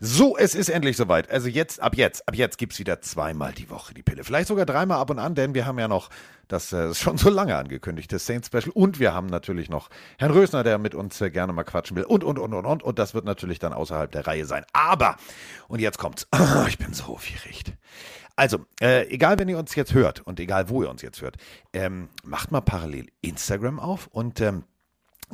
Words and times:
So, 0.00 0.36
es 0.36 0.54
ist 0.54 0.68
endlich 0.68 0.96
soweit. 0.96 1.30
Also 1.30 1.48
jetzt, 1.48 1.80
ab 1.80 1.96
jetzt, 1.96 2.26
ab 2.28 2.34
jetzt 2.34 2.58
gibt's 2.58 2.78
wieder 2.78 3.00
zweimal 3.00 3.52
die 3.52 3.70
Woche 3.70 3.94
die 3.94 4.02
Pille. 4.02 4.24
Vielleicht 4.24 4.48
sogar 4.48 4.66
dreimal 4.66 4.98
ab 4.98 5.10
und 5.10 5.18
an, 5.18 5.34
denn 5.34 5.54
wir 5.54 5.66
haben 5.66 5.78
ja 5.78 5.88
noch 5.88 6.10
das 6.48 6.72
äh, 6.72 6.94
schon 6.94 7.16
so 7.16 7.30
lange 7.30 7.56
angekündigte 7.56 8.18
Saints 8.18 8.48
Special 8.48 8.70
und 8.74 8.98
wir 8.98 9.14
haben 9.14 9.28
natürlich 9.28 9.70
noch 9.70 9.88
Herrn 10.18 10.32
Rösner, 10.32 10.62
der 10.62 10.78
mit 10.78 10.94
uns 10.94 11.20
äh, 11.20 11.30
gerne 11.30 11.52
mal 11.52 11.64
quatschen 11.64 11.96
will 11.96 12.04
und, 12.04 12.24
und, 12.24 12.38
und, 12.38 12.52
und, 12.52 12.66
und. 12.66 12.82
Und 12.82 12.98
das 12.98 13.14
wird 13.14 13.24
natürlich 13.24 13.58
dann 13.58 13.72
außerhalb 13.72 14.10
der 14.10 14.26
Reihe 14.26 14.46
sein. 14.46 14.64
Aber, 14.72 15.16
und 15.68 15.80
jetzt 15.80 15.98
kommt's. 15.98 16.26
Oh, 16.32 16.64
ich 16.68 16.78
bin 16.78 16.92
so 16.92 17.04
aufgeregt. 17.04 17.72
Also, 18.36 18.66
äh, 18.80 19.06
egal, 19.08 19.38
wenn 19.38 19.48
ihr 19.48 19.58
uns 19.58 19.74
jetzt 19.76 19.94
hört 19.94 20.20
und 20.20 20.40
egal, 20.40 20.68
wo 20.68 20.82
ihr 20.82 20.90
uns 20.90 21.02
jetzt 21.02 21.22
hört, 21.22 21.36
ähm, 21.72 22.08
macht 22.24 22.50
mal 22.50 22.60
parallel 22.60 23.06
Instagram 23.20 23.78
auf 23.78 24.08
und 24.08 24.40
ähm, 24.40 24.64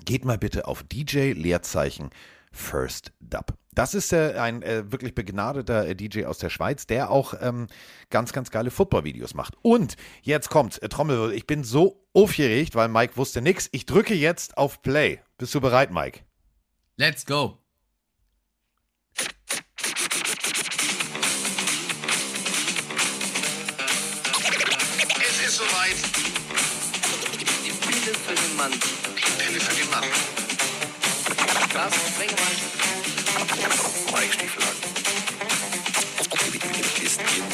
geht 0.05 0.25
mal 0.25 0.39
bitte 0.39 0.67
auf 0.67 0.83
DJ 0.83 1.33
Leerzeichen 1.33 2.11
First 2.53 3.13
Dub. 3.21 3.55
Das 3.73 3.95
ist 3.95 4.13
äh, 4.13 4.35
ein 4.37 4.63
äh, 4.63 4.91
wirklich 4.91 5.15
begnadeter 5.15 5.87
äh, 5.87 5.95
DJ 5.95 6.25
aus 6.25 6.39
der 6.39 6.51
Schweiz, 6.51 6.87
der 6.87 7.11
auch 7.11 7.35
ähm, 7.41 7.69
ganz, 8.11 8.33
ganz 8.33 8.51
geile 8.51 8.71
Football-Videos 8.71 9.35
macht. 9.35 9.55
Und 9.63 9.97
jetzt 10.23 10.51
kommt, 10.51 10.83
äh, 10.83 10.89
Trommel, 10.89 11.33
ich 11.33 11.47
bin 11.47 11.63
so 11.63 12.05
aufgeregt, 12.13 12.75
weil 12.75 12.89
Mike 12.89 13.17
wusste 13.17 13.41
nichts. 13.41 13.69
Ich 13.73 13.87
drücke 13.87 14.15
jetzt 14.15 14.59
auf 14.59 14.83
Play. 14.83 15.21
Bist 15.39 15.55
du 15.55 15.61
bereit, 15.61 15.93
Mike? 15.93 16.21
Let's 16.97 17.25
go. 17.25 17.59
Es 25.17 25.47
ist 25.47 25.57
soweit. 25.57 25.97
Die 27.65 27.71
Pille 27.73 28.15
für 28.15 28.35
den 28.35 28.57
Mann. 28.57 28.73
Die 28.73 29.43
Pille 29.43 29.61
für 29.61 29.81
den 29.81 29.91
Mann. 29.91 30.05
Carsten 31.73 32.13
Sprengemann. 32.13 32.40
Ist 37.03 37.21
in. 37.21 37.45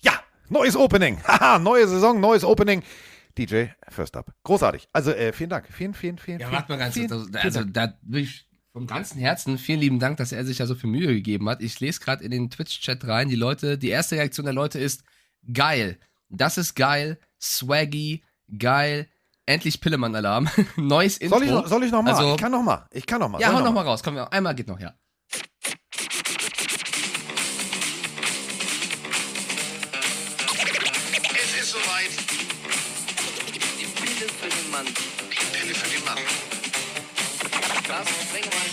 Ja, 0.00 0.12
neues 0.48 0.76
Opening. 0.76 1.22
Haha, 1.26 1.58
neue 1.58 1.86
Saison, 1.86 2.20
neues 2.20 2.44
Opening. 2.44 2.82
DJ 3.36 3.66
First 3.88 4.16
Up. 4.16 4.32
Großartig. 4.44 4.88
Also 4.92 5.12
äh, 5.12 5.32
vielen 5.32 5.50
Dank. 5.50 5.66
Vielen, 5.70 5.94
vielen, 5.94 6.18
vielen, 6.18 6.40
Ja, 6.40 6.48
vielen, 6.48 6.56
warte 6.58 6.72
mal 6.72 6.78
ganz 6.78 6.94
vielen, 6.94 7.08
kurz. 7.08 7.34
Also, 7.34 7.60
also 7.60 7.64
da 7.64 7.98
will 8.02 8.22
ich 8.22 8.48
vom 8.72 8.86
ganzen 8.86 9.18
Herzen 9.18 9.58
vielen 9.58 9.80
lieben 9.80 9.98
Dank, 9.98 10.16
dass 10.18 10.32
er 10.32 10.44
sich 10.44 10.58
ja 10.58 10.66
so 10.66 10.74
viel 10.74 10.90
Mühe 10.90 11.08
gegeben 11.08 11.48
hat. 11.48 11.62
Ich 11.62 11.80
lese 11.80 12.00
gerade 12.00 12.24
in 12.24 12.30
den 12.30 12.50
Twitch-Chat 12.50 13.06
rein. 13.06 13.28
Die 13.28 13.36
Leute, 13.36 13.78
die 13.78 13.88
erste 13.88 14.16
Reaktion 14.16 14.44
der 14.44 14.54
Leute 14.54 14.78
ist 14.78 15.02
geil. 15.52 15.98
Das 16.28 16.58
ist 16.58 16.74
geil. 16.74 17.18
Swaggy, 17.40 18.22
geil. 18.58 19.08
Endlich 19.46 19.80
Pillemann-Alarm. 19.80 20.48
Neues 20.76 21.16
Intro. 21.18 21.38
Soll 21.38 21.46
ich, 21.46 21.50
noch- 21.52 21.66
soll 21.68 21.84
ich 21.84 21.92
noch 21.92 22.02
mal? 22.02 22.12
Also- 22.14 22.32
ich 22.34 22.36
kann 22.40 22.52
noch 22.52 22.62
mal. 22.62 22.86
Ich 22.90 23.06
kann 23.06 23.20
noch 23.20 23.28
mal. 23.28 23.40
Ja, 23.40 23.52
hau 23.52 23.58
ich 23.58 23.64
noch 23.64 23.72
mal 23.72 23.84
raus. 23.84 24.02
Komm, 24.02 24.18
einmal 24.18 24.54
geht 24.54 24.68
noch, 24.68 24.78
ja. 24.80 24.94
Es 31.40 31.60
ist 31.60 31.70
soweit. 31.70 32.10
Die 33.54 33.86
Pille 33.86 34.28
für 34.28 34.48
den 34.48 34.70
Mann. 34.70 34.86
Die 34.86 35.58
Pille 35.58 35.74
für 35.74 35.88
den 35.88 36.04
Mann. 36.04 36.18
Carsten 37.86 38.14
Sprengemann. 38.26 38.70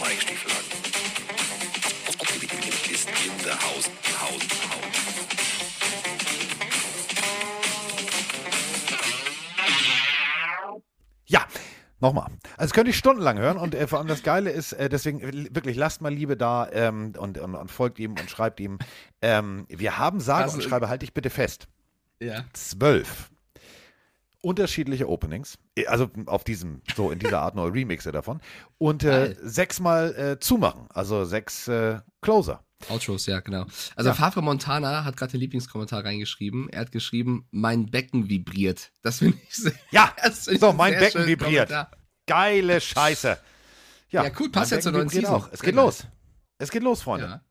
Mike 0.00 0.20
Stiefel 0.22 0.50
ist 2.92 3.08
in 3.08 3.38
the 3.44 3.50
house, 3.50 3.88
house, 4.20 4.42
house. 4.70 4.81
Nochmal. 12.02 12.26
Also 12.58 12.74
könnte 12.74 12.90
ich 12.90 12.98
stundenlang 12.98 13.38
hören 13.38 13.56
und 13.56 13.74
äh, 13.74 13.86
vor 13.86 13.98
allem 13.98 14.08
das 14.08 14.22
Geile 14.22 14.50
ist, 14.50 14.72
äh, 14.74 14.88
deswegen 14.90 15.20
äh, 15.20 15.54
wirklich 15.54 15.76
lasst 15.76 16.02
mal 16.02 16.12
Liebe 16.12 16.36
da 16.36 16.68
ähm, 16.70 17.14
und, 17.16 17.38
und, 17.38 17.54
und 17.54 17.70
folgt 17.70 17.98
ihm 17.98 18.12
und 18.12 18.28
schreibt 18.28 18.60
ihm. 18.60 18.78
Ähm, 19.22 19.64
wir 19.68 19.96
haben 19.98 20.20
sage 20.20 20.44
Also- 20.44 20.56
und 20.56 20.62
schreibe, 20.62 20.88
halte 20.90 21.04
ich 21.04 21.14
bitte 21.14 21.30
fest, 21.30 21.68
Ja. 22.20 22.44
zwölf 22.52 23.30
unterschiedliche 24.42 25.08
Openings, 25.08 25.56
äh, 25.76 25.86
also 25.86 26.10
auf 26.26 26.44
diesem, 26.44 26.82
so 26.94 27.10
in 27.10 27.20
dieser 27.20 27.40
Art 27.40 27.54
neue 27.54 27.72
Remixe 27.72 28.10
davon 28.12 28.40
und 28.78 29.04
äh, 29.04 29.36
sechsmal 29.40 30.14
äh, 30.16 30.38
zumachen, 30.40 30.88
also 30.92 31.24
sechs 31.24 31.70
Closer. 32.20 32.64
Outros, 32.90 33.26
ja, 33.26 33.40
genau. 33.40 33.66
Also 33.96 34.10
Ja. 34.10 34.14
Favre 34.14 34.42
Montana 34.42 35.04
hat 35.04 35.16
gerade 35.16 35.32
den 35.32 35.40
Lieblingskommentar 35.40 36.04
reingeschrieben. 36.04 36.68
Er 36.70 36.80
hat 36.82 36.92
geschrieben, 36.92 37.46
mein 37.50 37.86
Becken 37.86 38.28
vibriert. 38.28 38.92
Das 39.02 39.18
finde 39.18 39.38
ich 39.48 39.54
sehr, 39.56 39.72
Ja, 39.90 40.14
ich 40.26 40.58
so, 40.60 40.72
mein 40.72 40.98
Becken 40.98 41.26
vibriert. 41.26 41.68
Kommentar. 41.68 41.90
Geile 42.26 42.80
Scheiße. 42.80 43.38
Ja, 44.10 44.30
cool, 44.38 44.50
passt 44.50 44.70
mein 44.70 44.78
ja 44.78 44.82
zur 44.82 44.92
neuen 44.92 45.08
Season. 45.08 45.34
auch. 45.34 45.48
Es 45.52 45.60
geht 45.60 45.74
geil. 45.74 45.84
los. 45.84 46.06
Es 46.58 46.70
geht 46.70 46.82
los, 46.82 47.02
Freunde. 47.02 47.26
Ja. 47.26 47.42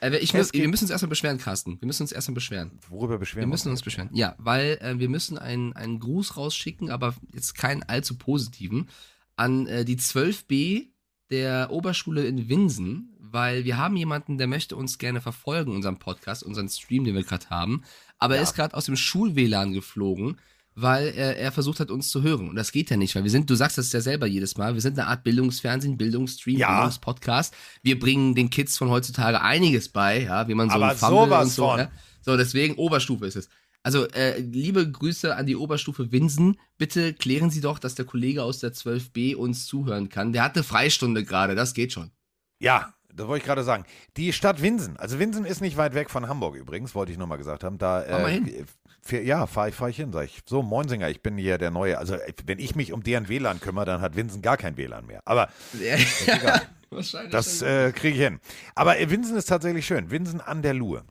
Äh, 0.00 0.16
ich 0.18 0.34
muss, 0.34 0.52
wir 0.52 0.68
müssen 0.68 0.84
uns 0.84 0.90
erstmal 0.90 1.08
beschweren, 1.08 1.38
Carsten. 1.38 1.80
Wir 1.80 1.86
müssen 1.86 2.02
uns 2.02 2.12
erstmal 2.12 2.34
beschweren. 2.34 2.78
Worüber 2.88 3.18
beschweren 3.18 3.42
Wir 3.42 3.46
müssen 3.50 3.70
uns 3.70 3.82
beschweren. 3.82 4.10
Ja, 4.12 4.34
weil 4.38 4.78
äh, 4.82 4.98
wir 4.98 5.08
müssen 5.08 5.38
einen, 5.38 5.72
einen 5.74 6.00
Gruß 6.00 6.36
rausschicken, 6.36 6.90
aber 6.90 7.14
jetzt 7.32 7.54
keinen 7.56 7.82
allzu 7.84 8.18
positiven, 8.18 8.88
an 9.36 9.66
äh, 9.66 9.84
die 9.84 9.96
12b 9.96 10.88
der 11.30 11.70
Oberschule 11.70 12.26
in 12.26 12.48
Winsen, 12.48 13.15
weil 13.32 13.64
wir 13.64 13.76
haben 13.78 13.96
jemanden, 13.96 14.38
der 14.38 14.46
möchte 14.46 14.76
uns 14.76 14.98
gerne 14.98 15.20
verfolgen, 15.20 15.72
unseren 15.74 15.98
Podcast, 15.98 16.42
unseren 16.42 16.68
Stream, 16.68 17.04
den 17.04 17.14
wir 17.14 17.24
gerade 17.24 17.48
haben, 17.50 17.82
aber 18.18 18.34
er 18.34 18.40
Ja. 18.40 18.42
ist 18.44 18.54
gerade 18.54 18.74
aus 18.74 18.86
dem 18.86 18.96
Schul-WLAN 18.96 19.72
geflogen, 19.72 20.38
weil 20.74 21.08
er, 21.16 21.38
er 21.38 21.52
versucht 21.52 21.80
hat, 21.80 21.90
uns 21.90 22.10
zu 22.10 22.22
hören. 22.22 22.50
Und 22.50 22.56
das 22.56 22.70
geht 22.70 22.90
ja 22.90 22.96
nicht, 22.98 23.14
weil 23.14 23.24
wir 23.24 23.30
sind, 23.30 23.48
du 23.48 23.54
sagst 23.54 23.78
das 23.78 23.92
ja 23.92 24.00
selber 24.02 24.26
jedes 24.26 24.58
Mal, 24.58 24.74
wir 24.74 24.80
sind 24.82 24.98
eine 24.98 25.08
Art 25.08 25.24
Bildungsfernsehen, 25.24 25.96
Bildungsstream, 25.96 26.58
Ja. 26.58 26.74
Bildungspodcast. 26.74 27.54
Wir 27.82 27.98
bringen 27.98 28.34
den 28.34 28.50
Kids 28.50 28.76
von 28.76 28.90
heutzutage 28.90 29.40
einiges 29.40 29.88
bei, 29.88 30.24
ja, 30.24 30.48
wie 30.48 30.54
man 30.54 30.68
so 30.68 30.76
Aber 30.76 30.90
ein 30.90 30.96
Fumble 30.96 31.24
sowas 31.26 31.44
und 31.46 31.50
so, 31.52 31.68
von. 31.68 31.78
ja. 31.80 31.90
So, 32.20 32.36
deswegen 32.36 32.74
Oberstufe 32.74 33.24
ist 33.26 33.36
es. 33.36 33.48
Also, 33.82 34.06
äh, 34.08 34.40
liebe 34.40 34.90
Grüße 34.90 35.36
an 35.36 35.46
die 35.46 35.54
Oberstufe 35.56 36.10
Winsen. 36.10 36.58
Bitte 36.76 37.14
klären 37.14 37.50
Sie 37.50 37.60
doch, 37.60 37.78
dass 37.78 37.94
der 37.94 38.04
Kollege 38.04 38.42
aus 38.42 38.58
der 38.58 38.72
12b 38.74 39.36
uns 39.36 39.64
zuhören 39.66 40.08
kann. 40.08 40.32
Der 40.32 40.42
hat 40.42 40.56
eine 40.56 40.64
Freistunde 40.64 41.24
gerade, 41.24 41.54
das 41.54 41.72
geht 41.72 41.92
schon. 41.92 42.10
Ja, 42.58 42.92
das 43.16 43.26
wollte 43.26 43.38
ich 43.42 43.46
gerade 43.46 43.64
sagen. 43.64 43.84
Die 44.16 44.32
Stadt 44.32 44.62
Winsen, 44.62 44.96
also 44.98 45.18
Winsen 45.18 45.44
ist 45.44 45.60
nicht 45.60 45.76
weit 45.76 45.94
weg 45.94 46.10
von 46.10 46.28
Hamburg 46.28 46.54
übrigens, 46.56 46.94
wollte 46.94 47.12
ich 47.12 47.18
nur 47.18 47.26
mal 47.26 47.36
gesagt 47.36 47.64
haben. 47.64 47.78
Da, 47.78 48.02
Fahr 48.02 48.20
mal 48.20 48.30
hin. 48.30 48.46
äh, 48.48 48.64
fahr- 49.02 49.20
ja, 49.22 49.46
fahre 49.46 49.70
ich, 49.70 49.74
fahr 49.74 49.88
ich 49.88 49.96
hin, 49.96 50.12
sag 50.12 50.24
ich. 50.26 50.42
So, 50.46 50.62
Moinsinger, 50.62 51.08
ich 51.10 51.22
bin 51.22 51.36
hier 51.36 51.58
der 51.58 51.70
Neue. 51.70 51.98
Also, 51.98 52.14
äh, 52.14 52.32
wenn 52.46 52.58
ich 52.58 52.74
mich 52.76 52.92
um 52.92 53.02
deren 53.02 53.28
WLAN 53.28 53.60
kümmere, 53.60 53.86
dann 53.86 54.00
hat 54.00 54.16
Winsen 54.16 54.42
gar 54.42 54.56
kein 54.56 54.76
WLAN 54.76 55.06
mehr. 55.06 55.22
Aber 55.24 55.48
Ja, 55.80 55.96
wahrscheinlich. 56.90 57.32
das 57.32 57.62
äh, 57.62 57.92
kriege 57.92 58.14
ich 58.16 58.22
hin. 58.22 58.40
Aber 58.74 58.98
äh, 58.98 59.10
Winsen 59.10 59.36
ist 59.36 59.46
tatsächlich 59.46 59.86
schön. 59.86 60.10
Winsen 60.10 60.40
an 60.40 60.62
der 60.62 60.74
Luhe. 60.74 61.04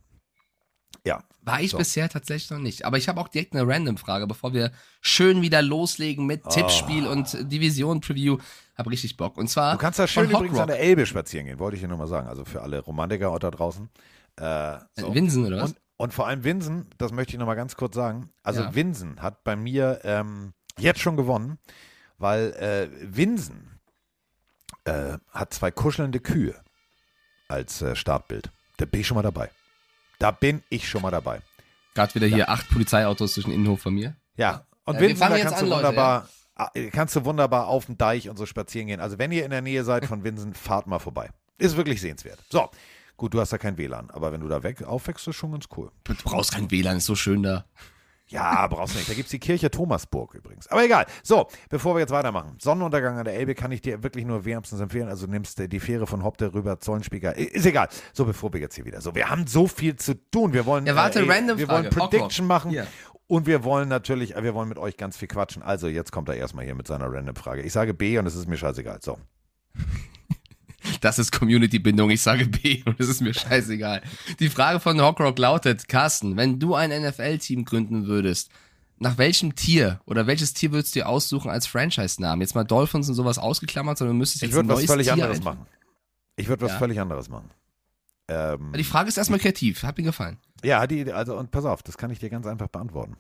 Ja. 1.06 1.24
War 1.42 1.62
ich 1.62 1.72
so. 1.72 1.78
bisher 1.78 2.10
tatsächlich 2.10 2.50
noch 2.50 2.58
nicht. 2.58 2.86
Aber 2.86 2.98
ich 2.98 3.08
habe 3.08 3.20
auch 3.22 3.28
direkt 3.28 3.54
eine 3.56 3.68
Random-Frage, 3.68 4.26
bevor 4.26 4.54
wir 4.54 4.72
schön 5.02 5.44
wieder 5.44 5.62
loslegen 5.62 6.26
mit 6.26 6.50
Tippspiel 6.50 7.06
und 7.06 7.38
Division-Preview. 7.52 8.38
Hab 8.78 8.88
richtig 8.90 9.16
Bock. 9.18 9.38
Und 9.38 9.48
zwar. 9.50 9.74
Du 9.74 9.78
kannst 9.78 10.00
da 10.00 10.08
schön 10.08 10.30
übrigens 10.30 10.60
an 10.60 10.68
der 10.68 10.80
Elbe 10.80 11.06
spazieren 11.06 11.46
gehen, 11.48 11.60
wollte 11.60 11.76
ich 11.76 11.82
dir 11.82 11.88
nur 11.88 11.98
mal 11.98 12.08
sagen. 12.08 12.28
Also 12.28 12.44
für 12.46 12.62
alle 12.62 12.80
Romantiker 12.80 13.38
da 13.40 13.52
draußen. 13.52 13.90
Äh, 14.38 14.78
so. 14.98 15.14
Winsen, 15.14 15.46
oder 15.46 15.58
was? 15.58 15.72
Und, 15.72 15.78
und 15.98 16.14
vor 16.14 16.28
allem 16.28 16.44
Winsen, 16.44 16.90
das 16.98 17.12
möchte 17.14 17.34
ich 17.34 17.40
noch 17.40 17.46
mal 17.46 17.56
ganz 17.56 17.76
kurz 17.78 17.96
sagen. 17.96 18.30
Also 18.44 18.62
Ja. 18.64 18.76
Winsen 18.76 19.22
hat 19.22 19.44
bei 19.44 19.56
mir 19.56 20.02
ähm, 20.04 20.54
jetzt 20.78 21.00
schon 21.00 21.16
gewonnen, 21.16 21.58
weil 22.18 22.52
äh, 22.54 22.90
Winsen 23.16 23.80
äh, 24.84 25.18
hat 25.32 25.54
zwei 25.54 25.72
kuschelnde 25.72 26.20
Kühe 26.20 26.56
als 27.48 27.82
äh, 27.82 27.96
Startbild. 27.96 28.52
Da 28.78 28.86
bin 28.86 29.02
ich 29.02 29.08
schon 29.08 29.16
mal 29.16 29.22
dabei. 29.22 29.50
Da 30.20 30.32
bin 30.32 30.64
ich 30.70 30.88
schon 30.90 31.02
mal 31.02 31.12
dabei. 31.12 31.42
Gerade 31.94 32.14
wieder 32.16 32.28
hier 32.28 32.50
acht 32.50 32.70
Polizeiautos 32.70 33.36
durch 33.36 33.46
den 33.46 33.54
Innenhof 33.54 33.82
von 33.82 33.94
mir. 33.94 34.16
Ja. 34.36 34.66
Und 34.84 34.96
Ja, 34.96 35.02
wir 35.02 35.10
Winsen, 35.10 35.30
da 35.30 35.38
kannst 35.40 35.54
an, 35.56 35.64
du 35.64 35.70
Leute, 35.70 35.88
wunderbar, 35.88 36.28
ah, 36.28 36.30
kannst 36.92 37.16
du 37.16 37.26
wunderbar 37.26 37.68
auf 37.68 37.86
dem 37.86 37.98
Deich 37.98 38.30
und 38.30 38.38
so 38.38 38.46
spazieren 38.46 38.88
gehen. 38.88 39.00
Also 39.02 39.18
wenn 39.18 39.32
ihr 39.32 39.44
in 39.46 39.52
der 39.52 39.62
Nähe 39.62 39.84
seid 39.84 40.06
von 40.06 40.24
Winsen, 40.24 40.54
fahrt 40.54 40.88
mal 40.88 41.00
vorbei. 41.00 41.30
Ist 41.58 41.78
wirklich 41.78 42.02
sehenswert. 42.02 42.40
So. 42.50 42.70
Gut, 43.18 43.34
du 43.34 43.40
hast 43.40 43.54
da 43.54 43.58
kein 43.58 43.78
WLAN, 43.78 44.10
aber 44.12 44.34
wenn 44.34 44.42
du 44.42 44.48
da 44.50 44.62
weg 44.62 44.84
aufwächst, 44.84 45.26
ist 45.28 45.38
schon 45.38 45.52
ganz 45.54 45.66
cool. 45.78 45.90
Du 46.04 46.14
brauchst 46.26 46.54
kein 46.54 46.70
WLAN, 46.70 46.98
ist 46.98 47.06
so 47.06 47.16
schön 47.16 47.44
da. 47.44 47.66
Ja, 48.28 48.66
brauchst 48.68 48.96
du 48.96 48.98
nicht. 48.98 49.08
Da 49.10 49.14
gibt 49.14 49.26
es 49.28 49.32
die 49.32 49.40
Kirche 49.40 49.70
Thomasburg 49.70 50.34
übrigens. 50.34 50.68
Aber 50.68 50.84
egal. 50.84 51.06
So, 51.24 51.48
bevor 51.70 51.96
wir 51.96 52.00
jetzt 52.00 52.12
weitermachen. 52.12 52.56
Sonnenuntergang 52.60 53.20
an 53.20 53.24
der 53.26 53.36
Elbe 53.36 53.54
kann 53.54 53.72
ich 53.72 53.82
dir 53.82 54.02
wirklich 54.02 54.26
nur 54.26 54.44
wärmstens 54.46 54.82
empfehlen. 54.82 55.08
Also 55.08 55.28
nimmst 55.28 55.60
du 55.60 55.70
die 55.70 55.80
Fähre 55.80 56.08
von 56.08 56.24
Hopte 56.24 56.52
rüber, 56.54 56.80
Zollenspieker. 56.80 57.38
I- 57.38 57.44
Ist 57.44 57.68
egal. 57.68 57.88
So, 58.14 58.26
bevor 58.26 58.52
wir 58.52 58.60
jetzt 58.60 58.76
hier 58.76 58.84
wieder. 58.86 59.00
So, 59.00 59.14
wir 59.14 59.30
haben 59.30 59.46
so 59.46 59.68
viel 59.68 59.96
zu 59.96 60.16
tun. 60.32 60.54
Wir 60.54 60.66
wollen, 60.66 60.88
Ja, 60.88 60.96
warte, 60.96 61.20
ey, 61.20 61.30
random 61.30 61.58
wir 61.60 61.70
wollen 61.70 61.92
Frage. 61.92 62.10
Prediction 62.10 62.48
machen. 62.48 62.72
Hier. 62.72 62.88
Und 63.28 63.48
wir 63.48 63.64
wollen 63.64 63.90
natürlich, 63.90 64.36
äh, 64.36 64.44
wir 64.44 64.54
wollen 64.54 64.70
mit 64.70 64.78
euch 64.78 64.98
ganz 64.98 65.18
viel 65.18 65.28
quatschen. 65.28 65.64
Also, 65.64 65.88
jetzt 65.88 66.12
kommt 66.12 66.30
er 66.30 66.36
erstmal 66.36 66.66
hier 66.66 66.76
mit 66.76 66.88
seiner 66.88 67.12
random 67.12 67.36
Frage. 67.36 67.64
Ich 67.64 67.74
sage 67.74 67.94
B 67.94 68.18
und 68.20 68.26
es 68.28 68.36
ist 68.36 68.48
mir 68.48 68.58
scheißegal. 68.58 69.00
So. 69.02 69.18
Das 71.02 71.18
ist 71.18 71.32
Community-Bindung. 71.32 72.12
Ich 72.12 72.22
sage 72.22 72.46
B 72.46 72.84
und 72.86 73.00
es 73.00 73.10
ist 73.10 73.20
mir 73.20 73.34
scheißegal. 73.34 74.04
Die 74.40 74.50
Frage 74.50 74.80
von 74.80 75.02
Hawkrock 75.02 75.38
lautet, 75.40 75.88
Carsten, 75.88 76.38
wenn 76.38 76.60
du 76.60 76.76
ein 76.76 76.92
NFL-Team 76.92 77.66
gründen 77.66 78.06
würdest, 78.06 78.52
nach 79.00 79.18
welchem 79.18 79.56
Tier 79.56 80.00
oder 80.06 80.28
welches 80.28 80.54
Tier 80.54 80.72
würdest 80.72 80.96
du 80.96 81.00
dir 81.00 81.10
aussuchen 81.10 81.50
als 81.50 81.66
Franchise-Namen? 81.66 82.42
Jetzt 82.42 82.54
mal 82.54 82.64
Dolphins 82.64 83.10
und 83.10 83.16
sowas 83.16 83.40
ausgeklammert, 83.40 83.98
sondern 83.98 84.16
du 84.16 84.20
müsstest 84.20 84.44
jetzt 84.44 84.50
Ich 84.50 84.56
würde 84.56 84.68
ein 84.68 84.70
was 84.70 84.78
neues 84.78 84.92
völlig 84.92 85.06
Tier 85.08 85.14
anderes 85.14 85.44
machen. 85.44 85.66
Ich 86.36 86.48
würde 86.48 86.66
was 86.66 86.74
Ja. 86.74 86.78
völlig 86.78 87.00
anderes 87.00 87.30
machen. 87.30 87.50
Ähm, 88.28 88.74
Die 88.78 88.84
Frage 88.84 89.10
ist 89.10 89.18
erstmal 89.18 89.40
kreativ. 89.40 89.84
Hat 89.84 89.98
mir 89.98 90.04
gefallen. 90.04 90.38
ja, 90.64 90.86
die, 90.88 91.12
also, 91.12 91.38
und 91.38 91.52
pass 91.52 91.66
auf, 91.66 91.84
das 91.84 91.98
kann 91.98 92.10
ich 92.12 92.20
dir 92.20 92.30
ganz 92.30 92.46
einfach 92.48 92.68
beantworten. 92.68 93.18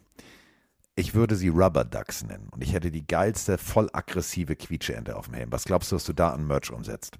Ich 0.95 1.13
würde 1.13 1.35
sie 1.35 1.49
Rubber 1.49 1.83
Ducks 1.83 2.23
nennen 2.23 2.47
und 2.51 2.63
ich 2.63 2.71
hätte 2.73 2.89
die 2.89 3.05
geilste, 3.05 3.57
voll 3.57 3.89
aggressive 3.91 4.55
Quietscheente 4.55 5.15
auf 5.17 5.25
dem 5.25 5.33
Helm. 5.35 5.51
Was 5.51 5.65
glaubst 5.65 5.91
du, 5.91 5.97
was 5.97 6.05
du 6.05 6.13
da 6.13 6.29
an 6.31 6.47
Merch 6.47 6.71
umsetzt? 6.71 7.19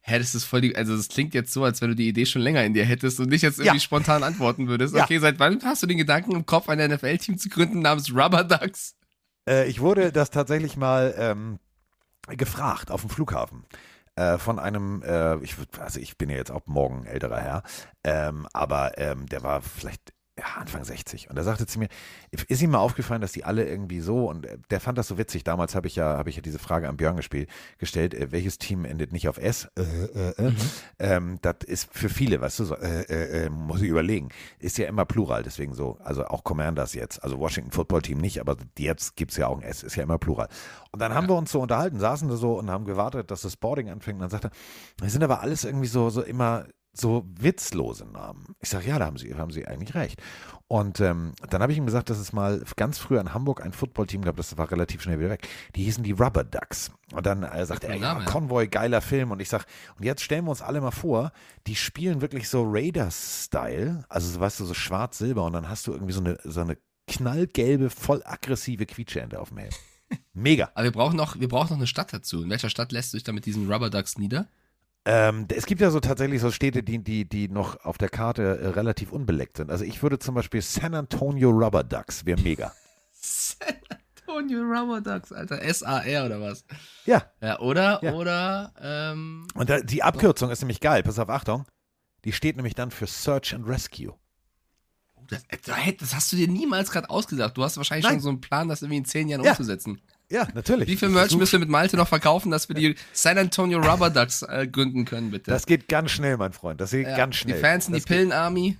Hä, 0.00 0.18
das 0.18 0.36
ist 0.36 0.44
voll 0.44 0.60
die, 0.60 0.76
also 0.76 0.96
das 0.96 1.08
klingt 1.08 1.34
jetzt 1.34 1.52
so, 1.52 1.64
als 1.64 1.82
wenn 1.82 1.88
du 1.90 1.96
die 1.96 2.08
Idee 2.08 2.24
schon 2.24 2.40
länger 2.40 2.64
in 2.64 2.74
dir 2.74 2.84
hättest 2.84 3.18
und 3.18 3.28
nicht 3.30 3.42
jetzt 3.42 3.58
irgendwie 3.58 3.76
Ja. 3.78 3.80
spontan 3.80 4.22
antworten 4.22 4.68
würdest. 4.68 4.94
Ja. 4.94 5.02
Okay, 5.04 5.18
seit 5.18 5.40
wann 5.40 5.60
hast 5.64 5.82
du 5.82 5.88
den 5.88 5.98
Gedanken 5.98 6.32
im 6.32 6.46
Kopf, 6.46 6.68
ein 6.68 6.78
NFL-Team 6.78 7.36
zu 7.38 7.48
gründen 7.48 7.80
namens 7.80 8.14
Rubber 8.14 8.44
Ducks? 8.44 8.94
Äh, 9.48 9.68
ich 9.68 9.80
wurde 9.80 10.12
das 10.12 10.30
tatsächlich 10.30 10.76
mal 10.76 11.12
ähm, 11.18 11.58
gefragt 12.28 12.92
auf 12.92 13.00
dem 13.00 13.10
Flughafen. 13.10 13.64
Äh, 14.18 14.38
von 14.38 14.58
einem, 14.58 15.00
äh, 15.04 15.36
ich, 15.44 15.54
also 15.78 16.00
ich 16.00 16.18
bin 16.18 16.28
ja 16.28 16.34
jetzt 16.36 16.50
auch 16.50 16.66
morgen 16.66 17.06
älterer 17.06 17.38
Herr, 17.38 17.62
ähm, 18.02 18.48
aber 18.52 18.98
ähm, 18.98 19.26
der 19.26 19.44
war 19.44 19.62
vielleicht 19.62 20.12
ja, 20.38 20.60
Anfang 20.60 20.84
60 20.84 21.30
und 21.30 21.36
er 21.36 21.42
sagte 21.42 21.66
zu 21.66 21.78
mir, 21.78 21.88
ist 22.48 22.62
ihm 22.62 22.70
mal 22.70 22.78
aufgefallen, 22.78 23.20
dass 23.20 23.32
die 23.32 23.44
alle 23.44 23.68
irgendwie 23.68 24.00
so 24.00 24.28
und 24.28 24.46
äh, 24.46 24.58
der 24.70 24.80
fand 24.80 24.96
das 24.96 25.08
so 25.08 25.18
witzig. 25.18 25.42
Damals 25.44 25.74
habe 25.74 25.88
ich 25.88 25.96
ja, 25.96 26.16
habe 26.16 26.30
ich 26.30 26.36
ja 26.36 26.42
diese 26.42 26.58
Frage 26.58 26.88
an 26.88 26.96
Björn 26.96 27.16
gespielt, 27.16 27.50
gestellt, 27.78 28.14
äh, 28.14 28.30
welches 28.30 28.58
Team 28.58 28.84
endet 28.84 29.12
nicht 29.12 29.28
auf 29.28 29.38
S? 29.38 29.68
Äh, 29.76 29.82
äh, 29.82 30.46
äh. 30.46 30.52
Ähm, 30.98 31.38
das 31.42 31.56
ist 31.66 31.88
für 31.92 32.08
viele, 32.08 32.40
weißt 32.40 32.60
du, 32.60 32.64
so, 32.64 32.74
äh, 32.76 33.50
muss 33.50 33.82
ich 33.82 33.88
überlegen. 33.88 34.28
Ist 34.58 34.78
ja 34.78 34.86
immer 34.86 35.04
Plural, 35.04 35.42
deswegen 35.42 35.74
so, 35.74 35.98
also 36.02 36.24
auch 36.26 36.44
Commanders 36.44 36.94
jetzt, 36.94 37.22
also 37.22 37.38
Washington 37.38 37.72
Football 37.72 38.02
Team 38.02 38.18
nicht, 38.18 38.40
aber 38.40 38.56
jetzt 38.78 39.16
gibt's 39.16 39.36
ja 39.36 39.48
auch 39.48 39.56
ein 39.56 39.62
S, 39.62 39.82
ist 39.82 39.96
ja 39.96 40.04
immer 40.04 40.18
Plural. 40.18 40.48
Und 40.92 41.00
dann 41.00 41.14
haben 41.14 41.28
wir 41.28 41.34
uns 41.34 41.50
so 41.50 41.60
unterhalten, 41.60 41.98
saßen 41.98 42.28
da 42.28 42.36
so 42.36 42.58
und 42.58 42.70
haben 42.70 42.84
gewartet, 42.84 43.30
dass 43.30 43.42
das 43.42 43.56
Boarding 43.56 43.90
anfängt 43.90 44.16
und 44.16 44.22
dann 44.22 44.30
sagte 44.30 44.48
er, 44.48 45.02
wir 45.02 45.10
sind 45.10 45.24
aber 45.24 45.40
alles 45.40 45.64
irgendwie 45.64 45.88
so, 45.88 46.10
so 46.10 46.22
immer 46.22 46.66
so 46.92 47.24
witzlose 47.38 48.06
Namen. 48.06 48.56
Ich 48.60 48.68
sage, 48.68 48.88
ja, 48.88 48.98
da 48.98 49.06
haben 49.06 49.16
Sie, 49.16 49.34
haben 49.34 49.50
Sie 49.50 49.66
eigentlich 49.66 49.94
recht. 49.94 50.20
Und 50.66 51.00
ähm, 51.00 51.32
dann 51.48 51.62
habe 51.62 51.72
ich 51.72 51.78
ihm 51.78 51.86
gesagt, 51.86 52.10
dass 52.10 52.18
es 52.18 52.32
mal 52.32 52.62
ganz 52.76 52.98
früher 52.98 53.20
in 53.20 53.32
Hamburg 53.32 53.62
ein 53.64 53.72
Footballteam 53.72 54.22
gab, 54.22 54.36
das 54.36 54.56
war 54.58 54.70
relativ 54.70 55.02
schnell 55.02 55.18
wieder 55.18 55.30
weg. 55.30 55.48
Die 55.76 55.84
hießen 55.84 56.04
die 56.04 56.12
Rubber 56.12 56.44
Ducks. 56.44 56.90
Und 57.12 57.24
dann 57.24 57.42
äh, 57.42 57.64
sagte 57.64 57.88
er, 57.88 57.96
ja. 57.96 58.20
Convoy, 58.24 58.68
geiler 58.68 59.00
Film. 59.00 59.30
Und 59.30 59.40
ich 59.40 59.48
sag, 59.48 59.64
und 59.96 60.04
jetzt 60.04 60.22
stellen 60.22 60.44
wir 60.44 60.50
uns 60.50 60.62
alle 60.62 60.80
mal 60.80 60.90
vor, 60.90 61.32
die 61.66 61.76
spielen 61.76 62.20
wirklich 62.20 62.48
so 62.48 62.64
Raiders-Style, 62.66 64.04
also 64.08 64.28
so, 64.28 64.40
weißt 64.40 64.60
du, 64.60 64.64
so 64.64 64.74
schwarz-silber 64.74 65.44
und 65.44 65.54
dann 65.54 65.68
hast 65.68 65.86
du 65.86 65.92
irgendwie 65.92 66.12
so 66.12 66.20
eine, 66.20 66.38
so 66.44 66.60
eine 66.60 66.76
knallgelbe, 67.06 67.90
voll 67.90 68.22
aggressive 68.24 68.84
Quietscheente 68.84 69.40
auf 69.40 69.48
dem 69.48 69.58
Helm. 69.58 69.72
Mega. 70.34 70.70
Aber 70.74 70.84
wir 70.84 70.92
brauchen 70.92 71.16
noch, 71.16 71.40
wir 71.40 71.48
brauchen 71.48 71.70
noch 71.70 71.76
eine 71.76 71.86
Stadt 71.86 72.12
dazu. 72.12 72.42
In 72.42 72.50
welcher 72.50 72.70
Stadt 72.70 72.92
lässt 72.92 73.12
du 73.12 73.16
dich 73.16 73.24
da 73.24 73.32
mit 73.32 73.46
diesen 73.46 73.70
Rubber 73.70 73.90
Ducks 73.90 74.18
nieder? 74.18 74.48
Ähm, 75.10 75.46
es 75.54 75.64
gibt 75.64 75.80
ja 75.80 75.90
so 75.90 76.00
tatsächlich 76.00 76.38
so 76.42 76.50
Städte, 76.50 76.82
die, 76.82 76.98
die, 77.02 77.24
die 77.26 77.48
noch 77.48 77.82
auf 77.82 77.96
der 77.96 78.10
Karte 78.10 78.58
äh, 78.60 78.66
relativ 78.68 79.10
unbeleckt 79.10 79.56
sind. 79.56 79.70
Also 79.70 79.84
ich 79.84 80.02
würde 80.02 80.18
zum 80.18 80.34
Beispiel 80.34 80.60
San 80.60 80.94
Antonio 80.94 81.48
Rubber 81.48 81.82
Ducks, 81.82 82.26
wäre 82.26 82.38
mega. 82.42 82.74
San 83.14 83.68
Antonio 84.26 84.60
Rubber 84.60 85.00
Ducks, 85.00 85.32
Alter. 85.32 85.62
S-A-R 85.62 86.26
oder 86.26 86.40
was? 86.42 86.62
Ja, 87.06 87.24
Ja, 87.40 87.58
oder, 87.60 88.00
Ja. 88.04 88.12
oder, 88.12 88.74
ähm, 88.82 89.48
und 89.54 89.70
da, 89.70 89.80
die 89.80 90.02
Abkürzung 90.02 90.50
ist 90.50 90.60
nämlich 90.60 90.80
geil. 90.80 91.02
Pass 91.02 91.18
auf, 91.18 91.30
Achtung. 91.30 91.64
Die 92.26 92.32
steht 92.32 92.56
nämlich 92.56 92.74
dann 92.74 92.90
für 92.90 93.06
Search 93.06 93.54
and 93.54 93.66
Rescue. 93.66 94.12
das, 95.28 95.42
äh, 95.48 95.92
das 95.94 96.14
hast 96.14 96.30
du 96.32 96.36
dir 96.36 96.48
niemals 96.48 96.90
gerade 96.90 97.08
ausgesagt. 97.08 97.56
Du 97.56 97.64
hast 97.64 97.78
wahrscheinlich 97.78 98.04
Nein. 98.04 98.14
schon 98.16 98.20
so 98.22 98.28
einen 98.28 98.40
Plan, 98.42 98.68
das 98.68 98.82
irgendwie 98.82 98.98
in 98.98 99.04
zehn 99.06 99.28
Jahren 99.28 99.42
Ja. 99.42 99.52
umzusetzen. 99.52 100.02
Ja, 100.30 100.46
natürlich. 100.54 100.88
Wie 100.88 100.96
viel 100.96 101.08
Merch 101.08 101.34
müssen 101.36 101.52
wir 101.52 101.58
mit 101.60 101.68
Malte 101.70 101.96
noch 101.96 102.08
verkaufen, 102.08 102.50
dass 102.50 102.68
wir 102.68 102.74
die 102.76 102.96
San 103.12 103.38
Antonio 103.38 103.78
Rubber 103.78 104.10
Ducks 104.10 104.42
äh, 104.42 104.66
gründen 104.66 105.04
können, 105.06 105.30
bitte? 105.30 105.50
Das 105.50 105.64
geht 105.64 105.88
ganz 105.88 106.10
schnell, 106.10 106.36
mein 106.36 106.52
Freund. 106.52 106.80
Das 106.80 106.90
geht 106.90 107.06
Ja, 107.06 107.16
ganz 107.16 107.36
schnell. 107.36 107.56
Die 107.56 107.60
Fans 107.62 107.88
in 107.88 107.94
die 107.94 108.00
Pillen-Army. 108.00 108.76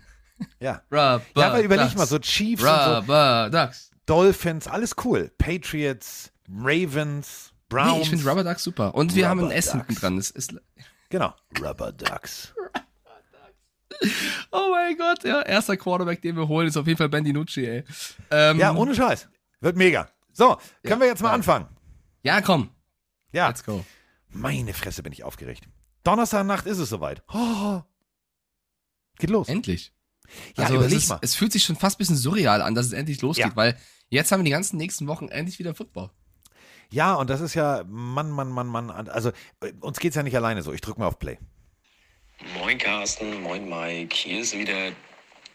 Ja. 0.61 0.83
Rubber 0.93 1.23
Ja, 1.37 1.49
aber 1.49 1.63
überleg 1.63 1.87
Ducks. 1.87 1.97
mal, 1.97 2.07
so 2.07 2.19
Chiefs 2.19 2.63
und 2.63 2.69
so 2.69 2.95
Rubber 2.97 3.49
Ducks. 3.51 3.91
Dolphins, 4.05 4.67
alles 4.69 4.95
cool. 5.05 5.31
Patriots, 5.39 6.31
Ravens, 6.55 7.53
Browns. 7.71 7.93
Nee, 7.97 8.03
ich 8.03 8.09
finde 8.11 8.29
Rubber 8.29 8.45
Ducks 8.45 8.63
super. 8.65 8.95
Und 8.95 9.15
wir 9.15 9.29
haben 9.29 9.39
ein 9.41 9.45
Rubber 9.47 9.57
S 9.57 9.73
hinten 9.73 9.95
dran. 9.95 10.17
Das 10.17 10.31
ist, 10.31 10.55
Genau. 11.09 11.35
Rubber 11.63 11.93
Ducks. 11.93 12.53
oh 14.53 14.69
mein 14.71 14.97
Gott, 14.99 15.25
ja. 15.25 15.41
Erster 15.43 15.77
Quarterback, 15.79 16.21
den 16.21 16.37
wir 16.37 16.47
holen, 16.47 16.69
ist 16.69 16.77
auf 16.77 16.87
jeden 16.87 16.99
Fall 16.99 17.09
Ben 17.09 17.25
DiNucci, 17.25 17.67
ey. 17.67 17.85
Ähm, 18.31 18.59
Ja, 18.59 18.75
ohne 18.75 18.95
Scheiß. 18.95 19.29
Wird 19.61 19.77
mega. 19.77 20.09
So, 20.39 20.57
können 20.85 21.01
wir 21.01 21.09
jetzt 21.09 21.21
mal 21.21 21.31
ja. 21.31 21.35
anfangen? 21.35 21.67
ja, 22.23 22.41
komm. 22.41 22.71
Ja. 23.33 23.49
Let's 23.49 23.65
go. 23.65 23.85
Meine 24.29 24.73
Fresse 24.73 25.03
bin 25.03 25.13
ich 25.13 25.25
aufgeregt. 25.25 25.69
Donnerstagnacht 26.05 26.65
ist 26.67 26.79
es 26.79 26.89
soweit. 26.89 27.25
Oh. 27.35 27.83
Geht 29.19 29.31
los. 29.31 29.49
Endlich. 29.49 29.93
Ja, 30.57 30.65
also 30.65 30.77
überleg 30.77 30.97
es, 30.97 31.03
ist, 31.03 31.09
mal. 31.09 31.19
es 31.23 31.35
fühlt 31.35 31.51
sich 31.51 31.65
schon 31.65 31.75
fast 31.75 31.97
ein 31.97 31.99
bisschen 31.99 32.17
surreal 32.17 32.63
an, 32.63 32.77
dass 32.77 32.87
es 32.87 32.93
endlich 32.93 33.21
losgeht, 33.21 33.47
Ja. 33.47 33.57
weil 33.57 33.77
jetzt 34.11 34.31
haben 34.31 34.41
wir 34.41 34.45
die 34.45 34.53
ganzen 34.53 34.77
nächsten 34.77 35.09
Wochen 35.09 35.27
endlich 35.29 35.59
wieder 35.59 35.75
Football. 35.75 36.11
Ja, 36.93 37.15
und 37.15 37.29
das 37.31 37.41
ist 37.41 37.55
ja, 37.55 37.83
Mann, 37.89 38.31
Mann, 38.31 38.51
Mann, 38.51 38.69
Mann. 38.69 38.91
Also, 38.91 39.31
äh, 39.61 39.73
uns 39.81 39.99
geht's 39.99 40.15
ja 40.15 40.23
nicht 40.23 40.37
alleine 40.37 40.63
so. 40.63 40.73
Ich 40.73 40.81
drücke 40.81 41.01
mal 41.01 41.09
auf 41.09 41.19
Play. 41.19 41.39
Moin 42.61 42.79
Carsten, 42.79 43.43
moin 43.43 43.69
Mike. 43.69 44.15
Hier 44.15 44.41
ist 44.43 44.57
wieder 44.57 44.93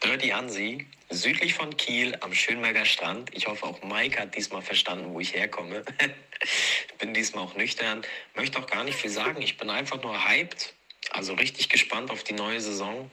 Dirty 0.04 0.28
Hansi, 0.28 0.86
südlich 1.14 1.54
von 1.54 1.76
Kiel 1.76 2.16
am 2.20 2.34
Schönberger 2.34 2.84
Strand. 2.84 3.30
Ich 3.34 3.46
hoffe, 3.46 3.64
auch 3.66 3.82
Mike 3.82 4.20
hat 4.20 4.34
diesmal 4.34 4.62
verstanden, 4.62 5.12
wo 5.14 5.20
ich 5.20 5.34
herkomme. 5.34 5.84
ich 6.88 6.94
bin 6.98 7.14
diesmal 7.14 7.44
auch 7.44 7.54
nüchtern. 7.54 8.02
Möchte 8.34 8.58
auch 8.58 8.66
gar 8.66 8.84
nicht 8.84 8.96
viel 8.96 9.10
sagen. 9.10 9.40
Ich 9.40 9.56
bin 9.56 9.70
einfach 9.70 10.02
nur 10.02 10.28
hyped. 10.28 10.74
Also 11.10 11.34
richtig 11.34 11.68
gespannt 11.68 12.10
auf 12.10 12.24
die 12.24 12.32
neue 12.34 12.60
Saison. 12.60 13.10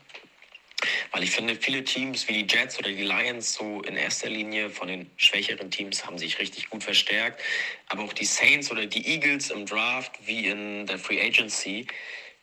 Weil 1.11 1.23
ich 1.23 1.31
finde, 1.31 1.55
viele 1.55 1.83
Teams 1.83 2.27
wie 2.27 2.43
die 2.43 2.55
Jets 2.55 2.79
oder 2.79 2.89
die 2.89 3.03
Lions 3.03 3.53
so 3.53 3.81
in 3.83 3.95
erster 3.95 4.29
Linie 4.29 4.69
von 4.69 4.87
den 4.87 5.09
schwächeren 5.17 5.69
Teams 5.69 6.05
haben 6.05 6.17
sich 6.17 6.39
richtig 6.39 6.69
gut 6.69 6.83
verstärkt. 6.83 7.41
Aber 7.87 8.03
auch 8.03 8.13
die 8.13 8.25
Saints 8.25 8.71
oder 8.71 8.85
die 8.85 9.05
Eagles 9.07 9.51
im 9.51 9.65
Draft 9.65 10.13
wie 10.25 10.47
in 10.47 10.87
der 10.87 10.97
Free 10.97 11.21
Agency, 11.21 11.85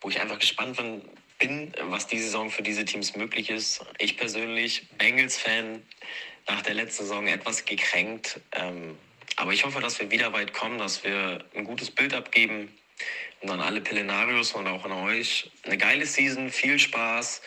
wo 0.00 0.10
ich 0.10 0.20
einfach 0.20 0.38
gespannt 0.38 0.76
bin, 0.76 1.02
bin, 1.38 1.72
was 1.84 2.06
die 2.06 2.18
Saison 2.18 2.50
für 2.50 2.62
diese 2.62 2.84
Teams 2.84 3.16
möglich 3.16 3.50
ist. 3.50 3.84
Ich 3.98 4.16
persönlich, 4.16 4.88
Bengals-Fan, 4.98 5.82
nach 6.48 6.62
der 6.62 6.74
letzten 6.74 7.04
Saison 7.04 7.26
etwas 7.26 7.64
gekränkt. 7.64 8.40
Ähm, 8.52 8.98
aber 9.36 9.52
ich 9.52 9.64
hoffe, 9.64 9.80
dass 9.80 10.00
wir 10.00 10.10
wieder 10.10 10.32
weit 10.32 10.52
kommen, 10.52 10.78
dass 10.78 11.04
wir 11.04 11.44
ein 11.54 11.64
gutes 11.64 11.90
Bild 11.90 12.12
abgeben 12.14 12.72
und 13.40 13.50
an 13.50 13.60
alle 13.60 13.80
Pillenarios 13.80 14.52
und 14.52 14.66
auch 14.66 14.84
an 14.84 14.92
euch 14.92 15.50
eine 15.64 15.78
geile 15.78 16.06
Season, 16.06 16.50
viel 16.50 16.78
Spaß. 16.78 17.42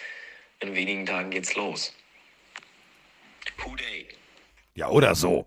In 0.62 0.75
wenigen 0.75 1.06
Tagen 1.06 1.32
geht's 1.32 1.56
los. 1.56 1.94
Who 3.58 3.75
Day? 3.75 4.08
Ja, 4.75 4.88
oder 4.89 5.15
so. 5.15 5.46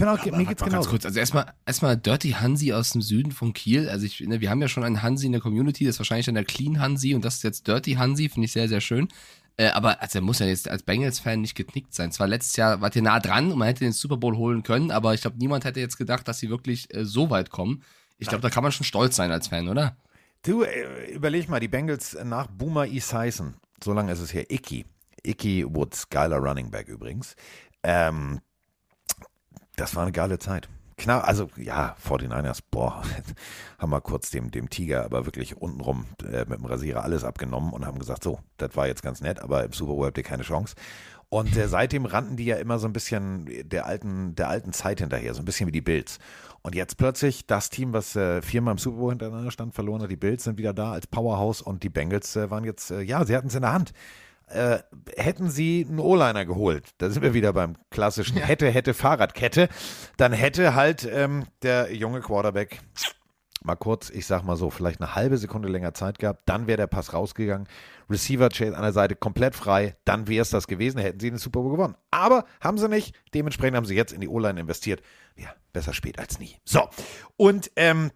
Bin 0.00 0.08
auch, 0.08 0.24
mir 0.24 0.32
Warte 0.32 0.46
geht's 0.46 0.62
mal 0.62 0.70
ganz 0.70 0.88
kurz. 0.88 1.04
Also 1.04 1.20
erstmal, 1.20 1.52
erstmal 1.66 1.94
Dirty 1.94 2.30
Hansi 2.30 2.72
aus 2.72 2.92
dem 2.92 3.02
Süden 3.02 3.32
von 3.32 3.52
Kiel. 3.52 3.86
Also 3.90 4.06
ich, 4.06 4.20
ne, 4.20 4.40
wir 4.40 4.48
haben 4.48 4.62
ja 4.62 4.68
schon 4.68 4.82
einen 4.82 5.02
Hansi 5.02 5.26
in 5.26 5.32
der 5.32 5.42
Community, 5.42 5.84
das 5.84 5.96
ist 5.96 5.98
wahrscheinlich 5.98 6.24
dann 6.24 6.36
der 6.36 6.46
Clean 6.46 6.80
Hansi 6.80 7.14
und 7.14 7.22
das 7.22 7.34
ist 7.34 7.42
jetzt 7.42 7.68
Dirty 7.68 7.92
Hansi, 7.96 8.30
finde 8.30 8.46
ich 8.46 8.52
sehr, 8.52 8.66
sehr 8.66 8.80
schön. 8.80 9.08
Äh, 9.58 9.68
aber 9.68 10.00
also 10.00 10.20
er 10.20 10.22
muss 10.22 10.38
ja 10.38 10.46
jetzt 10.46 10.70
als 10.70 10.84
Bengals-Fan 10.84 11.42
nicht 11.42 11.54
geknickt 11.54 11.92
sein. 11.92 12.12
Zwar 12.12 12.28
letztes 12.28 12.56
Jahr 12.56 12.80
wart 12.80 12.96
ihr 12.96 13.02
nah 13.02 13.20
dran 13.20 13.52
und 13.52 13.58
man 13.58 13.68
hätte 13.68 13.84
den 13.84 13.92
Super 13.92 14.16
Bowl 14.16 14.38
holen 14.38 14.62
können, 14.62 14.90
aber 14.90 15.12
ich 15.12 15.20
glaube, 15.20 15.36
niemand 15.36 15.66
hätte 15.66 15.80
jetzt 15.80 15.98
gedacht, 15.98 16.26
dass 16.26 16.38
sie 16.38 16.48
wirklich 16.48 16.94
äh, 16.94 17.04
so 17.04 17.28
weit 17.28 17.50
kommen. 17.50 17.82
Ich 18.16 18.28
glaube, 18.28 18.40
da 18.40 18.48
kann 18.48 18.62
man 18.62 18.72
schon 18.72 18.86
stolz 18.86 19.16
sein 19.16 19.30
als 19.30 19.48
Fan, 19.48 19.68
oder? 19.68 19.98
Du, 20.46 20.62
äh, 20.62 21.12
überleg 21.12 21.50
mal, 21.50 21.60
die 21.60 21.68
Bengals 21.68 22.16
nach 22.24 22.46
Boomer 22.46 22.86
Esiason, 22.86 23.52
so 23.84 23.92
lange 23.92 24.12
ist 24.12 24.20
es 24.20 24.32
her, 24.32 24.50
Icky. 24.50 24.86
Icky 25.22 25.66
Woods, 25.68 26.08
geiler 26.08 26.38
Running 26.38 26.70
Back 26.70 26.88
übrigens. 26.88 27.36
Ähm, 27.82 28.40
das 29.80 29.96
war 29.96 30.02
eine 30.02 30.12
geile 30.12 30.38
Zeit. 30.38 30.68
Knapp, 30.98 31.26
also 31.26 31.48
ja, 31.56 31.96
49ers, 32.06 32.58
boah, 32.70 33.02
haben 33.78 33.90
wir 33.90 34.02
kurz 34.02 34.30
dem, 34.30 34.50
dem 34.50 34.68
Tiger 34.68 35.04
aber 35.04 35.24
wirklich 35.24 35.56
untenrum 35.56 36.04
äh, 36.22 36.40
mit 36.40 36.58
dem 36.58 36.66
Rasierer 36.66 37.02
alles 37.02 37.24
abgenommen 37.24 37.72
und 37.72 37.86
haben 37.86 37.98
gesagt, 37.98 38.22
so, 38.22 38.40
das 38.58 38.76
war 38.76 38.86
jetzt 38.86 39.02
ganz 39.02 39.22
nett, 39.22 39.40
aber 39.40 39.64
im 39.64 39.72
Super 39.72 39.94
Bowl 39.94 40.06
habt 40.06 40.18
ihr 40.18 40.24
keine 40.24 40.42
Chance. 40.42 40.74
Und 41.30 41.56
äh, 41.56 41.68
seitdem 41.68 42.04
rannten 42.04 42.36
die 42.36 42.44
ja 42.44 42.56
immer 42.56 42.78
so 42.78 42.86
ein 42.86 42.92
bisschen 42.92 43.48
der 43.64 43.86
alten, 43.86 44.34
der 44.34 44.48
alten 44.48 44.74
Zeit 44.74 45.00
hinterher, 45.00 45.32
so 45.32 45.40
ein 45.40 45.46
bisschen 45.46 45.66
wie 45.66 45.72
die 45.72 45.80
Bills. 45.80 46.18
Und 46.60 46.74
jetzt 46.74 46.98
plötzlich 46.98 47.46
das 47.46 47.70
Team, 47.70 47.94
was 47.94 48.14
äh, 48.16 48.42
viermal 48.42 48.72
im 48.72 48.78
Super 48.78 48.98
Bowl 48.98 49.10
hintereinander 49.10 49.50
stand, 49.50 49.74
verloren 49.74 50.02
hat, 50.02 50.10
die 50.10 50.16
Bills 50.16 50.44
sind 50.44 50.58
wieder 50.58 50.74
da 50.74 50.92
als 50.92 51.06
Powerhouse 51.06 51.62
und 51.62 51.82
die 51.82 51.88
Bengals 51.88 52.36
äh, 52.36 52.50
waren 52.50 52.64
jetzt, 52.64 52.90
äh, 52.90 53.00
ja, 53.00 53.24
sie 53.24 53.34
hatten 53.34 53.48
es 53.48 53.54
in 53.54 53.62
der 53.62 53.72
Hand. 53.72 53.92
Äh, 54.50 54.80
hätten 55.16 55.48
sie 55.48 55.86
einen 55.88 56.00
O-Liner 56.00 56.44
geholt, 56.44 56.88
da 56.98 57.08
sind 57.08 57.22
wir 57.22 57.34
wieder 57.34 57.52
beim 57.52 57.76
klassischen 57.90 58.36
hätte, 58.36 58.68
hätte 58.68 58.94
Fahrradkette, 58.94 59.68
dann 60.16 60.32
hätte 60.32 60.74
halt 60.74 61.08
ähm, 61.10 61.44
der 61.62 61.94
junge 61.94 62.20
Quarterback 62.20 62.80
mal 63.62 63.76
kurz, 63.76 64.10
ich 64.10 64.26
sag 64.26 64.42
mal 64.42 64.56
so, 64.56 64.70
vielleicht 64.70 65.00
eine 65.00 65.14
halbe 65.14 65.36
Sekunde 65.38 65.68
länger 65.68 65.94
Zeit 65.94 66.18
gehabt, 66.18 66.42
dann 66.46 66.66
wäre 66.66 66.78
der 66.78 66.86
Pass 66.86 67.12
rausgegangen. 67.12 67.68
Receiver 68.08 68.48
Chase 68.48 68.76
an 68.76 68.82
der 68.82 68.92
Seite 68.92 69.14
komplett 69.14 69.54
frei, 69.54 69.96
dann 70.04 70.26
wäre 70.26 70.42
es 70.42 70.50
das 70.50 70.66
gewesen, 70.66 70.98
hätten 70.98 71.20
sie 71.20 71.30
den 71.30 71.38
Super 71.38 71.60
Bowl 71.60 71.72
gewonnen. 71.72 71.96
Aber 72.10 72.44
haben 72.60 72.78
sie 72.78 72.88
nicht, 72.88 73.14
dementsprechend 73.34 73.76
haben 73.76 73.86
sie 73.86 73.94
jetzt 73.94 74.12
in 74.12 74.20
die 74.20 74.28
O-Line 74.28 74.60
investiert. 74.60 75.02
Ja, 75.36 75.54
besser 75.72 75.92
spät 75.92 76.18
als 76.18 76.38
nie. 76.38 76.56
So, 76.64 76.88
und 77.36 77.70
ähm, 77.76 78.10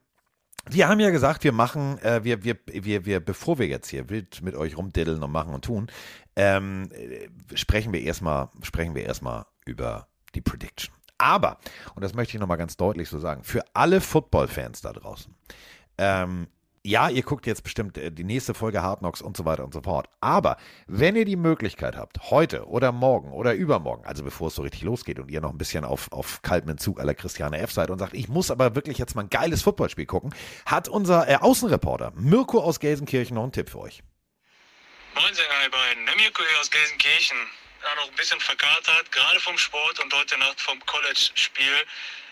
wir 0.68 0.88
haben 0.88 1.00
ja 1.00 1.10
gesagt, 1.10 1.44
wir 1.44 1.52
machen, 1.52 1.98
äh, 1.98 2.24
wir, 2.24 2.42
wir, 2.42 2.56
wir, 2.66 3.04
wir, 3.04 3.20
bevor 3.20 3.58
wir 3.58 3.66
jetzt 3.66 3.88
hier 3.88 4.08
wild 4.08 4.42
mit 4.42 4.54
euch 4.54 4.76
rumdiddeln 4.78 5.22
und 5.22 5.30
machen 5.30 5.52
und 5.52 5.64
tun, 5.64 5.88
ähm, 6.36 6.88
äh, 6.92 7.28
sprechen 7.56 7.92
wir 7.92 8.02
erstmal, 8.02 8.48
sprechen 8.62 8.94
wir 8.94 9.04
erstmal 9.04 9.46
über 9.64 10.08
die 10.34 10.40
Prediction. 10.40 10.94
Aber, 11.18 11.58
und 11.94 12.02
das 12.02 12.14
möchte 12.14 12.36
ich 12.36 12.40
nochmal 12.40 12.58
ganz 12.58 12.76
deutlich 12.76 13.08
so 13.08 13.18
sagen, 13.18 13.44
für 13.44 13.62
alle 13.72 14.00
Football-Fans 14.00 14.80
da 14.80 14.92
draußen, 14.92 15.34
ähm, 15.98 16.48
ja, 16.86 17.08
ihr 17.08 17.22
guckt 17.22 17.46
jetzt 17.46 17.62
bestimmt 17.62 17.96
äh, 17.96 18.12
die 18.12 18.24
nächste 18.24 18.52
Folge 18.52 18.82
Hard 18.82 18.98
Knocks 18.98 19.22
und 19.22 19.38
so 19.38 19.46
weiter 19.46 19.64
und 19.64 19.72
so 19.72 19.80
fort. 19.80 20.06
Aber 20.20 20.58
wenn 20.86 21.16
ihr 21.16 21.24
die 21.24 21.36
Möglichkeit 21.36 21.96
habt, 21.96 22.30
heute 22.30 22.66
oder 22.68 22.92
morgen 22.92 23.32
oder 23.32 23.54
übermorgen, 23.54 24.04
also 24.04 24.22
bevor 24.22 24.48
es 24.48 24.54
so 24.54 24.62
richtig 24.62 24.82
losgeht 24.82 25.18
und 25.18 25.30
ihr 25.30 25.40
noch 25.40 25.50
ein 25.50 25.56
bisschen 25.56 25.86
auf, 25.86 26.12
auf 26.12 26.42
kaltem 26.42 26.70
Entzug 26.70 27.00
aller 27.00 27.14
Christiane 27.14 27.58
F. 27.58 27.72
seid 27.72 27.88
und 27.88 28.00
sagt, 28.00 28.12
ich 28.12 28.28
muss 28.28 28.50
aber 28.50 28.74
wirklich 28.74 28.98
jetzt 28.98 29.14
mal 29.14 29.22
ein 29.22 29.30
geiles 29.30 29.62
Footballspiel 29.62 30.04
gucken, 30.04 30.34
hat 30.66 30.88
unser 30.88 31.26
äh, 31.26 31.36
Außenreporter 31.36 32.12
Mirko 32.16 32.60
aus 32.60 32.80
Gelsenkirchen 32.80 33.36
noch 33.36 33.44
einen 33.44 33.52
Tipp 33.52 33.70
für 33.70 33.80
euch. 33.80 34.02
Moin, 35.14 35.33
Sänger, 35.33 35.62
ihr 35.62 35.71
beiden. 35.71 36.04
Mirko 36.16 36.42
hier 36.42 36.59
aus 36.59 36.68
Gelsenkirchen. 36.68 37.38
Ja, 37.83 37.94
noch 37.94 38.09
ein 38.09 38.16
bisschen 38.16 38.40
verkatert, 38.40 39.12
gerade 39.12 39.38
vom 39.38 39.56
Sport 39.56 40.00
und 40.00 40.12
heute 40.12 40.37
Nacht 40.38 40.61
vom 40.61 40.85
College-Spiel. 40.87 41.87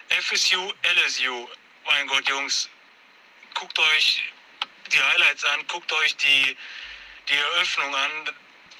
FSU, 0.08 0.72
LSU. 0.82 1.48
Mein 1.84 2.08
Gott, 2.08 2.28
Jungs, 2.28 2.68
guckt 3.54 3.78
euch 3.78 4.24
die 4.90 5.00
Highlights 5.00 5.44
an, 5.44 5.64
guckt 5.68 5.92
euch 5.92 6.16
die, 6.16 6.56
die 7.28 7.36
Eröffnung 7.36 7.94
an. 7.94 8.10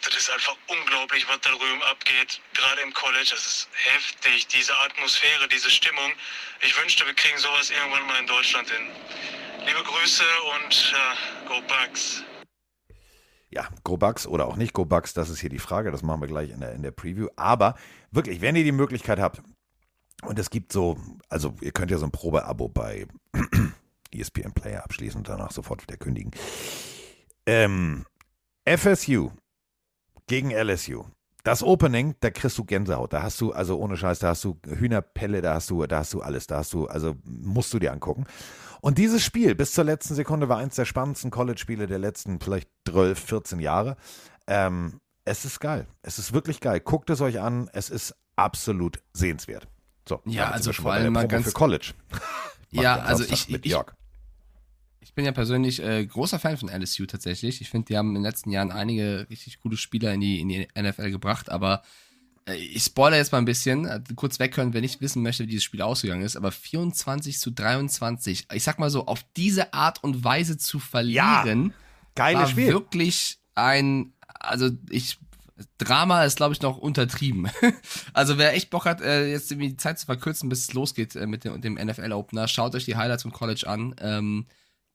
Das 0.01 0.15
ist 0.17 0.31
einfach 0.31 0.57
unglaublich, 0.67 1.29
was 1.29 1.41
da 1.43 1.51
drüben 1.51 1.83
abgeht, 1.85 2.41
gerade 2.55 2.81
im 2.81 2.93
College. 2.95 3.29
Das 3.31 3.47
ist 3.47 3.69
heftig, 3.73 4.49
diese 4.49 4.77
Atmosphäre, 4.79 5.47
diese 5.47 5.71
Stimmung. 5.71 6.13
Ich 6.61 6.77
wünschte, 6.77 7.07
wir 7.07 7.15
kriegen 7.15 7.39
sowas 7.39 7.71
irgendwann 7.71 8.07
mal 8.09 8.19
in 8.19 8.27
Deutschland 8.27 8.69
hin. 8.69 8.91
Liebe 9.65 9.85
Grüße 9.85 10.43
und 10.43 10.91
ja, 10.91 11.17
go 11.47 11.61
Bucks. 11.63 12.25
Ja, 13.53 13.69
Go 13.85 13.99
Bucks 13.99 14.27
oder 14.27 14.47
auch 14.47 14.57
nicht 14.57 14.73
Go 14.73 14.85
Bucks, 14.87 15.13
das 15.13 15.29
ist 15.29 15.41
hier 15.41 15.51
die 15.51 15.59
Frage, 15.59 15.91
das 15.91 16.03
machen 16.03 16.23
wir 16.23 16.29
gleich 16.29 16.51
in 16.51 16.61
der, 16.61 16.73
in 16.73 16.83
der 16.83 16.91
Preview. 16.91 17.29
Aber 17.37 17.75
wirklich, 18.11 18.41
wenn 18.41 18.57
ihr 18.57 18.65
die 18.65 18.73
Möglichkeit 18.73 19.21
habt, 19.21 19.43
und 20.23 20.39
es 20.39 20.51
gibt 20.51 20.73
so, 20.73 20.97
also 21.29 21.55
ihr 21.61 21.73
könnt 21.73 21.91
ja 21.91 21.99
so 21.99 22.07
ein 22.07 22.13
Probeabo 22.13 22.69
bei 22.69 23.07
ESPN 24.13 24.53
Player 24.53 24.85
abschließen 24.85 25.19
und 25.19 25.29
danach 25.29 25.51
sofort 25.51 25.83
wieder 25.83 25.97
kündigen. 25.97 26.31
Ähm, 27.45 28.07
FSU 28.65 29.31
gegen 30.29 30.51
LSU. 30.53 31.05
Das 31.43 31.65
Opening, 31.65 32.15
da 32.21 32.31
kriegst 32.31 32.57
du 32.57 32.65
Gänsehaut. 32.65 33.13
Da 33.13 33.23
hast 33.23 33.41
du, 33.41 33.53
also 33.53 33.77
ohne 33.79 33.97
Scheiß, 33.97 34.21
da 34.21 34.29
hast 34.29 34.45
du 34.45 34.61
Hühnerpelle, 34.65 35.43
da 35.43 35.55
hast 35.55 35.71
du, 35.71 35.85
da 35.87 35.99
hast 35.99 36.15
du 36.15 36.21
alles, 36.21 36.47
da 36.47 36.59
hast 36.59 36.73
du, 36.73 36.87
also 36.87 37.17
musst 37.25 37.75
du 37.75 37.81
dir 37.81 37.93
angucken. 37.93 38.27
Und 38.85 38.99
dieses 38.99 39.23
Spiel 39.25 39.55
bis 39.55 39.73
zur 39.73 39.85
letzten 39.85 40.17
Sekunde 40.17 40.49
war 40.49 40.59
eins 40.59 40.75
der 40.75 40.85
spannendsten 40.87 41.31
College-Spiele 41.31 41.87
der 41.87 42.01
letzten 42.01 42.41
vielleicht 42.41 42.69
12, 42.89 43.17
14 43.19 43.61
Jahre. 43.61 43.97
Ähm, 44.49 45.01
es 45.25 45.45
ist 45.45 45.61
geil. 45.61 45.87
Es 46.03 46.19
ist 46.19 46.33
wirklich 46.33 46.59
geil. 46.59 46.81
Guckt 46.81 47.09
es 47.09 47.21
euch 47.21 47.41
an. 47.41 47.71
Es 47.73 47.91
ist 47.91 48.13
absolut 48.35 49.01
sehenswert. 49.13 49.69
So, 50.09 50.21
Ja, 50.25 50.51
also 50.51 50.73
vor 50.73 50.93
allem 50.93 51.13
mal 51.13 51.29
ganz- 51.29 51.47
für 51.47 51.53
College. 51.53 51.95
Ja, 52.75 53.01
also 53.01 53.23
ich- 53.25 53.49
mit 53.51 53.65
ich- 53.67 53.73
Jörg. 53.73 53.95
Ich 55.01 55.15
bin 55.15 55.25
ja 55.27 55.33
persönlich 55.33 55.83
äh, 55.83 56.07
großer 56.07 56.39
Fan 56.39 56.57
von 56.57 56.69
LSU 56.71 57.05
tatsächlich. 57.07 57.61
Ich 57.61 57.69
finde, 57.71 57.87
die 57.87 57.97
haben 57.99 58.09
in 58.09 58.15
den 58.15 58.23
letzten 58.23 58.51
Jahren 58.51 58.73
einige 58.73 59.27
richtig 59.31 59.61
gute 59.61 59.77
Spieler 59.77 60.13
in 60.15 60.21
die, 60.21 60.41
in 60.41 60.49
die 60.49 60.67
NFL 60.75 61.11
gebracht, 61.11 61.51
aber 61.51 61.83
ich 62.47 62.83
spoilere 62.85 63.19
jetzt 63.19 63.33
mal 63.33 63.39
ein 63.39 63.45
bisschen, 63.45 63.87
äh, 63.87 64.01
kurz 64.17 64.39
weghören, 64.39 64.73
wer 64.73 64.81
nicht 64.81 65.01
wissen 65.01 65.23
möchte, 65.23 65.45
wie 65.45 65.49
dieses 65.49 65.65
Spiel 65.65 65.83
ausgegangen 65.83 66.23
ist, 66.23 66.37
aber 66.37 66.51
24 66.51 67.39
zu 67.39 67.51
23, 67.51 68.47
ich 68.53 68.63
sag 68.63 68.79
mal 68.79 68.91
so, 68.91 69.07
auf 69.07 69.25
diese 69.37 69.73
Art 69.73 70.03
und 70.03 70.25
Weise 70.25 70.57
zu 70.57 70.79
verlieren, 70.79 71.73
Geiles 72.15 72.41
war 72.41 72.49
Spiel. 72.49 72.69
wirklich 72.69 73.39
ein, 73.55 74.13
also 74.41 74.71
ich, 74.91 75.19
Drama 75.79 76.25
ist, 76.25 76.37
glaube 76.37 76.55
ich, 76.55 76.63
noch 76.63 76.79
untertrieben. 76.79 77.49
also 78.13 78.39
wer 78.39 78.55
echt 78.55 78.71
Bock 78.71 78.87
hat, 78.87 79.01
äh, 79.01 79.31
jetzt 79.31 79.51
irgendwie 79.51 79.71
die 79.71 79.77
Zeit 79.77 79.99
zu 79.99 80.07
verkürzen, 80.07 80.49
bis 80.49 80.61
es 80.61 80.73
losgeht 80.73 81.15
äh, 81.15 81.27
mit 81.27 81.45
dem, 81.45 81.61
dem 81.61 81.75
NFL-Opener, 81.75 82.49
schaut 82.49 82.75
euch 82.75 82.85
die 82.85 82.97
Highlights 82.97 83.23
vom 83.23 83.33
College 83.33 83.69
an. 83.69 83.95
Ähm, 84.01 84.47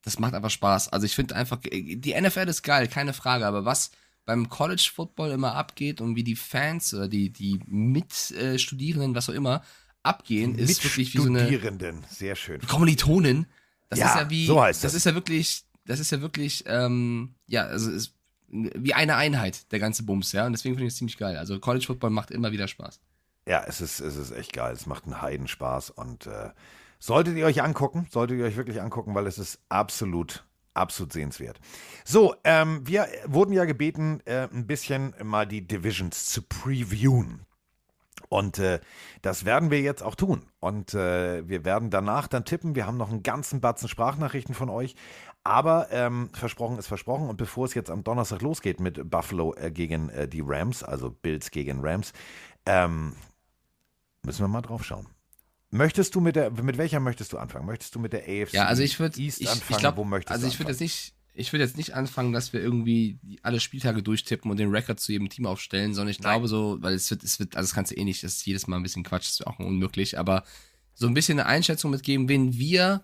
das 0.02 0.18
macht 0.18 0.34
einfach 0.34 0.50
Spaß. 0.50 0.90
Also 0.90 1.06
ich 1.06 1.14
finde 1.14 1.34
einfach, 1.34 1.58
die 1.62 2.14
NFL 2.20 2.48
ist 2.48 2.62
geil, 2.62 2.88
keine 2.88 3.14
Frage, 3.14 3.46
aber 3.46 3.64
was 3.64 3.90
beim 4.28 4.50
College 4.50 4.90
Football 4.94 5.30
immer 5.30 5.54
abgeht 5.54 6.02
und 6.02 6.14
wie 6.14 6.22
die 6.22 6.36
Fans 6.36 6.92
oder 6.92 7.08
die, 7.08 7.30
die 7.30 7.60
Mitstudierenden, 7.66 9.14
was 9.14 9.30
auch 9.30 9.32
immer, 9.32 9.62
abgehen, 10.02 10.54
ist 10.58 10.84
wirklich 10.84 11.14
wie 11.14 11.18
so 11.18 11.28
eine 11.28 11.40
Studierenden. 11.40 12.04
Sehr 12.10 12.36
schön. 12.36 12.60
Kommilitonen. 12.60 13.46
Das 13.88 13.98
Ja, 13.98 14.08
ist 14.10 14.14
ja 14.16 14.28
wie, 14.28 14.44
so 14.46 14.60
heißt 14.62 14.84
das 14.84 14.92
das. 14.92 14.98
ist 14.98 15.06
ja 15.06 15.14
wirklich, 15.14 15.64
das 15.86 15.98
ist 15.98 16.12
ja 16.12 16.20
wirklich, 16.20 16.62
ähm, 16.66 17.36
ja, 17.46 17.62
also 17.62 17.90
ist 17.90 18.12
wie 18.50 18.92
eine 18.92 19.16
Einheit, 19.16 19.72
der 19.72 19.78
ganze 19.78 20.02
Bums, 20.02 20.32
ja. 20.32 20.44
Und 20.44 20.52
deswegen 20.52 20.74
finde 20.74 20.88
ich 20.88 20.92
es 20.92 20.98
ziemlich 20.98 21.16
geil. 21.16 21.38
Also 21.38 21.58
College 21.58 21.86
Football 21.86 22.10
macht 22.10 22.30
immer 22.30 22.52
wieder 22.52 22.68
Spaß. 22.68 23.00
Ja, 23.46 23.64
es 23.66 23.80
ist, 23.80 23.98
es 24.00 24.16
ist 24.16 24.30
echt 24.32 24.52
geil. 24.52 24.74
Es 24.74 24.84
macht 24.84 25.04
einen 25.04 25.22
Heidenspaß 25.22 25.88
und 25.88 26.26
äh, 26.26 26.50
solltet 26.98 27.38
ihr 27.38 27.46
euch 27.46 27.62
angucken, 27.62 28.06
solltet 28.10 28.38
ihr 28.38 28.44
euch 28.44 28.56
wirklich 28.58 28.82
angucken, 28.82 29.14
weil 29.14 29.26
es 29.26 29.38
ist 29.38 29.58
absolut, 29.70 30.44
absolut 30.78 31.12
sehenswert. 31.12 31.58
So, 32.04 32.34
ähm, 32.44 32.86
wir 32.86 33.06
wurden 33.26 33.52
ja 33.52 33.64
gebeten, 33.64 34.20
äh, 34.24 34.48
ein 34.52 34.66
bisschen 34.66 35.14
mal 35.22 35.46
die 35.46 35.66
Divisions 35.66 36.26
zu 36.26 36.42
previewen. 36.42 37.46
Und 38.28 38.58
äh, 38.58 38.80
das 39.22 39.44
werden 39.44 39.70
wir 39.70 39.80
jetzt 39.80 40.02
auch 40.02 40.14
tun. 40.14 40.42
Und 40.60 40.94
äh, 40.94 41.48
wir 41.48 41.64
werden 41.64 41.90
danach 41.90 42.28
dann 42.28 42.44
tippen. 42.44 42.74
Wir 42.74 42.86
haben 42.86 42.98
noch 42.98 43.10
einen 43.10 43.22
ganzen 43.22 43.60
Batzen 43.60 43.88
Sprachnachrichten 43.88 44.54
von 44.54 44.68
euch. 44.68 44.94
Aber 45.44 45.88
ähm, 45.90 46.30
versprochen 46.34 46.78
ist 46.78 46.88
versprochen. 46.88 47.28
Und 47.28 47.36
bevor 47.36 47.64
es 47.64 47.74
jetzt 47.74 47.90
am 47.90 48.04
Donnerstag 48.04 48.42
losgeht 48.42 48.80
mit 48.80 49.10
Buffalo 49.10 49.54
äh, 49.54 49.70
gegen 49.70 50.10
äh, 50.10 50.28
die 50.28 50.42
Rams, 50.44 50.82
also 50.82 51.10
Bills 51.10 51.50
gegen 51.50 51.80
Rams, 51.80 52.12
ähm, 52.66 53.14
müssen 54.24 54.42
wir 54.42 54.48
mal 54.48 54.60
drauf 54.60 54.84
schauen. 54.84 55.06
Möchtest 55.70 56.14
du 56.14 56.20
mit 56.20 56.36
der, 56.36 56.50
mit 56.50 56.78
welcher 56.78 57.00
möchtest 57.00 57.32
du 57.32 57.38
anfangen? 57.38 57.66
Möchtest 57.66 57.94
du 57.94 57.98
mit 57.98 58.12
der 58.12 58.22
AFC 58.22 58.54
Ja, 58.54 58.64
also 58.66 58.82
ich 58.82 58.98
würde, 58.98 59.20
East 59.20 59.40
ich, 59.40 59.50
anfangen? 59.50 59.70
ich 59.70 59.78
glaube, 59.78 59.98
Wo 59.98 60.04
möchtest 60.04 60.32
also 60.32 60.46
du 60.46 60.52
ich 60.52 60.58
würde 60.58 60.70
jetzt 60.70 60.80
nicht, 60.80 61.12
ich 61.34 61.52
würde 61.52 61.64
jetzt 61.64 61.76
nicht 61.76 61.94
anfangen, 61.94 62.32
dass 62.32 62.52
wir 62.52 62.60
irgendwie 62.60 63.18
alle 63.42 63.60
Spieltage 63.60 64.02
durchtippen 64.02 64.50
und 64.50 64.56
den 64.56 64.70
Rekord 64.70 64.98
zu 64.98 65.12
jedem 65.12 65.28
Team 65.28 65.46
aufstellen, 65.46 65.92
sondern 65.92 66.10
ich 66.10 66.18
glaube 66.18 66.48
so, 66.48 66.78
weil 66.80 66.94
es 66.94 67.10
wird, 67.10 67.22
es 67.22 67.38
wird, 67.38 67.54
also 67.56 67.66
das 67.68 67.74
kannst 67.74 67.92
du 67.92 67.96
eh 67.96 68.04
nicht, 68.04 68.22
das 68.24 68.36
ist 68.36 68.46
jedes 68.46 68.66
Mal 68.66 68.76
ein 68.76 68.82
bisschen 68.82 69.04
Quatsch, 69.04 69.28
das 69.28 69.40
wäre 69.40 69.50
auch 69.50 69.58
unmöglich, 69.58 70.18
aber 70.18 70.42
so 70.94 71.06
ein 71.06 71.14
bisschen 71.14 71.38
eine 71.38 71.48
Einschätzung 71.48 71.90
mitgeben, 71.90 72.28
wen 72.28 72.54
wir, 72.56 73.02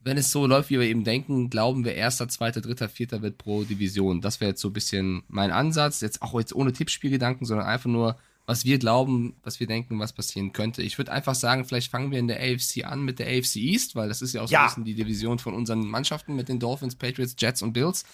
wenn 0.00 0.18
es 0.18 0.30
so 0.30 0.46
läuft, 0.46 0.68
wie 0.68 0.78
wir 0.78 0.86
eben 0.86 1.04
denken, 1.04 1.48
glauben 1.48 1.84
wir 1.84 1.94
erster, 1.94 2.28
zweiter, 2.28 2.60
dritter, 2.60 2.90
vierter 2.90 3.22
wird 3.22 3.38
pro 3.38 3.64
Division. 3.64 4.20
Das 4.20 4.40
wäre 4.40 4.50
jetzt 4.50 4.60
so 4.60 4.68
ein 4.68 4.74
bisschen 4.74 5.22
mein 5.28 5.50
Ansatz, 5.50 6.02
jetzt 6.02 6.20
auch 6.20 6.38
jetzt 6.38 6.54
ohne 6.54 6.74
Tippspielgedanken, 6.74 7.46
sondern 7.46 7.66
einfach 7.66 7.90
nur, 7.90 8.18
was 8.46 8.64
wir 8.64 8.78
glauben, 8.78 9.34
was 9.42 9.58
wir 9.60 9.66
denken, 9.66 9.98
was 9.98 10.12
passieren 10.12 10.52
könnte. 10.52 10.82
Ich 10.82 10.98
würde 10.98 11.12
einfach 11.12 11.34
sagen, 11.34 11.64
vielleicht 11.64 11.90
fangen 11.90 12.10
wir 12.10 12.18
in 12.18 12.28
der 12.28 12.40
AFC 12.40 12.84
an 12.84 13.02
mit 13.02 13.18
der 13.18 13.26
AFC 13.28 13.56
East, 13.56 13.96
weil 13.96 14.08
das 14.08 14.20
ist 14.22 14.34
ja 14.34 14.42
auch 14.42 14.48
so 14.48 14.52
Ja. 14.52 14.62
ein 14.62 14.66
bisschen 14.68 14.84
die 14.84 14.94
Division 14.94 15.38
von 15.38 15.54
unseren 15.54 15.86
Mannschaften 15.86 16.36
mit 16.36 16.48
den 16.48 16.58
Dolphins, 16.58 16.94
Patriots, 16.96 17.34
Jets 17.38 17.62
und 17.62 17.72
Bills. 17.72 18.04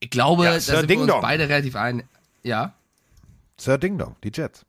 Ich 0.00 0.10
glaube, 0.10 0.44
Ja, 0.44 0.52
da 0.52 0.60
sind 0.60 0.74
wir 0.80 0.86
Ding 0.86 1.00
uns 1.00 1.08
Dong. 1.10 1.22
beide 1.22 1.48
relativ 1.48 1.76
ein. 1.76 2.02
Ja, 2.42 2.74
Sir 3.56 3.78
Ding 3.78 3.96
Dong, 3.98 4.16
die 4.24 4.30
Jets. 4.34 4.66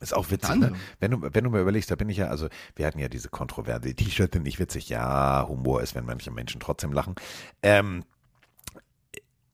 Ist 0.00 0.14
auch 0.14 0.30
witzig, 0.30 0.54
ne? 0.56 0.72
Wenn 1.00 1.10
du, 1.10 1.22
wenn 1.22 1.42
du 1.42 1.50
mir 1.50 1.60
überlegst, 1.60 1.90
da 1.90 1.96
bin 1.96 2.08
ich 2.08 2.18
ja, 2.18 2.28
also 2.28 2.48
wir 2.76 2.86
hatten 2.86 3.00
ja 3.00 3.08
diese 3.08 3.30
Kontroverse, 3.30 3.80
die 3.80 3.94
T-Shirts 3.94 4.32
sind 4.34 4.44
nicht 4.44 4.60
witzig, 4.60 4.88
ja, 4.90 5.44
Humor 5.48 5.82
ist, 5.82 5.96
wenn 5.96 6.04
manche 6.04 6.30
Menschen 6.30 6.60
trotzdem 6.60 6.92
lachen. 6.92 7.16
Ähm, 7.64 8.04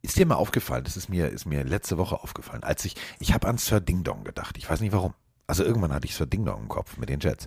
ist 0.04 0.18
dir 0.18 0.26
mal 0.26 0.34
aufgefallen, 0.34 0.84
das 0.84 0.98
ist 0.98 1.08
mir, 1.08 1.30
ist 1.30 1.46
mir 1.46 1.64
letzte 1.64 1.96
Woche 1.96 2.22
aufgefallen, 2.22 2.62
als 2.62 2.84
ich, 2.84 2.94
ich 3.20 3.32
habe 3.32 3.48
an 3.48 3.56
Sir 3.56 3.80
Ding 3.80 4.04
Dong 4.04 4.22
gedacht, 4.22 4.58
ich 4.58 4.68
weiß 4.68 4.80
nicht 4.80 4.92
warum. 4.92 5.14
Also 5.46 5.64
irgendwann 5.64 5.94
hatte 5.94 6.06
ich 6.06 6.14
Sir 6.14 6.26
Ding 6.26 6.44
Dong 6.44 6.60
im 6.62 6.68
Kopf 6.68 6.98
mit 6.98 7.08
den 7.08 7.20
Jets. 7.20 7.46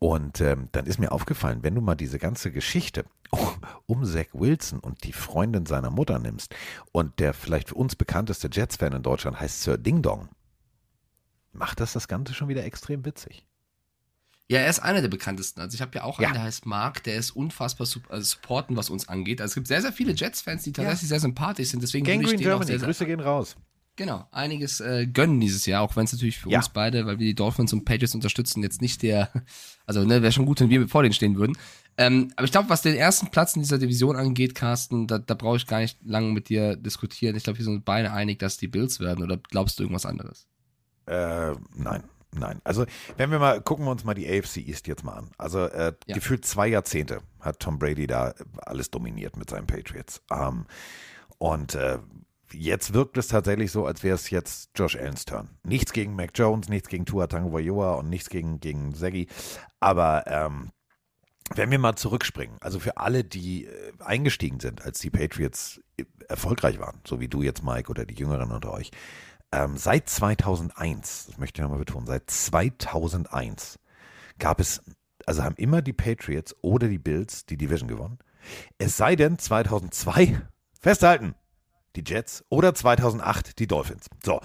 Und 0.00 0.40
ähm, 0.40 0.68
dann 0.72 0.86
ist 0.86 0.98
mir 0.98 1.12
aufgefallen, 1.12 1.62
wenn 1.62 1.76
du 1.76 1.80
mal 1.80 1.94
diese 1.94 2.18
ganze 2.18 2.50
Geschichte 2.50 3.04
um 3.86 4.04
Zach 4.04 4.26
Wilson 4.32 4.80
und 4.80 5.04
die 5.04 5.12
Freundin 5.12 5.66
seiner 5.66 5.90
Mutter 5.90 6.18
nimmst 6.18 6.52
und 6.90 7.20
der 7.20 7.32
vielleicht 7.32 7.68
für 7.68 7.76
uns 7.76 7.94
bekannteste 7.94 8.48
Jets-Fan 8.50 8.92
in 8.92 9.02
Deutschland 9.02 9.38
heißt 9.38 9.62
Sir 9.62 9.78
Ding 9.78 10.02
Dong, 10.02 10.28
macht 11.52 11.78
das 11.78 11.92
das 11.92 12.08
Ganze 12.08 12.34
schon 12.34 12.48
wieder 12.48 12.64
extrem 12.64 13.04
witzig. 13.04 13.46
Ja, 14.50 14.58
er 14.60 14.68
ist 14.68 14.80
einer 14.80 15.00
der 15.00 15.08
bekanntesten. 15.08 15.60
Also 15.60 15.74
ich 15.74 15.80
habe 15.80 15.92
ja 15.94 16.04
auch 16.04 16.20
Ja. 16.20 16.28
einen, 16.28 16.34
der 16.34 16.42
heißt 16.44 16.66
Mark, 16.66 17.02
der 17.04 17.16
ist 17.16 17.30
unfassbar 17.30 17.86
sup 17.86 18.02
also 18.10 18.24
supporten, 18.24 18.76
was 18.76 18.90
uns 18.90 19.08
angeht. 19.08 19.40
Also 19.40 19.52
es 19.52 19.54
gibt 19.54 19.68
sehr, 19.68 19.80
sehr 19.80 19.92
viele 19.92 20.12
Jets-Fans, 20.12 20.62
die 20.64 20.72
tatsächlich 20.72 21.08
sehr 21.08 21.20
sympathisch 21.20 21.68
sind. 21.70 21.82
Deswegen 21.82 22.06
würde 22.06 22.16
ich 22.16 22.20
Gangrene 22.30 22.42
denen 22.42 22.52
auch 22.52 22.58
Germany, 22.58 22.70
sehr, 22.72 22.78
sehr, 22.80 22.86
Grüße 22.88 23.06
gehen 23.06 23.20
raus. 23.20 23.56
genau, 23.96 24.28
einiges 24.32 24.80
äh, 24.80 25.06
gönnen 25.06 25.40
dieses 25.40 25.64
Jahr, 25.64 25.80
auch 25.82 25.96
wenn 25.96 26.04
es 26.04 26.12
natürlich 26.12 26.38
für 26.38 26.50
Ja. 26.50 26.58
uns 26.58 26.68
beide, 26.68 27.06
weil 27.06 27.18
wir 27.18 27.26
die 27.26 27.34
Dolphins 27.34 27.72
und 27.72 27.86
Patriots 27.86 28.14
unterstützen, 28.14 28.62
jetzt 28.62 28.82
nicht 28.82 29.02
der, 29.02 29.30
also 29.86 30.04
ne, 30.04 30.20
wäre 30.20 30.32
schon 30.32 30.44
gut, 30.44 30.60
wenn 30.60 30.68
wir 30.68 30.88
vor 30.88 31.02
denen 31.02 31.14
stehen 31.14 31.36
würden. 31.36 31.56
Ähm, 31.96 32.30
aber 32.36 32.44
ich 32.44 32.50
glaube, 32.52 32.68
was 32.68 32.82
den 32.82 32.96
ersten 32.96 33.28
Platz 33.30 33.54
in 33.56 33.62
dieser 33.62 33.78
Division 33.78 34.16
angeht, 34.16 34.54
Carsten, 34.54 35.06
da, 35.06 35.18
da 35.20 35.32
brauche 35.34 35.56
ich 35.56 35.66
gar 35.66 35.78
nicht 35.78 35.96
lange 36.04 36.32
mit 36.32 36.48
dir 36.50 36.76
diskutieren. 36.76 37.34
Ich 37.36 37.44
glaube, 37.44 37.60
wir 37.60 37.64
sind 37.64 37.84
beide 37.86 38.12
einig, 38.12 38.40
dass 38.40 38.56
die 38.58 38.66
Bills 38.68 38.98
werden. 39.00 39.22
Oder 39.24 39.38
glaubst 39.38 39.78
du 39.78 39.84
irgendwas 39.84 40.04
anderes? 40.04 40.46
Äh, 41.06 41.52
nein. 41.76 42.02
Nein, 42.36 42.60
also 42.64 42.84
wenn 43.16 43.30
wir 43.30 43.38
mal, 43.38 43.60
gucken 43.60 43.84
wir 43.84 43.90
uns 43.90 44.04
mal 44.04 44.14
die 44.14 44.28
AFC 44.28 44.58
East 44.58 44.86
jetzt 44.86 45.04
mal 45.04 45.12
an. 45.14 45.30
Also 45.38 45.66
äh, 45.66 45.92
Ja. 46.06 46.14
gefühlt 46.14 46.44
zwei 46.44 46.66
Jahrzehnte 46.68 47.20
hat 47.40 47.60
Tom 47.60 47.78
Brady 47.78 48.06
da 48.06 48.34
alles 48.58 48.90
dominiert 48.90 49.36
mit 49.36 49.50
seinen 49.50 49.66
Patriots. 49.66 50.20
Ähm, 50.30 50.66
und 51.38 51.74
äh, 51.74 51.98
jetzt 52.52 52.94
wirkt 52.94 53.16
es 53.18 53.28
tatsächlich 53.28 53.70
so, 53.72 53.86
als 53.86 54.02
wäre 54.02 54.14
es 54.14 54.30
jetzt 54.30 54.70
Josh 54.76 54.96
Allen's 54.96 55.24
Turn. 55.24 55.48
Nichts 55.64 55.92
gegen 55.92 56.14
Mac 56.16 56.30
Jones, 56.34 56.68
nichts 56.68 56.88
gegen 56.88 57.04
Tua 57.06 57.26
Tagovailoa 57.26 57.94
und 57.94 58.08
nichts 58.08 58.28
gegen, 58.30 58.60
gegen 58.60 58.94
Zaggy. 58.94 59.28
Aber 59.80 60.24
ähm, 60.26 60.70
wenn 61.54 61.70
wir 61.70 61.78
mal 61.78 61.94
zurückspringen, 61.94 62.56
also 62.60 62.78
für 62.80 62.96
alle, 62.96 63.22
die 63.24 63.66
äh, 63.66 63.92
eingestiegen 64.00 64.60
sind, 64.60 64.82
als 64.82 64.98
die 65.00 65.10
Patriots 65.10 65.80
äh, 65.98 66.04
erfolgreich 66.28 66.78
waren, 66.78 67.00
so 67.06 67.20
wie 67.20 67.28
du 67.28 67.42
jetzt, 67.42 67.62
Mike, 67.62 67.90
oder 67.90 68.06
die 68.06 68.14
Jüngeren 68.14 68.50
unter 68.50 68.72
euch, 68.72 68.90
ähm, 69.54 69.76
seit 69.76 70.08
2001, 70.08 71.26
das 71.26 71.38
möchte 71.38 71.60
ich 71.60 71.62
nochmal 71.62 71.78
betonen, 71.78 72.06
seit 72.06 72.28
2001 72.28 73.78
gab 74.38 74.58
es, 74.58 74.82
also 75.26 75.44
haben 75.44 75.54
immer 75.56 75.80
die 75.80 75.92
Patriots 75.92 76.56
oder 76.62 76.88
die 76.88 76.98
Bills 76.98 77.46
die 77.46 77.56
Division 77.56 77.88
gewonnen. 77.88 78.18
Es 78.78 78.96
sei 78.96 79.14
denn 79.14 79.38
2002, 79.38 80.40
festhalten, 80.80 81.34
die 81.94 82.02
Jets 82.04 82.44
oder 82.48 82.74
2008 82.74 83.58
die 83.58 83.68
Dolphins. 83.68 84.06
So. 84.24 84.40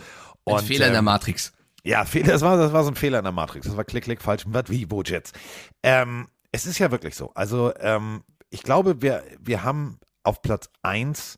Ein 0.45 0.55
Und, 0.55 0.61
Fehler 0.63 0.85
in 0.85 0.91
der 0.91 0.99
ähm, 0.99 1.05
Matrix. 1.05 1.53
ja, 1.83 2.05
Fehler, 2.05 2.33
das 2.33 2.41
war, 2.41 2.57
das 2.57 2.71
war 2.71 2.83
so 2.83 2.91
ein 2.91 2.95
Fehler 2.95 3.17
in 3.17 3.23
der 3.25 3.33
Matrix. 3.33 3.65
Das 3.65 3.75
war 3.75 3.83
klick, 3.83 4.03
klick, 4.03 4.21
falsch. 4.21 4.43
Was, 4.47 4.69
wie, 4.69 4.89
wo, 4.91 5.01
Jets? 5.01 5.31
Ähm, 5.81 6.27
es 6.51 6.65
ist 6.67 6.77
ja 6.77 6.91
wirklich 6.91 7.15
so. 7.15 7.31
Also, 7.33 7.73
ähm, 7.79 8.23
ich 8.51 8.61
glaube, 8.63 9.01
wir, 9.01 9.23
wir 9.39 9.63
haben 9.63 9.99
auf 10.23 10.41
Platz 10.41 10.69
1 10.83 11.37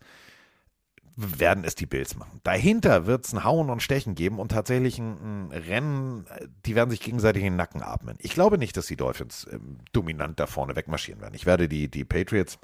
werden 1.16 1.64
es 1.64 1.76
die 1.76 1.86
Bills 1.86 2.16
machen. 2.16 2.40
Dahinter 2.44 3.06
wird 3.06 3.26
es 3.26 3.34
ein 3.34 3.44
Hauen 3.44 3.70
und 3.70 3.84
Stechen 3.84 4.16
geben 4.16 4.40
und 4.40 4.52
tatsächlich 4.52 4.98
ein, 4.98 5.50
ein 5.50 5.52
Rennen, 5.52 6.26
die 6.66 6.76
werden 6.76 6.90
sich 6.90 7.02
gegenseitig 7.02 7.44
in 7.44 7.54
den 7.54 7.58
Nacken 7.58 7.84
atmen. 7.84 8.18
Ich 8.20 8.34
glaube 8.34 8.58
nicht, 8.58 8.78
dass 8.78 8.88
die 8.88 8.96
Dolphins 8.96 9.48
ähm, 9.52 9.80
dominant 9.92 10.40
da 10.40 10.48
vorne 10.48 10.76
wegmarschieren 10.76 11.22
werden. 11.22 11.36
Ich 11.36 11.46
werde 11.46 11.68
die, 11.68 11.90
die 11.90 12.06
Patriots 12.06 12.60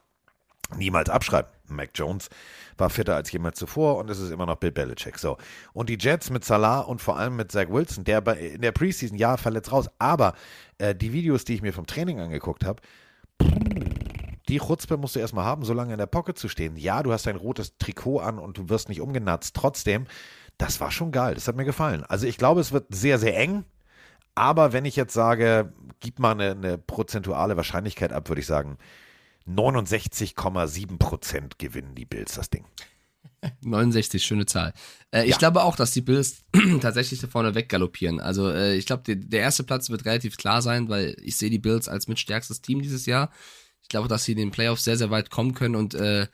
niemals 0.75 1.10
abschreiben. 1.10 1.51
Mac 1.68 1.89
Jones 1.96 2.30
war 2.77 2.89
fitter 2.89 3.16
als 3.16 3.32
jemals 3.32 3.58
zuvor 3.58 3.98
und 3.98 4.10
es 4.10 4.20
ist 4.20 4.32
immer 4.32 4.46
noch 4.46 4.58
Bill 4.58 4.72
Belichick. 4.72 5.18
So. 5.18 5.38
Und 5.74 5.89
die 5.89 5.98
Jets 6.00 6.30
mit 6.30 6.46
Salah 6.46 6.82
und 6.82 7.01
vor 7.01 7.18
allem 7.18 7.36
mit 7.36 7.51
Zach 7.51 7.70
Wilson, 7.70 8.04
der 8.04 8.22
bei, 8.22 8.38
in 8.38 8.62
der 8.62 8.72
Preseason, 8.72 9.18
ja, 9.18 9.38
verletzt 9.38 9.72
raus, 9.72 9.89
aber 10.00 10.34
äh, 10.77 10.96
die 10.96 11.13
Videos, 11.13 11.46
die 11.46 11.56
ich 11.56 11.62
mir 11.62 11.74
vom 11.74 11.88
Training 11.88 12.20
angeguckt 12.20 12.66
habe, 12.66 12.82
die 14.50 14.60
Chutzpe 14.60 14.98
musst 14.98 15.16
du 15.16 15.20
erstmal 15.20 15.46
haben, 15.46 15.66
so 15.66 15.74
lange 15.74 15.94
in 15.94 16.00
der 16.00 16.06
Pocket 16.06 16.38
zu 16.38 16.48
stehen. 16.50 16.75
Ja, 16.77 17.04
du 17.04 17.12
hast 17.12 17.27
ein 17.27 17.36
rotes 17.36 17.77
Trikot 17.77 18.20
an 18.20 18.39
und 18.39 18.58
du 18.58 18.70
wirst 18.70 18.89
nicht 18.89 19.01
umgenatzt. 19.01 19.56
Trotzdem, 19.56 20.06
das 20.58 20.80
war 20.80 20.92
schon 20.92 21.12
geil. 21.12 21.36
Das 21.36 21.48
hat 21.48 21.56
mir 21.56 21.66
gefallen. 21.66 22.04
Also 22.04 22.25
ich 22.27 22.38
glaube, 22.38 22.62
es 22.62 22.72
wird 22.72 22.86
sehr, 22.94 23.20
sehr 23.20 23.38
eng. 23.38 23.66
Aber 24.36 24.72
wenn 24.72 24.86
ich 24.86 24.96
jetzt 24.96 25.13
sage, 25.13 25.74
gib 26.00 26.20
mal 26.20 26.32
eine, 26.32 26.51
eine 26.51 26.77
prozentuale 26.77 27.58
Wahrscheinlichkeit 27.58 28.13
ab, 28.13 28.30
würde 28.30 28.42
ich 28.42 28.48
sagen, 28.48 28.77
69,7 29.48 30.98
Prozent 30.98 31.60
gewinnen 31.60 31.96
die 31.96 32.06
Bills 32.06 32.36
das 32.36 32.50
Ding. 32.50 32.66
69, 33.62 34.24
schöne 34.24 34.46
Zahl. 34.46 34.74
Äh, 35.12 35.24
ich 35.24 35.32
Ja. 35.32 35.38
glaube 35.38 35.63
auch, 35.63 35.75
dass 35.75 35.92
die 35.92 36.01
Bills 36.01 36.44
tatsächlich 36.82 37.20
da 37.22 37.27
vorne 37.27 37.56
weggaloppieren. 37.56 38.20
Also 38.20 38.50
äh, 38.50 38.75
ich 38.75 38.86
glaube, 38.86 39.16
der 39.16 39.39
erste 39.42 39.63
Platz 39.63 39.89
wird 39.89 40.06
relativ 40.06 40.38
klar 40.38 40.62
sein, 40.62 40.89
weil 40.89 41.16
ich 41.22 41.38
sehe 41.38 41.50
die 41.50 41.60
Bills 41.60 41.88
als 41.88 42.08
mitstärkstes 42.08 42.62
Team 42.62 42.82
dieses 42.82 43.06
Jahr. 43.06 43.32
Ich 43.88 43.89
glaube, 43.89 44.10
dass 44.10 44.25
sie 44.25 44.34
in 44.34 44.38
den 44.38 44.51
Playoffs 44.51 44.84
sehr, 44.84 44.98
sehr 44.98 45.12
weit 45.12 45.29
kommen 45.29 45.53
können 45.53 45.75
und 45.75 45.94
äh, 45.94 46.27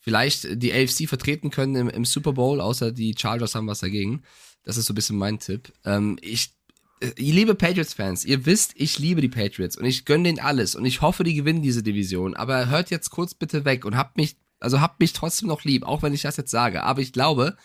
vielleicht 0.00 0.62
die 0.62 0.70
AFC 0.70 1.08
vertreten 1.08 1.48
können 1.48 1.74
im, 1.74 1.88
im 1.88 2.04
Super 2.04 2.34
Bowl, 2.34 2.60
außer 2.60 2.92
die 2.92 3.14
Chargers 3.18 3.54
haben 3.54 3.66
was 3.68 3.78
dagegen. 3.78 4.22
Das 4.64 4.76
ist 4.76 4.84
so 4.84 4.92
ein 4.92 4.96
bisschen 4.96 5.16
mein 5.16 5.38
Tipp. 5.38 5.72
Ähm, 5.86 6.18
ich, 6.20 6.52
äh, 7.00 7.12
ihr 7.16 7.32
liebe 7.32 7.54
Patriots-Fans, 7.54 8.26
ihr 8.26 8.44
wisst, 8.44 8.72
ich 8.74 8.98
liebe 8.98 9.22
die 9.22 9.30
Patriots 9.30 9.78
und 9.78 9.86
ich 9.86 10.04
gönne 10.04 10.24
denen 10.24 10.40
alles 10.40 10.74
und 10.74 10.84
ich 10.84 11.00
hoffe, 11.00 11.24
die 11.24 11.32
gewinnen 11.32 11.62
diese 11.62 11.82
Division. 11.82 12.36
Aber 12.36 12.68
hört 12.68 12.90
jetzt 12.90 13.08
kurz 13.08 13.32
bitte 13.32 13.64
weg 13.64 13.86
und 13.86 13.96
habt 13.96 14.18
mich, 14.18 14.36
also 14.58 14.82
habt 14.82 15.00
mich 15.00 15.14
trotzdem 15.14 15.48
noch 15.48 15.64
lieb, 15.64 15.84
auch 15.84 16.02
wenn 16.02 16.12
ich 16.12 16.20
das 16.20 16.36
jetzt 16.36 16.50
sage. 16.50 16.82
Aber 16.82 17.00
ich 17.00 17.14
glaube, 17.14 17.56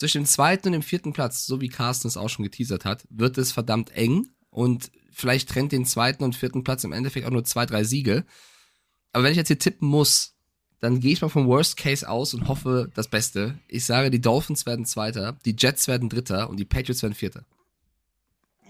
zwischen 0.00 0.22
dem 0.22 0.26
zweiten 0.26 0.66
und 0.66 0.72
dem 0.72 0.82
vierten 0.82 1.12
Platz, 1.12 1.46
so 1.46 1.60
wie 1.60 1.68
Carsten 1.68 2.08
es 2.08 2.16
auch 2.16 2.28
schon 2.28 2.42
geteasert 2.42 2.84
hat, 2.84 3.06
wird 3.10 3.38
es 3.38 3.52
verdammt 3.52 3.90
eng 3.90 4.26
und 4.50 4.90
vielleicht 5.12 5.50
trennt 5.50 5.70
den 5.70 5.86
zweiten 5.86 6.24
und 6.24 6.34
vierten 6.34 6.64
Platz 6.64 6.82
im 6.82 6.92
Endeffekt 6.92 7.26
auch 7.26 7.30
nur 7.30 7.44
zwei, 7.44 7.66
drei 7.66 7.84
Siege. 7.84 8.24
Aber 9.12 9.24
wenn 9.24 9.32
ich 9.32 9.36
jetzt 9.36 9.48
hier 9.48 9.58
tippen 9.58 9.88
muss, 9.88 10.34
dann 10.80 10.98
gehe 10.98 11.12
ich 11.12 11.22
mal 11.22 11.28
vom 11.28 11.46
Worst 11.46 11.76
Case 11.76 12.08
aus 12.08 12.34
und 12.34 12.48
hoffe 12.48 12.90
das 12.94 13.08
Beste. 13.08 13.58
Ich 13.68 13.84
sage, 13.84 14.10
die 14.10 14.20
Dolphins 14.20 14.66
werden 14.66 14.84
Zweiter, 14.84 15.38
die 15.44 15.54
Jets 15.56 15.86
werden 15.86 16.08
Dritter 16.08 16.50
und 16.50 16.58
die 16.58 16.64
Patriots 16.64 17.02
werden 17.02 17.14
Vierter. 17.14 17.44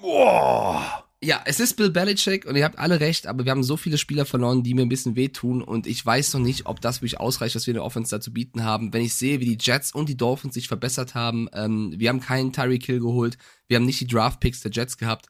Boah! 0.01 1.05
Ja, 1.25 1.41
es 1.45 1.61
ist 1.61 1.77
Bill 1.77 1.91
Belichick 1.91 2.47
und 2.47 2.57
ihr 2.57 2.65
habt 2.65 2.81
alle 2.81 2.99
recht, 2.99 3.29
aber 3.29 3.45
wir 3.45 3.53
haben 3.53 3.63
so 3.63 3.77
viele 3.77 3.97
Spieler 3.97 4.27
verloren, 4.27 4.65
die 4.65 4.75
mir 4.75 4.83
ein 4.83 4.89
bisschen 4.89 5.15
wehtun 5.15 5.63
und 5.63 5.87
ich 5.87 6.05
weiß 6.05 6.35
noch 6.35 6.41
nicht, 6.41 6.67
ob 6.67 6.81
das 6.81 6.97
wirklich 6.97 7.21
ausreicht, 7.21 7.55
was 7.55 7.67
wir 7.67 7.71
in 7.71 7.77
der 7.77 7.85
Offense 7.85 8.11
da 8.11 8.21
zu 8.21 8.33
bieten 8.33 8.65
haben. 8.65 8.93
Wenn 8.93 9.03
ich 9.03 9.15
sehe, 9.15 9.39
wie 9.39 9.57
die 9.57 9.59
Jets 9.65 9.93
und 9.93 10.09
die 10.09 10.17
Dolphins 10.17 10.55
sich 10.55 10.67
verbessert 10.67 11.15
haben, 11.15 11.49
ähm, 11.53 11.95
wir 11.97 12.09
haben 12.09 12.19
keinen 12.19 12.53
Tyreek 12.53 12.85
Hill 12.85 12.99
geholt, 12.99 13.39
wir 13.69 13.77
haben 13.77 13.87
nicht 13.87 14.01
die 14.01 14.09
Draft 14.09 14.41
Picks 14.41 14.63
der 14.63 14.73
Jets 14.73 14.99
gehabt. 14.99 15.27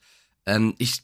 Ähm, 0.47 0.75
ich, 0.79 1.03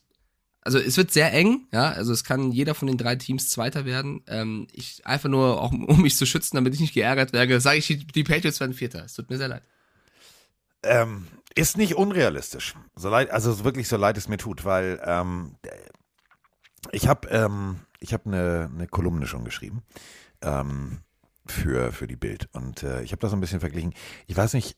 also 0.68 0.78
es 0.78 0.98
wird 0.98 1.10
sehr 1.10 1.32
eng, 1.32 1.66
ja, 1.72 1.92
also 1.92 2.12
es 2.12 2.24
kann 2.24 2.52
jeder 2.52 2.74
von 2.74 2.88
den 2.88 2.98
drei 2.98 3.16
Teams 3.16 3.48
Zweiter 3.48 3.86
werden. 3.86 4.22
Ähm, 4.26 4.66
ich 4.70 5.06
einfach 5.06 5.30
nur, 5.30 5.62
auch 5.62 5.72
um 5.88 6.02
mich 6.02 6.18
zu 6.18 6.26
schützen, 6.26 6.56
damit 6.56 6.74
ich 6.74 6.80
nicht 6.80 6.92
geärgert 6.92 7.32
werde, 7.32 7.58
sage 7.58 7.78
ich, 7.78 7.86
die, 7.86 8.22
Patriots 8.22 8.60
werden 8.60 8.74
Vierter. 8.74 9.02
Es 9.02 9.14
tut 9.14 9.30
mir 9.30 9.38
sehr 9.38 9.48
leid. 9.48 9.62
Ähm, 10.82 11.26
ist 11.54 11.78
nicht 11.78 11.94
unrealistisch. 11.94 12.74
So 12.96 13.08
leid, 13.08 13.30
also 13.30 13.64
wirklich 13.64 13.88
so 13.88 13.96
leid 13.96 14.18
es 14.18 14.28
mir 14.28 14.36
tut, 14.36 14.66
weil 14.66 15.00
ähm, 15.02 15.56
ich 16.92 17.08
habe 17.08 17.28
ähm, 17.28 17.80
ich 17.98 18.12
eine, 18.12 18.70
eine 18.70 18.88
Kolumne 18.88 19.26
schon 19.26 19.46
geschrieben 19.46 19.82
ähm, 20.42 20.98
für, 21.46 21.92
für 21.92 22.06
die 22.06 22.16
Bild 22.16 22.50
und 22.52 22.82
äh, 22.82 23.00
ich 23.00 23.12
habe 23.12 23.20
das 23.20 23.30
so 23.30 23.38
ein 23.38 23.40
bisschen 23.40 23.60
verglichen. 23.60 23.94
Ich 24.26 24.36
weiß 24.36 24.52
nicht, 24.52 24.76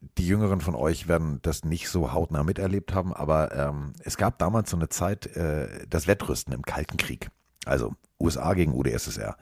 die 0.00 0.26
Jüngeren 0.26 0.60
von 0.60 0.74
euch 0.74 1.08
werden 1.08 1.40
das 1.42 1.64
nicht 1.64 1.88
so 1.88 2.12
hautnah 2.12 2.44
miterlebt 2.44 2.94
haben, 2.94 3.12
aber 3.12 3.54
ähm, 3.54 3.92
es 4.04 4.16
gab 4.16 4.38
damals 4.38 4.70
so 4.70 4.76
eine 4.76 4.88
Zeit, 4.88 5.26
äh, 5.36 5.86
das 5.88 6.06
Wettrüsten 6.06 6.52
im 6.52 6.62
Kalten 6.62 6.96
Krieg, 6.96 7.30
also 7.64 7.94
USA 8.20 8.54
gegen 8.54 8.74
UdSSR. 8.74 9.36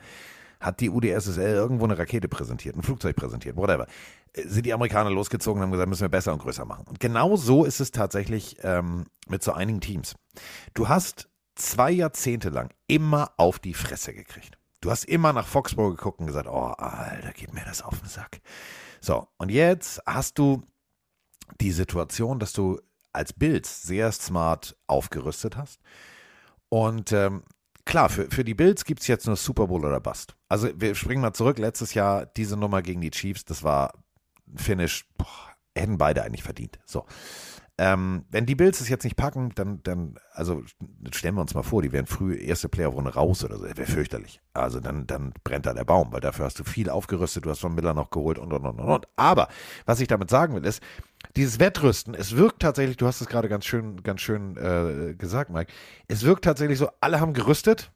Hat 0.58 0.80
die 0.80 0.88
UdSSR 0.88 1.54
irgendwo 1.54 1.84
eine 1.84 1.98
Rakete 1.98 2.28
präsentiert, 2.28 2.76
ein 2.76 2.82
Flugzeug 2.82 3.16
präsentiert, 3.16 3.56
whatever, 3.56 3.86
äh, 4.32 4.46
sind 4.46 4.64
die 4.64 4.72
Amerikaner 4.72 5.10
losgezogen 5.10 5.60
und 5.60 5.66
haben 5.66 5.72
gesagt, 5.72 5.88
müssen 5.90 6.02
wir 6.02 6.08
besser 6.08 6.32
und 6.32 6.40
größer 6.40 6.64
machen. 6.64 6.86
Und 6.88 7.00
genau 7.00 7.36
so 7.36 7.64
ist 7.64 7.80
es 7.80 7.90
tatsächlich 7.90 8.56
ähm, 8.62 9.06
mit 9.28 9.42
so 9.42 9.52
einigen 9.52 9.80
Teams. 9.80 10.14
Du 10.72 10.88
hast 10.88 11.28
zwei 11.54 11.90
Jahrzehnte 11.90 12.48
lang 12.48 12.70
immer 12.86 13.32
auf 13.36 13.58
die 13.58 13.74
Fresse 13.74 14.14
gekriegt. 14.14 14.58
Du 14.80 14.90
hast 14.90 15.04
immer 15.04 15.32
nach 15.32 15.46
Foxborough 15.46 15.96
geguckt 15.96 16.20
und 16.20 16.26
gesagt, 16.26 16.48
oh, 16.48 16.72
Alter, 16.78 17.32
geht 17.32 17.52
mir 17.52 17.64
das 17.64 17.82
auf 17.82 17.98
den 17.98 18.08
Sack. 18.08 18.40
So, 19.06 19.28
und 19.36 19.52
jetzt 19.52 20.02
hast 20.04 20.36
du 20.36 20.64
die 21.60 21.70
Situation, 21.70 22.40
dass 22.40 22.52
du 22.52 22.80
als 23.12 23.32
Bills 23.32 23.82
sehr 23.82 24.10
smart 24.10 24.76
aufgerüstet 24.88 25.56
hast. 25.56 25.80
Und 26.70 27.12
ähm, 27.12 27.44
klar, 27.84 28.08
für, 28.08 28.28
für 28.28 28.42
die 28.42 28.54
Bills 28.54 28.84
gibt 28.84 29.02
es 29.02 29.06
jetzt 29.06 29.28
nur 29.28 29.36
Super 29.36 29.68
Bowl 29.68 29.84
oder 29.84 30.00
Bust. 30.00 30.34
Also 30.48 30.70
wir 30.74 30.96
springen 30.96 31.22
mal 31.22 31.34
zurück. 31.34 31.58
Letztes 31.58 31.94
Jahr 31.94 32.26
diese 32.26 32.56
Nummer 32.56 32.82
gegen 32.82 33.00
die 33.00 33.12
Chiefs, 33.12 33.44
das 33.44 33.62
war 33.62 33.92
Finish, 34.56 35.06
boah, 35.16 35.54
hätten 35.76 35.98
beide 35.98 36.24
eigentlich 36.24 36.42
verdient. 36.42 36.80
So. 36.84 37.06
Ähm, 37.78 38.24
wenn 38.30 38.46
die 38.46 38.54
Bills 38.54 38.80
es 38.80 38.88
jetzt 38.88 39.04
nicht 39.04 39.16
packen, 39.16 39.52
dann, 39.54 39.82
dann, 39.82 40.18
also 40.32 40.62
stellen 41.12 41.34
wir 41.34 41.42
uns 41.42 41.52
mal 41.52 41.62
vor, 41.62 41.82
die 41.82 41.92
wären 41.92 42.06
früh 42.06 42.34
erste 42.34 42.70
Playoff-Runde 42.70 43.12
raus 43.12 43.44
oder 43.44 43.58
so, 43.58 43.64
wäre 43.64 43.84
fürchterlich. 43.84 44.40
Also 44.54 44.80
dann, 44.80 45.06
dann 45.06 45.34
brennt 45.44 45.66
da 45.66 45.74
der 45.74 45.84
Baum, 45.84 46.10
weil 46.10 46.20
dafür 46.20 46.46
hast 46.46 46.58
du 46.58 46.64
viel 46.64 46.88
aufgerüstet, 46.88 47.44
du 47.44 47.50
hast 47.50 47.60
von 47.60 47.74
Miller 47.74 47.92
noch 47.92 48.08
geholt 48.08 48.38
und 48.38 48.50
und 48.50 48.64
und 48.64 48.80
und. 48.80 48.88
und. 48.88 49.08
Aber 49.16 49.48
was 49.84 50.00
ich 50.00 50.08
damit 50.08 50.30
sagen 50.30 50.54
will, 50.54 50.64
ist, 50.64 50.82
dieses 51.36 51.60
Wettrüsten, 51.60 52.14
es 52.14 52.34
wirkt 52.34 52.62
tatsächlich, 52.62 52.96
du 52.96 53.06
hast 53.06 53.20
es 53.20 53.26
gerade 53.26 53.50
ganz 53.50 53.66
schön, 53.66 54.02
ganz 54.02 54.22
schön 54.22 54.56
äh, 54.56 55.14
gesagt, 55.14 55.50
Mike, 55.50 55.70
es 56.08 56.22
wirkt 56.22 56.44
tatsächlich 56.44 56.78
so, 56.78 56.88
alle 57.00 57.20
haben 57.20 57.34
gerüstet, 57.34 57.92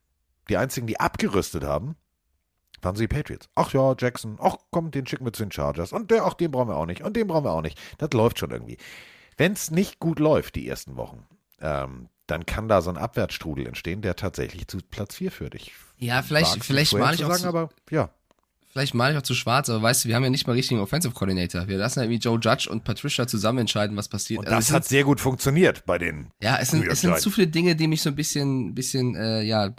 die 0.50 0.58
einzigen, 0.58 0.88
die 0.88 1.00
abgerüstet 1.00 1.64
haben, 1.64 1.96
waren 2.82 2.96
so 2.96 3.00
die 3.00 3.08
Patriots. 3.08 3.48
Ach 3.54 3.72
ja, 3.72 3.94
Jackson, 3.98 4.38
ach 4.40 4.56
komm, 4.70 4.90
den 4.90 5.06
schicken 5.06 5.24
wir 5.24 5.32
zu 5.32 5.42
den 5.42 5.52
Chargers. 5.52 5.92
Und 5.92 6.10
der, 6.10 6.24
ach, 6.24 6.34
den 6.34 6.50
brauchen 6.50 6.68
wir 6.68 6.76
auch 6.76 6.86
nicht. 6.86 7.02
Und 7.02 7.16
den 7.16 7.26
brauchen 7.26 7.44
wir 7.44 7.52
auch 7.52 7.62
nicht. 7.62 7.78
Das 7.98 8.10
läuft 8.12 8.38
schon 8.38 8.50
irgendwie. 8.50 8.78
Wenn 9.40 9.54
es 9.54 9.70
nicht 9.70 10.00
gut 10.00 10.18
läuft, 10.18 10.54
die 10.54 10.68
ersten 10.68 10.96
Wochen, 10.96 11.26
ähm, 11.62 12.10
dann 12.26 12.44
kann 12.44 12.68
da 12.68 12.82
so 12.82 12.90
ein 12.90 12.98
Abwärtsstrudel 12.98 13.66
entstehen, 13.66 14.02
der 14.02 14.14
tatsächlich 14.14 14.68
zu 14.68 14.80
Platz 14.90 15.14
4 15.14 15.32
führt. 15.32 15.54
Ich 15.54 15.72
Ja, 15.96 16.20
vielleicht, 16.20 16.62
vielleicht 16.62 16.92
mal 16.92 17.14
ich 17.14 17.20
zu 17.20 17.26
auch 17.26 17.32
sagen, 17.32 17.46
aber 17.46 17.70
ja. 17.90 18.10
vielleicht 18.68 18.92
mal 18.92 19.12
ich 19.12 19.16
auch 19.16 19.22
zu 19.22 19.32
schwarz, 19.32 19.70
aber 19.70 19.80
weißt 19.80 20.04
du, 20.04 20.08
wir 20.10 20.16
haben 20.16 20.24
ja 20.24 20.28
nicht 20.28 20.46
mal 20.46 20.52
richtigen 20.52 20.78
Offensive 20.78 21.14
Coordinator. 21.14 21.68
Wir 21.68 21.78
lassen 21.78 22.00
ja 22.00 22.04
irgendwie 22.04 22.20
Joe 22.20 22.38
Judge 22.38 22.68
und 22.68 22.84
Patricia 22.84 23.26
zusammen 23.26 23.60
entscheiden, 23.60 23.96
was 23.96 24.08
passiert. 24.08 24.40
Und 24.40 24.46
Also 24.46 24.58
das 24.58 24.68
es 24.68 24.74
hat 24.74 24.84
sehr 24.84 25.04
gut 25.04 25.20
funktioniert 25.20 25.86
bei 25.86 25.96
den. 25.96 26.26
Ja, 26.42 26.58
es 26.58 26.72
sind, 26.72 26.86
es 26.86 27.00
sind 27.00 27.18
zu 27.18 27.30
viele 27.30 27.46
Dinge, 27.46 27.74
die 27.74 27.86
mich 27.86 28.02
so 28.02 28.10
ein 28.10 28.16
bisschen, 28.16 28.74
bisschen, 28.74 29.14
äh, 29.14 29.40
ja, 29.40 29.68
äh, 29.68 29.70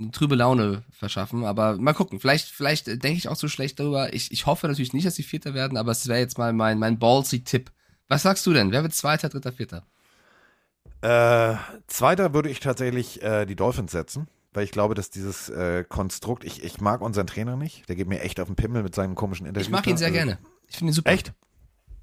eine 0.00 0.10
trübe 0.10 0.36
Laune 0.36 0.84
verschaffen. 0.90 1.44
Aber 1.44 1.76
mal 1.76 1.92
gucken. 1.92 2.18
Vielleicht, 2.18 2.48
vielleicht 2.48 2.86
denke 2.86 3.18
ich 3.18 3.28
auch 3.28 3.36
so 3.36 3.48
schlecht 3.48 3.78
darüber. 3.78 4.14
Ich, 4.14 4.32
ich 4.32 4.46
hoffe 4.46 4.68
natürlich 4.68 4.94
nicht, 4.94 5.06
dass 5.06 5.16
sie 5.16 5.22
Vierter 5.22 5.52
werden, 5.52 5.76
aber 5.76 5.92
es 5.92 6.08
wäre 6.08 6.20
jetzt 6.20 6.38
mal 6.38 6.54
mein, 6.54 6.78
mein 6.78 6.98
ballsy 6.98 7.44
Tipp. 7.44 7.70
Was 8.08 8.22
sagst 8.22 8.44
du 8.46 8.52
denn? 8.52 8.70
Wer 8.72 8.82
wird 8.82 8.94
Zweiter, 8.94 9.28
Dritter, 9.28 9.52
Vierter? 9.52 9.84
Äh, 11.00 11.56
zweiter 11.86 12.32
würde 12.32 12.48
ich 12.48 12.60
tatsächlich 12.60 13.22
äh, 13.22 13.44
die 13.46 13.56
Dolphins 13.56 13.92
setzen, 13.92 14.26
weil 14.52 14.64
ich 14.64 14.70
glaube, 14.70 14.94
dass 14.94 15.10
dieses 15.10 15.48
äh, 15.50 15.84
Konstrukt, 15.84 16.44
ich, 16.44 16.62
ich 16.64 16.80
mag 16.80 17.00
unseren 17.02 17.26
Trainer 17.26 17.56
nicht, 17.56 17.88
der 17.88 17.96
geht 17.96 18.08
mir 18.08 18.20
echt 18.20 18.40
auf 18.40 18.46
den 18.48 18.56
Pimmel 18.56 18.82
mit 18.82 18.94
seinen 18.94 19.14
komischen 19.14 19.46
Interviews. 19.46 19.66
Ich 19.68 19.72
mag 19.72 19.86
ihn 19.86 19.96
sehr 19.96 20.06
Also, 20.08 20.16
gerne. 20.18 20.38
Ich 20.68 20.76
finde 20.76 20.92
ihn 20.92 20.94
super. 20.94 21.10
Echt? 21.12 21.32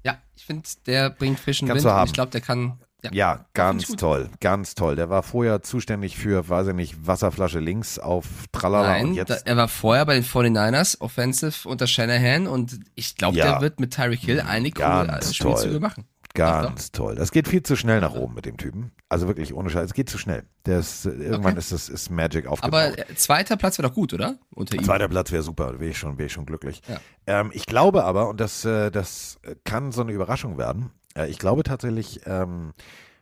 Ja, 0.04 0.18
ich 0.36 0.44
finde, 0.44 0.68
der 0.86 1.10
bringt 1.10 1.38
frischen 1.40 1.66
Kannst 1.68 1.84
Wind. 1.84 1.92
und 1.92 1.98
haben. 1.98 2.06
Ich 2.06 2.12
glaube, 2.12 2.30
der 2.30 2.40
kann. 2.40 2.78
Ja. 3.04 3.10
Ja, 3.12 3.44
ganz 3.54 3.88
toll, 3.96 4.28
ganz 4.40 4.74
toll. 4.76 4.94
Der 4.96 5.10
war 5.10 5.22
vorher 5.24 5.62
zuständig 5.62 6.16
für, 6.16 6.48
weiß 6.48 6.68
ich 6.68 6.74
nicht, 6.74 7.06
Wasserflasche 7.06 7.58
links 7.58 7.98
auf 7.98 8.26
Tralala 8.52 8.96
und 8.96 9.02
Nein, 9.08 9.14
jetzt. 9.14 9.30
da, 9.30 9.36
er 9.44 9.56
war 9.56 9.68
vorher 9.68 10.06
bei 10.06 10.14
den 10.14 10.24
49ers, 10.24 11.00
Offensive 11.00 11.68
unter 11.68 11.86
Shanahan 11.88 12.46
und 12.46 12.78
ich 12.94 13.16
glaube, 13.16 13.36
Ja. 13.36 13.52
der 13.52 13.60
wird 13.60 13.80
mit 13.80 13.92
Tyreek 13.92 14.20
Hill 14.20 14.40
einige 14.40 14.80
coole 14.82 15.06
Ganz 15.08 15.30
äh, 15.30 15.34
Spielzüge 15.34 15.80
machen. 15.80 16.04
Ganz 16.34 16.92
toll. 16.92 17.14
Das 17.14 17.30
geht 17.30 17.46
viel 17.46 17.62
zu 17.62 17.76
schnell 17.76 18.00
nach 18.00 18.14
oben 18.14 18.32
mit 18.34 18.46
dem 18.46 18.56
Typen. 18.56 18.92
Also 19.10 19.26
wirklich 19.28 19.52
ohne 19.52 19.68
Scheiß. 19.68 19.84
Es 19.84 19.92
geht 19.92 20.08
zu 20.08 20.16
schnell. 20.16 20.44
Ist, 20.66 21.04
äh, 21.04 21.10
irgendwann 21.10 21.52
Okay. 21.52 21.58
ist 21.58 21.72
das 21.72 21.90
ist 21.90 22.08
Magic 22.10 22.46
aufgebaut. 22.46 22.72
Aber 22.72 22.98
äh, 22.98 23.14
zweiter 23.16 23.58
Platz 23.58 23.76
wäre 23.78 23.88
doch 23.88 23.94
gut, 23.94 24.14
oder? 24.14 24.36
Unter 24.54 24.76
ihm. 24.76 24.82
Zweiter 24.84 25.08
Platz 25.08 25.30
wäre 25.30 25.42
super, 25.42 25.78
wäre 25.78 25.90
ich 25.90 25.98
schon, 25.98 26.16
wäre 26.16 26.28
ich 26.28 26.32
schon 26.32 26.46
glücklich. 26.46 26.80
Ja. 26.88 27.00
Ähm, 27.26 27.50
ich 27.52 27.66
glaube 27.66 28.04
aber, 28.04 28.30
und 28.30 28.40
das, 28.40 28.62
das 28.62 29.38
kann 29.64 29.92
so 29.92 30.00
eine 30.00 30.12
Überraschung 30.12 30.56
werden, 30.56 30.90
ich 31.28 31.38
glaube 31.38 31.62
tatsächlich, 31.62 32.20
ähm, 32.26 32.72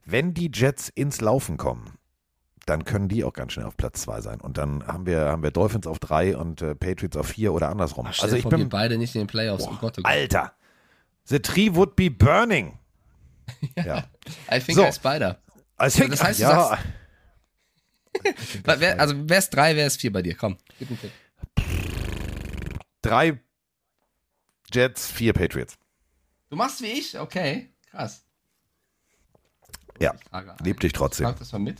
wenn 0.05 0.35
die 0.35 0.50
Jets 0.53 0.88
ins 0.88 1.20
Laufen 1.20 1.57
kommen, 1.57 1.94
dann 2.66 2.85
können 2.85 3.09
die 3.09 3.24
auch 3.24 3.33
ganz 3.33 3.53
schnell 3.53 3.66
auf 3.66 3.76
Platz 3.76 4.03
zwei 4.03 4.20
sein. 4.20 4.40
Und 4.40 4.59
dann 4.59 4.87
haben 4.87 5.07
wir, 5.07 5.20
haben 5.26 5.42
wir 5.42 5.50
Dolphins 5.50 5.87
auf 5.87 5.98
drei 5.98 6.37
und 6.37 6.62
äh, 6.62 6.74
Patriots 6.74 7.16
auf 7.16 7.26
vier 7.29 7.53
oder 7.53 7.68
andersrum. 7.68 8.07
Ach, 8.09 8.22
also 8.22 8.37
ich 8.37 8.44
bin, 8.44 8.68
beide 8.68 8.98
nicht 8.98 9.14
in 9.14 9.22
den 9.22 9.26
Playoffs. 9.26 9.64
oh 9.66 9.70
Gott, 9.81 9.98
oh 9.98 10.03
Gott. 10.03 10.07
Alter, 10.07 10.53
the 11.24 11.40
tree 11.40 11.74
would 11.74 11.96
be 11.96 12.11
burning. 12.11 12.79
ja. 13.76 14.05
I 14.53 14.61
think 14.61 14.76
So. 14.79 14.85
I 14.85 14.92
Spider. 14.92 15.40
Also, 15.76 16.07
das 16.07 16.22
heißt, 16.22 16.40
ja, 16.40 16.68
sagst- 16.68 16.85
Wer, 18.81 19.00
also 19.00 19.14
wer 19.29 19.38
ist 19.38 19.50
drei, 19.50 19.74
wer 19.76 19.87
ist 19.87 20.00
vier 20.00 20.12
bei 20.12 20.20
dir? 20.20 20.37
Komm, 20.37 20.59
gib 20.79 20.88
einen 20.90 21.00
Tipp. 21.00 21.12
drei 23.03 23.40
Jets, 24.72 25.11
vier 25.11 25.33
Patriots. 25.33 25.79
Du 26.50 26.57
machst 26.57 26.83
wie 26.83 26.87
ich? 26.88 27.18
Okay, 27.18 27.69
krass. 27.90 28.24
Ja, 29.98 30.14
lieb 30.62 30.81
dich 30.81 30.92
trotzdem. 30.92 31.26
Schreib 31.26 31.38
das 31.38 31.53
mal 31.53 31.59
mit. 31.59 31.79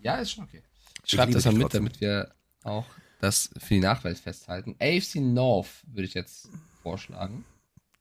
Ja, 0.00 0.16
ist 0.16 0.32
schon 0.32 0.44
okay. 0.44 0.62
Ich 1.04 1.12
Schreib 1.12 1.30
das 1.30 1.44
mal 1.46 1.52
mit, 1.52 1.62
trotzdem. 1.62 1.84
damit 1.84 2.00
wir 2.00 2.34
auch 2.64 2.86
das 3.20 3.50
für 3.58 3.74
die 3.74 3.80
Nachwelt 3.80 4.18
festhalten. 4.18 4.76
AFC 4.78 5.16
North 5.16 5.82
würde 5.86 6.04
ich 6.04 6.14
jetzt 6.14 6.48
vorschlagen. 6.82 7.44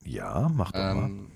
Ja, 0.03 0.49
mach 0.53 0.71
doch 0.71 0.79
mal. 0.79 1.05
Ähm, 1.05 1.31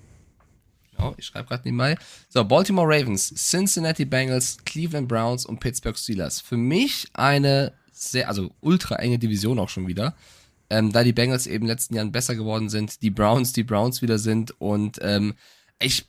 ja, 0.97 1.13
ich 1.17 1.25
schreibe 1.25 1.47
gerade 1.47 1.63
nebenbei. 1.63 1.97
So, 2.27 2.43
Baltimore 2.43 2.87
Ravens, 2.87 3.33
Cincinnati 3.33 4.05
Bengals, 4.05 4.57
Cleveland 4.65 5.07
Browns 5.07 5.45
und 5.45 5.59
Pittsburgh 5.59 5.97
Steelers. 5.97 6.41
Für 6.41 6.57
mich 6.57 7.07
eine 7.13 7.73
sehr, 7.91 8.27
also 8.27 8.51
ultra 8.59 8.95
enge 8.97 9.17
Division 9.17 9.59
auch 9.59 9.69
schon 9.69 9.87
wieder. 9.87 10.15
Ähm, 10.69 10.91
da 10.91 11.03
die 11.03 11.13
Bengals 11.13 11.47
eben 11.47 11.55
in 11.55 11.61
den 11.61 11.67
letzten 11.69 11.95
Jahren 11.95 12.11
besser 12.11 12.35
geworden 12.35 12.69
sind, 12.69 13.01
die 13.01 13.09
Browns 13.09 13.53
die 13.53 13.63
Browns 13.63 14.01
wieder 14.01 14.19
sind 14.19 14.51
und 14.59 14.99
ähm, 15.01 15.33
ich 15.79 16.07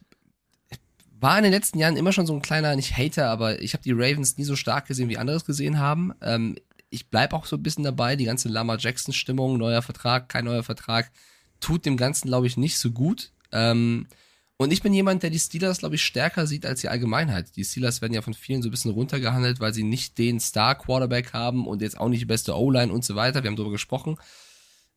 war 1.20 1.36
in 1.36 1.44
den 1.44 1.52
letzten 1.52 1.78
Jahren 1.78 1.96
immer 1.96 2.12
schon 2.12 2.26
so 2.26 2.34
ein 2.34 2.42
kleiner, 2.42 2.74
nicht 2.76 2.96
Hater, 2.96 3.28
aber 3.28 3.60
ich 3.60 3.74
habe 3.74 3.82
die 3.82 3.92
Ravens 3.92 4.38
nie 4.38 4.44
so 4.44 4.56
stark 4.56 4.86
gesehen, 4.86 5.08
wie 5.08 5.18
andere 5.18 5.36
es 5.36 5.44
gesehen 5.44 5.78
haben. 5.78 6.12
Ähm, 6.22 6.56
ich 6.88 7.08
bleib 7.08 7.32
auch 7.32 7.46
so 7.46 7.56
ein 7.56 7.62
bisschen 7.62 7.84
dabei, 7.84 8.16
die 8.16 8.24
ganze 8.24 8.48
Lama 8.48 8.76
Jackson-Stimmung, 8.76 9.58
neuer 9.58 9.82
Vertrag, 9.82 10.28
kein 10.28 10.46
neuer 10.46 10.62
Vertrag, 10.62 11.10
tut 11.60 11.84
dem 11.84 11.96
Ganzen, 11.96 12.28
glaube 12.28 12.46
ich, 12.46 12.56
nicht 12.56 12.78
so 12.78 12.90
gut. 12.90 13.32
Ähm, 13.52 14.06
und 14.56 14.72
ich 14.72 14.82
bin 14.82 14.92
jemand, 14.92 15.22
der 15.22 15.30
die 15.30 15.38
Steelers, 15.38 15.78
glaube 15.78 15.94
ich, 15.94 16.02
stärker 16.02 16.46
sieht 16.46 16.66
als 16.66 16.80
die 16.80 16.88
Allgemeinheit. 16.88 17.56
Die 17.56 17.64
Steelers 17.64 18.02
werden 18.02 18.12
ja 18.12 18.22
von 18.22 18.34
vielen 18.34 18.60
so 18.60 18.68
ein 18.68 18.70
bisschen 18.70 18.90
runtergehandelt, 18.90 19.60
weil 19.60 19.72
sie 19.72 19.84
nicht 19.84 20.18
den 20.18 20.38
Star-Quarterback 20.38 21.32
haben 21.32 21.66
und 21.66 21.80
jetzt 21.80 21.98
auch 21.98 22.08
nicht 22.08 22.20
die 22.20 22.26
beste 22.26 22.54
O-Line 22.54 22.92
und 22.92 23.04
so 23.04 23.14
weiter. 23.14 23.42
Wir 23.42 23.48
haben 23.48 23.56
darüber 23.56 23.72
gesprochen. 23.72 24.16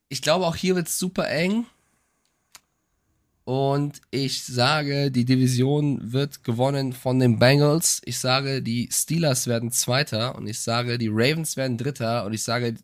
Ich 0.09 0.21
glaube, 0.21 0.47
auch 0.47 0.55
hier 0.55 0.75
wird 0.75 0.87
es 0.87 0.99
super 0.99 1.29
eng. 1.29 1.65
Und 3.45 3.99
ich 4.09 4.43
sage, 4.43 5.11
die 5.11 5.25
Division 5.25 6.13
wird 6.13 6.43
gewonnen 6.43 6.93
von 6.93 7.19
den 7.19 7.39
Bengals. 7.39 8.01
Ich 8.05 8.17
sage, 8.17 8.61
die 8.61 8.89
Steelers 8.91 9.47
werden 9.47 9.71
Zweiter. 9.71 10.35
Und 10.35 10.47
ich 10.47 10.61
sage, 10.61 10.97
die 10.97 11.09
Ravens 11.09 11.57
werden 11.57 11.77
Dritter. 11.77 12.25
Und 12.25 12.33
ich 12.33 12.43
sage, 12.43 12.75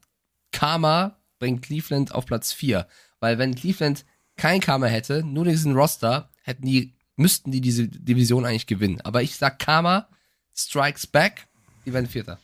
Karma 0.51 1.17
bringt 1.39 1.61
Cleveland 1.61 2.13
auf 2.13 2.25
Platz 2.25 2.51
4. 2.51 2.87
Weil 3.21 3.37
wenn 3.37 3.55
Cleveland 3.55 4.05
kein 4.35 4.59
Karma 4.59 4.87
hätte, 4.87 5.23
nur 5.23 5.45
diesen 5.45 5.75
Roster, 5.75 6.29
hätten 6.43 6.65
die, 6.65 6.93
müssten 7.15 7.51
die 7.51 7.61
diese 7.61 7.87
Division 7.87 8.45
eigentlich 8.45 8.67
gewinnen. 8.67 8.99
Aber 9.01 9.21
ich 9.21 9.37
sag 9.37 9.59
Karma 9.59 10.09
strikes 10.53 11.07
back. 11.07 11.47
Die 11.85 11.93
werden 11.93 12.07
Vierter. 12.07 12.37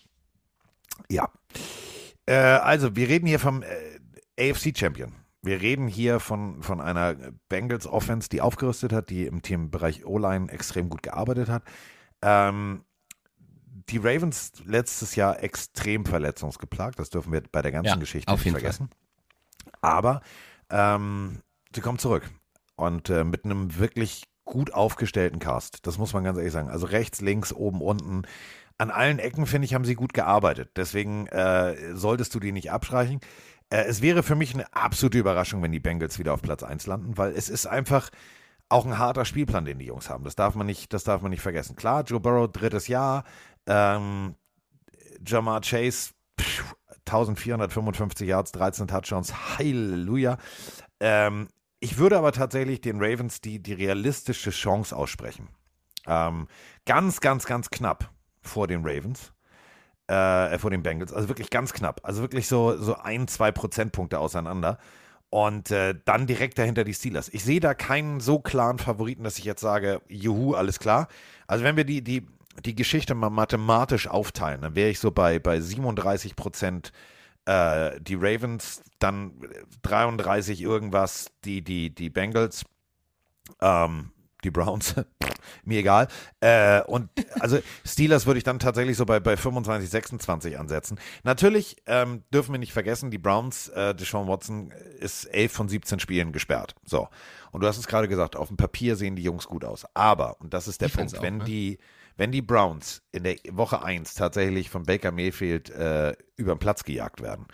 Ja. 1.10 1.30
Äh, 2.26 2.36
also, 2.36 2.96
wir 2.96 3.10
reden 3.10 3.28
hier 3.28 3.40
vom 3.40 3.64
äh, 3.64 4.52
AFC-Champion. 4.52 5.12
Wir 5.46 5.62
reden 5.62 5.88
hier 5.88 6.20
von, 6.20 6.64
von 6.64 6.82
einer 6.82 7.16
Bengals 7.50 7.88
Offense, 7.88 8.30
die 8.30 8.42
aufgerüstet 8.42 8.92
hat, 8.92 9.10
die 9.10 9.26
im 9.26 9.42
Teambereich 9.42 10.06
O-Line 10.06 10.52
extrem 10.52 10.90
gut 10.90 11.04
gearbeitet 11.04 11.50
hat. 11.50 11.64
Ähm, 12.22 12.84
die 13.90 13.98
Ravens 13.98 14.54
letztes 14.66 15.16
Jahr 15.16 15.44
extrem 15.44 16.06
verletzungsgeplagt, 16.06 16.98
das 16.98 17.12
dürfen 17.12 17.32
wir 17.32 17.44
bei 17.52 17.62
der 17.62 17.72
ganzen 17.72 17.90
Ja, 17.90 17.96
Geschichte 17.96 18.32
nicht 18.32 18.50
vergessen. 18.50 18.90
Aber 19.82 20.22
ähm, 20.70 21.42
sie 21.74 21.82
kommen 21.82 22.00
zurück 22.00 22.30
und 22.76 23.10
äh, 23.10 23.24
mit 23.24 23.46
einem 23.46 23.78
wirklich 23.78 24.24
gut 24.46 24.74
aufgestellten 24.74 25.40
Cast. 25.40 25.86
Das 25.86 25.98
muss 25.98 26.14
man 26.14 26.24
ganz 26.24 26.38
ehrlich 26.38 26.54
sagen. 26.54 26.70
Also 26.70 26.88
rechts, 26.88 27.22
links, 27.22 27.54
oben, 27.54 27.82
unten. 27.82 28.24
An 28.78 28.92
allen 28.92 29.20
Ecken, 29.20 29.46
finde 29.46 29.66
ich, 29.66 29.74
haben 29.74 29.86
sie 29.86 29.96
gut 29.96 30.14
gearbeitet. 30.14 30.72
Deswegen 30.76 31.28
äh, 31.28 31.96
solltest 31.96 32.34
du 32.36 32.40
die 32.40 32.52
nicht 32.52 32.72
abstreichen. 32.72 33.22
Äh, 33.70 33.86
es 33.86 34.02
wäre 34.02 34.24
für 34.24 34.36
mich 34.36 34.54
eine 34.54 34.74
absolute 34.74 35.18
Überraschung, 35.18 35.62
wenn 35.62 35.72
die 35.72 35.80
Bengals 35.80 36.20
wieder 36.20 36.34
auf 36.34 36.42
Platz 36.42 36.64
1 36.64 36.88
landen, 36.88 37.18
weil 37.18 37.32
es 37.34 37.50
ist 37.50 37.66
einfach 37.66 38.10
auch 38.70 38.86
ein 38.86 38.98
harter 38.98 39.26
Spielplan, 39.26 39.66
den 39.66 39.80
die 39.80 39.86
Jungs 39.86 40.10
haben. 40.10 40.24
Das 40.24 40.36
darf 40.36 40.56
man 40.56 40.66
nicht, 40.68 40.92
das 40.94 41.04
darf 41.04 41.22
man 41.22 41.32
nicht 41.32 41.42
vergessen. 41.42 41.76
Klar, 41.76 42.04
Joe 42.04 42.20
Burrow, 42.20 42.52
drittes 42.52 42.88
Jahr. 42.88 43.24
Ähm, 43.68 44.36
Jamar 45.26 45.62
Chase, 45.62 46.12
pff, 46.40 46.76
1455 47.06 48.28
Yards, 48.28 48.52
13 48.54 48.88
Touchdowns. 48.88 49.58
Halleluja. 49.58 50.38
Ähm, 51.00 51.48
ich 51.80 51.98
würde 51.98 52.18
aber 52.18 52.32
tatsächlich 52.32 52.82
den 52.82 52.98
Ravens 53.00 53.42
die, 53.42 53.62
die 53.62 53.74
realistische 53.74 54.50
Chance 54.50 54.96
aussprechen. 54.96 55.50
Ähm, 56.08 56.48
ganz, 56.86 57.20
ganz, 57.22 57.46
ganz 57.46 57.70
knapp 57.70 58.10
vor 58.42 58.68
den 58.68 58.82
Ravens. 58.84 59.35
Äh, 60.08 60.60
vor 60.60 60.70
den 60.70 60.84
Bengals. 60.84 61.14
Also 61.14 61.30
wirklich 61.30 61.50
ganz 61.50 61.74
knapp. 61.74 62.02
Also 62.04 62.22
wirklich 62.22 62.48
so, 62.48 62.78
so 62.78 62.96
ein, 62.96 63.28
zwei 63.28 63.52
Prozentpunkte 63.52 64.20
auseinander. 64.20 64.78
Und 65.32 65.72
äh, 65.72 65.96
dann 66.06 66.28
direkt 66.28 66.60
dahinter 66.60 66.84
die 66.84 66.94
Steelers. 66.94 67.28
Ich 67.30 67.44
sehe 67.44 67.60
da 67.60 67.74
keinen 67.74 68.20
so 68.20 68.38
klaren 68.40 68.78
Favoriten, 68.78 69.24
dass 69.24 69.40
ich 69.40 69.46
jetzt 69.46 69.62
sage, 69.62 70.02
juhu, 70.08 70.54
alles 70.54 70.80
klar. 70.80 71.08
Also 71.48 71.64
wenn 71.64 71.76
wir 71.76 71.86
die, 71.86 72.04
die, 72.04 72.28
die 72.64 72.76
Geschichte 72.76 73.16
mal 73.16 73.32
mathematisch 73.32 74.08
aufteilen, 74.08 74.62
dann 74.62 74.76
wäre 74.76 74.90
ich 74.90 75.00
so 75.00 75.10
bei, 75.10 75.40
bei 75.40 75.60
37 75.60 76.36
Prozent 76.36 76.92
äh, 77.46 78.00
die 78.00 78.16
Ravens, 78.16 78.84
dann 79.00 79.34
33 79.82 80.62
irgendwas 80.62 81.32
die, 81.44 81.64
die, 81.64 81.94
die 81.94 82.12
Bengals, 82.12 82.64
ähm, 83.60 84.12
die 84.46 84.52
Browns, 84.52 84.96
mir 85.66 85.80
egal. 85.80 86.08
Äh, 86.40 86.82
und 86.84 87.10
also 87.40 87.60
Steelers 87.86 88.26
würde 88.26 88.38
ich 88.38 88.44
dann 88.44 88.60
tatsächlich 88.60 88.96
so 88.96 89.06
bei, 89.06 89.20
bei 89.20 89.36
25, 89.36 89.90
26 89.90 90.58
ansetzen. 90.58 91.00
Natürlich 91.24 91.78
ähm, 91.88 92.24
dürfen 92.34 92.54
wir 92.54 92.60
nicht 92.60 92.74
vergessen, 92.74 93.12
die 93.12 93.18
Browns, 93.18 93.68
äh, 93.70 93.94
Deshaun 93.94 94.28
Watson 94.28 94.72
ist 95.00 95.26
11 95.26 95.52
von 95.52 95.68
17 95.68 96.00
Spielen 96.00 96.32
gesperrt. 96.32 96.76
So. 96.86 97.10
Und 97.52 97.62
du 97.62 97.68
hast 97.68 97.78
es 97.78 97.88
gerade 97.88 98.08
gesagt, 98.08 98.36
auf 98.36 98.48
dem 98.48 98.58
Papier 98.58 98.96
sehen 98.96 99.16
die 99.16 99.24
Jungs 99.24 99.48
gut 99.48 99.66
aus. 99.66 99.86
Aber, 99.94 100.40
und 100.40 100.54
das 100.54 100.68
ist 100.68 100.82
der 100.82 100.88
Defense 100.90 101.16
Punkt, 101.16 101.20
auch, 101.20 101.32
wenn 101.32 101.38
ne? 101.40 101.44
die 101.46 101.78
wenn 102.18 102.32
die 102.32 102.42
Browns 102.42 103.02
in 103.12 103.24
der 103.24 103.36
Woche 103.52 103.84
1 103.84 104.14
tatsächlich 104.14 104.70
von 104.70 104.84
Baker 104.84 105.12
Mayfield 105.12 105.70
äh, 105.70 106.16
über 106.38 106.56
den 106.56 106.60
Platz 106.60 106.86
gejagt 106.86 107.22
werden, 107.22 107.46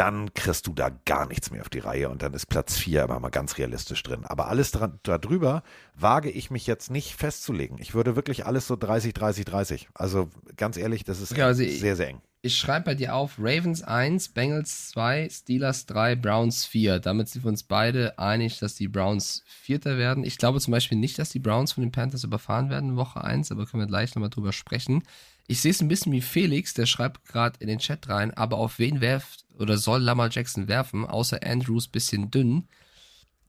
dann 0.00 0.32
kriegst 0.32 0.66
du 0.66 0.72
da 0.72 0.88
gar 1.04 1.26
nichts 1.26 1.50
mehr 1.50 1.60
auf 1.60 1.68
die 1.68 1.78
Reihe 1.78 2.08
und 2.08 2.22
dann 2.22 2.32
ist 2.32 2.46
Platz 2.46 2.78
4 2.78 3.02
aber 3.04 3.20
mal 3.20 3.28
ganz 3.28 3.58
realistisch 3.58 4.02
drin. 4.02 4.24
Aber 4.24 4.48
alles 4.48 4.70
dran, 4.70 4.98
darüber 5.02 5.62
wage 5.94 6.30
ich 6.30 6.50
mich 6.50 6.66
jetzt 6.66 6.90
nicht 6.90 7.14
festzulegen. 7.16 7.76
Ich 7.78 7.92
würde 7.92 8.16
wirklich 8.16 8.46
alles 8.46 8.66
so 8.66 8.76
30, 8.76 9.12
30, 9.12 9.44
30. 9.44 9.88
Also 9.92 10.30
ganz 10.56 10.78
ehrlich, 10.78 11.04
das 11.04 11.20
ist 11.20 11.32
Okay, 11.32 11.42
also 11.42 11.62
ich- 11.62 11.80
sehr, 11.80 11.96
sehr 11.96 12.08
eng. 12.08 12.22
Ich 12.42 12.56
schreibe 12.56 12.86
bei 12.86 12.94
dir 12.94 13.14
auf 13.14 13.34
Ravens 13.38 13.82
1, 13.82 14.30
Bengals 14.30 14.88
2, 14.88 15.28
Steelers 15.30 15.84
3, 15.84 16.16
Browns 16.16 16.64
4. 16.64 16.98
Damit 16.98 17.28
sind 17.28 17.44
wir 17.44 17.50
uns 17.50 17.62
beide 17.64 18.18
einig, 18.18 18.58
dass 18.58 18.76
die 18.76 18.88
Browns 18.88 19.42
Vierter 19.46 19.98
werden. 19.98 20.24
Ich 20.24 20.38
glaube 20.38 20.58
zum 20.60 20.72
Beispiel 20.72 20.96
nicht, 20.96 21.18
dass 21.18 21.28
die 21.28 21.38
Browns 21.40 21.72
von 21.72 21.82
den 21.82 21.92
Panthers 21.92 22.24
überfahren 22.24 22.70
werden 22.70 22.92
in 22.92 22.96
Woche 22.96 23.22
1, 23.22 23.52
aber 23.52 23.66
können 23.66 23.82
wir 23.82 23.86
gleich 23.88 24.14
nochmal 24.14 24.30
drüber 24.30 24.54
sprechen. 24.54 25.02
Ich 25.50 25.60
sehe 25.60 25.72
es 25.72 25.80
ein 25.80 25.88
bisschen 25.88 26.12
wie 26.12 26.20
Felix, 26.20 26.74
der 26.74 26.86
schreibt 26.86 27.24
gerade 27.26 27.56
in 27.60 27.66
den 27.68 27.78
Chat 27.80 28.08
rein, 28.08 28.32
aber 28.34 28.58
auf 28.58 28.78
wen 28.78 29.00
werft 29.00 29.44
oder 29.58 29.76
soll 29.78 30.00
Lamar 30.00 30.28
Jackson 30.30 30.68
werfen, 30.68 31.04
außer 31.04 31.40
Andrews 31.44 31.88
bisschen 31.88 32.30
dünn. 32.30 32.68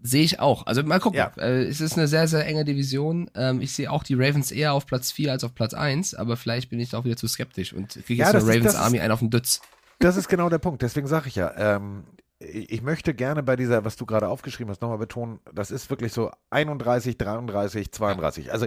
Sehe 0.03 0.23
ich 0.23 0.39
auch. 0.39 0.65
Also 0.65 0.81
mal 0.81 0.99
gucken. 0.99 1.19
Ja. 1.19 1.31
Äh, 1.37 1.63
es 1.65 1.79
ist 1.79 1.95
eine 1.97 2.07
sehr, 2.07 2.27
sehr 2.27 2.43
enge 2.47 2.65
Division. 2.65 3.29
Ähm, 3.35 3.61
ich 3.61 3.73
sehe 3.73 3.91
auch 3.91 4.03
die 4.03 4.15
Ravens 4.15 4.51
eher 4.51 4.73
auf 4.73 4.87
Platz 4.87 5.11
4 5.11 5.31
als 5.31 5.43
auf 5.43 5.53
Platz 5.53 5.75
1, 5.75 6.15
aber 6.15 6.37
vielleicht 6.37 6.71
bin 6.71 6.79
ich 6.79 6.89
da 6.89 6.97
auch 6.97 7.05
wieder 7.05 7.17
zu 7.17 7.27
skeptisch 7.27 7.71
und 7.71 7.89
kriege 8.07 8.15
Ja, 8.21 8.25
jetzt 8.25 8.33
das 8.33 8.43
eine 8.45 8.53
Ravens 8.55 8.73
ist- 8.73 8.79
Army 8.79 8.99
einen 8.99 9.11
auf 9.11 9.19
den 9.19 9.29
Dütz. 9.29 9.61
Das 9.99 10.17
ist 10.17 10.27
genau 10.27 10.49
der 10.49 10.57
Punkt. 10.57 10.81
Deswegen 10.81 11.05
sage 11.05 11.27
ich 11.27 11.35
ja, 11.35 11.53
ähm, 11.77 12.03
ich 12.39 12.71
ich 12.71 12.81
möchte 12.81 13.13
gerne 13.13 13.43
bei 13.43 13.55
dieser, 13.55 13.85
was 13.85 13.95
du 13.95 14.07
gerade 14.07 14.27
aufgeschrieben 14.27 14.71
hast, 14.71 14.81
nochmal 14.81 14.97
betonen, 14.97 15.39
das 15.53 15.69
ist 15.69 15.91
wirklich 15.91 16.11
so 16.13 16.31
31, 16.49 17.19
33, 17.19 17.91
32. 17.91 18.51
Also 18.51 18.65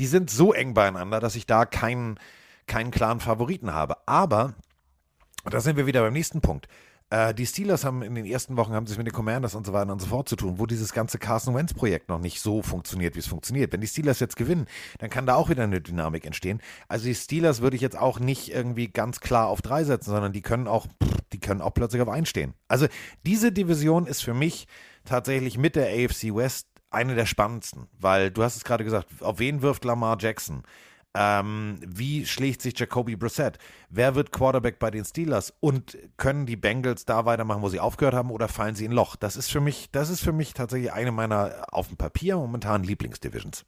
die 0.00 0.06
sind 0.06 0.30
so 0.30 0.52
eng 0.52 0.74
beieinander, 0.74 1.20
dass 1.20 1.36
ich 1.36 1.46
da 1.46 1.64
keinen, 1.64 2.18
keinen 2.66 2.90
klaren 2.90 3.20
Favoriten 3.20 3.72
habe. 3.72 3.96
Aber, 4.06 4.54
da 5.44 5.60
sind 5.60 5.76
wir 5.76 5.86
wieder 5.86 6.02
beim 6.02 6.12
nächsten 6.12 6.40
Punkt. 6.40 6.68
Äh, 7.12 7.34
die 7.34 7.44
Steelers 7.44 7.84
haben 7.84 8.00
in 8.02 8.14
den 8.14 8.24
ersten 8.24 8.56
Wochen 8.56 8.72
haben 8.72 8.86
sich 8.86 8.96
mit 8.96 9.06
den 9.06 9.12
Commanders 9.12 9.54
und 9.54 9.66
so 9.66 9.74
weiter 9.74 9.92
und 9.92 10.00
so 10.00 10.06
fort 10.06 10.30
zu 10.30 10.36
tun, 10.36 10.58
wo 10.58 10.64
dieses 10.64 10.94
ganze 10.94 11.18
Carson 11.18 11.54
Wentz 11.54 11.74
Projekt 11.74 12.08
noch 12.08 12.18
nicht 12.18 12.40
so 12.40 12.62
funktioniert, 12.62 13.14
wie 13.16 13.18
es 13.18 13.26
funktioniert. 13.26 13.70
Wenn 13.70 13.82
die 13.82 13.86
Steelers 13.86 14.18
jetzt 14.18 14.36
gewinnen, 14.36 14.66
dann 14.98 15.10
kann 15.10 15.26
da 15.26 15.34
auch 15.34 15.50
wieder 15.50 15.64
eine 15.64 15.82
Dynamik 15.82 16.24
entstehen. 16.24 16.62
Also 16.88 17.04
die 17.04 17.14
Steelers 17.14 17.60
würde 17.60 17.76
ich 17.76 17.82
jetzt 17.82 17.98
auch 17.98 18.18
nicht 18.18 18.50
irgendwie 18.50 18.88
ganz 18.88 19.20
klar 19.20 19.48
auf 19.48 19.60
drei 19.60 19.84
setzen, 19.84 20.10
sondern 20.10 20.32
die 20.32 20.40
können 20.40 20.66
auch, 20.66 20.86
die 21.34 21.40
können 21.40 21.60
auch 21.60 21.74
plötzlich 21.74 22.00
auf 22.00 22.08
einen 22.08 22.24
stehen. 22.24 22.54
Also 22.66 22.86
diese 23.26 23.52
Division 23.52 24.06
ist 24.06 24.22
für 24.22 24.34
mich 24.34 24.66
tatsächlich 25.04 25.58
mit 25.58 25.76
der 25.76 25.88
AFC 25.88 26.34
West 26.34 26.68
eine 26.88 27.14
der 27.14 27.26
spannendsten, 27.26 27.88
weil 27.98 28.30
du 28.30 28.42
hast 28.42 28.56
es 28.56 28.64
gerade 28.64 28.84
gesagt, 28.84 29.08
auf 29.20 29.38
wen 29.38 29.60
wirft 29.60 29.84
Lamar 29.84 30.16
Jackson? 30.18 30.62
Ähm, 31.14 31.78
wie 31.86 32.24
schlägt 32.24 32.62
sich 32.62 32.78
Jacoby 32.78 33.16
Brissett? 33.16 33.58
Wer 33.90 34.14
wird 34.14 34.32
Quarterback 34.32 34.78
bei 34.78 34.90
den 34.90 35.04
Steelers? 35.04 35.52
Und 35.60 35.98
können 36.16 36.46
die 36.46 36.56
Bengals 36.56 37.04
da 37.04 37.26
weitermachen, 37.26 37.60
wo 37.60 37.68
sie 37.68 37.80
aufgehört 37.80 38.14
haben, 38.14 38.30
oder 38.30 38.48
fallen 38.48 38.74
sie 38.74 38.86
in 38.86 38.92
ein 38.92 38.94
Loch? 38.94 39.16
Das 39.16 39.36
ist 39.36 39.50
für 39.50 39.60
mich, 39.60 39.90
das 39.92 40.08
ist 40.08 40.22
für 40.22 40.32
mich 40.32 40.54
tatsächlich 40.54 40.92
eine 40.92 41.12
meiner 41.12 41.66
auf 41.70 41.88
dem 41.88 41.98
Papier 41.98 42.36
momentan 42.36 42.82
Lieblingsdivisions. 42.82 43.66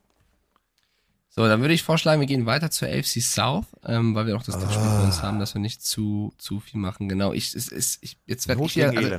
So, 1.28 1.46
dann 1.48 1.60
würde 1.60 1.74
ich 1.74 1.82
vorschlagen, 1.82 2.20
wir 2.20 2.28
gehen 2.28 2.46
weiter 2.46 2.70
zur 2.70 2.86
AFC 2.88 3.20
South, 3.20 3.66
ähm, 3.84 4.14
weil 4.14 4.26
wir 4.26 4.36
auch 4.36 4.42
das 4.44 4.54
Spiel 4.54 4.76
Ah. 4.78 4.98
bei 5.00 5.04
uns 5.04 5.20
haben, 5.20 5.40
dass 5.40 5.52
wir 5.54 5.60
nicht 5.60 5.84
zu, 5.84 6.32
zu 6.38 6.60
viel 6.60 6.78
machen. 6.78 7.08
Genau, 7.08 7.32
ich, 7.32 7.54
es, 7.56 7.72
es, 7.72 7.98
ich 8.02 8.18
jetzt 8.24 8.46
werde 8.46 8.64
ich 8.64 8.72
hier, 8.72 8.90
also. 8.90 9.18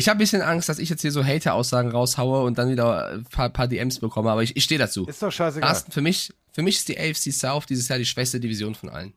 Ich 0.00 0.08
habe 0.08 0.16
ein 0.16 0.18
bisschen 0.18 0.40
Angst, 0.40 0.68
dass 0.68 0.78
ich 0.78 0.88
jetzt 0.88 1.02
hier 1.02 1.12
so 1.12 1.22
Hater-Aussagen 1.24 1.90
raushaue 1.90 2.42
und 2.42 2.56
dann 2.56 2.70
wieder 2.70 3.08
ein 3.08 3.24
paar, 3.24 3.50
paar 3.50 3.68
DMs 3.68 3.98
bekomme, 3.98 4.30
aber 4.30 4.42
ich, 4.42 4.56
ich 4.56 4.64
stehe 4.64 4.78
dazu. 4.78 5.06
Ist 5.06 5.22
doch 5.22 5.30
scheißegal. 5.30 5.68
Carsten, 5.68 5.92
für 5.92 6.00
mich, 6.00 6.32
für 6.52 6.62
mich 6.62 6.76
ist 6.76 6.88
die 6.88 6.98
AFC 6.98 7.32
South 7.32 7.66
dieses 7.66 7.86
Jahr 7.88 7.98
die 7.98 8.06
schwächste 8.06 8.40
Division 8.40 8.74
von 8.74 8.88
allen. 8.88 9.12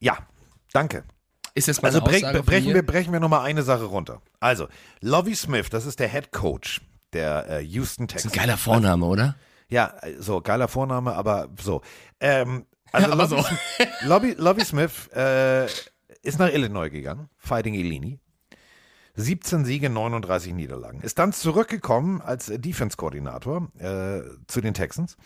Ja, 0.00 0.18
danke. 0.72 1.04
Ist 1.54 1.66
jetzt 1.66 1.82
meine 1.82 1.94
Also 1.94 2.00
von 2.00 2.44
brechen, 2.44 2.74
wir, 2.74 2.84
brechen 2.84 3.12
wir 3.12 3.20
nochmal 3.20 3.46
eine 3.46 3.62
Sache 3.62 3.84
runter. 3.84 4.20
Also, 4.38 4.68
Lovie 5.00 5.34
Smith, 5.34 5.70
das 5.70 5.86
ist 5.86 5.98
der 5.98 6.08
Head 6.08 6.30
Coach 6.30 6.82
der 7.14 7.48
äh, 7.48 7.60
Houston 7.62 8.06
Das 8.06 8.16
ist 8.16 8.22
Texans. 8.24 8.34
ein 8.34 8.46
geiler 8.46 8.58
Vorname, 8.58 9.06
oder? 9.06 9.34
Ja, 9.70 9.94
so, 10.18 10.42
geiler 10.42 10.68
Vorname, 10.68 11.14
aber 11.14 11.48
so. 11.60 11.80
Ähm, 12.20 12.66
also 12.92 13.10
aber 13.10 13.26
Lovie, 13.28 13.42
so. 13.42 14.06
Lovie, 14.06 14.34
Lovie 14.36 14.64
Smith 14.64 15.08
äh, 15.14 15.64
ist 16.22 16.38
nach 16.38 16.52
Illinois 16.52 16.90
gegangen, 16.90 17.30
Fighting 17.38 17.72
Illini. 17.74 18.20
17 19.18 19.64
Siege, 19.64 19.90
39 19.90 20.54
Niederlagen. 20.54 21.00
Ist 21.00 21.18
dann 21.18 21.32
zurückgekommen 21.32 22.20
als 22.20 22.46
Defense-Koordinator 22.46 23.68
äh, 23.78 24.22
zu 24.46 24.60
den 24.60 24.74
Texans 24.74 25.16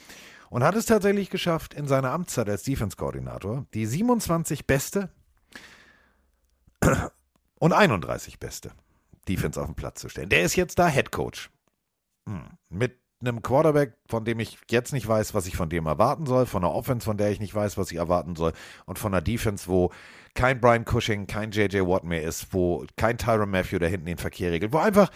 und 0.48 0.64
hat 0.64 0.74
es 0.76 0.86
tatsächlich 0.86 1.28
geschafft, 1.28 1.74
in 1.74 1.86
seiner 1.86 2.10
Amtszeit 2.10 2.48
als 2.48 2.62
Defense-Koordinator 2.62 3.66
die 3.74 3.84
27 3.84 4.66
beste 4.66 5.10
und 7.58 7.72
31 7.72 8.38
beste 8.38 8.72
Defense 9.28 9.60
auf 9.60 9.66
den 9.66 9.74
Platz 9.74 10.00
zu 10.00 10.08
stellen. 10.08 10.30
Der 10.30 10.42
ist 10.42 10.56
jetzt 10.56 10.78
da 10.78 10.88
Head 10.88 11.12
Coach. 11.12 11.50
Hm. 12.26 12.44
Mit 12.70 12.98
einem 13.20 13.42
Quarterback, 13.42 13.94
von 14.08 14.24
dem 14.24 14.40
ich 14.40 14.58
jetzt 14.70 14.92
nicht 14.92 15.06
weiß, 15.06 15.34
was 15.34 15.46
ich 15.46 15.56
von 15.56 15.68
dem 15.68 15.86
erwarten 15.86 16.26
soll, 16.26 16.46
von 16.46 16.64
einer 16.64 16.74
Offense, 16.74 17.04
von 17.04 17.18
der 17.18 17.30
ich 17.30 17.40
nicht 17.40 17.54
weiß, 17.54 17.76
was 17.76 17.90
ich 17.92 17.98
erwarten 17.98 18.36
soll, 18.36 18.52
und 18.86 18.98
von 18.98 19.12
einer 19.12 19.20
Defense, 19.20 19.68
wo 19.68 19.92
kein 20.34 20.60
Brian 20.60 20.84
Cushing, 20.84 21.26
kein 21.26 21.50
JJ 21.50 21.80
Watt 21.80 22.04
mehr 22.04 22.22
ist, 22.22 22.52
wo 22.52 22.86
kein 22.96 23.18
Tyron 23.18 23.50
Matthew 23.50 23.78
da 23.78 23.86
hinten 23.86 24.06
den 24.06 24.18
Verkehr 24.18 24.50
regelt, 24.50 24.72
wo 24.72 24.78
einfach, 24.78 25.10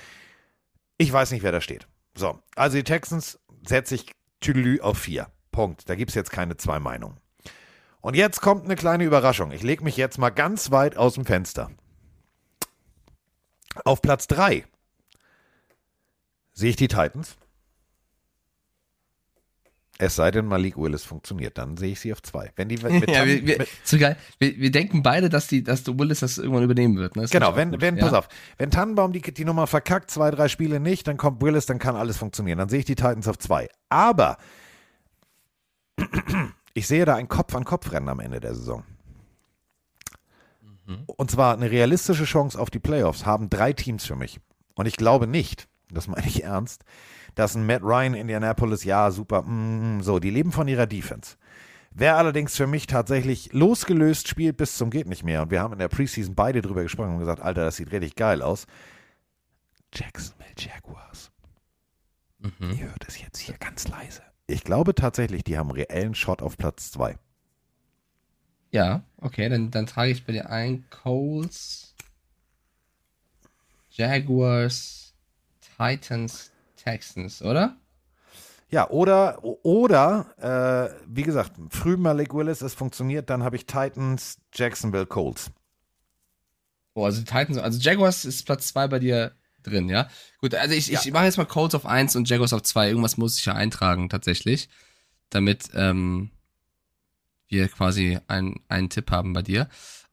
ich 0.98 1.12
weiß 1.12 1.31
nicht, 1.31 1.42
wer 1.42 1.52
da 1.52 1.61
steht. 1.61 1.87
So, 2.14 2.38
also 2.55 2.76
die 2.76 2.85
Texans 2.85 3.38
setze 3.66 3.94
ich 3.94 4.07
Tüdelü 4.40 4.81
auf 4.81 4.98
vier. 4.98 5.29
Punkt. 5.57 5.88
Da 5.88 5.94
gibt 5.94 6.11
es 6.11 6.14
jetzt 6.14 6.31
keine 6.31 6.59
zwei 6.59 6.79
Meinungen. 6.79 7.16
Und 8.02 8.14
jetzt 8.14 8.42
kommt 8.42 8.66
eine 8.66 8.76
kleine 8.76 9.05
Überraschung. 9.05 9.52
Ich 9.52 9.62
lege 9.62 9.83
mich 9.83 9.96
jetzt 9.96 10.18
mal 10.18 10.29
ganz 10.29 10.70
weit 10.70 10.98
aus 10.98 11.14
dem 11.14 11.24
Fenster. 11.24 11.70
Auf 13.87 14.02
Platz 14.02 14.26
drei 14.26 14.66
sehe 16.52 16.70
ich 16.70 16.76
die 16.76 16.88
Titans. 16.88 17.37
Es 19.98 20.16
sei 20.16 20.30
denn, 20.30 20.46
Malik 20.46 20.76
Willis 20.76 21.04
funktioniert, 21.04 21.56
dann 21.56 21.78
sehe 21.78 21.92
ich 21.92 22.00
sie 22.00 22.12
auf 22.12 22.22
zwei. 22.22 22.52
Wenn 22.56 22.68
die 22.68 22.76
mit, 22.82 23.11
ja, 23.11 23.24
wir, 23.24 23.46
wir, 23.46 23.59
mit, 23.59 23.68
so 23.82 23.98
geil. 23.98 24.16
Wir, 24.38 24.56
wir 24.59 24.70
denken 24.70 25.02
beide, 25.02 25.28
dass 25.28 25.46
die, 25.46 25.64
dass 25.64 25.87
Willis 25.87 26.20
das 26.20 26.38
irgendwann 26.38 26.64
übernehmen 26.64 26.96
wird. 26.96 27.16
Ne? 27.16 27.26
Genau, 27.30 27.56
wenn, 27.56 27.80
wenn, 27.80 27.96
pass 27.96 28.12
ja. 28.12 28.18
auf, 28.18 28.28
wenn 28.59 28.70
Tannenbaum 28.70 29.12
die, 29.12 29.22
die 29.22 29.44
Nummer 29.44 29.66
verkackt, 29.66 30.11
zwei, 30.11 30.30
drei 30.30 30.48
Spiele 30.48 30.80
nicht, 30.80 31.09
dann 31.09 31.16
kommt 31.16 31.40
Willis, 31.40 31.66
dann 31.66 31.78
kann 31.78 31.96
alles 31.96 32.18
funktionieren. 32.18 32.59
Dann 32.59 32.68
sehe 32.68 32.80
ich 32.80 32.85
die 32.85 32.94
Titans 32.94 33.26
auf 33.28 33.38
zwei. 33.38 33.68
Aber 33.88 34.37
ich 36.74 36.87
sehe 36.87 37.04
da 37.06 37.14
ein 37.14 37.28
Kopf-an-Kopf-Rennen 37.28 38.09
am 38.09 38.20
Ende 38.20 38.40
der 38.40 38.54
Saison. 38.54 38.85
Mhm. 40.87 41.04
Und 41.06 41.30
zwar 41.30 41.54
eine 41.54 41.70
realistische 41.70 42.24
Chance 42.24 42.59
auf 42.59 42.70
die 42.70 42.78
Playoffs 42.78 43.24
haben 43.24 43.48
drei 43.48 43.72
Teams 43.72 44.04
für 44.04 44.16
mich. 44.16 44.40
Und 44.74 44.87
ich 44.87 44.96
glaube 44.96 45.26
nicht, 45.26 45.68
das 45.90 46.06
meine 46.06 46.26
ich 46.26 46.44
ernst, 46.44 46.85
dass 47.37 47.55
ein 47.55 47.66
Matt 47.66 47.83
Ryan 47.83 48.14
Indianapolis, 48.14 48.83
ja, 48.83 49.12
super, 49.12 49.42
mm, 49.42 50.01
so, 50.03 50.18
die 50.18 50.31
leben 50.31 50.51
von 50.51 50.66
ihrer 50.66 50.87
Defense. 50.87 51.37
Wer 51.92 52.16
allerdings 52.16 52.57
für 52.57 52.66
mich 52.66 52.87
tatsächlich 52.87 53.53
losgelöst 53.53 54.27
spielt 54.27 54.57
bis 54.57 54.77
zum 54.77 54.90
geht 54.90 55.07
nicht 55.07 55.22
mehr, 55.22 55.42
und 55.42 55.51
wir 55.51 55.61
haben 55.61 55.72
in 55.72 55.79
der 55.79 55.88
Preseason 55.88 56.35
beide 56.35 56.62
drüber 56.62 56.83
gesprochen 56.83 57.12
und 57.12 57.18
gesagt, 57.20 57.40
Alter, 57.40 57.64
das 57.64 57.77
sieht 57.77 57.92
richtig 57.92 58.16
geil 58.16 58.42
aus. 58.42 58.66
Jacksonville 59.94 60.51
Jaguars. 60.59 61.31
Mhm. 62.38 62.70
Ihr 62.70 62.88
hört 62.88 63.05
es 63.07 63.20
jetzt 63.20 63.38
hier 63.38 63.57
ganz 63.59 63.87
leise. 63.87 64.22
Ich 64.46 64.64
glaube 64.64 64.94
tatsächlich, 64.94 65.44
die 65.44 65.59
haben 65.59 65.70
einen 65.70 65.79
reellen 65.79 66.14
Shot 66.14 66.40
auf 66.42 66.57
Platz 66.57 66.90
zwei. 66.90 67.18
Ja, 68.72 69.03
okay, 69.18 69.49
dann, 69.49 69.70
dann 69.70 69.87
trage 69.87 70.11
ich 70.11 70.25
bei 70.25 70.33
dir 70.33 70.51
ein 70.51 70.85
Coles, 70.90 71.94
Jaguars, 73.90 75.14
Titans, 75.77 76.53
Texans, 76.87 77.42
oder? 77.42 77.77
Ja, 78.70 78.88
oder, 78.90 79.44
oder, 79.64 80.94
äh, 80.94 81.05
wie 81.09 81.25
gesagt, 81.25 81.53
früh 81.70 81.96
Malik 81.96 82.33
Willis, 82.33 82.62
es 82.62 82.75
funktioniert, 82.75 83.29
dann 83.29 83.42
habe 83.42 83.57
ich 83.57 83.66
Titans, 83.66 84.38
Jacksonville 84.55 85.07
Colts. 85.07 85.51
Oh, 86.94 87.05
also 87.05 87.22
Titans, 87.22 87.59
also 87.59 87.79
Jaguars 87.81 88.25
ist 88.25 88.46
Platz 88.46 88.68
2 88.68 88.88
bei 88.88 88.99
dir 89.01 89.33
drin, 89.62 89.88
ja? 89.88 90.09
Gut, 90.40 90.55
also 90.55 90.75
ich, 90.75 90.92
ich 90.92 91.12
mache 91.12 91.25
jetzt 91.25 91.38
mal 91.38 91.44
Colts 91.44 91.75
auf 91.75 91.87
1 91.87 92.14
und 92.16 92.29
Jaguars 92.29 92.53
auf 92.53 92.62
2. 92.62 92.88
Irgendwas 92.88 93.16
muss 93.16 93.38
ich 93.38 93.44
ja 93.44 93.55
eintragen, 93.55 94.09
tatsächlich. 94.09 94.68
Damit 95.29 95.70
ähm, 95.75 96.31
wir 97.49 97.68
quasi 97.68 98.18
ein, 98.29 98.61
einen 98.68 98.90
Tipp 98.90 99.11
haben 99.11 99.33
bei 99.33 99.42
dir. 99.42 99.68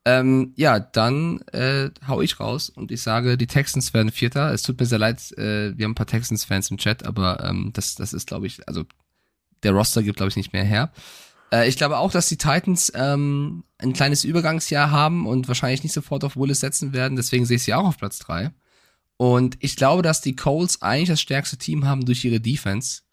Ähm, 0.06 0.54
ja, 0.58 0.80
dann 0.80 1.42
äh, 1.54 1.90
hau 2.08 2.22
ich 2.22 2.40
raus 2.40 2.70
und 2.70 2.92
ich 2.92 3.02
sage, 3.02 3.38
die 3.38 3.48
Texans 3.48 3.94
werden 3.94 4.12
Vierter. 4.12 4.52
Es 4.54 4.62
tut 4.62 4.80
mir 4.80 4.86
sehr 4.86 5.00
leid, 5.00 5.32
äh, 5.38 5.78
wir 5.78 5.86
haben 5.86 5.92
ein 5.92 5.96
paar 5.96 6.08
Texans-Fans 6.08 6.72
im 6.72 6.78
Chat, 6.78 7.06
aber 7.06 7.44
ähm, 7.44 7.72
das, 7.74 7.96
das 7.96 8.12
ist, 8.12 8.28
glaube 8.28 8.48
ich, 8.48 8.68
also 8.68 8.84
der 9.64 9.72
Roster 9.72 10.04
gibt, 10.04 10.18
glaube 10.18 10.30
ich, 10.30 10.36
nicht 10.36 10.52
mehr 10.52 10.66
her. 10.66 10.92
Äh, 11.54 11.70
ich 11.70 11.78
glaube 11.78 11.98
auch, 11.98 12.12
dass 12.12 12.28
die 12.28 12.38
Titans 12.38 12.92
ähm, 12.96 13.64
ein 13.78 13.94
kleines 13.94 14.26
Übergangsjahr 14.26 14.92
haben 14.92 15.26
und 15.26 15.48
wahrscheinlich 15.48 15.84
nicht 15.84 15.94
sofort 15.94 16.24
auf 16.26 16.36
Willis 16.36 16.60
setzen 16.60 16.92
werden. 16.94 17.16
Deswegen 17.16 17.46
sehe 17.46 17.58
ich 17.58 17.64
sie 17.64 17.74
auch 17.74 17.86
auf 17.86 17.98
Platz 17.98 18.20
3. 18.20 18.52
Und 19.18 19.58
ich 19.60 19.76
glaube, 19.76 20.02
dass 20.02 20.20
die 20.20 20.36
Colts 20.36 20.82
eigentlich 20.82 21.10
das 21.10 21.22
stärkste 21.22 21.58
Team 21.58 21.86
haben 21.86 22.06
durch 22.06 22.26
ihre 22.26 22.42
Defense. 22.42 23.04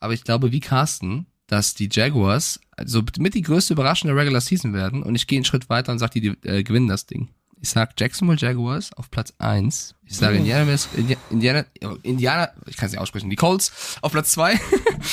Aber 0.00 0.14
ich 0.14 0.24
glaube, 0.24 0.50
wie 0.50 0.60
Carsten, 0.60 1.26
dass 1.52 1.74
die 1.74 1.90
Jaguars 1.92 2.58
also 2.70 3.02
mit 3.18 3.34
die 3.34 3.42
größte 3.42 3.74
Überraschung 3.74 4.08
der 4.08 4.16
Regular 4.16 4.40
Season 4.40 4.72
werden. 4.72 5.02
Und 5.02 5.14
ich 5.16 5.26
gehe 5.26 5.36
einen 5.36 5.44
Schritt 5.44 5.68
weiter 5.68 5.92
und 5.92 5.98
sage, 5.98 6.18
die, 6.18 6.34
die 6.34 6.48
äh, 6.48 6.62
gewinnen 6.62 6.88
das 6.88 7.04
Ding 7.04 7.28
Ich 7.60 7.68
sag 7.68 7.92
Jacksonville 8.00 8.38
Jaguars 8.38 8.90
auf 8.94 9.10
Platz 9.10 9.34
1. 9.36 9.94
Ich 10.06 10.16
sage 10.16 10.38
Indiana, 10.38 10.74
Indiana, 11.30 11.64
Indiana, 12.02 12.48
ich 12.66 12.78
kann 12.78 12.86
es 12.86 12.92
nicht 12.92 13.00
aussprechen, 13.02 13.28
die 13.28 13.36
Colts 13.36 13.98
auf 14.00 14.12
Platz 14.12 14.32
2 14.32 14.58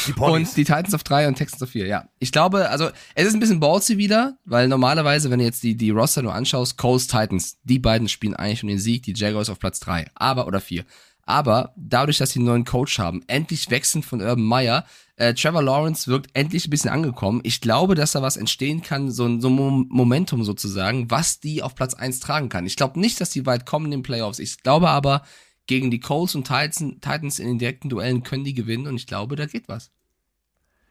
Die 0.08 0.14
und 0.14 0.56
die 0.56 0.64
Titans 0.64 0.94
auf 0.94 1.04
3 1.04 1.28
und 1.28 1.36
Texans 1.36 1.62
auf 1.62 1.72
4. 1.72 1.88
Ja, 1.88 2.08
ich 2.20 2.32
glaube, 2.32 2.70
also 2.70 2.90
es 3.16 3.28
ist 3.28 3.34
ein 3.34 3.42
bisschen 3.42 3.60
ballsy 3.60 3.98
wieder, 3.98 4.38
weil 4.46 4.70
normalerweise, 4.70 5.30
wenn 5.32 5.40
du 5.40 5.46
jetzt 5.46 5.64
die, 5.64 5.76
die 5.76 5.90
Roster 5.90 6.22
nur 6.22 6.34
anschaust, 6.34 6.78
Colts, 6.78 7.08
Titans, 7.08 7.58
die 7.64 7.80
beiden 7.80 8.08
spielen 8.08 8.36
eigentlich 8.36 8.64
um 8.64 8.70
den 8.70 8.80
Sieg, 8.80 9.04
die 9.04 9.14
Jaguars 9.14 9.50
auf 9.50 9.60
Platz 9.60 9.82
3, 9.82 10.08
aber 10.16 10.48
oder 10.48 10.62
4. 10.62 10.86
Aber 11.30 11.74
dadurch, 11.76 12.18
dass 12.18 12.32
sie 12.32 12.40
einen 12.40 12.48
neuen 12.48 12.66
Coach 12.66 12.98
haben, 12.98 13.22
endlich 13.28 13.70
wechseln 13.70 14.02
von 14.02 14.20
Urban 14.20 14.44
Meyer, 14.44 14.84
äh, 15.16 15.36
Trevor 15.36 15.62
Lawrence 15.62 16.08
wirkt 16.10 16.32
endlich 16.34 16.66
ein 16.66 16.72
bisschen 16.72 16.90
angekommen. 16.90 17.42
Ich 17.44 17.62
glaube, 17.62 17.94
dass 17.94 18.14
da 18.14 18.24
was 18.24 18.36
entstehen 18.36 18.82
kann, 18.82 19.12
so 19.12 19.26
ein, 19.28 19.40
so 19.40 19.48
ein 19.48 19.54
Mom- 19.54 19.86
Momentum 19.92 20.44
sozusagen, 20.44 21.12
was 21.12 21.40
die 21.40 21.62
auf 21.62 21.76
Platz 21.76 21.94
1 21.94 22.20
tragen 22.20 22.50
kann. 22.50 22.66
Ich 22.66 22.78
glaube 22.78 23.00
nicht, 23.00 23.22
dass 23.22 23.30
die 23.30 23.46
weit 23.46 23.68
kommen 23.68 23.86
in 23.86 23.92
den 23.92 24.02
Playoffs. 24.02 24.40
Ich 24.40 24.64
glaube 24.64 24.90
aber, 24.90 25.22
gegen 25.68 25.92
die 25.92 26.00
Colts 26.00 26.34
und 26.34 26.48
Titans, 26.48 26.80
Titans 26.80 27.38
in 27.38 27.46
den 27.48 27.60
direkten 27.60 27.90
Duellen 27.90 28.24
können 28.24 28.44
die 28.44 28.56
gewinnen 28.56 28.88
und 28.88 28.96
ich 28.96 29.06
glaube, 29.06 29.36
da 29.36 29.46
geht 29.46 29.68
was. 29.68 29.92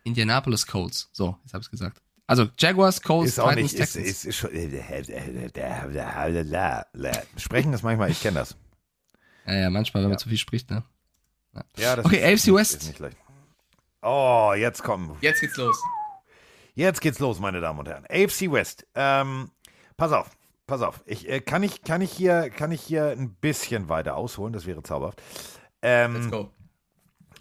Indianapolis 0.05 0.69
Colts. 0.69 1.09
So, 1.13 1.37
jetzt 1.43 1.53
habe 1.53 1.65
ich 1.65 1.71
gesagt. 1.73 2.01
Also 2.29 2.47
Jaguars, 2.57 3.03
Colts, 3.03 3.31
Ist 3.33 3.41
auch 3.41 3.49
Titans, 3.49 3.73
nicht, 3.73 3.81
ist, 3.81 3.93
Texans. 3.95 4.07
ist, 4.07 4.25
ist 4.25 4.37
schon, 4.37 4.51
sprechen 7.39 7.73
ist 7.73 7.83
manchmal, 7.83 8.13
ich 8.13 8.21
kenne 8.23 8.39
das. 8.39 8.55
Ja, 9.49 9.55
ja, 9.63 9.71
manchmal, 9.71 10.03
wenn 10.03 10.11
man 10.11 10.19
Ja. 10.19 10.23
zu 10.23 10.29
viel 10.29 10.39
spricht, 10.39 10.71
ne? 10.71 10.83
Ja, 11.77 11.97
das 11.97 12.05
Okay, 12.05 12.19
ist, 12.35 12.45
AFC 12.49 12.55
West. 12.55 12.75
Ist 12.83 12.87
nicht 12.89 12.99
leicht. 13.01 13.17
Oh, 14.03 14.53
jetzt 14.57 14.83
kommen. 14.83 15.17
Jetzt 15.21 15.41
geht's 15.41 15.57
los. 15.57 15.83
Jetzt 16.75 17.01
geht's 17.01 17.19
los, 17.19 17.41
meine 17.41 17.61
Damen 17.61 17.81
und 17.81 17.89
Herren. 17.89 18.05
AFC 18.09 18.53
West. 18.53 18.87
Ähm, 18.95 19.51
pass 19.97 20.13
auf, 20.13 20.31
pass 20.69 20.83
auf. 20.83 21.03
Ich, 21.07 21.29
äh, 21.29 21.41
kann, 21.41 21.63
ich, 21.65 21.83
kann, 21.83 22.01
ich 22.01 22.13
hier, 22.13 22.51
kann 22.51 22.71
ich 22.71 22.81
hier 22.83 23.11
ein 23.11 23.35
bisschen 23.35 23.89
weiter 23.89 24.15
ausholen? 24.17 24.53
Das 24.53 24.67
wäre 24.67 24.83
zauberhaft. 24.85 25.21
Ähm, 25.83 26.15
Let's 26.15 26.31
go. 26.31 26.53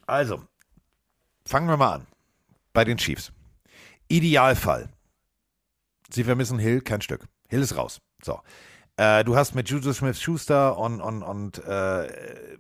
Also, 0.08 0.42
fangen 1.46 1.68
wir 1.68 1.78
mal 1.78 1.94
an. 1.96 2.08
Bei 2.74 2.84
den 2.84 2.98
Chiefs. 2.98 3.32
Idealfall. 4.08 4.90
Sie 6.10 6.24
vermissen 6.24 6.58
Hill 6.58 6.82
kein 6.82 7.02
Stück. 7.02 7.28
Hill 7.50 7.62
ist 7.62 7.76
raus. 7.76 8.02
So. 8.24 8.40
Äh, 8.98 9.24
du 9.24 9.36
hast 9.36 9.54
mit 9.54 9.70
Juju 9.70 9.94
Smith 9.94 10.20
Schuster 10.20 10.78
und, 10.78 11.02
und, 11.02 11.22
und 11.22 11.64
äh, 11.64 12.58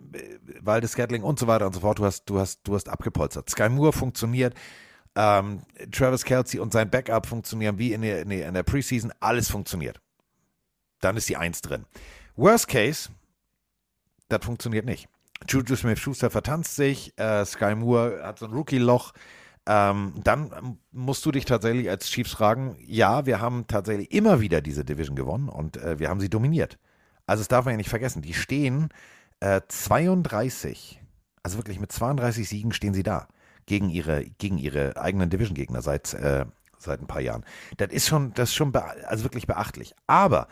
Waldes 0.61 0.91
Scatling 0.91 1.23
und 1.23 1.39
so 1.39 1.47
weiter 1.47 1.65
und 1.65 1.73
so 1.73 1.79
fort, 1.79 1.97
du 1.97 2.05
hast, 2.05 2.25
du 2.29 2.39
hast, 2.39 2.61
du 2.63 2.75
hast 2.75 2.89
abgepolstert. 2.89 3.49
Sky 3.49 3.69
Moore 3.69 3.91
funktioniert. 3.91 4.53
Ähm, 5.15 5.63
Travis 5.91 6.23
Kelsey 6.23 6.59
und 6.59 6.71
sein 6.71 6.91
Backup 6.91 7.25
funktionieren 7.25 7.79
wie 7.79 7.91
in 7.91 8.03
der, 8.03 8.21
in 8.21 8.29
der, 8.29 8.47
in 8.47 8.53
der 8.53 8.61
Preseason. 8.61 9.11
Alles 9.19 9.49
funktioniert. 9.49 9.99
Dann 10.99 11.17
ist 11.17 11.27
die 11.27 11.37
Eins 11.37 11.61
drin. 11.61 11.85
Worst 12.35 12.67
Case, 12.67 13.09
das 14.29 14.45
funktioniert 14.45 14.85
nicht. 14.85 15.09
Juju 15.47 15.75
Smith-Schuster 15.75 16.29
vertanzt 16.29 16.75
sich, 16.75 17.17
äh, 17.17 17.45
Sky 17.45 17.73
Moore 17.73 18.21
hat 18.23 18.37
so 18.39 18.45
ein 18.45 18.53
Rookie-Loch. 18.53 19.13
Ähm, 19.69 20.13
dann 20.23 20.51
ähm, 20.57 20.77
musst 20.91 21.25
du 21.25 21.31
dich 21.31 21.43
tatsächlich 21.43 21.89
als 21.89 22.09
Chiefs 22.09 22.31
fragen, 22.31 22.77
ja, 22.79 23.25
wir 23.25 23.41
haben 23.41 23.67
tatsächlich 23.67 24.11
immer 24.13 24.39
wieder 24.39 24.61
diese 24.61 24.85
Division 24.85 25.17
gewonnen 25.17 25.49
und 25.49 25.75
äh, 25.75 25.99
wir 25.99 26.07
haben 26.09 26.21
sie 26.21 26.29
dominiert. 26.29 26.79
Also 27.25 27.41
das 27.41 27.49
darf 27.49 27.65
man 27.65 27.73
ja 27.73 27.77
nicht 27.77 27.89
vergessen. 27.89 28.21
Die 28.21 28.33
stehen 28.33 28.87
äh, 29.41 29.59
32, 29.67 31.01
also 31.43 31.57
wirklich 31.57 31.81
mit 31.81 31.91
32 31.91 32.47
Siegen 32.47 32.71
stehen 32.71 32.93
sie 32.93 33.03
da 33.03 33.27
gegen 33.65 33.89
ihre, 33.89 34.23
gegen 34.37 34.57
ihre 34.57 34.95
eigenen 34.95 35.29
Division-Gegner 35.29 35.81
seit, 35.81 36.13
äh, 36.13 36.45
seit 36.77 37.01
ein 37.01 37.07
paar 37.07 37.21
Jahren. 37.21 37.43
Das 37.75 37.89
ist 37.89 38.07
schon, 38.07 38.33
das 38.35 38.49
ist 38.49 38.55
schon 38.55 38.73
also 38.73 39.25
wirklich 39.25 39.47
beachtlich. 39.47 39.93
Aber 40.07 40.47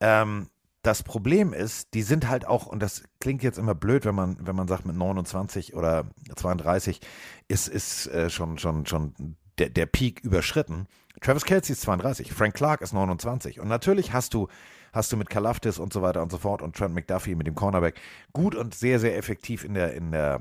ähm, 0.00 0.50
das 0.82 1.02
Problem 1.02 1.52
ist, 1.52 1.92
die 1.94 2.02
sind 2.02 2.28
halt 2.28 2.46
auch, 2.46 2.66
und 2.66 2.80
das 2.80 3.02
klingt 3.20 3.42
jetzt 3.42 3.58
immer 3.58 3.74
blöd, 3.74 4.04
wenn 4.04 4.14
man, 4.14 4.36
wenn 4.40 4.56
man 4.56 4.66
sagt, 4.66 4.86
mit 4.86 4.96
29 4.96 5.74
oder 5.74 6.06
32 6.34 7.00
ist, 7.48 7.68
ist 7.68 8.06
äh, 8.06 8.30
schon, 8.30 8.58
schon, 8.58 8.86
schon 8.86 9.36
der, 9.58 9.68
der 9.68 9.86
Peak 9.86 10.20
überschritten. 10.20 10.86
Travis 11.20 11.44
Kelsey 11.44 11.74
ist 11.74 11.82
32, 11.82 12.32
Frank 12.32 12.54
Clark 12.54 12.80
ist 12.80 12.94
29. 12.94 13.60
Und 13.60 13.68
natürlich 13.68 14.14
hast 14.14 14.32
du, 14.32 14.48
hast 14.92 15.12
du 15.12 15.18
mit 15.18 15.28
Kalaftis 15.28 15.78
und 15.78 15.92
so 15.92 16.00
weiter 16.00 16.22
und 16.22 16.32
so 16.32 16.38
fort 16.38 16.62
und 16.62 16.74
Trent 16.74 16.94
McDuffie 16.94 17.34
mit 17.34 17.46
dem 17.46 17.54
Cornerback 17.54 18.00
gut 18.32 18.54
und 18.54 18.74
sehr, 18.74 18.98
sehr 19.00 19.16
effektiv 19.18 19.64
in 19.64 19.74
der, 19.74 19.92
in 19.92 20.12
der, 20.12 20.40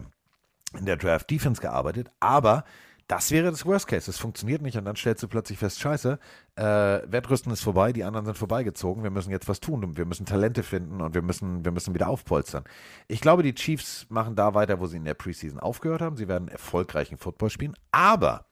in 0.78 0.86
der 0.86 0.96
Draft 0.96 1.30
Defense 1.30 1.62
gearbeitet, 1.62 2.12
aber 2.22 2.64
das 3.10 3.32
wäre 3.32 3.50
das 3.50 3.66
Worst 3.66 3.88
Case. 3.88 4.10
Es 4.10 4.20
funktioniert 4.20 4.62
nicht 4.62 4.78
und 4.78 4.86
dann 4.86 4.96
stellst 4.96 5.24
du 5.24 5.28
plötzlich 5.28 5.58
fest, 5.58 5.80
scheiße, 5.80 6.20
äh, 6.56 6.64
Wettrüsten 6.64 7.52
ist 7.52 7.62
vorbei, 7.62 7.92
die 7.92 8.04
anderen 8.04 8.28
sind 8.28 8.38
vorbeigezogen, 8.38 9.02
wir 9.02 9.10
müssen 9.10 9.32
jetzt 9.32 9.50
was 9.50 9.60
tun, 9.60 9.98
wir 9.98 10.06
müssen 10.06 10.28
Talente 10.28 10.62
finden 10.62 11.02
und 11.02 11.16
wir 11.16 11.24
müssen, 11.24 11.66
wir 11.66 11.72
müssen 11.72 11.96
wieder 11.96 12.08
aufpolstern. 12.08 12.66
Ich 13.08 13.20
glaube, 13.20 13.42
die 13.42 13.56
Chiefs 13.56 14.06
machen 14.10 14.36
da 14.36 14.54
weiter, 14.54 14.80
wo 14.80 14.86
sie 14.86 14.98
in 14.98 15.06
der 15.06 15.16
Preseason 15.16 15.60
aufgehört 15.60 16.02
haben. 16.02 16.18
Sie 16.18 16.28
werden 16.28 16.50
erfolgreichen 16.50 17.18
Football 17.18 17.50
spielen, 17.50 17.76
aber, 17.92 18.46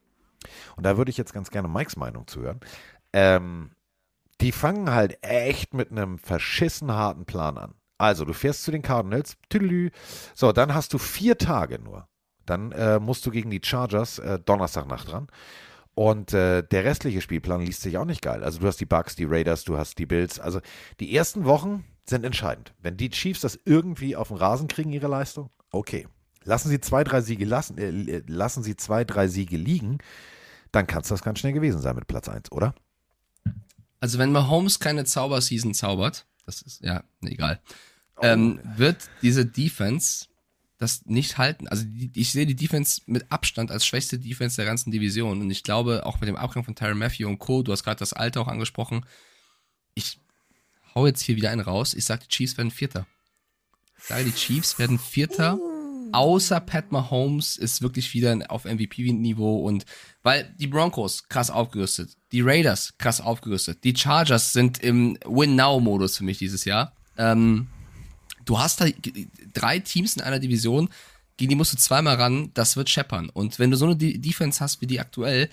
und 0.76 0.84
da 0.84 0.98
würde 0.98 1.12
ich 1.12 1.17
jetzt 1.17 1.34
ganz 1.34 1.52
gerne 1.52 1.67
Mikes 1.67 1.96
Meinung 1.96 2.26
zuhören, 2.26 2.60
ähm, 3.13 3.70
die 4.41 4.52
fangen 4.52 4.91
halt 4.91 5.24
echt 5.24 5.76
mit 5.76 5.91
einem 5.91 6.17
verschissen 6.17 6.91
harten 6.91 7.26
Plan 7.26 7.60
an. 7.60 7.76
Also, 8.00 8.26
du 8.26 8.34
fährst 8.34 8.63
zu 8.63 8.72
den 8.72 8.82
Cardinals, 8.82 9.38
tüdelü, 9.50 9.91
so, 10.34 10.52
dann 10.52 10.74
hast 10.74 10.93
du 10.93 10.98
vier 10.98 11.38
Tage 11.38 11.78
nur. 11.78 12.08
Dann 12.48 12.72
äh, 12.72 13.00
musst 13.00 13.26
du 13.26 13.32
gegen 13.32 13.52
die 13.52 13.62
Chargers 13.64 14.18
äh, 14.20 14.40
Donnerstagnacht 14.40 15.12
ran. 15.12 15.28
Und 15.94 16.34
äh, 16.34 16.62
der 16.64 16.86
restliche 16.86 17.22
Spielplan 17.22 17.62
liest 17.62 17.82
sich 17.82 17.98
auch 17.98 18.06
nicht 18.06 18.22
geil. 18.22 18.44
Also 18.44 18.60
du 18.60 18.68
hast 18.68 18.80
die 18.80 18.86
Bucks, 18.86 19.16
die 19.16 19.26
Raiders, 19.26 19.64
du 19.64 19.78
hast 19.78 19.98
die 19.98 20.06
Bills. 20.06 20.40
Also 20.40 20.62
die 21.00 21.16
ersten 21.16 21.46
Wochen 21.46 21.86
sind 22.06 22.24
entscheidend. 22.24 22.74
Wenn 22.82 22.98
die 22.98 23.10
Chiefs 23.10 23.42
das 23.42 23.60
irgendwie 23.66 24.16
auf 24.16 24.30
den 24.30 24.38
Rasen 24.38 24.68
kriegen, 24.68 24.92
ihre 24.94 25.08
Leistung, 25.08 25.50
okay. 25.72 26.08
Lassen 26.44 26.70
sie 26.70 26.80
zwei, 26.80 27.04
drei 27.04 27.22
Siege 27.22 27.46
lassen, 27.46 27.78
äh, 27.78 28.22
lassen 28.28 28.64
sie 28.64 28.76
zwei, 28.78 29.04
drei 29.04 29.28
Siege 29.28 29.58
liegen, 29.58 29.98
dann 30.72 30.88
kann 30.88 31.02
es 31.02 31.10
das 31.10 31.22
ganz 31.22 31.40
schnell 31.40 31.54
gewesen 31.54 31.82
sein 31.82 31.96
mit 31.96 32.08
Platz 32.08 32.30
1, 32.30 32.52
oder? 32.52 32.74
Also 34.00 34.20
wenn 34.20 34.32
Mahomes 34.32 34.80
keine 34.80 35.04
Zauberseason 35.04 35.74
zaubert, 35.74 36.26
das 36.46 36.62
ist, 36.62 36.82
ja, 36.82 37.04
egal, 37.22 37.60
ähm, 38.22 38.60
wird 38.76 39.10
diese 39.22 39.46
Defense 39.46 40.28
das 40.78 41.06
nicht 41.06 41.38
halten. 41.38 41.68
Also 41.68 41.84
die, 41.86 42.12
ich 42.13 42.32
sehe 42.32 42.46
die 42.46 42.56
Defense 42.56 43.02
mit 43.06 43.32
Abstand 43.32 43.72
als 43.72 43.86
schwächste 43.86 44.20
Defense 44.20 44.58
der 44.58 44.66
ganzen 44.66 44.92
Division 44.92 45.42
und 45.42 45.50
ich 45.50 45.63
glaube 45.63 46.06
auch 46.06 46.20
mit 46.20 46.30
dem 46.30 46.36
Abgang 46.36 46.63
von 46.63 46.76
Tyron 46.76 46.98
Matthew 46.98 47.28
und 47.28 47.40
Co., 47.40 47.63
du 47.63 47.72
hast 47.72 47.84
gerade 47.84 48.00
das 48.00 48.13
Alter 48.13 48.42
auch 48.42 48.48
angesprochen, 48.48 49.06
ich 49.96 50.20
hau 50.94 51.08
jetzt 51.08 51.22
hier 51.22 51.36
wieder 51.36 51.50
einen 51.50 51.62
raus, 51.62 51.94
ich 51.94 52.06
sage 52.06 52.24
die 52.24 52.30
Chiefs 52.30 52.58
werden 52.58 52.72
Vierter. 52.72 53.08
Ich 53.98 54.06
sage 54.06 54.26
die 54.26 54.34
Chiefs 54.34 54.78
werden 54.78 55.00
Vierter, 55.00 55.58
außer 56.12 56.60
Pat 56.60 56.92
Mahomes 56.92 57.58
ist 57.58 57.82
wirklich 57.82 58.13
wieder 58.13 58.38
auf 58.50 58.66
MVP-Niveau 58.66 59.66
und 59.66 59.86
weil 60.22 60.54
die 60.60 60.68
Broncos 60.68 61.28
krass 61.28 61.50
aufgerüstet, 61.50 62.16
die 62.32 62.42
Raiders 62.42 62.94
krass 63.00 63.20
aufgerüstet, 63.20 63.84
die 63.84 63.96
Chargers 63.96 64.54
sind 64.54 64.78
im 64.80 65.18
Win-Now-Modus 65.26 66.18
für 66.18 66.24
mich 66.24 66.38
dieses 66.38 66.66
Jahr. 66.66 66.96
Ähm, 67.18 67.68
du 68.48 68.58
hast 68.60 68.82
da 68.82 68.86
drei 69.54 69.80
Teams 69.80 70.16
in 70.16 70.22
einer 70.24 70.40
Division, 70.40 70.90
gegen 71.38 71.50
die 71.50 71.56
musst 71.56 71.74
du 71.74 71.78
zweimal 71.78 72.16
ran, 72.16 72.50
das 72.56 72.76
wird 72.76 72.90
scheppern. 72.90 73.30
Und 73.30 73.60
wenn 73.60 73.70
du 73.70 73.78
so 73.78 73.86
eine 73.86 73.96
De 73.96 74.18
Defense 74.18 74.60
hast 74.60 74.82
wie 74.82 74.88
die 74.88 75.00
aktuell, 75.00 75.50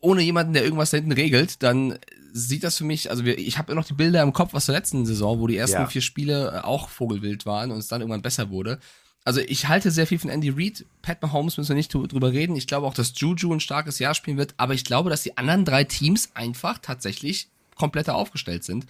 ohne 0.00 0.22
jemanden, 0.22 0.52
der 0.54 0.64
irgendwas 0.64 0.90
da 0.90 0.96
hinten 0.96 1.12
regelt, 1.12 1.62
dann 1.62 1.98
sieht 2.32 2.62
das 2.62 2.78
für 2.78 2.84
mich, 2.84 3.10
also 3.10 3.24
wir, 3.24 3.38
ich 3.38 3.58
habe 3.58 3.74
noch 3.74 3.84
die 3.84 3.92
Bilder 3.92 4.22
im 4.22 4.32
Kopf 4.32 4.54
aus 4.54 4.66
der 4.66 4.76
letzten 4.76 5.04
Saison, 5.04 5.40
wo 5.40 5.46
die 5.46 5.56
ersten 5.56 5.78
Ja. 5.78 5.86
vier 5.86 6.00
Spiele 6.00 6.52
äh, 6.52 6.58
auch 6.60 6.88
Vogelwild 6.88 7.44
waren 7.44 7.70
und 7.72 7.78
es 7.78 7.88
dann 7.88 8.00
irgendwann 8.00 8.22
besser 8.22 8.50
wurde. 8.50 8.78
Also 9.24 9.40
ich 9.40 9.68
halte 9.68 9.90
sehr 9.90 10.06
viel 10.06 10.18
von 10.18 10.30
Andy 10.30 10.48
Reid. 10.48 10.86
Pat 11.02 11.20
Mahomes 11.20 11.58
müssen 11.58 11.70
wir 11.70 11.76
nicht 11.76 11.92
dr- 11.92 12.08
drüber 12.08 12.32
reden. 12.32 12.56
Ich 12.56 12.66
glaube 12.66 12.86
auch, 12.86 12.94
dass 12.94 13.12
Juju 13.16 13.52
ein 13.52 13.60
starkes 13.60 13.98
Jahr 13.98 14.14
spielen 14.14 14.38
wird, 14.38 14.54
aber 14.56 14.72
ich 14.74 14.84
glaube, 14.84 15.10
dass 15.10 15.22
die 15.22 15.36
anderen 15.36 15.64
drei 15.64 15.84
Teams 15.84 16.30
einfach 16.34 16.78
tatsächlich 16.78 17.48
kompletter 17.74 18.14
aufgestellt 18.14 18.64
sind. 18.64 18.86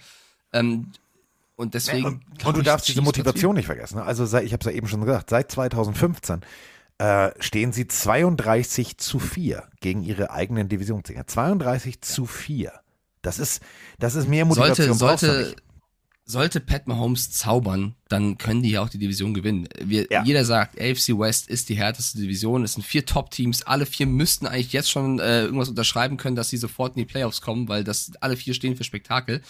Ähm, 0.53 0.91
und 1.55 1.73
deswegen. 1.73 2.05
Und, 2.05 2.45
und 2.45 2.57
du 2.57 2.61
darfst 2.61 2.87
diese 2.87 3.01
Motivation 3.01 3.55
nicht 3.55 3.65
vergessen. 3.65 3.97
ne? 3.97 4.03
Also 4.03 4.25
seit, 4.25 4.45
ich 4.45 4.53
habe 4.53 4.61
es 4.61 4.65
ja 4.65 4.77
eben 4.77 4.87
schon 4.87 5.01
gesagt, 5.01 5.29
seit 5.29 5.51
2015 5.51 6.41
äh, 6.97 7.31
stehen 7.39 7.71
sie 7.73 7.87
32 7.87 8.97
zu 8.97 9.19
4 9.19 9.63
gegen 9.79 10.03
ihre 10.03 10.31
eigenen 10.31 10.69
Divisionssieger. 10.69 11.25
32 11.25 12.01
zu 12.01 12.25
4. 12.25 12.71
Das 13.21 13.39
ist, 13.39 13.61
das 13.99 14.15
ist 14.15 14.27
mehr 14.27 14.45
Motivation. 14.45 14.93
sollte, 14.93 15.27
sollte, 15.27 15.55
sollte 16.25 16.59
Pat 16.59 16.87
Mahomes 16.87 17.31
zaubern, 17.31 17.95
dann 18.07 18.37
können 18.37 18.63
die 18.63 18.71
ja 18.71 18.81
auch 18.81 18.89
die 18.89 18.97
Division 18.97 19.33
gewinnen. 19.33 19.67
Wir, 19.79 20.07
Ja. 20.09 20.23
Jeder 20.23 20.45
sagt, 20.45 20.79
AFC 20.79 21.09
West 21.17 21.49
ist 21.49 21.69
die 21.69 21.75
härteste 21.75 22.19
Division. 22.19 22.63
Es 22.63 22.73
sind 22.73 22.83
vier 22.83 23.05
Top-Teams. 23.05 23.63
Alle 23.63 23.85
vier 23.85 24.07
müssten 24.07 24.47
eigentlich 24.47 24.73
jetzt 24.73 24.89
schon 24.89 25.19
äh, 25.19 25.41
irgendwas 25.43 25.69
unterschreiben 25.69 26.17
können, 26.17 26.35
dass 26.35 26.49
sie 26.49 26.57
sofort 26.57 26.95
in 26.95 26.99
die 26.99 27.11
Playoffs 27.11 27.41
kommen, 27.41 27.67
weil 27.67 27.83
das 27.83 28.11
alle 28.21 28.37
vier 28.37 28.53
stehen 28.53 28.75
für 28.75 28.83
Spektakel. 28.83 29.41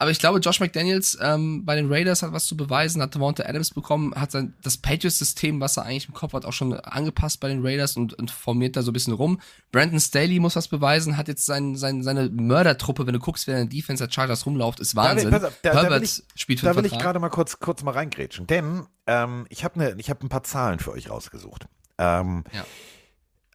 Aber 0.00 0.12
ich 0.12 0.20
glaube, 0.20 0.38
Josh 0.38 0.60
McDaniels 0.60 1.18
ähm, 1.20 1.64
bei 1.64 1.74
den 1.74 1.92
Raiders 1.92 2.22
hat 2.22 2.32
was 2.32 2.46
zu 2.46 2.56
beweisen, 2.56 3.02
hat 3.02 3.16
Devonta 3.16 3.42
Adams 3.44 3.70
bekommen, 3.72 4.14
hat 4.14 4.30
sein, 4.30 4.54
das 4.62 4.76
Patriots-System, 4.78 5.60
was 5.60 5.76
er 5.76 5.86
eigentlich 5.86 6.06
im 6.06 6.14
Kopf 6.14 6.34
hat, 6.34 6.44
auch 6.44 6.52
schon 6.52 6.72
angepasst 6.74 7.40
bei 7.40 7.48
den 7.48 7.66
Raiders 7.66 7.96
und, 7.96 8.14
und 8.14 8.30
formiert 8.30 8.76
da 8.76 8.82
so 8.82 8.90
ein 8.90 8.92
bisschen 8.92 9.12
rum. 9.12 9.40
Brandon 9.72 9.98
Staley 9.98 10.38
muss 10.38 10.54
was 10.54 10.68
beweisen, 10.68 11.16
hat 11.16 11.26
jetzt 11.26 11.44
sein, 11.46 11.74
sein, 11.74 12.04
seine 12.04 12.28
Mördertruppe, 12.30 13.08
wenn 13.08 13.14
du 13.14 13.18
guckst, 13.18 13.48
wer 13.48 13.58
in 13.60 13.68
der 13.68 13.76
Defense 13.76 14.04
der 14.06 14.12
Chargers 14.12 14.46
rumläuft, 14.46 14.78
ist 14.78 14.94
Wahnsinn. 14.94 15.32
Da, 15.32 15.40
will- 15.40 15.48
auf, 15.48 15.58
da, 15.62 15.70
da 15.72 15.80
Herbert 15.82 16.00
will 16.02 16.04
ich, 16.04 16.22
spielt 16.40 16.60
für 16.60 16.66
da 16.66 16.76
will 16.76 16.86
ich 16.86 16.96
gerade 16.96 17.18
mal 17.18 17.28
kurz, 17.30 17.58
kurz 17.58 17.82
mal 17.82 17.90
reingrätschen, 17.90 18.46
denn 18.46 18.86
ähm, 19.08 19.46
ich 19.48 19.64
habe 19.64 19.80
ne, 19.80 19.94
ich 19.98 20.10
hab 20.10 20.22
ein 20.22 20.28
paar 20.28 20.44
Zahlen 20.44 20.78
für 20.78 20.92
euch 20.92 21.10
rausgesucht. 21.10 21.66
Ähm, 21.98 22.44
Ja. 22.52 22.64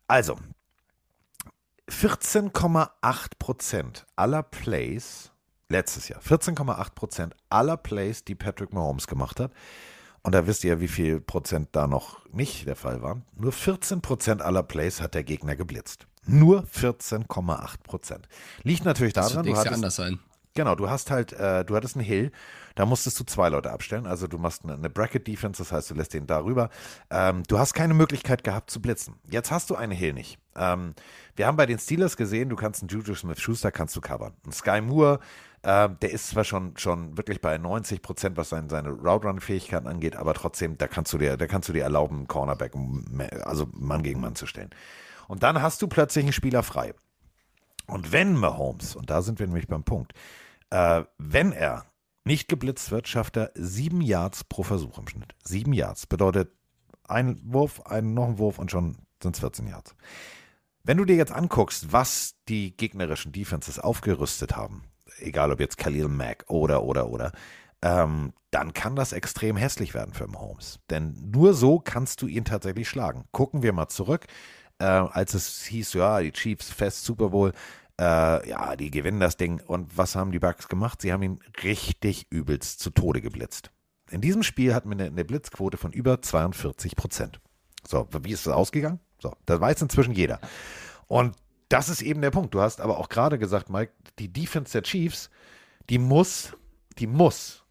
Also, 0.08 0.38
14,8 1.90 2.90
Prozent 3.40 4.06
aller 4.16 4.44
Plays, 4.44 5.32
letztes 5.74 6.08
Jahr, 6.08 6.22
14,8 6.22 6.94
Prozent 6.94 7.36
aller 7.50 7.76
Plays, 7.76 8.24
die 8.24 8.36
Patrick 8.36 8.72
Mahomes 8.72 9.08
gemacht 9.08 9.40
hat, 9.42 9.52
und 10.22 10.34
da 10.34 10.48
wisst 10.48 10.64
ihr, 10.64 10.80
wie 10.80 10.88
viel 10.88 11.20
Prozent 11.20 11.70
da 11.74 11.86
noch 11.86 12.26
nicht 12.32 12.66
der 12.66 12.78
Fall 12.78 13.02
waren. 13.02 13.26
Nur 13.36 13.52
14 13.52 14.02
Prozent 14.02 14.42
aller 14.42 14.64
Plays 14.64 15.02
hat 15.02 15.16
der 15.16 15.24
Gegner 15.24 15.58
geblitzt. 15.58 16.08
Nur 16.26 16.64
14,8 16.64 17.84
Prozent. 17.84 18.30
Liegt 18.64 18.86
natürlich 18.86 19.12
Das 19.12 19.30
daran, 19.30 19.46
wird 19.46 19.56
du 19.56 19.60
hattest, 19.60 19.76
anders 19.76 19.96
sein. 19.98 20.20
Genau, 20.56 20.76
du 20.76 20.90
hast 20.90 21.12
halt, 21.12 21.34
äh, 21.34 21.66
du 21.66 21.76
hattest 21.76 21.98
einen 21.98 22.06
Hill, 22.06 22.32
da 22.76 22.86
musstest 22.86 23.20
du 23.20 23.26
zwei 23.26 23.50
Leute 23.50 23.72
abstellen. 23.72 24.06
Also 24.06 24.28
du 24.28 24.38
machst 24.38 24.64
eine, 24.64 24.76
eine 24.76 24.90
Bracket-Defense, 24.90 25.62
das 25.62 25.74
heißt, 25.74 25.90
du 25.90 25.96
lässt 25.96 26.14
den 26.14 26.26
darüber. 26.26 26.70
Ähm, 27.10 27.44
du 27.48 27.58
hast 27.58 27.74
keine 27.74 27.94
Möglichkeit 27.94 28.46
gehabt 28.46 28.70
zu 28.70 28.82
blitzen. 28.82 29.16
Jetzt 29.30 29.52
hast 29.52 29.72
du 29.72 29.76
eine 29.76 29.96
Hill 29.96 30.14
nicht. 30.14 30.38
Ähm, 30.56 30.94
wir 31.36 31.48
haben 31.48 31.58
bei 31.58 31.66
den 31.66 31.80
Steelers 31.80 32.16
gesehen, 32.16 32.48
du 32.50 32.56
kannst 32.56 32.82
einen 32.82 32.90
Juju 32.90 33.16
Smith-Schuster 33.16 33.72
kannst 33.72 33.96
du 33.96 34.02
covern. 34.02 34.34
Ein 34.46 34.52
Sky 34.54 34.80
Moore, 34.80 35.20
äh, 35.64 35.90
der 35.90 36.12
ist 36.12 36.28
zwar 36.28 36.44
schon, 36.44 36.78
schon 36.78 37.18
wirklich 37.18 37.42
bei 37.42 37.58
90 37.58 38.02
Prozent, 38.02 38.38
was 38.38 38.50
sein, 38.50 38.70
seine 38.70 38.90
Route-Run-Fähigkeiten 38.90 39.88
angeht, 39.88 40.16
aber 40.16 40.34
trotzdem, 40.34 40.78
da 40.78 40.88
kannst 40.88 41.14
du 41.14 41.18
dir, 41.18 41.38
da 41.38 41.48
kannst 41.48 41.70
du 41.70 41.74
dir 41.74 41.84
erlauben, 41.84 42.18
einen 42.18 42.28
Cornerback, 42.28 42.74
also 43.44 43.68
Mann 43.74 44.04
gegen 44.04 44.20
Mann 44.20 44.36
zu 44.36 44.46
stellen. 44.46 44.70
Und 45.28 45.44
dann 45.44 45.62
hast 45.62 45.82
du 45.82 45.88
plötzlich 45.88 46.26
einen 46.26 46.34
Spieler 46.34 46.64
frei. 46.64 46.94
Und 47.88 48.12
wenn 48.12 48.36
Mahomes, 48.36 48.96
und 48.96 49.10
da 49.10 49.22
sind 49.22 49.40
wir 49.40 49.48
nämlich 49.48 49.68
beim 49.68 49.84
Punkt, 49.84 50.14
äh, 50.70 51.04
wenn 51.18 51.52
er 51.52 51.86
nicht 52.26 52.48
geblitzt 52.48 52.92
wird, 52.92 53.08
schafft 53.08 53.38
er 53.38 53.52
sieben 53.56 54.02
Yards 54.02 54.44
pro 54.44 54.64
Versuch 54.64 54.98
im 54.98 55.08
Schnitt. 55.08 55.36
Sieben 55.44 55.74
Yards 55.74 56.08
bedeutet 56.08 56.52
ein 57.08 57.40
Wurf, 57.44 57.86
ein, 57.86 58.14
noch 58.14 58.28
ein 58.28 58.38
Wurf 58.38 58.60
und 58.60 58.72
schon 58.72 58.98
sind 59.22 59.36
es 59.36 59.40
14 59.40 59.68
Yards. 59.68 59.96
Wenn 60.84 60.98
du 60.98 61.06
dir 61.06 61.16
jetzt 61.16 61.32
anguckst, 61.32 61.92
was 61.92 62.36
die 62.50 62.76
gegnerischen 62.76 63.32
Defenses 63.32 63.80
aufgerüstet 63.80 64.56
haben, 64.56 64.84
egal 65.20 65.52
ob 65.52 65.60
jetzt 65.60 65.78
Khalil 65.78 66.08
Mack 66.08 66.46
oder, 66.48 66.84
oder, 66.84 67.10
oder, 67.10 67.32
ähm, 67.82 68.34
dann 68.52 68.74
kann 68.74 68.96
das 68.96 69.14
extrem 69.14 69.58
hässlich 69.58 69.94
werden 69.94 70.14
für 70.14 70.28
Mahomes. 70.28 70.80
Denn 70.90 71.32
nur 71.34 71.54
so 71.54 71.80
kannst 71.80 72.22
du 72.22 72.28
ihn 72.28 72.46
tatsächlich 72.46 72.88
schlagen. 72.88 73.26
Gucken 73.32 73.64
wir 73.64 73.74
mal 73.74 73.90
zurück, 73.90 74.26
äh, 74.80 74.86
als 74.86 75.34
es 75.34 75.64
hieß, 75.66 75.94
ja, 75.94 76.22
die 76.22 76.32
Chiefs 76.32 76.70
fest 76.70 77.04
Super 77.04 77.30
Bowl, 77.30 77.52
äh, 78.00 78.50
ja, 78.50 78.76
die 78.76 78.92
gewinnen 78.92 79.20
das 79.20 79.38
Ding. 79.38 79.62
Und 79.62 79.98
was 79.98 80.16
haben 80.16 80.32
die 80.32 80.40
Bucks 80.40 80.68
gemacht? 80.68 81.02
Sie 81.02 81.12
haben 81.12 81.24
ihn 81.24 81.40
richtig 81.64 82.28
übelst 82.30 82.80
zu 82.80 82.90
Tode 82.90 83.22
geblitzt. 83.22 83.72
In 84.10 84.22
diesem 84.22 84.44
Spiel 84.44 84.74
hatten 84.74 84.90
wir 84.90 84.98
eine, 84.98 85.06
eine 85.06 85.26
Blitzquote 85.26 85.78
von 85.78 85.92
über 85.92 86.22
42 86.22 86.96
Prozent. 86.96 87.40
So, 87.88 88.08
wie 88.22 88.32
ist 88.32 88.48
das 88.48 88.54
ausgegangen? 88.54 89.00
So, 89.20 89.34
das 89.46 89.60
weiß 89.60 89.82
inzwischen 89.82 90.14
jeder. 90.14 90.40
Und 91.08 91.36
das 91.74 91.90
ist 91.90 92.02
eben 92.02 92.22
der 92.22 92.32
Punkt. 92.32 92.54
Du 92.54 92.62
hast 92.62 92.80
aber 92.82 92.98
auch 92.98 93.10
gerade 93.10 93.38
gesagt, 93.40 93.70
Mike, 93.70 93.92
die 94.20 94.32
Defense 94.32 94.72
der 94.74 94.84
Chiefs, 94.84 95.30
die 95.90 95.98
muss, 95.98 96.54
die 97.00 97.08
muss 97.08 97.64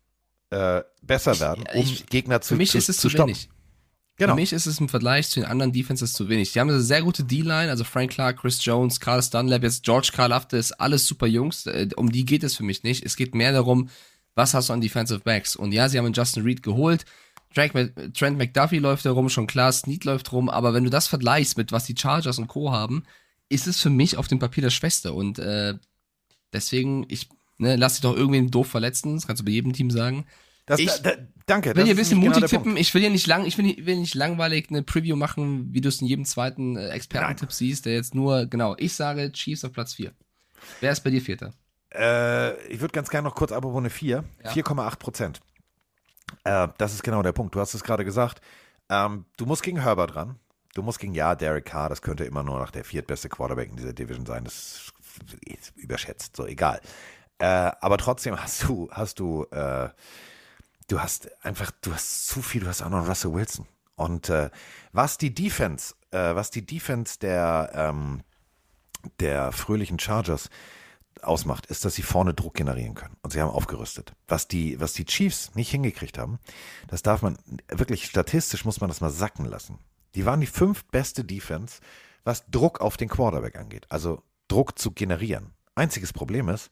äh, 0.51 0.83
besser 1.03 1.39
werden, 1.41 1.65
um 1.75 1.81
ich- 1.81 2.07
Gegner 2.07 2.41
zu 2.41 2.55
Für 2.55 2.59
mich 2.59 2.73
zu, 2.73 2.79
ist 2.79 2.89
es 2.89 2.97
zu 2.97 3.03
zu 3.03 3.11
stoppen. 3.11 3.29
wenig. 3.29 3.49
Genau. 4.17 4.35
Für 4.35 4.41
mich 4.41 4.53
ist 4.53 4.67
es 4.67 4.79
im 4.79 4.89
Vergleich 4.91 5.29
zu 5.31 5.41
den 5.41 5.49
anderen 5.49 5.73
Defenses 5.73 6.13
zu 6.13 6.29
wenig. 6.29 6.53
Die 6.53 6.61
haben 6.61 6.69
eine 6.69 6.81
sehr 6.81 7.01
gute 7.03 7.25
D-Line, 7.25 7.71
also 7.71 7.83
Frank 7.83 8.11
Clark, 8.13 8.41
Chris 8.41 8.63
Jones, 8.65 9.01
Carl 9.01 9.23
Dunlap, 9.31 9.63
jetzt 9.63 9.85
George 9.85 10.11
Karlafte, 10.15 10.59
ist 10.59 10.73
alles 10.73 11.07
super 11.07 11.27
Jungs. 11.27 11.65
Äh, 11.67 11.89
Um 11.97 12.13
die 12.13 12.25
geht 12.27 12.45
es 12.45 12.55
für 12.57 12.63
mich 12.63 12.83
nicht. 12.83 13.05
Es 13.07 13.17
geht 13.17 13.35
mehr 13.35 13.53
darum, 13.53 13.89
was 14.35 14.53
hast 14.53 14.69
du 14.69 14.75
an 14.75 14.81
Defensive 14.83 15.21
Backs? 15.21 15.57
Und 15.57 15.73
ja, 15.73 15.89
sie 15.89 15.97
haben 15.99 16.05
einen 16.07 16.15
Justin 16.15 16.43
Reed 16.43 16.63
geholt. 16.63 17.05
Trent 17.55 18.39
McDuffie 18.39 18.79
läuft 18.79 19.05
herum, 19.05 19.29
schon 19.29 19.47
klar, 19.47 19.73
Snead 19.73 20.05
läuft 20.05 20.33
rum, 20.33 20.49
aber 20.49 20.73
wenn 20.75 20.85
du 20.85 20.91
das 20.91 21.07
vergleichst 21.07 21.57
mit 21.59 21.71
was 21.73 21.85
die 21.85 21.95
Chargers 21.97 22.39
und 22.39 22.49
Co. 22.49 22.73
haben, 22.73 23.05
ist 23.53 23.67
es 23.67 23.81
für 23.81 23.91
mich 23.91 24.17
auf 24.17 24.29
dem 24.29 24.39
Papier 24.39 24.63
das 24.63 24.75
Schwächste. 24.75 25.13
Und 25.13 25.39
äh, 25.39 25.75
deswegen, 26.53 27.05
ich 27.09 27.29
ne, 27.59 27.77
lass 27.77 27.95
dich 27.95 28.03
doch 28.03 28.17
irgendwen 28.17 28.51
doof 28.51 28.69
verletzen, 28.69 29.15
das 29.15 29.27
kannst 29.27 29.41
du 29.41 29.45
bei 29.45 29.53
jedem 29.53 29.73
Team 29.73 29.91
sagen. 29.91 30.27
Das, 30.67 30.81
Ich- 30.81 30.87
da, 31.03 31.11
da, 31.11 31.17
danke. 31.47 31.71
Ich 31.71 31.77
will 31.77 31.83
das 31.83 31.85
hier 31.87 31.93
ein 31.95 31.97
bisschen 31.97 32.19
mutig 32.19 32.35
genau 32.37 32.47
tippen. 32.47 32.77
Ich 32.77 32.95
will 32.95 33.01
hier 33.03 33.11
nicht 33.11 33.27
lang, 33.27 33.45
ich 33.45 33.59
will 33.59 33.85
will 33.87 33.97
nicht 33.97 34.15
langweilig 34.15 34.67
eine 34.71 34.83
Preview 34.83 35.17
machen, 35.17 35.73
wie 35.73 35.81
du 35.81 35.89
es 35.89 36.01
in 36.01 36.07
jedem 36.07 36.25
zweiten 36.25 36.77
äh, 36.77 36.89
Expertentipp 36.91 37.53
siehst, 37.53 37.87
der 37.87 37.95
jetzt 37.95 38.15
nur, 38.15 38.47
genau, 38.47 38.75
ich 38.79 38.95
sage 38.95 39.31
Chiefs 39.33 39.65
auf 39.65 39.73
Platz 39.73 39.95
4. 39.95 40.13
Wer 40.81 40.93
ist 40.93 41.01
bei 41.03 41.11
dir 41.11 41.21
Vierter? 41.21 41.53
Äh, 41.95 42.57
ich 42.69 42.81
würde 42.81 42.93
ganz 42.93 43.11
gerne 43.11 43.29
noch 43.29 43.35
kurz 43.35 43.53
apropos 43.53 43.79
eine 43.79 43.91
4. 43.91 44.25
Ja. 44.45 44.51
4,8 44.53 44.97
Prozent. 44.99 45.41
Äh, 46.45 46.69
das 46.79 46.95
ist 46.95 47.03
genau 47.03 47.23
der 47.23 47.33
Punkt. 47.33 47.55
Du 47.55 47.61
hast 47.61 47.75
es 47.75 47.83
gerade 47.83 48.05
gesagt. 48.05 48.41
Ähm, 48.89 49.25
du 49.37 49.47
musst 49.47 49.63
gegen 49.63 49.81
Herbert 49.83 50.15
ran. 50.17 50.37
Du 50.75 50.83
musst 50.83 50.99
gegen, 50.99 51.15
ja, 51.15 51.35
Derek 51.35 51.67
Carr, 51.67 51.89
das 51.89 52.01
könnte 52.01 52.25
immer 52.25 52.43
nur 52.43 52.59
noch 52.59 52.71
der 52.71 52.85
viertbeste 52.85 53.29
Quarterback 53.29 53.71
in 53.71 53.77
dieser 53.77 53.93
Division 53.93 54.25
sein. 54.25 54.45
Das 54.45 54.93
ist 55.45 55.77
überschätzt, 55.77 56.37
so 56.37 56.47
egal. 56.47 56.81
Äh, 57.39 57.73
aber 57.81 57.99
trotzdem 57.99 58.41
hast 58.41 58.63
du, 58.65 58.89
hast 58.91 59.19
du, 59.19 59.45
äh, 59.51 59.91
du 60.89 61.01
hast 61.01 61.31
einfach, 61.45 61.71
du 61.83 61.93
hast 61.93 62.27
zu 62.27 62.41
viel, 62.41 62.63
du 62.63 62.69
hast 62.69 62.83
auch 62.83 62.89
noch 62.89 63.07
Russell 63.07 63.35
Wilson. 63.35 63.67
Und 63.97 64.31
äh, 64.31 64.51
was 64.93 65.19
die 65.19 65.35
Defense, 65.35 65.95
äh, 66.11 66.35
was 66.35 66.51
die 66.51 66.65
Defense 66.65 67.19
der, 67.19 67.71
ähm, 67.75 68.23
der 69.21 69.53
fröhlichen 69.53 69.99
Chargers 69.99 70.49
ausmacht, 71.21 71.67
ist, 71.67 71.85
dass 71.85 71.95
sie 71.95 72.03
vorne 72.03 72.33
Druck 72.33 72.55
generieren 72.55 72.95
können. 72.95 73.17
Und 73.23 73.33
sie 73.33 73.41
haben 73.41 73.51
aufgerüstet. 73.51 74.15
Was 74.29 74.49
die, 74.49 74.81
was 74.81 74.95
die 74.95 75.05
Chiefs 75.05 75.55
nicht 75.55 75.71
hingekriegt 75.71 76.19
haben, 76.19 76.39
das 76.89 77.03
darf 77.03 77.21
man 77.23 77.37
wirklich 77.69 78.07
statistisch 78.07 78.65
muss 78.65 78.81
man 78.81 78.89
das 78.89 79.01
mal 79.01 79.11
sacken 79.11 79.45
lassen. 79.45 79.79
Die 80.15 80.27
waren 80.27 80.41
die 80.41 80.47
fünf 80.47 80.85
beste 80.87 81.25
Defense, 81.25 81.81
was 82.25 82.45
Druck 82.51 82.81
auf 82.81 82.97
den 82.97 83.09
Quarterback 83.09 83.57
angeht. 83.57 83.87
Also 83.89 84.23
Druck 84.49 84.79
zu 84.79 84.93
generieren. 84.93 85.55
Einziges 85.75 86.13
Problem 86.13 86.49
ist, 86.49 86.71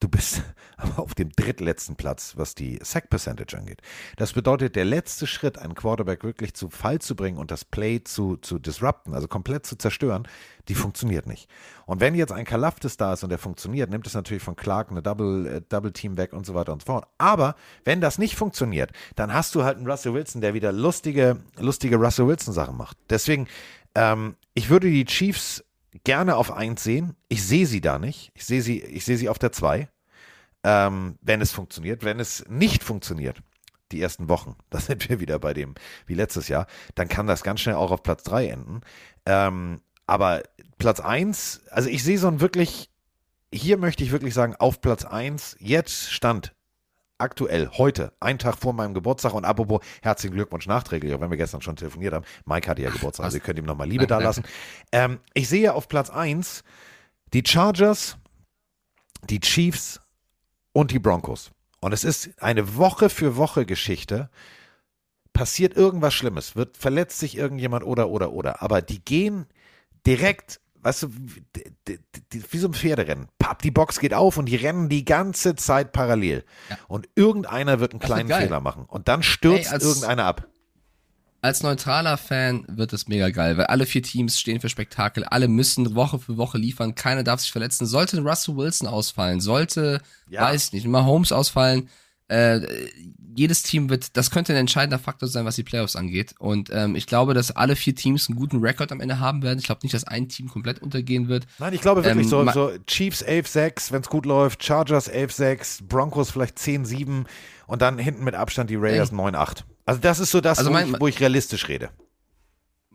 du 0.00 0.08
bist 0.08 0.42
aber 0.76 0.98
auf 0.98 1.14
dem 1.14 1.30
drittletzten 1.30 1.96
Platz, 1.96 2.34
was 2.36 2.54
die 2.54 2.78
Sack 2.82 3.08
Percentage 3.08 3.56
angeht. 3.56 3.80
Das 4.16 4.34
bedeutet, 4.34 4.76
der 4.76 4.84
letzte 4.84 5.26
Schritt, 5.26 5.58
einen 5.58 5.74
Quarterback 5.74 6.22
wirklich 6.22 6.54
zu 6.54 6.68
Fall 6.68 7.00
zu 7.00 7.16
bringen 7.16 7.38
und 7.38 7.50
das 7.50 7.64
Play 7.64 8.02
zu, 8.04 8.36
zu 8.36 8.58
disrupten, 8.58 9.14
also 9.14 9.26
komplett 9.28 9.64
zu 9.64 9.76
zerstören, 9.76 10.28
die 10.68 10.74
funktioniert 10.74 11.26
nicht. 11.26 11.48
Und 11.86 12.00
wenn 12.00 12.14
jetzt 12.14 12.32
ein 12.32 12.44
Kalaftis 12.44 12.96
da 12.96 13.14
ist 13.14 13.22
und 13.22 13.30
der 13.30 13.38
funktioniert, 13.38 13.88
nimmt 13.90 14.06
es 14.06 14.14
natürlich 14.14 14.42
von 14.42 14.56
Clark 14.56 14.90
eine 14.90 15.02
Double, 15.02 15.46
äh, 15.46 15.62
Double 15.68 15.92
Team 15.92 16.16
weg 16.16 16.32
und 16.32 16.44
so 16.44 16.54
weiter 16.54 16.72
und 16.72 16.82
so 16.82 16.86
fort. 16.86 17.06
Aber 17.18 17.54
wenn 17.84 18.00
das 18.00 18.18
nicht 18.18 18.36
funktioniert, 18.36 18.90
dann 19.14 19.32
hast 19.32 19.54
du 19.54 19.64
halt 19.64 19.78
einen 19.78 19.88
Russell 19.88 20.12
Wilson, 20.12 20.40
der 20.40 20.54
wieder 20.54 20.72
lustige, 20.72 21.38
lustige 21.58 21.96
Russell 21.96 22.26
Wilson 22.26 22.52
Sachen 22.52 22.76
macht. 22.76 22.98
Deswegen, 23.08 23.46
ähm, 23.94 24.36
ich 24.54 24.68
würde 24.68 24.90
die 24.90 25.04
Chiefs 25.04 25.64
gerne 26.04 26.36
auf 26.36 26.52
eins 26.52 26.82
sehen. 26.82 27.16
Ich 27.28 27.44
sehe 27.44 27.66
sie 27.66 27.80
da 27.80 27.98
nicht. 27.98 28.32
Ich 28.34 28.44
sehe 28.44 28.62
sie, 28.62 28.80
ich 28.80 29.04
sehe 29.04 29.16
sie 29.16 29.28
auf 29.28 29.38
der 29.38 29.52
zwei, 29.52 29.88
ähm, 30.64 31.16
wenn 31.20 31.40
es 31.40 31.52
funktioniert. 31.52 32.04
Wenn 32.04 32.20
es 32.20 32.44
nicht 32.48 32.82
funktioniert, 32.82 33.42
die 33.92 34.00
ersten 34.00 34.28
Wochen, 34.28 34.56
da 34.70 34.80
sind 34.80 35.08
wir 35.08 35.20
wieder 35.20 35.38
bei 35.38 35.54
dem 35.54 35.74
wie 36.06 36.14
letztes 36.14 36.48
Jahr, 36.48 36.66
dann 36.94 37.08
kann 37.08 37.26
das 37.26 37.42
ganz 37.42 37.60
schnell 37.60 37.76
auch 37.76 37.90
auf 37.90 38.02
Platz 38.02 38.22
drei 38.22 38.48
enden. 38.48 38.80
Ähm, 39.26 39.80
aber 40.06 40.42
Platz 40.78 41.00
eins, 41.00 41.62
also 41.70 41.88
ich 41.88 42.02
sehe 42.02 42.18
so 42.18 42.28
ein 42.28 42.40
wirklich, 42.40 42.90
hier 43.52 43.76
möchte 43.76 44.04
ich 44.04 44.12
wirklich 44.12 44.34
sagen, 44.34 44.56
auf 44.56 44.80
Platz 44.80 45.04
eins, 45.04 45.56
jetzt 45.58 46.12
stand 46.12 46.55
aktuell, 47.18 47.70
heute, 47.78 48.12
ein 48.20 48.38
Tag 48.38 48.56
vor 48.56 48.72
meinem 48.72 48.94
Geburtstag 48.94 49.32
und 49.34 49.44
apropos 49.44 49.80
herzlichen 50.02 50.34
Glückwunsch 50.34 50.66
nachträglich, 50.66 51.14
auch 51.14 51.20
wenn 51.20 51.30
wir 51.30 51.36
gestern 51.36 51.62
schon 51.62 51.76
telefoniert 51.76 52.14
haben. 52.14 52.24
Mike 52.44 52.68
hatte 52.68 52.82
ja 52.82 52.90
Geburtstag, 52.90 53.24
also 53.24 53.38
ihr 53.38 53.42
könnt 53.42 53.58
ihm 53.58 53.64
nochmal 53.64 53.88
Liebe 53.88 54.06
da 54.06 54.18
lassen. 54.18 54.44
Ähm, 54.92 55.20
ich 55.34 55.48
sehe 55.48 55.74
auf 55.74 55.88
Platz 55.88 56.10
1 56.10 56.62
die 57.32 57.42
Chargers, 57.44 58.16
die 59.28 59.40
Chiefs 59.40 60.00
und 60.72 60.90
die 60.90 60.98
Broncos. 60.98 61.50
Und 61.80 61.92
es 61.92 62.04
ist 62.04 62.42
eine 62.42 62.76
Woche 62.76 63.08
für 63.10 63.36
Woche 63.36 63.66
Geschichte. 63.66 64.30
Passiert 65.32 65.76
irgendwas 65.76 66.14
Schlimmes, 66.14 66.56
wird 66.56 66.76
verletzt 66.76 67.18
sich 67.18 67.36
irgendjemand 67.36 67.84
oder 67.84 68.08
oder 68.08 68.32
oder. 68.32 68.62
Aber 68.62 68.80
die 68.80 69.04
gehen 69.04 69.46
direkt, 70.06 70.60
weißt 70.86 71.02
du, 71.02 71.08
wie, 71.12 72.58
so 72.58 72.68
ein 72.68 72.74
Pferderennen. 72.74 73.26
Papp, 73.40 73.60
die 73.62 73.70
Box 73.72 73.98
geht 73.98 74.14
auf 74.14 74.36
und 74.38 74.46
die 74.46 74.56
rennen 74.56 74.88
die 74.88 75.04
ganze 75.04 75.56
Zeit 75.56 75.92
parallel. 75.92 76.44
Und 76.86 77.08
irgendeiner 77.16 77.80
wird 77.80 77.92
einen 77.92 78.00
Das 78.00 78.08
wird 78.08 78.16
kleinen 78.16 78.28
geil. 78.28 78.42
Fehler 78.44 78.60
machen. 78.60 78.84
Und 78.86 79.08
dann 79.08 79.22
stürzt 79.24 79.66
Ey, 79.66 79.72
als- 79.74 79.84
irgendeiner 79.84 80.24
ab. 80.24 80.46
als 81.42 81.62
neutraler 81.62 82.16
Fan 82.16 82.64
wird 82.68 82.92
es 82.92 83.08
mega 83.08 83.30
geil, 83.30 83.56
weil 83.56 83.66
alle 83.66 83.86
vier 83.86 84.02
Teams 84.02 84.38
stehen 84.38 84.60
für 84.60 84.68
Spektakel, 84.68 85.24
alle 85.24 85.48
müssen 85.48 85.94
Woche 85.94 86.18
für 86.18 86.36
Woche 86.36 86.58
liefern, 86.58 86.94
keiner 86.94 87.22
darf 87.24 87.40
sich 87.40 87.50
verletzen. 87.52 87.84
Sollte 87.86 88.20
Russell 88.20 88.56
Wilson 88.56 88.88
ausfallen, 88.88 89.40
sollte, 89.40 90.00
Ja. 90.28 90.42
weiß 90.42 90.72
nicht, 90.72 90.86
mal 90.86 91.04
Holmes 91.04 91.32
ausfallen, 91.32 91.88
äh, 92.28 92.60
jedes 93.36 93.62
Team 93.62 93.88
wird, 93.90 94.16
das 94.16 94.30
könnte 94.30 94.52
ein 94.52 94.58
entscheidender 94.58 94.98
Faktor 94.98 95.28
sein, 95.28 95.44
was 95.44 95.54
die 95.56 95.62
Playoffs 95.62 95.94
angeht. 95.96 96.34
Und 96.38 96.70
ähm, 96.72 96.96
ich 96.96 97.06
glaube, 97.06 97.34
dass 97.34 97.50
alle 97.50 97.76
vier 97.76 97.94
Teams 97.94 98.28
einen 98.28 98.36
guten 98.38 98.58
Rekord 98.58 98.90
am 98.92 99.00
Ende 99.00 99.20
haben 99.20 99.42
werden. 99.42 99.58
Ich 99.58 99.66
glaube 99.66 99.80
nicht, 99.84 99.94
dass 99.94 100.04
ein 100.04 100.28
Team 100.28 100.48
komplett 100.48 100.80
untergehen 100.82 101.28
wird. 101.28 101.46
Nein, 101.58 101.72
ich 101.74 101.80
glaube 101.80 102.02
wirklich 102.04 102.24
Ähm, 102.26 102.30
so, 102.30 102.50
so 102.50 102.70
Chiefs 102.86 103.22
11-6, 103.24 103.92
wenn 103.92 104.00
es 104.02 104.08
gut 104.08 104.26
läuft, 104.26 104.64
Chargers 104.64 105.10
11-6, 105.12 105.84
Broncos 105.86 106.30
vielleicht 106.30 106.58
10-7 106.58 107.24
und 107.66 107.82
dann 107.82 107.98
hinten 107.98 108.24
mit 108.24 108.34
Abstand 108.34 108.70
die 108.70 108.76
Raiders 108.76 109.12
9-8. 109.12 109.58
Also 109.84 110.00
das 110.00 110.18
ist 110.18 110.30
so 110.30 110.40
das, 110.40 110.58
Also 110.58 110.70
wo, 110.70 110.74
mein- 110.74 110.94
ich, 110.94 111.00
wo 111.00 111.06
ich 111.06 111.20
realistisch 111.20 111.68
rede. 111.68 111.90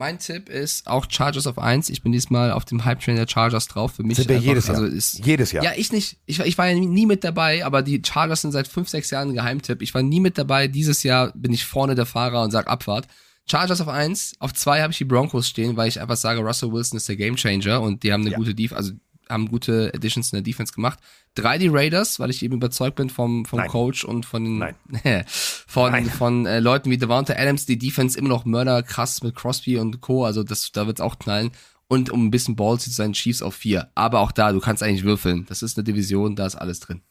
Mein 0.01 0.17
Tipp 0.17 0.49
ist 0.49 0.87
auch 0.87 1.05
Chargers 1.07 1.45
auf 1.45 1.59
1. 1.59 1.89
Ich 1.91 2.01
bin 2.01 2.11
diesmal 2.11 2.51
auf 2.53 2.65
dem 2.65 2.83
Hype-Train 2.85 3.17
der 3.17 3.27
Chargers 3.27 3.67
drauf. 3.67 3.93
Für 3.93 4.01
mich 4.03 4.17
Sind 4.17 4.29
wir 4.29 4.37
einfach, 4.37 4.47
jedes 4.47 4.65
Jahr. 4.65 4.77
Also 4.77 4.87
ist, 4.87 5.23
jedes 5.23 5.51
Jahr. 5.51 5.63
Ja, 5.63 5.71
ich 5.77 5.91
nicht. 5.91 6.17
Ich, 6.25 6.39
war- 6.39 6.47
ich 6.47 6.57
war 6.57 6.67
ja 6.67 6.73
nie, 6.73 6.87
nie 6.87 7.05
mit 7.05 7.23
dabei, 7.23 7.63
aber 7.63 7.83
die 7.83 8.01
Chargers 8.03 8.41
sind 8.41 8.51
seit 8.51 8.67
fünf, 8.67 8.89
sechs 8.89 9.11
Jahren 9.11 9.29
ein 9.29 9.35
Geheimtipp. 9.35 9.79
Ich 9.83 9.93
war 9.93 10.01
nie 10.01 10.19
mit 10.19 10.39
dabei. 10.39 10.67
Dieses 10.67 11.03
Jahr 11.03 11.31
bin 11.35 11.53
ich 11.53 11.65
vorne 11.65 11.93
der 11.93 12.07
Fahrer 12.07 12.41
und 12.41 12.49
sag 12.49 12.67
Abfahrt. 12.67 13.05
Chargers 13.47 13.79
auf 13.79 13.89
eins, 13.89 14.33
auf 14.39 14.53
zwei 14.53 14.81
habe 14.81 14.91
ich 14.91 14.97
die 14.97 15.05
Broncos 15.05 15.47
stehen, 15.47 15.77
weil 15.77 15.87
ich 15.87 16.01
einfach 16.01 16.17
sage, 16.17 16.39
Russell 16.39 16.71
Wilson 16.71 16.97
ist 16.97 17.07
der 17.07 17.15
Gamechanger 17.17 17.79
und 17.81 18.01
die 18.01 18.11
haben 18.11 18.21
eine 18.21 18.31
Ja. 18.31 18.37
gute 18.37 18.55
Defense, 18.55 18.77
also 18.77 18.91
haben 19.32 19.47
gute 19.49 19.91
Additions 19.95 20.32
in 20.32 20.38
der 20.38 20.43
Defense 20.43 20.73
gemacht. 20.73 20.99
Drei 21.36 21.57
die 21.57 21.69
Raiders, 21.69 22.19
weil 22.19 22.29
ich 22.29 22.43
eben 22.43 22.55
überzeugt 22.55 22.95
bin 22.95 23.09
vom, 23.09 23.45
vom 23.45 23.59
Nein. 23.59 23.69
Coach 23.69 24.03
und 24.03 24.25
von 24.25 24.43
den, 24.43 24.57
Nein. 24.59 24.75
von, 25.25 25.91
Nein. 25.91 26.05
von 26.05 26.45
äh, 26.45 26.59
Leuten 26.59 26.89
wie 26.91 26.97
Devonta 26.97 27.34
Adams, 27.34 27.65
die 27.65 27.77
Defense 27.77 28.17
immer 28.17 28.29
noch 28.29 28.45
Mörder 28.45 28.84
krass 28.84 29.23
mit 29.23 29.36
Crosby 29.36 29.77
und 29.77 30.01
Co. 30.01 30.25
Also 30.25 30.43
das, 30.43 30.71
da 30.71 30.88
wird's 30.88 31.01
auch 31.01 31.17
knallen. 31.19 31.51
Und 31.88 32.09
um 32.09 32.25
ein 32.25 32.32
bisschen 32.32 32.55
Ballsy 32.55 32.89
zu 32.89 32.95
sein, 32.95 33.11
Chiefs 33.11 33.41
auf 33.41 33.55
vier. 33.55 33.89
Aber 33.95 34.21
auch 34.21 34.32
da, 34.32 34.53
du 34.53 34.61
kannst 34.61 34.82
eigentlich 34.82 35.03
würfeln. 35.03 35.45
Das 35.49 35.61
ist 35.61 35.77
eine 35.77 35.84
Division, 35.84 36.38
da 36.38 36.45
ist 36.45 36.55
alles 36.55 36.79
drin. 36.79 37.01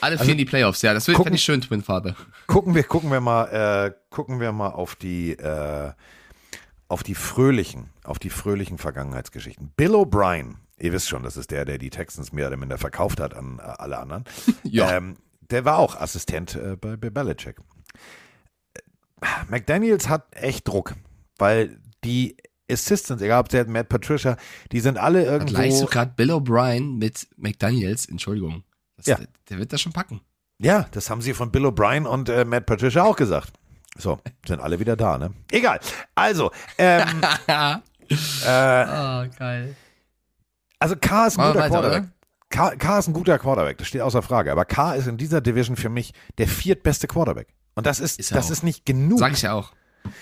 Alle 0.00 0.18
vier 0.18 0.32
in 0.32 0.38
die 0.38 0.44
Playoffs, 0.44 0.82
ja. 0.82 0.94
Das 0.94 1.06
finde 1.06 1.34
ich 1.34 1.42
schön, 1.42 1.60
Twin 1.60 1.82
Father. 1.82 2.16
Gucken 2.46 2.74
wir, 2.74 2.82
gucken 2.84 3.10
wir 3.10 3.20
mal, 3.20 3.44
äh, 3.46 3.92
gucken 4.10 4.40
wir 4.40 4.52
mal 4.52 4.70
auf 4.70 4.96
die, 4.96 5.32
äh, 5.32 5.92
auf 6.88 7.02
die 7.02 7.14
fröhlichen, 7.14 7.90
auf 8.04 8.18
die 8.18 8.28
fröhlichen 8.28 8.78
Vergangenheitsgeschichten. 8.78 9.72
Bill 9.76 9.94
O'Brien, 9.94 10.54
ihr 10.82 10.92
wisst 10.92 11.08
schon, 11.08 11.22
das 11.22 11.36
ist 11.36 11.50
der, 11.50 11.64
der 11.64 11.78
die 11.78 11.90
Texans 11.90 12.32
mehr 12.32 12.48
oder 12.48 12.56
minder 12.56 12.76
verkauft 12.78 13.20
hat 13.20 13.34
an 13.34 13.58
äh, 13.58 13.62
alle 13.62 13.98
anderen. 13.98 14.24
Ja. 14.64 14.96
Ähm, 14.96 15.16
der 15.50 15.64
war 15.64 15.78
auch 15.78 15.96
Assistent 16.00 16.54
äh, 16.54 16.76
bei, 16.76 16.96
bei 16.96 17.10
Belichick. 17.10 17.56
Äh, 18.74 19.26
McDaniels 19.48 20.08
hat 20.08 20.26
echt 20.32 20.66
Druck, 20.68 20.94
weil 21.38 21.78
die 22.04 22.36
Assistants, 22.70 23.22
egal 23.22 23.40
ob 23.40 23.48
der 23.50 23.66
Matt 23.68 23.88
Patricia, 23.88 24.36
die 24.72 24.80
sind 24.80 24.98
alle 24.98 25.24
Vergleichst 25.26 25.56
du 25.80 25.84
irgendwo. 25.84 25.86
gerade 25.86 26.12
Bill 26.16 26.30
O'Brien 26.30 26.96
mit 26.98 27.28
McDaniels? 27.36 28.06
Entschuldigung. 28.06 28.64
Das, 28.96 29.06
Ja. 29.06 29.16
der, 29.16 29.28
der 29.50 29.58
wird 29.58 29.72
das 29.72 29.80
schon 29.82 29.92
packen. 29.92 30.20
Ja, 30.58 30.86
das 30.92 31.10
haben 31.10 31.20
sie 31.20 31.34
von 31.34 31.50
Bill 31.52 31.66
O'Brien 31.66 32.06
und 32.06 32.28
äh, 32.28 32.44
Matt 32.44 32.66
Patricia 32.66 33.02
auch 33.02 33.16
gesagt. 33.16 33.52
So, 33.98 34.18
sind 34.46 34.60
alle 34.60 34.78
wieder 34.80 34.96
da, 34.96 35.18
ne? 35.18 35.34
Egal. 35.50 35.80
Also, 36.14 36.50
ähm, 36.78 37.20
äh, 37.46 37.82
Ah, 38.46 39.26
geil. 39.38 39.76
Also 40.82 40.96
K 40.96 41.26
ist 41.26 41.38
ein 41.38 41.46
guter 41.48 41.60
weiter, 41.60 41.68
Quarterback. 41.70 42.04
K, 42.50 42.76
K 42.76 42.98
ist 42.98 43.08
ein 43.08 43.14
guter 43.14 43.38
Quarterback, 43.38 43.78
das 43.78 43.88
steht 43.88 44.02
außer 44.02 44.20
Frage. 44.22 44.52
Aber 44.52 44.64
K 44.64 44.94
ist 44.94 45.06
in 45.06 45.16
dieser 45.16 45.40
Division 45.40 45.76
für 45.76 45.88
mich 45.88 46.12
der 46.38 46.48
viertbeste 46.48 47.06
Quarterback. 47.06 47.48
Und 47.74 47.86
das 47.86 48.00
ist, 48.00 48.18
Ist 48.20 48.32
das 48.34 48.46
auch. 48.46 48.50
ist 48.50 48.62
nicht 48.62 48.84
genug. 48.84 49.18
Sag 49.18 49.32
ich 49.32 49.42
ja 49.42 49.54
auch. 49.54 49.72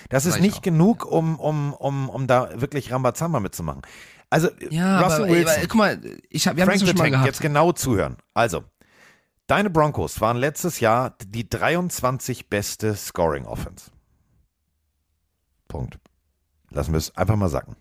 das 0.08 0.26
ist 0.26 0.34
sag 0.34 0.40
nicht 0.42 0.58
auch. 0.58 0.62
genug, 0.62 1.04
um, 1.04 1.38
um, 1.40 1.72
um, 1.74 2.08
um 2.08 2.26
da 2.28 2.60
wirklich 2.60 2.92
Rambazamba 2.92 3.40
mitzumachen. 3.40 3.82
Also, 4.32 4.48
Ja, 4.70 5.00
Russell 5.00 5.24
aber, 5.24 5.32
Wilson, 5.32 5.54
aber 5.56 5.66
guck 5.66 5.74
mal, 5.74 6.00
ich 6.28 6.46
hab, 6.46 6.54
wir 6.54 6.62
haben 6.62 6.68
Frank 6.68 6.80
the 6.80 6.86
schon 6.86 6.96
mal 6.98 7.10
gehabt. 7.10 7.26
jetzt 7.26 7.40
genau 7.40 7.72
zuhören. 7.72 8.16
Also, 8.32 8.62
deine 9.48 9.70
Broncos 9.70 10.20
waren 10.20 10.36
letztes 10.36 10.78
Jahr 10.78 11.16
die 11.26 11.48
23 11.50 12.48
beste 12.48 12.94
Scoring 12.94 13.44
Offense. 13.46 13.90
Punkt. 15.66 15.98
Lassen 16.70 16.92
wir 16.92 16.98
es 16.98 17.16
einfach 17.16 17.34
mal 17.34 17.48
sacken. 17.48 17.74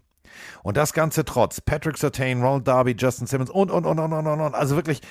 Und 0.64 0.78
das 0.78 0.94
Ganze 0.94 1.26
trotz 1.26 1.62
Patrick 1.62 1.98
Sertain, 1.98 2.42
Ronald 2.42 2.68
Darby, 2.68 2.96
Justin 2.98 3.28
Simmons 3.28 3.50
und, 3.50 3.72
und, 3.72 3.86
und, 3.86 4.00
und, 4.00 4.14
und, 4.14 4.28
und, 4.28 4.42
und. 4.42 4.56
Also 4.56 4.76
wirklich, 4.76 5.02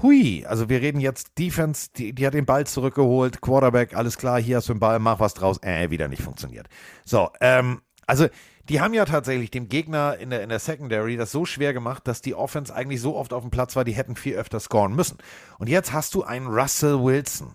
hui. 0.00 0.44
Also 0.46 0.68
wir 0.68 0.80
reden 0.80 1.00
jetzt 1.00 1.38
Defense, 1.38 1.90
die, 1.96 2.12
die 2.12 2.26
hat 2.26 2.34
den 2.34 2.46
Ball 2.46 2.66
zurückgeholt, 2.66 3.40
Quarterback, 3.40 3.94
alles 3.96 4.18
klar, 4.18 4.40
hier 4.40 4.56
hast 4.58 4.68
du 4.68 4.74
den 4.74 4.80
Ball, 4.80 4.98
mach 4.98 5.20
was 5.20 5.34
draus. 5.34 5.62
Äh, 5.62 5.90
wieder 5.90 6.08
nicht 6.08 6.22
funktioniert. 6.22 6.68
So, 7.04 7.30
ähm, 7.40 7.82
also 8.06 8.28
die 8.68 8.80
haben 8.80 8.94
ja 8.94 9.04
tatsächlich 9.04 9.50
dem 9.50 9.68
Gegner 9.68 10.16
in 10.18 10.30
der, 10.30 10.42
in 10.42 10.48
der 10.48 10.60
Secondary 10.60 11.16
das 11.16 11.32
so 11.32 11.44
schwer 11.44 11.72
gemacht, 11.72 12.06
dass 12.06 12.22
die 12.22 12.34
Offense 12.34 12.74
eigentlich 12.74 13.00
so 13.00 13.16
oft 13.16 13.32
auf 13.32 13.42
dem 13.42 13.50
Platz 13.50 13.74
war, 13.74 13.84
die 13.84 13.92
hätten 13.92 14.16
viel 14.16 14.34
öfter 14.34 14.60
scoren 14.60 14.94
müssen. 14.94 15.18
Und 15.58 15.68
jetzt 15.68 15.92
hast 15.92 16.14
du 16.14 16.22
einen 16.22 16.46
Russell 16.46 17.02
Wilson 17.02 17.54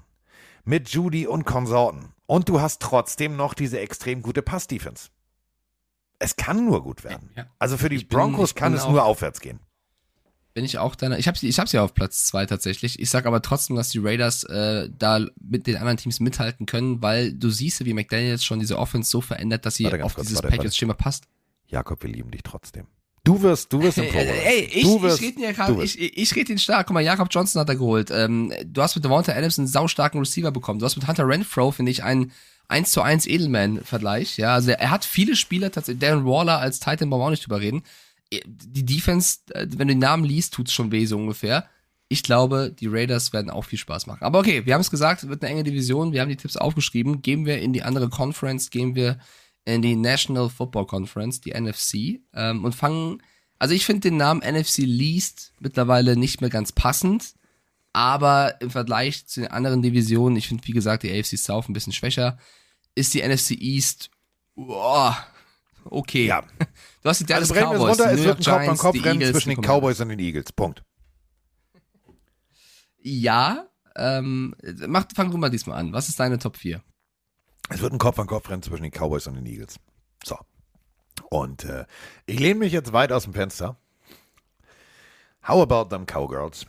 mit 0.65 0.89
Judy 0.89 1.25
und 1.25 1.45
Konsorten. 1.45 2.13
Und 2.25 2.49
du 2.49 2.59
hast 2.59 2.81
trotzdem 2.81 3.37
noch 3.37 3.53
diese 3.53 3.79
extrem 3.79 4.21
gute 4.21 4.41
Pass-Defense. 4.41 5.09
Es 6.19 6.35
kann 6.35 6.65
nur 6.65 6.83
gut 6.83 7.03
werden. 7.03 7.29
Ja. 7.35 7.45
Also 7.59 7.77
für 7.77 7.89
die 7.89 7.97
bin- 7.99 8.07
Broncos 8.07 8.55
kann 8.55 8.73
es 8.73 8.83
auch- 8.83 8.91
nur 8.91 9.03
aufwärts 9.03 9.39
gehen. 9.39 9.59
Bin 10.53 10.65
ich 10.65 10.79
auch 10.79 10.95
deiner. 10.95 11.19
Ich 11.19 11.27
habe 11.27 11.37
sie, 11.37 11.47
ich 11.47 11.59
hab 11.59 11.69
sie 11.69 11.77
auf 11.77 11.93
Platz 11.93 12.23
zwei 12.25 12.47
tatsächlich. 12.47 12.99
Ich 12.99 13.11
sag 13.11 13.27
aber 13.27 13.43
trotzdem, 13.43 13.75
dass 13.75 13.89
die 13.89 13.99
Raiders 13.99 14.43
äh, 14.45 14.89
da 14.97 15.23
mit 15.39 15.67
den 15.67 15.75
anderen 15.75 15.97
Teams 15.97 16.19
mithalten 16.19 16.65
können, 16.65 16.99
weil 17.03 17.31
du 17.33 17.51
siehst, 17.51 17.85
wie 17.85 17.93
McDaniels 17.93 18.43
schon 18.43 18.59
diese 18.59 18.79
Offense 18.79 19.11
so 19.11 19.21
verändert, 19.21 19.67
dass 19.67 19.75
sie 19.75 19.85
auf 20.01 20.15
kurz, 20.15 20.27
dieses. 20.29 20.41
Patriots-Schema 20.41 20.95
passt. 20.95 21.25
Jakob, 21.67 22.01
wir 22.01 22.09
lieben 22.09 22.31
dich 22.31 22.41
trotzdem. 22.41 22.87
Du 23.23 23.39
wirst, 23.43 23.71
du 23.71 23.83
wirst 23.83 23.99
im 23.99 24.05
Pro 24.07 24.17
Bowl. 24.17 24.33
Ey, 24.45 24.61
ich, 24.73 24.83
du 24.83 24.99
wirst, 25.01 25.21
ich 25.21 25.27
rede 25.27 25.41
ja 25.41 25.51
gerade, 25.51 25.83
ich, 25.83 25.99
ich 25.99 26.33
rede 26.35 26.53
ihn 26.53 26.57
stark. 26.57 26.87
Guck 26.87 26.93
mal, 26.95 27.01
Jakob 27.03 27.27
Johnson 27.29 27.59
hat 27.59 27.69
er 27.69 27.75
geholt. 27.75 28.09
Ähm, 28.09 28.51
du 28.65 28.81
hast 28.81 28.95
mit 28.95 29.05
Devonta 29.05 29.33
Adams 29.33 29.59
einen 29.59 29.67
saustarken 29.67 30.19
Receiver 30.19 30.49
bekommen. 30.49 30.79
Du 30.79 30.85
hast 30.85 30.95
mit 30.95 31.07
Hunter 31.07 31.27
Renfro, 31.27 31.69
finde 31.71 31.91
ich, 31.91 32.03
einen 32.03 32.31
1 32.67 32.91
zu 32.91 33.01
1 33.01 33.27
Edelman-Vergleich. 33.27 34.37
Ja, 34.37 34.53
also 34.53 34.71
er, 34.71 34.91
hat 34.91 35.05
viele 35.05 35.35
Spieler, 35.35 35.71
tatsächlich, 35.71 36.01
Darren 36.01 36.25
Waller 36.25 36.59
als 36.59 36.79
Titan, 36.79 37.09
brauchen 37.09 37.21
wir 37.21 37.25
auch 37.25 37.29
nicht 37.31 37.45
drüber 37.45 37.61
reden. 37.61 37.83
Die 38.31 38.85
Defense, 38.85 39.39
äh, 39.51 39.67
wenn 39.69 39.87
du 39.87 39.93
den 39.93 39.99
Namen 39.99 40.25
liest, 40.25 40.53
tut's 40.53 40.73
schon 40.73 40.91
weh, 40.91 41.05
so 41.05 41.17
ungefähr. 41.17 41.67
Ich 42.09 42.23
glaube, 42.23 42.73
die 42.77 42.87
Raiders 42.87 43.33
werden 43.33 43.49
auch 43.49 43.65
viel 43.65 43.79
Spaß 43.79 44.07
machen. 44.07 44.23
Aber 44.23 44.39
okay, 44.39 44.65
wir 44.65 44.73
haben 44.73 44.81
es 44.81 44.91
gesagt, 44.91 45.23
es 45.23 45.29
wird 45.29 45.43
eine 45.43 45.51
enge 45.51 45.63
Division. 45.63 46.13
Wir 46.13 46.21
haben 46.21 46.29
die 46.29 46.37
Tipps 46.37 46.57
aufgeschrieben. 46.57 47.21
Gehen 47.21 47.45
wir 47.45 47.59
in 47.59 47.73
die 47.73 47.83
andere 47.83 48.09
Conference, 48.09 48.69
gehen 48.69 48.95
wir 48.95 49.19
in 49.65 49.81
die 49.81 49.95
National 49.95 50.49
Football 50.49 50.87
Conference, 50.87 51.41
die 51.41 51.51
NFC, 51.51 52.21
ähm, 52.33 52.63
und 52.63 52.73
fangen. 52.73 53.21
Also 53.59 53.73
ich 53.73 53.85
finde 53.85 54.09
den 54.09 54.17
Namen 54.17 54.41
NFC 54.41 54.79
Least 54.79 55.53
mittlerweile 55.59 56.15
nicht 56.15 56.41
mehr 56.41 56.49
ganz 56.49 56.71
passend, 56.71 57.33
aber 57.97 58.61
im 58.61 58.69
Vergleich 58.69 59.25
zu 59.25 59.39
den 59.39 59.49
anderen 59.49 59.81
Divisionen, 59.81 60.37
ich 60.37 60.47
finde 60.47 60.67
wie 60.67 60.71
gesagt 60.71 61.01
die 61.01 61.11
AFC 61.11 61.35
South 61.35 61.67
ein 61.67 61.73
bisschen 61.73 61.93
schwächer, 61.93 62.37
ist 62.93 63.15
die 63.15 63.27
NFC 63.27 63.51
East 63.59 64.11
boah, 64.53 65.17
okay. 65.85 66.27
Ja. 66.27 66.43
Du 67.01 67.09
hast 67.09 67.21
die 67.21 67.25
Dallas 67.25 67.49
Also 67.51 67.55
wir 67.55 67.61
es 67.61 67.69
Cowboys, 67.69 67.89
runter, 67.89 68.11
es 68.11 68.23
wird 68.23 68.37
ein 68.37 68.43
Giants, 68.43 68.43
die 68.43 68.49
Kopf-an-Kopf-Rennen 68.49 69.21
Eagles, 69.21 69.31
zwischen 69.31 69.49
die 69.49 69.55
den. 69.55 69.63
Cowboys 69.63 69.99
und 70.01 70.09
den 70.09 70.19
Eagles. 70.19 70.51
Punkt. 70.51 70.83
Ja, 73.01 73.67
ähm, 73.95 74.53
mach, 74.87 75.05
fang 75.15 75.31
du 75.31 75.37
mal 75.37 75.49
diesmal 75.49 75.79
an. 75.79 75.93
Was 75.93 76.09
ist 76.09 76.19
deine 76.19 76.37
Top 76.37 76.57
4? 76.57 76.83
Es 77.69 77.79
wird 77.79 77.93
ein 77.93 77.97
Kopf-an-Kopf-Rennen 77.97 78.61
zwischen 78.61 78.83
den 78.83 78.91
Cowboys 78.91 79.25
und 79.25 79.35
den 79.35 79.45
Eagles. 79.45 79.79
So. 80.23 80.37
Und 81.29 81.63
äh, 81.63 81.85
ich 82.25 82.39
lehne 82.39 82.59
mich 82.59 82.73
jetzt 82.73 82.91
weit 82.93 83.11
aus 83.11 83.23
dem 83.23 83.33
Fenster. 83.33 83.79
How 85.47 85.61
about 85.61 85.89
them 85.95 86.05
Cowgirls? 86.05 86.67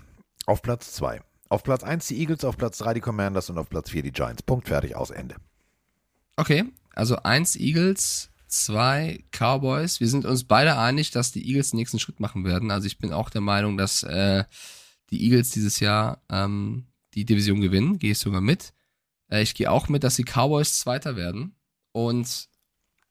Auf 0.48 0.62
Platz 0.62 0.92
2. 0.92 1.20
Auf 1.50 1.62
Platz 1.62 1.82
1 1.84 2.06
die 2.08 2.18
Eagles, 2.20 2.42
auf 2.42 2.56
Platz 2.56 2.78
3 2.78 2.94
die 2.94 3.00
Commanders 3.00 3.50
und 3.50 3.58
auf 3.58 3.68
Platz 3.68 3.90
4 3.90 4.02
die 4.02 4.12
Giants. 4.12 4.42
Punkt, 4.42 4.68
fertig, 4.68 4.96
aus, 4.96 5.10
Ende. 5.10 5.36
Okay, 6.36 6.64
also 6.94 7.16
eins 7.16 7.54
Eagles, 7.54 8.30
zwei 8.46 9.22
Cowboys. 9.30 10.00
Wir 10.00 10.08
sind 10.08 10.24
uns 10.24 10.44
beide 10.44 10.78
einig, 10.78 11.10
dass 11.10 11.32
die 11.32 11.46
Eagles 11.46 11.70
den 11.72 11.76
nächsten 11.76 11.98
Schritt 11.98 12.18
machen 12.18 12.44
werden. 12.46 12.70
Also 12.70 12.86
ich 12.86 12.96
bin 12.98 13.12
auch 13.12 13.28
der 13.28 13.42
Meinung, 13.42 13.76
dass 13.76 14.02
äh, 14.04 14.44
die 15.10 15.22
Eagles 15.24 15.50
dieses 15.50 15.80
Jahr 15.80 16.22
ähm, 16.30 16.86
die 17.12 17.26
Division 17.26 17.60
gewinnen. 17.60 17.98
Gehe 17.98 18.12
ich 18.12 18.18
sogar 18.18 18.40
mit. 18.40 18.72
Äh, 19.30 19.42
ich 19.42 19.54
gehe 19.54 19.70
auch 19.70 19.88
mit, 19.90 20.02
dass 20.02 20.16
die 20.16 20.24
Cowboys 20.24 20.78
Zweiter 20.78 21.14
werden. 21.14 21.56
Und 21.92 22.48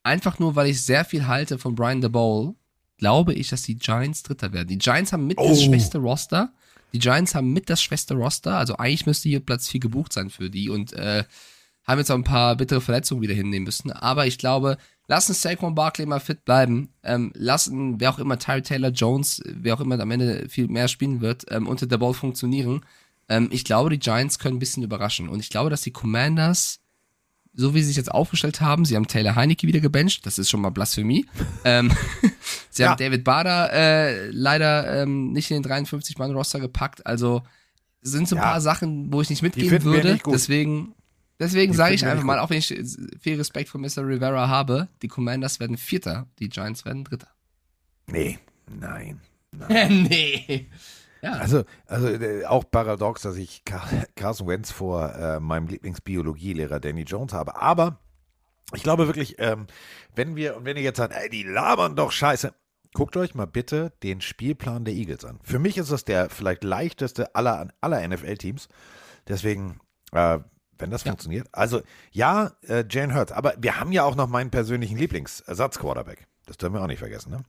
einfach 0.01 0.39
nur, 0.39 0.55
weil 0.55 0.69
ich 0.69 0.81
sehr 0.81 1.05
viel 1.05 1.27
halte 1.27 1.59
von 1.59 1.75
Brian 1.75 2.01
DeBowl, 2.01 2.55
glaube 2.97 3.35
ich, 3.35 3.49
dass 3.49 3.61
die 3.61 3.77
Giants 3.77 4.23
Dritter 4.23 4.53
werden. 4.53 4.69
Die 4.69 4.79
Giants 4.79 5.13
haben 5.13 5.27
mit 5.27 5.37
das 5.37 5.45
Oh. 5.59 5.65
schwächste 5.65 5.99
Roster. 5.99 6.51
Die 6.93 6.99
Giants 6.99 7.35
haben 7.35 7.53
mit 7.53 7.69
das 7.69 7.81
schwächste 7.81 8.15
Roster. 8.15 8.57
Also 8.57 8.77
eigentlich 8.77 9.05
müsste 9.05 9.29
hier 9.29 9.39
Platz 9.39 9.67
4 9.69 9.79
gebucht 9.79 10.13
sein 10.13 10.29
für 10.29 10.49
die. 10.49 10.69
Und 10.69 10.93
äh, 10.93 11.23
haben 11.83 11.99
jetzt 11.99 12.11
auch 12.11 12.15
ein 12.15 12.23
paar 12.23 12.55
bittere 12.55 12.81
Verletzungen 12.81 13.21
wieder 13.21 13.33
hinnehmen 13.33 13.65
müssen. 13.65 13.91
Aber 13.91 14.27
ich 14.27 14.37
glaube, 14.37 14.77
lassen 15.07 15.33
Saquon 15.33 15.75
Barkley 15.75 16.05
mal 16.05 16.19
fit 16.19 16.43
bleiben. 16.43 16.89
Ähm, 17.03 17.31
lassen, 17.33 17.99
wer 17.99 18.11
auch 18.11 18.19
immer, 18.19 18.37
Tyree 18.37 18.61
Taylor 18.61 18.89
Jones, 18.89 19.41
wer 19.45 19.75
auch 19.75 19.81
immer 19.81 19.99
am 19.99 20.11
Ende 20.11 20.47
viel 20.49 20.67
mehr 20.67 20.87
spielen 20.89 21.21
wird, 21.21 21.45
ähm, 21.49 21.67
unter 21.67 21.87
der 21.87 21.97
Ball 21.97 22.13
funktionieren. 22.13 22.81
Ähm, 23.29 23.47
ich 23.51 23.63
glaube, 23.63 23.89
die 23.89 23.99
Giants 23.99 24.37
können 24.37 24.57
ein 24.57 24.59
bisschen 24.59 24.83
überraschen. 24.83 25.29
Und 25.29 25.39
ich 25.39 25.49
glaube, 25.49 25.69
dass 25.69 25.81
die 25.81 25.91
Commanders 25.91 26.79
so 27.57 27.73
wie 27.73 27.81
sie 27.81 27.87
sich 27.87 27.97
jetzt 27.97 28.11
aufgestellt 28.11 28.61
haben, 28.61 28.85
sie 28.85 28.95
haben 28.95 29.07
Taylor 29.07 29.35
Heinecke 29.35 29.65
wieder 29.65 29.79
gebencht, 29.79 30.25
das 30.27 30.37
ist 30.37 30.49
schon 30.49 30.61
mal 30.61 30.69
Blasphemie. 30.69 31.25
ähm, 31.65 31.91
sie 32.77 32.83
Ja. 32.83 32.91
haben 32.91 32.97
David 32.97 33.23
Bader 33.23 33.71
äh, 33.73 34.29
leider 34.29 35.01
ähm, 35.03 35.31
nicht 35.33 35.51
in 35.51 35.61
den 35.61 35.71
53-Mann-Roster 35.71 36.59
gepackt, 36.59 37.05
also 37.05 37.41
sind 38.01 38.27
so 38.29 38.35
ein 38.35 38.41
Ja. 38.41 38.51
paar 38.51 38.61
Sachen, 38.61 39.11
wo 39.11 39.21
ich 39.21 39.29
nicht 39.29 39.41
mitgehen 39.41 39.83
würde. 39.83 40.17
Deswegen, 40.27 40.93
deswegen 41.39 41.73
sage 41.73 41.95
ich 41.95 42.05
einfach 42.05 42.23
mal, 42.23 42.39
auch 42.39 42.49
wenn 42.49 42.59
ich 42.59 42.67
viel 43.19 43.37
Respekt 43.37 43.69
vor 43.69 43.81
Mr. 43.81 44.07
Rivera 44.07 44.47
habe, 44.47 44.87
die 45.01 45.07
Commanders 45.09 45.59
werden 45.59 45.77
Vierter, 45.77 46.27
die 46.39 46.47
Giants 46.49 46.85
werden 46.85 47.03
Dritter. 47.03 47.27
Nee, 48.05 48.39
nein. 48.79 49.19
nee. 49.89 50.69
Ja. 51.21 51.31
Also, 51.33 51.63
also 51.87 52.07
äh, 52.07 52.45
auch 52.45 52.63
paradox, 52.69 53.23
dass 53.23 53.37
ich 53.37 53.65
Car 53.65 53.85
Carson 54.15 54.47
Wentz 54.47 54.71
vor 54.71 55.13
äh, 55.15 55.39
meinem 55.39 55.67
Lieblingsbiologielehrer 55.67 56.79
Danny 56.79 57.01
Jones 57.01 57.33
habe. 57.33 57.59
Aber 57.59 57.99
ich 58.73 58.83
glaube 58.83 59.07
wirklich, 59.07 59.35
ähm, 59.39 59.65
wenn 60.15 60.35
wir, 60.35 60.57
und 60.57 60.65
wenn 60.65 60.77
ihr 60.77 60.83
jetzt 60.83 60.97
sagt, 60.97 61.13
ey, 61.13 61.29
die 61.29 61.43
labern 61.43 61.95
doch 61.95 62.11
scheiße, 62.11 62.53
guckt 62.93 63.17
euch 63.17 63.35
mal 63.35 63.47
bitte 63.47 63.91
den 64.03 64.21
Spielplan 64.21 64.85
der 64.85 64.93
Eagles 64.93 65.25
an. 65.25 65.39
Für 65.43 65.59
mich 65.59 65.77
ist 65.77 65.91
das 65.91 66.05
der 66.05 66.29
vielleicht 66.29 66.63
leichteste 66.63 67.35
aller, 67.35 67.67
aller 67.81 68.07
NFL-Teams. 68.07 68.69
Deswegen, 69.27 69.79
äh, 70.11 70.39
wenn 70.77 70.89
das 70.89 71.03
funktioniert. 71.03 71.47
Also, 71.51 71.81
ja, 72.11 72.51
äh, 72.67 72.85
Jane 72.89 73.13
Hurts, 73.13 73.31
aber 73.31 73.55
wir 73.57 73.79
haben 73.79 73.91
ja 73.91 74.03
auch 74.03 74.15
noch 74.15 74.27
meinen 74.27 74.51
persönlichen 74.51 74.97
Lieblingsersatzquarterback. 74.97 76.27
Das 76.45 76.57
dürfen 76.57 76.75
wir 76.75 76.81
auch 76.81 76.87
nicht 76.87 76.99
vergessen, 76.99 77.31
ne? 77.31 77.43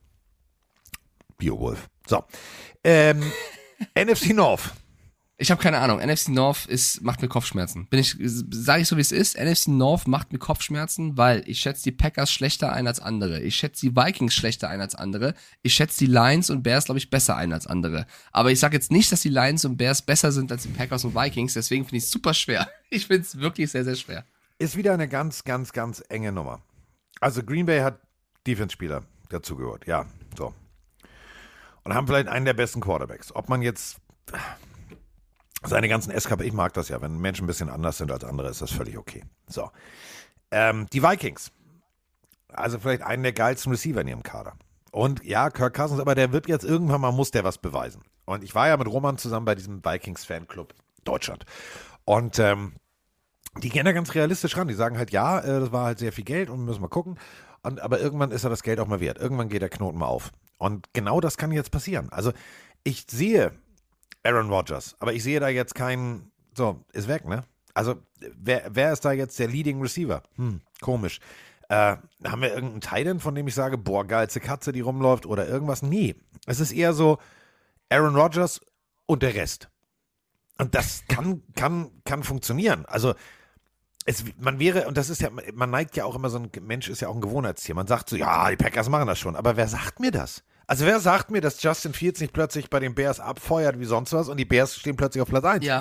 Beowulf. 1.37 1.89
So. 2.07 2.25
Ähm, 2.83 3.23
NFC 3.95 4.35
North. 4.35 4.73
Ich 5.41 5.53
habe 5.53 5.63
keine 5.63 5.79
Ahnung. 5.79 6.01
NFC 6.01 6.31
North 6.31 6.67
ist, 6.67 7.01
macht 7.01 7.23
mir 7.23 7.29
Kopfschmerzen. 7.29 7.87
Bin 7.87 8.01
ich, 8.01 8.17
sage 8.19 8.83
ich 8.83 8.89
so 8.89 8.97
wie 8.97 9.01
es 9.01 9.13
ist. 9.13 9.39
NFC 9.39 9.69
North 9.69 10.09
macht 10.09 10.33
mir 10.33 10.41
Kopfschmerzen, 10.41 11.17
weil 11.17 11.45
ich 11.47 11.61
schätze 11.61 11.85
die 11.85 11.93
Packers 11.93 12.33
schlechter 12.33 12.73
ein 12.73 12.89
als 12.89 12.99
andere. 12.99 13.41
Ich 13.43 13.55
schätze 13.55 13.89
die 13.89 13.95
Vikings 13.95 14.35
schlechter 14.35 14.69
ein 14.69 14.81
als 14.81 14.97
andere. 14.97 15.35
Ich 15.63 15.75
schätze 15.75 16.01
die 16.01 16.07
Lions 16.07 16.51
und 16.51 16.65
Bears, 16.65 16.87
glaube 16.87 16.99
ich, 16.99 17.09
besser 17.09 17.37
ein 17.37 17.53
als 17.53 17.69
andere. 17.69 18.07
Aber 18.33 18.51
ich 18.51 18.59
sage 18.59 18.75
jetzt 18.75 18.91
nicht, 18.91 19.13
dass 19.13 19.21
die 19.21 19.29
Lions 19.29 19.65
und 19.65 19.77
Bears 19.77 20.03
besser 20.03 20.33
sind 20.33 20.51
als 20.51 20.65
die 20.65 20.71
Packers 20.71 21.05
und 21.05 21.15
Vikings. 21.15 21.55
Deswegen 21.55 21.85
finde 21.85 21.99
ich 21.99 22.05
es 22.05 22.11
super 22.11 22.35
schwer. 22.35 22.69
Ich 22.91 23.07
finde 23.07 23.21
es 23.21 23.39
wirklich 23.39 23.71
sehr, 23.71 23.85
sehr 23.85 23.97
schwer. 23.97 24.25
Ist 24.59 24.75
wieder 24.75 24.95
eine 24.95 25.09
ganz, 25.09 25.45
ganz, 25.45 25.75
ganz 25.75 26.03
enge 26.09 26.33
Nummer. 26.33 26.63
Also 27.21 27.43
Green 27.43 27.67
Bay 27.67 27.81
hat 27.81 28.01
Defense-Spieler 28.47 29.03
dazugehört, 29.29 29.87
ja, 29.87 30.07
so. 30.39 30.55
Und 31.85 31.93
haben 31.93 32.07
vielleicht 32.07 32.29
einen 32.29 32.47
der 32.47 32.55
besten 32.55 32.81
Quarterbacks. 32.81 33.37
Ob 33.37 33.51
man 33.51 33.61
jetzt 33.61 33.99
seine 35.65 35.89
ganzen 35.89 36.13
SKP, 36.13 36.45
ich 36.45 36.53
mag 36.53 36.73
das 36.75 36.89
ja, 36.89 37.01
wenn 37.01 37.19
Menschen 37.19 37.45
ein 37.45 37.47
bisschen 37.47 37.69
anders 37.69 37.99
sind 37.99 38.13
als 38.13 38.25
andere, 38.25 38.49
ist 38.49 38.63
das 38.63 38.71
völlig 38.71 38.97
okay. 38.97 39.25
So. 39.47 39.71
Ähm, 40.51 40.87
die 40.93 41.03
Vikings. 41.03 41.51
Also 42.53 42.79
vielleicht 42.79 43.03
einen 43.03 43.23
der 43.23 43.33
geilsten 43.33 43.73
Receiver 43.73 44.01
in 44.01 44.09
ihrem 44.09 44.23
Kader. 44.23 44.55
Und 44.91 45.23
ja, 45.25 45.51
Kirk 45.51 45.75
Cousins, 45.75 46.01
aber 46.01 46.15
der 46.15 46.33
wird 46.33 46.49
jetzt 46.49 46.65
irgendwann 46.65 47.01
mal, 47.01 47.13
muss 47.13 47.31
der 47.31 47.45
was 47.45 47.59
beweisen. 47.59 48.03
Und 48.25 48.43
ich 48.43 48.55
war 48.55 48.69
ja 48.69 48.77
mit 48.77 48.89
Roman 48.89 49.19
zusammen 49.19 49.45
bei 49.45 49.55
diesem 49.55 49.85
Vikings-Fanclub 49.85 50.75
Deutschland. 51.05 51.45
Und 52.05 52.39
ähm, 52.39 52.75
die 53.59 53.69
gehen 53.69 53.85
da 53.85 53.93
ganz 53.93 54.15
realistisch 54.15 54.57
ran. 54.57 54.69
Die 54.69 54.75
sagen 54.75 54.97
halt, 54.97 55.11
ja, 55.11 55.41
äh, 55.41 55.61
das 55.61 55.73
war 55.73 55.87
halt 55.87 55.99
sehr 55.99 56.13
viel 56.13 56.25
Geld 56.25 56.51
und 56.51 56.65
müssen 56.65 56.83
wir 56.83 56.89
gucken. 56.89 57.19
Und, 57.63 57.81
aber 57.81 58.01
irgendwann 58.01 58.31
ist 58.31 58.45
ja 58.45 58.51
das 58.51 58.63
Geld 58.63 58.81
auch 58.81 58.87
mal 58.87 59.01
wert. 59.01 59.19
Irgendwann 59.19 59.49
geht 59.49 59.63
der 59.63 59.69
Knoten 59.69 59.99
mal 59.99 60.07
auf. 60.07 60.31
Und 60.59 60.93
genau 60.93 61.21
das 61.21 61.37
kann 61.37 61.53
jetzt 61.53 61.71
passieren. 61.71 62.09
Also 62.11 62.33
ich 62.85 63.07
sehe 63.11 63.53
Aaron 64.23 64.51
Rodgers, 64.51 64.97
aber 64.99 65.13
ich 65.13 65.23
sehe 65.23 65.41
da 65.41 65.49
jetzt 65.49 65.75
keinen, 65.75 66.31
so, 66.55 66.85
ist 66.93 67.09
weg, 67.09 67.27
ne? 67.27 67.45
Also 67.75 67.97
wer, 68.37 68.65
wer 68.71 68.93
ist 68.93 69.05
da 69.05 69.13
jetzt 69.13 69.39
der 69.39 69.49
Leading 69.49 69.81
Receiver? 69.81 70.23
Hm, 70.37 70.61
komisch. 70.81 71.21
Äh, 71.69 71.97
haben 72.25 72.43
wir 72.43 72.55
irgendeinen 72.55 72.81
Titan, 72.81 73.21
von 73.21 73.35
dem 73.35 73.47
ich 73.47 73.55
sage, 73.55 73.79
boah, 73.79 74.07
geilste 74.07 74.41
Katze, 74.41 74.73
die 74.73 74.81
rumläuft 74.81 75.27
oder 75.27 75.47
irgendwas? 75.47 75.83
Nee. 75.83 76.17
Es 76.47 76.61
ist 76.61 76.73
eher 76.73 76.93
so 76.93 77.19
Aaron 77.91 78.17
Rodgers 78.17 78.61
und 79.07 79.23
der 79.23 79.35
Rest. 79.35 79.69
Und 80.59 80.75
das 80.75 81.05
kann, 81.09 81.43
kann, 81.55 81.91
kann 82.05 82.25
funktionieren. 82.25 82.85
Also, 82.87 83.15
es, 84.09 84.25
man 84.41 84.59
wäre, 84.59 84.89
und 84.89 84.97
das 84.97 85.11
ist 85.11 85.21
ja, 85.21 85.29
man 85.53 85.71
neigt 85.71 85.95
ja 85.97 86.07
auch 86.07 86.15
immer 86.17 86.31
so 86.31 86.39
ein 86.39 86.51
Mensch 86.63 86.89
ist 86.89 87.01
ja 87.03 87.09
auch 87.09 87.15
ein 87.15 87.21
Gewohnheitstier. 87.21 87.75
Man 87.75 87.87
sagt 87.87 88.09
so, 88.09 88.17
ja, 88.17 88.49
die 88.49 88.57
Packers 88.57 88.89
machen 88.89 89.07
das 89.07 89.19
schon. 89.19 89.37
Aber 89.37 89.57
wer 89.59 89.69
sagt 89.69 90.01
mir 90.01 90.11
das? 90.11 90.43
Also, 90.67 90.87
wer 90.87 90.99
sagt 90.99 91.31
mir, 91.31 91.43
dass 91.43 91.63
Justin 91.63 91.93
Fields 91.93 92.21
nicht 92.21 92.33
plötzlich 92.33 92.71
bei 92.71 92.81
den 92.81 92.95
Bears 92.95 93.21
abfeuert 93.21 93.79
wie 93.79 93.85
sonst 93.85 94.13
was 94.15 94.29
und 94.29 94.39
die 94.39 94.47
Bears 94.47 94.77
stehen 94.77 94.97
plötzlich 94.97 95.21
auf 95.21 95.29
Platz 95.29 95.45
1? 95.45 95.65
Ja. 95.65 95.81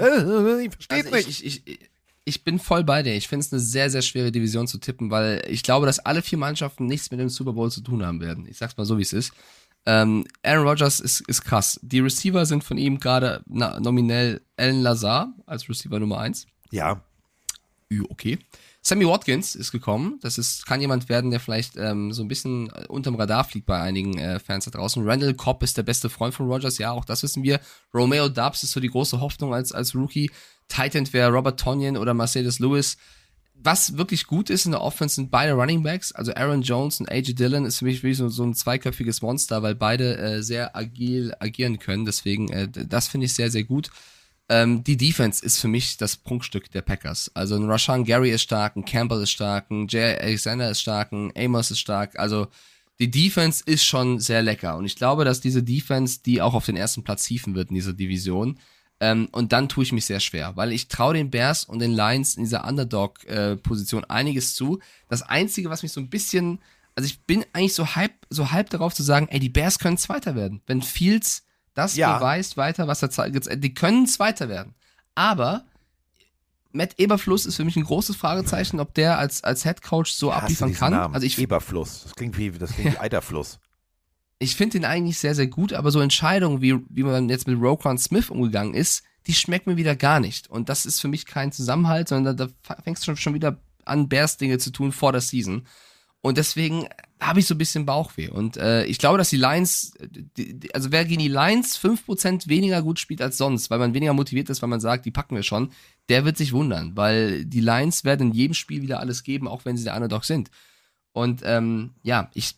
ich 0.59 0.71
verstehe 0.73 0.97
Also 0.97 1.09
nicht. 1.15 1.29
ich, 1.29 1.45
ich, 1.45 1.67
ich, 1.67 1.89
ich 2.25 2.43
bin 2.43 2.59
voll 2.59 2.83
bei 2.83 3.01
dir. 3.01 3.13
Ich 3.15 3.29
finde 3.29 3.45
es 3.45 3.53
eine 3.53 3.61
sehr, 3.61 3.89
sehr 3.89 4.01
schwere 4.01 4.31
Division 4.33 4.67
zu 4.67 4.77
tippen, 4.77 5.09
weil 5.09 5.41
ich 5.47 5.63
glaube, 5.63 5.85
dass 5.85 5.99
alle 5.99 6.21
vier 6.21 6.37
Mannschaften 6.37 6.85
nichts 6.85 7.09
mit 7.11 7.21
dem 7.21 7.29
Super 7.29 7.53
Bowl 7.53 7.71
zu 7.71 7.79
tun 7.79 8.05
haben 8.05 8.19
werden. 8.19 8.45
Ich 8.45 8.57
sag's 8.57 8.75
mal 8.75 8.85
so, 8.85 8.97
wie 8.97 9.03
es 9.03 9.13
ist. 9.13 9.31
Ähm, 9.85 10.25
Aaron 10.43 10.67
Rodgers 10.67 10.99
ist, 10.99 11.21
ist 11.29 11.45
krass. 11.45 11.79
Die 11.81 12.01
Receiver 12.01 12.45
sind 12.45 12.65
von 12.65 12.77
ihm 12.77 12.99
gerade 12.99 13.41
nominell 13.47 14.41
Alan 14.57 14.81
Lazar 14.81 15.33
als 15.45 15.69
Receiver 15.69 15.97
Nummer 15.99 16.19
eins. 16.19 16.45
ja, 16.71 16.93
Ü, 16.93 16.97
okay. 18.09 18.39
Sammy 18.81 19.05
Watkins 19.05 19.55
ist 19.55 19.71
gekommen. 19.71 20.17
Das 20.21 20.37
ist, 20.37 20.65
kann 20.65 20.79
jemand 20.79 21.09
werden, 21.09 21.29
der 21.29 21.41
vielleicht 21.41 21.75
ähm, 21.75 22.13
so 22.13 22.23
ein 22.23 22.29
bisschen 22.29 22.69
äh, 22.69 22.85
unterm 22.87 23.15
Radar 23.15 23.43
fliegt 23.43 23.65
bei 23.65 23.81
einigen 23.81 24.17
äh, 24.17 24.39
Fans 24.39 24.65
da 24.65 24.71
draußen. 24.71 25.05
Randall 25.05 25.33
Cobb 25.33 25.61
ist 25.63 25.77
der 25.77 25.83
beste 25.83 26.09
Freund 26.09 26.33
von 26.33 26.47
Rogers, 26.47 26.77
ja, 26.77 26.91
auch 26.91 27.03
das 27.03 27.23
wissen 27.23 27.43
wir. 27.43 27.59
Romeo 27.93 28.29
Dubs 28.29 28.63
ist 28.63 28.71
so 28.71 28.79
die 28.79 28.89
große 28.89 29.19
Hoffnung 29.19 29.53
als, 29.53 29.73
als 29.73 29.93
Rookie. 29.93 30.31
Titan 30.69 31.11
wäre 31.11 31.31
Robert 31.31 31.59
Tonyan 31.59 31.97
oder 31.97 32.13
Mercedes 32.13 32.59
Lewis. 32.59 32.97
Was 33.55 33.97
wirklich 33.97 34.27
gut 34.27 34.49
ist 34.49 34.65
in 34.65 34.71
der 34.71 34.81
Offense 34.81 35.15
sind 35.15 35.31
beide 35.31 35.53
Running 35.53 35.81
Backs, 35.81 36.11
also 36.11 36.31
Aaron 36.35 36.61
Jones 36.61 36.99
und 36.99 37.11
AJ 37.11 37.33
Dillon 37.33 37.65
ist 37.65 37.79
für 37.79 37.85
mich 37.85 38.03
wirklich 38.03 38.17
so, 38.17 38.29
so 38.29 38.43
ein 38.43 38.53
zweiköpfiges 38.53 39.21
Monster, 39.21 39.63
weil 39.63 39.73
beide 39.73 40.17
äh, 40.17 40.43
sehr 40.43 40.75
agil 40.75 41.33
agieren 41.39 41.79
können. 41.79 42.05
Deswegen, 42.05 42.49
äh, 42.49 42.67
das 42.69 43.07
finde 43.07 43.25
ich 43.25 43.33
sehr, 43.33 43.49
sehr 43.49 43.63
gut. 43.63 43.89
Ähm, 44.49 44.83
die 44.83 44.97
Defense 44.97 45.45
ist 45.45 45.59
für 45.59 45.67
mich 45.67 45.97
das 45.97 46.15
Prunkstück 46.15 46.71
der 46.71 46.81
Packers. 46.81 47.31
Also 47.33 47.55
ein 47.55 47.69
Rashan 47.69 48.05
Gary 48.05 48.31
ist 48.31 48.43
stark, 48.43 48.75
ein 48.75 48.85
Campbell 48.85 49.23
ist 49.23 49.31
stark, 49.31 49.69
ein 49.71 49.87
Jay 49.87 50.17
Alexander 50.17 50.71
ist 50.71 50.81
stark, 50.81 51.11
ein 51.11 51.33
Amos 51.35 51.71
ist 51.71 51.79
stark. 51.79 52.17
Also 52.17 52.47
die 52.99 53.11
Defense 53.11 53.63
ist 53.65 53.83
schon 53.83 54.19
sehr 54.19 54.41
lecker. 54.41 54.77
Und 54.77 54.85
ich 54.85 54.95
glaube, 54.95 55.25
dass 55.25 55.41
diese 55.41 55.63
Defense, 55.63 56.19
die 56.25 56.41
auch 56.41 56.53
auf 56.53 56.65
den 56.65 56.77
ersten 56.77 57.03
Platz 57.03 57.25
hieven 57.25 57.55
wird 57.55 57.69
in 57.69 57.75
dieser 57.75 57.93
Division, 57.93 58.57
ähm, 58.99 59.29
und 59.31 59.53
dann 59.53 59.69
tue 59.69 59.83
ich 59.83 59.91
mich 59.91 60.05
sehr 60.05 60.19
schwer, 60.19 60.55
weil 60.55 60.71
ich 60.71 60.87
traue 60.87 61.13
den 61.13 61.29
Bears 61.29 61.65
und 61.65 61.79
den 61.79 61.93
Lions 61.93 62.35
in 62.35 62.43
dieser 62.43 62.67
Underdog-Position 62.67 64.05
einiges 64.05 64.55
zu. 64.55 64.79
Das 65.07 65.21
Einzige, 65.21 65.69
was 65.69 65.83
mich 65.83 65.91
so 65.91 66.01
ein 66.01 66.09
bisschen, 66.09 66.59
also 66.95 67.05
ich 67.05 67.21
bin 67.21 67.45
eigentlich 67.53 67.75
so 67.75 67.95
halb, 67.95 68.13
so 68.29 68.51
halb 68.51 68.71
darauf 68.71 68.95
zu 68.95 69.03
sagen, 69.03 69.27
ey, 69.29 69.39
die 69.39 69.49
Bears 69.49 69.77
können 69.77 69.97
Zweiter 69.97 70.35
werden. 70.35 70.61
Wenn 70.65 70.81
Fields 70.81 71.43
das 71.77 71.95
Ja. 71.95 72.17
beweist 72.17 72.57
weiter, 72.57 72.87
was 72.87 73.01
er 73.01 73.09
zeigt, 73.09 73.47
die 73.63 73.73
können 73.73 74.07
Zweiter 74.07 74.49
werden. 74.49 74.73
Aber 75.15 75.63
Matt 76.71 76.99
Eberfluss 76.99 77.45
ist 77.45 77.55
für 77.55 77.63
mich 77.63 77.75
ein 77.75 77.83
großes 77.83 78.15
Fragezeichen, 78.15 78.79
ob 78.79 78.93
der 78.93 79.17
als, 79.17 79.43
als 79.43 79.63
Head 79.63 79.81
Coach 79.81 80.11
so 80.11 80.33
Hasse 80.33 80.43
abliefern 80.43 80.73
kann. 80.73 80.93
Namen. 80.93 81.13
Also 81.15 81.25
ich, 81.25 81.37
Eberfluss. 81.39 82.03
Das 82.03 82.15
klingt 82.15 82.37
wie, 82.37 82.51
das 82.51 82.71
klingt 82.73 82.93
wie 82.93 82.97
Eiterfluss. 82.99 83.59
ich 84.39 84.55
finde 84.55 84.77
ihn 84.77 84.85
eigentlich 84.85 85.17
sehr, 85.19 85.33
sehr 85.35 85.47
gut, 85.47 85.73
aber 85.73 85.91
so 85.91 85.99
Entscheidungen, 85.99 86.61
wie, 86.61 86.79
wie 86.89 87.03
man 87.03 87.29
jetzt 87.29 87.47
mit 87.47 87.59
Roquan 87.59 87.97
Smith 87.97 88.29
umgegangen 88.29 88.73
ist, 88.73 89.03
die 89.25 89.33
schmecken 89.33 89.71
mir 89.71 89.77
wieder 89.77 89.95
gar 89.95 90.19
nicht. 90.19 90.49
Und 90.49 90.69
das 90.69 90.85
ist 90.85 90.99
für 90.99 91.07
mich 91.07 91.25
kein 91.25 91.51
Zusammenhalt, 91.51 92.07
sondern 92.07 92.37
da, 92.37 92.47
da 92.47 92.75
fängst 92.83 93.03
du 93.03 93.05
schon, 93.05 93.17
schon 93.17 93.33
wieder 93.33 93.57
an, 93.85 94.09
Bears-Dinge 94.09 94.57
zu 94.57 94.71
tun 94.71 94.91
vor 94.91 95.11
der 95.11 95.21
Season. 95.21 95.67
Und 96.21 96.37
deswegen 96.37 96.87
habe 97.19 97.39
ich 97.39 97.47
so 97.47 97.55
ein 97.55 97.57
bisschen 97.59 97.85
Bauchweh. 97.85 98.29
Und 98.29 98.57
äh, 98.57 98.85
ich 98.85 98.99
glaube, 98.99 99.17
dass 99.17 99.29
die 99.29 99.37
Lions, 99.37 99.93
die, 100.01 100.59
die, 100.59 100.75
also 100.75 100.91
wer 100.91 101.05
gegen 101.05 101.21
die 101.21 101.27
Lions 101.29 101.77
5% 101.79 102.47
weniger 102.47 102.81
gut 102.81 102.99
spielt 102.99 103.21
als 103.21 103.37
sonst, 103.37 103.69
weil 103.69 103.79
man 103.79 103.93
weniger 103.93 104.13
motiviert 104.13 104.49
ist, 104.49 104.61
weil 104.61 104.69
man 104.69 104.79
sagt, 104.79 105.05
die 105.05 105.11
packen 105.11 105.35
wir 105.35 105.43
schon, 105.43 105.71
der 106.09 106.25
wird 106.25 106.37
sich 106.37 106.53
wundern, 106.53 106.95
weil 106.95 107.45
die 107.45 107.61
Lions 107.61 108.03
werden 108.03 108.29
in 108.29 108.33
jedem 108.33 108.53
Spiel 108.53 108.81
wieder 108.81 108.99
alles 108.99 109.23
geben, 109.23 109.47
auch 109.47 109.65
wenn 109.65 109.77
sie 109.77 109.83
der 109.83 109.95
Underdog 109.95 110.25
sind. 110.25 110.51
Und 111.11 111.41
ähm, 111.43 111.95
ja, 112.03 112.29
ich, 112.33 112.55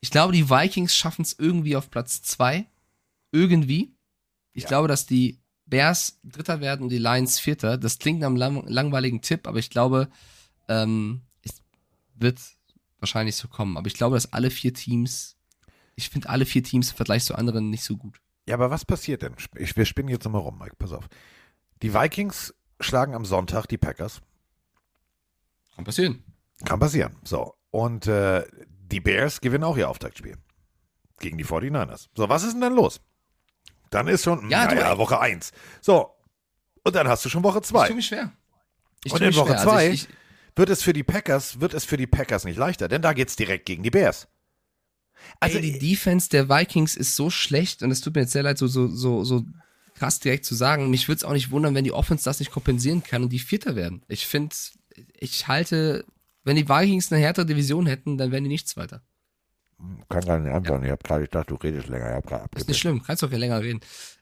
ich 0.00 0.10
glaube, 0.10 0.32
die 0.32 0.48
Vikings 0.48 0.94
schaffen 0.94 1.22
es 1.22 1.34
irgendwie 1.38 1.76
auf 1.76 1.90
Platz 1.90 2.22
zwei. 2.22 2.66
Irgendwie. 3.32 3.92
Ich 4.52 4.62
Ja. 4.62 4.68
glaube, 4.68 4.88
dass 4.88 5.04
die 5.06 5.38
Bears 5.66 6.18
Dritter 6.22 6.60
werden 6.60 6.84
und 6.84 6.88
die 6.90 6.98
Lions 6.98 7.38
Vierter. 7.38 7.76
Das 7.76 7.98
klingt 7.98 8.20
nach 8.20 8.28
einem 8.28 8.36
lang 8.36 8.66
langweiligen 8.68 9.20
Tipp, 9.20 9.46
aber 9.46 9.58
ich 9.58 9.68
glaube, 9.68 10.08
ähm, 10.68 11.22
es 11.42 11.60
wird 12.14 12.38
wahrscheinlich 13.06 13.36
so 13.36 13.48
kommen. 13.48 13.76
Aber 13.76 13.86
ich 13.86 13.94
glaube, 13.94 14.16
dass 14.16 14.32
alle 14.32 14.50
vier 14.50 14.74
Teams, 14.74 15.36
ich 15.94 16.08
finde 16.10 16.28
alle 16.28 16.44
vier 16.46 16.62
Teams 16.62 16.90
im 16.90 16.96
Vergleich 16.96 17.24
zu 17.24 17.34
anderen 17.34 17.70
nicht 17.70 17.84
so 17.84 17.96
gut. 17.96 18.20
Ja, 18.48 18.54
aber 18.54 18.70
was 18.70 18.84
passiert 18.84 19.22
denn? 19.22 19.34
Ich, 19.56 19.76
wir 19.76 19.84
spinnen 19.86 20.08
jetzt 20.08 20.24
nochmal 20.24 20.42
rum, 20.42 20.58
Mike. 20.58 20.76
Pass 20.78 20.92
auf. 20.92 21.08
Die 21.82 21.92
Vikings 21.94 22.54
schlagen 22.80 23.14
am 23.14 23.24
Sonntag 23.24 23.66
die 23.66 23.78
Packers. 23.78 24.20
Kann 25.74 25.84
passieren. 25.84 26.22
Kann 26.64 26.78
passieren. 26.80 27.16
So. 27.24 27.54
Und 27.70 28.06
äh, 28.06 28.44
die 28.90 29.00
Bears 29.00 29.40
gewinnen 29.40 29.64
auch 29.64 29.76
ihr 29.76 29.88
Auftaktspiel. 29.88 30.36
Gegen 31.18 31.38
die 31.38 31.44
49ers. 31.44 32.08
So, 32.16 32.28
was 32.28 32.42
ist 32.44 32.52
denn 32.52 32.60
dann 32.60 32.74
los? 32.74 33.00
Dann 33.90 34.08
ist 34.08 34.24
schon, 34.24 34.50
Ja, 34.50 34.64
ja, 34.64 34.68
du- 34.68 34.76
ja, 34.80 34.98
Woche 34.98 35.18
1. 35.20 35.52
So. 35.80 36.10
Und 36.84 36.94
dann 36.94 37.08
hast 37.08 37.24
du 37.24 37.28
schon 37.28 37.42
Woche 37.42 37.58
Ich 37.58 37.64
2. 37.66 37.86
tue 37.88 37.96
mich 37.96 38.06
schwer. 38.06 38.32
Ich 39.04 39.12
Und 39.12 39.20
in 39.22 39.34
Woche 39.34 39.48
schwer. 39.48 39.58
Also 39.58 39.70
zwei 39.70 39.88
ich, 39.88 40.04
ich, 40.04 40.08
wird 40.56 40.70
es 40.70 40.82
für 40.82 40.92
die 40.92 41.04
Packers, 41.04 41.60
wird 41.60 41.74
es 41.74 41.84
für 41.84 41.96
die 41.96 42.06
Packers 42.06 42.44
nicht 42.44 42.56
leichter, 42.56 42.88
denn 42.88 43.02
da 43.02 43.12
geht's 43.12 43.36
direkt 43.36 43.66
gegen 43.66 43.82
die 43.82 43.90
Bears. 43.90 44.26
Also 45.40 45.60
die 45.60 45.78
Defense 45.78 46.28
der 46.28 46.48
Vikings 46.48 46.96
ist 46.96 47.16
so 47.16 47.30
schlecht 47.30 47.82
und 47.82 47.90
es 47.90 48.00
tut 48.00 48.14
mir 48.14 48.22
jetzt 48.22 48.32
sehr 48.32 48.42
leid, 48.42 48.58
so, 48.58 48.66
so, 48.66 48.88
so, 48.88 49.24
so 49.24 49.44
krass 49.94 50.20
direkt 50.20 50.44
zu 50.44 50.54
sagen. 50.54 50.90
Mich 50.90 51.08
würde 51.08 51.18
es 51.18 51.24
auch 51.24 51.32
nicht 51.32 51.50
wundern, 51.50 51.74
wenn 51.74 51.84
die 51.84 51.92
Offense 51.92 52.24
das 52.24 52.38
nicht 52.38 52.52
kompensieren 52.52 53.02
kann 53.02 53.22
und 53.22 53.30
die 53.30 53.38
Vierter 53.38 53.76
werden. 53.76 54.02
Ich 54.08 54.26
finde, 54.26 54.54
ich 55.14 55.48
halte, 55.48 56.04
wenn 56.44 56.56
die 56.56 56.68
Vikings 56.68 57.12
eine 57.12 57.20
härtere 57.20 57.46
Division 57.46 57.86
hätten, 57.86 58.18
dann 58.18 58.30
wären 58.30 58.44
die 58.44 58.50
nichts 58.50 58.76
weiter. 58.76 59.02
kann 60.08 60.24
gar 60.24 60.38
nicht 60.38 60.52
antworten. 60.52 60.84
Ich 60.84 60.90
habe 60.90 61.02
gerade 61.02 61.24
gedacht, 61.24 61.50
du 61.50 61.54
redest 61.56 61.88
länger. 61.88 62.10
Ich 62.10 62.16
hab 62.16 62.26
grad 62.26 62.54
Ist 62.54 62.68
nicht 62.68 62.78
schlimm, 62.78 63.02
kannst 63.02 63.22
doch 63.22 63.32
ja 63.32 63.38
länger 63.38 63.60
reden. 63.60 63.80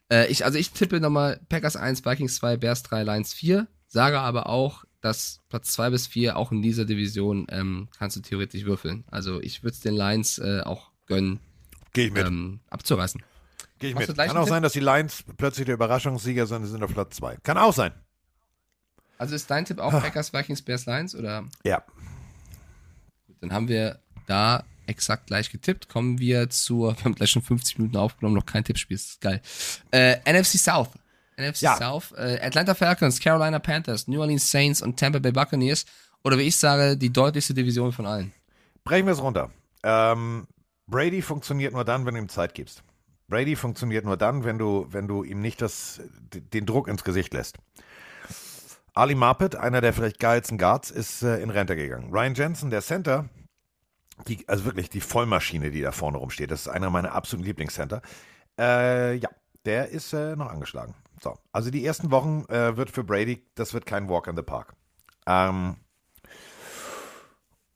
Äh, 0.09 0.27
ich, 0.27 0.45
also 0.45 0.57
ich 0.57 0.71
tippe 0.71 0.99
nochmal 0.99 1.39
Packers 1.49 1.75
1, 1.75 2.05
Vikings 2.05 2.35
2, 2.35 2.57
Bears 2.57 2.83
3, 2.83 3.03
Lions 3.03 3.33
4. 3.33 3.67
Sage 3.87 4.19
aber 4.19 4.47
auch, 4.47 4.84
dass 5.05 5.39
Platz 5.49 5.71
2 5.73 5.91
bis 5.91 6.07
4 6.07 6.35
auch 6.35 6.51
in 6.51 6.63
dieser 6.63 6.83
Division 6.83 7.45
ähm, 7.49 7.89
kannst 7.97 8.17
du 8.17 8.21
theoretisch 8.21 8.65
würfeln. 8.65 9.03
Also 9.11 9.39
ich 9.39 9.61
würde 9.61 9.75
es 9.75 9.79
den 9.81 9.95
Lions 9.95 10.39
äh, 10.39 10.61
auch 10.61 10.89
gönnen, 11.05 11.39
Gehe 11.93 12.07
ich 12.07 12.13
mit. 12.13 12.25
ähm, 12.25 12.59
abzureißen. 12.71 13.21
Geh 13.77 13.89
ich 13.89 13.93
du 13.93 13.99
mit. 13.99 14.17
Kann 14.17 14.31
auch 14.31 14.43
Tipp? 14.45 14.49
sein, 14.49 14.63
dass 14.63 14.73
die 14.73 14.79
Lions 14.79 15.23
plötzlich 15.37 15.65
der 15.65 15.75
Überraschungssieger 15.75 16.47
sind, 16.47 16.65
sind 16.65 16.83
auf 16.83 16.91
Platz 16.91 17.17
2. 17.17 17.37
Kann 17.43 17.57
auch 17.59 17.73
sein. 17.73 17.91
Also 19.19 19.35
ist 19.35 19.49
dein 19.49 19.63
Tipp 19.65 19.79
auch 19.79 19.91
Packers, 19.91 20.33
Vikings, 20.33 20.63
Bears, 20.63 20.87
Lions 20.87 21.15
oder? 21.15 21.47
Ja. 21.63 21.83
Gut, 23.27 23.37
dann 23.41 23.53
haben 23.53 23.67
wir 23.67 23.99
da 24.25 24.63
exakt 24.87 25.27
gleich 25.27 25.51
getippt. 25.51 25.87
Kommen 25.87 26.17
wir 26.17 26.49
zur, 26.49 26.97
wir 26.97 27.03
haben 27.05 27.13
gleich 27.15 27.29
schon 27.29 27.43
50 27.43 27.77
Minuten 27.77 27.97
aufgenommen, 27.97 28.35
noch 28.35 28.45
kein 28.45 28.63
Tippspiel, 28.63 28.97
das 28.97 29.05
ist 29.05 29.21
geil. 29.21 29.41
Äh, 29.91 30.17
NFC 30.33 30.57
South. 30.57 30.89
NFC 31.37 31.61
Ja. 31.61 31.77
South, 31.77 32.13
äh, 32.17 32.39
Atlanta 32.41 32.73
Falcons, 32.73 33.19
Carolina 33.19 33.59
Panthers, 33.59 34.07
New 34.07 34.19
Orleans 34.21 34.49
Saints 34.49 34.81
und 34.81 34.99
Tampa 34.99 35.19
Bay 35.19 35.31
Buccaneers. 35.31 35.85
Oder 36.23 36.37
wie 36.37 36.43
ich 36.43 36.55
sage, 36.57 36.97
die 36.97 37.11
deutlichste 37.11 37.53
Division 37.53 37.91
von 37.91 38.05
allen. 38.05 38.33
Brechen 38.83 39.05
wir 39.05 39.13
es 39.13 39.21
runter. 39.21 39.51
Ähm, 39.83 40.47
Brady 40.87 41.21
funktioniert 41.21 41.73
nur 41.73 41.85
dann, 41.85 42.05
wenn 42.05 42.15
du 42.15 42.21
ihm 42.21 42.29
Zeit 42.29 42.53
gibst. 42.53 42.83
Brady 43.27 43.55
funktioniert 43.55 44.05
nur 44.05 44.17
dann, 44.17 44.43
wenn 44.43 44.57
du, 44.57 44.87
wenn 44.89 45.07
du 45.07 45.23
ihm 45.23 45.41
nicht 45.41 45.61
das, 45.61 46.01
den 46.31 46.65
Druck 46.65 46.87
ins 46.87 47.03
Gesicht 47.03 47.33
lässt. 47.33 47.57
Ali 48.93 49.15
Marpet, 49.15 49.55
einer 49.55 49.81
der 49.81 49.93
vielleicht 49.93 50.19
geilsten 50.19 50.57
Guards, 50.57 50.89
ist 50.89 51.21
äh, 51.21 51.41
in 51.41 51.49
Rente 51.49 51.75
gegangen. 51.75 52.11
Ryan 52.11 52.33
Jensen, 52.33 52.69
der 52.69 52.81
Center, 52.81 53.29
die, 54.27 54.47
also 54.47 54.65
wirklich 54.65 54.89
die 54.89 55.01
Vollmaschine, 55.01 55.69
die 55.71 55.81
da 55.81 55.91
vorne 55.91 56.17
rumsteht, 56.17 56.49
das 56.49 56.61
ist 56.61 56.67
einer 56.69 56.89
meiner 56.89 57.11
absoluten 57.11 57.45
Lieblingscenter. 57.45 58.01
Äh, 58.57 59.15
ja, 59.15 59.29
der 59.65 59.89
ist 59.89 60.13
äh, 60.13 60.35
noch 60.35 60.49
angeschlagen. 60.49 60.95
So, 61.21 61.37
also 61.51 61.71
die 61.71 61.85
ersten 61.85 62.11
Wochen 62.11 62.45
äh, 62.49 62.75
wird 62.77 62.91
für 62.91 63.03
Brady, 63.03 63.43
das 63.55 63.73
wird 63.73 63.85
kein 63.85 64.09
Walk 64.09 64.27
in 64.27 64.35
the 64.35 64.41
Park. 64.43 64.73
Ähm, 65.27 65.77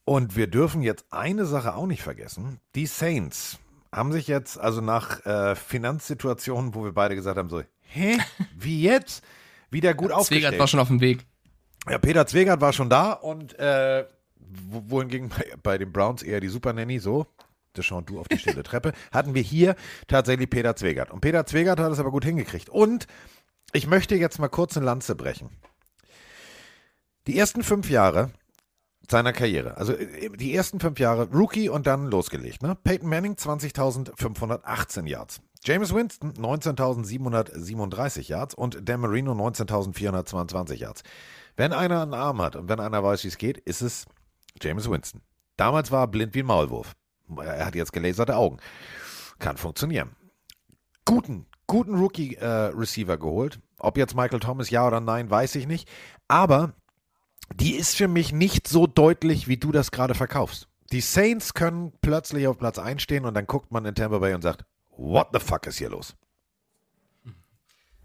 und 0.05 0.35
wir 0.35 0.47
dürfen 0.47 0.81
jetzt 0.81 1.05
eine 1.11 1.45
Sache 1.45 1.75
auch 1.75 1.85
nicht 1.85 2.01
vergessen. 2.01 2.59
Die 2.75 2.85
Saints 2.87 3.59
haben 3.93 4.11
sich 4.11 4.27
jetzt, 4.27 4.59
also 4.59 4.81
nach 4.81 5.25
äh, 5.25 5.55
Finanzsituationen, 5.55 6.73
wo 6.75 6.83
wir 6.83 6.93
beide 6.93 7.15
gesagt 7.15 7.37
haben, 7.37 7.49
so, 7.49 7.63
hä, 7.81 8.17
wie 8.57 8.81
jetzt? 8.81 9.23
Wieder 9.71 9.93
gut 9.93 10.11
aufgestellt. 10.11 10.41
Zwegert 10.43 10.59
war 10.59 10.67
schon 10.67 10.79
auf 10.79 10.87
dem 10.87 10.99
Weg. 11.01 11.25
Ja, 11.89 11.97
Peter 11.99 12.25
Zwegert 12.25 12.59
war 12.59 12.73
schon 12.73 12.89
da 12.89 13.13
und 13.13 13.57
äh, 13.59 14.05
wo- 14.35 14.83
wohingegen 14.89 15.29
bei, 15.29 15.45
bei 15.61 15.77
den 15.77 15.91
Browns 15.91 16.23
eher 16.23 16.39
die 16.39 16.49
Super 16.49 16.73
Nanny 16.73 16.99
so, 16.99 17.27
schauen 17.83 18.05
du 18.05 18.19
auf 18.19 18.27
die 18.27 18.37
stille 18.37 18.63
Treppe, 18.63 18.93
hatten 19.11 19.33
wir 19.33 19.41
hier 19.41 19.75
tatsächlich 20.07 20.49
Peter 20.49 20.75
Zwegert. 20.75 21.11
Und 21.11 21.21
Peter 21.21 21.45
Zwegert 21.45 21.79
hat 21.79 21.91
es 21.91 21.99
aber 21.99 22.11
gut 22.11 22.25
hingekriegt. 22.25 22.69
Und 22.69 23.07
ich 23.73 23.87
möchte 23.87 24.15
jetzt 24.15 24.39
mal 24.39 24.47
kurz 24.47 24.75
eine 24.77 24.85
Lanze 24.85 25.15
brechen. 25.15 25.49
Die 27.27 27.37
ersten 27.37 27.63
fünf 27.63 27.89
Jahre 27.89 28.31
seiner 29.09 29.33
Karriere, 29.33 29.77
also 29.77 29.93
äh, 29.93 30.29
die 30.29 30.53
ersten 30.53 30.79
fünf 30.79 30.99
Jahre 30.99 31.29
Rookie 31.31 31.69
und 31.69 31.87
dann 31.87 32.07
losgelegt. 32.07 32.61
Ne? 32.61 32.75
Peyton 32.83 33.09
Manning 33.09 33.33
20.518 33.33 35.07
Yards. 35.07 35.41
James 35.63 35.93
Winston 35.93 36.33
19.737 36.33 38.29
Yards 38.29 38.55
und 38.55 38.87
Dan 38.87 39.01
Marino 39.01 39.33
19.422 39.33 40.75
Yards. 40.75 41.03
Wenn 41.57 41.73
einer 41.73 42.01
einen 42.01 42.13
Arm 42.13 42.41
hat 42.41 42.55
und 42.55 42.69
wenn 42.69 42.79
einer 42.79 43.03
weiß, 43.03 43.23
wie 43.25 43.27
es 43.27 43.37
geht, 43.37 43.57
ist 43.57 43.81
es 43.81 44.05
James 44.61 44.89
Winston. 44.89 45.21
Damals 45.57 45.91
war 45.91 46.03
er 46.03 46.07
blind 46.07 46.33
wie 46.33 46.39
ein 46.39 46.45
Maulwurf. 46.45 46.95
Er 47.37 47.65
hat 47.65 47.75
jetzt 47.75 47.93
gelaserte 47.93 48.35
Augen. 48.35 48.57
Kann 49.39 49.57
funktionieren. 49.57 50.15
Guten, 51.05 51.45
guten 51.67 51.95
Rookie-Receiver 51.95 53.17
geholt. 53.17 53.59
Ob 53.77 53.97
jetzt 53.97 54.15
Michael 54.15 54.39
Thomas 54.39 54.69
ja 54.69 54.85
oder 54.85 54.99
nein, 54.99 55.29
weiß 55.29 55.55
ich 55.55 55.67
nicht. 55.67 55.89
Aber 56.27 56.73
die 57.55 57.75
ist 57.75 57.95
für 57.95 58.07
mich 58.07 58.31
nicht 58.31 58.67
so 58.67 58.87
deutlich, 58.87 59.47
wie 59.47 59.57
du 59.57 59.71
das 59.71 59.91
gerade 59.91 60.15
verkaufst. 60.15 60.67
Die 60.91 61.01
Saints 61.01 61.53
können 61.53 61.93
plötzlich 62.01 62.47
auf 62.47 62.57
Platz 62.57 62.79
1 62.79 63.01
stehen 63.01 63.25
und 63.25 63.33
dann 63.33 63.47
guckt 63.47 63.71
man 63.71 63.85
in 63.85 63.95
Tampa 63.95 64.19
Bay 64.19 64.33
und 64.33 64.41
sagt, 64.41 64.65
what 64.97 65.29
the 65.33 65.39
fuck 65.39 65.67
ist 65.67 65.77
hier 65.77 65.89
los? 65.89 66.15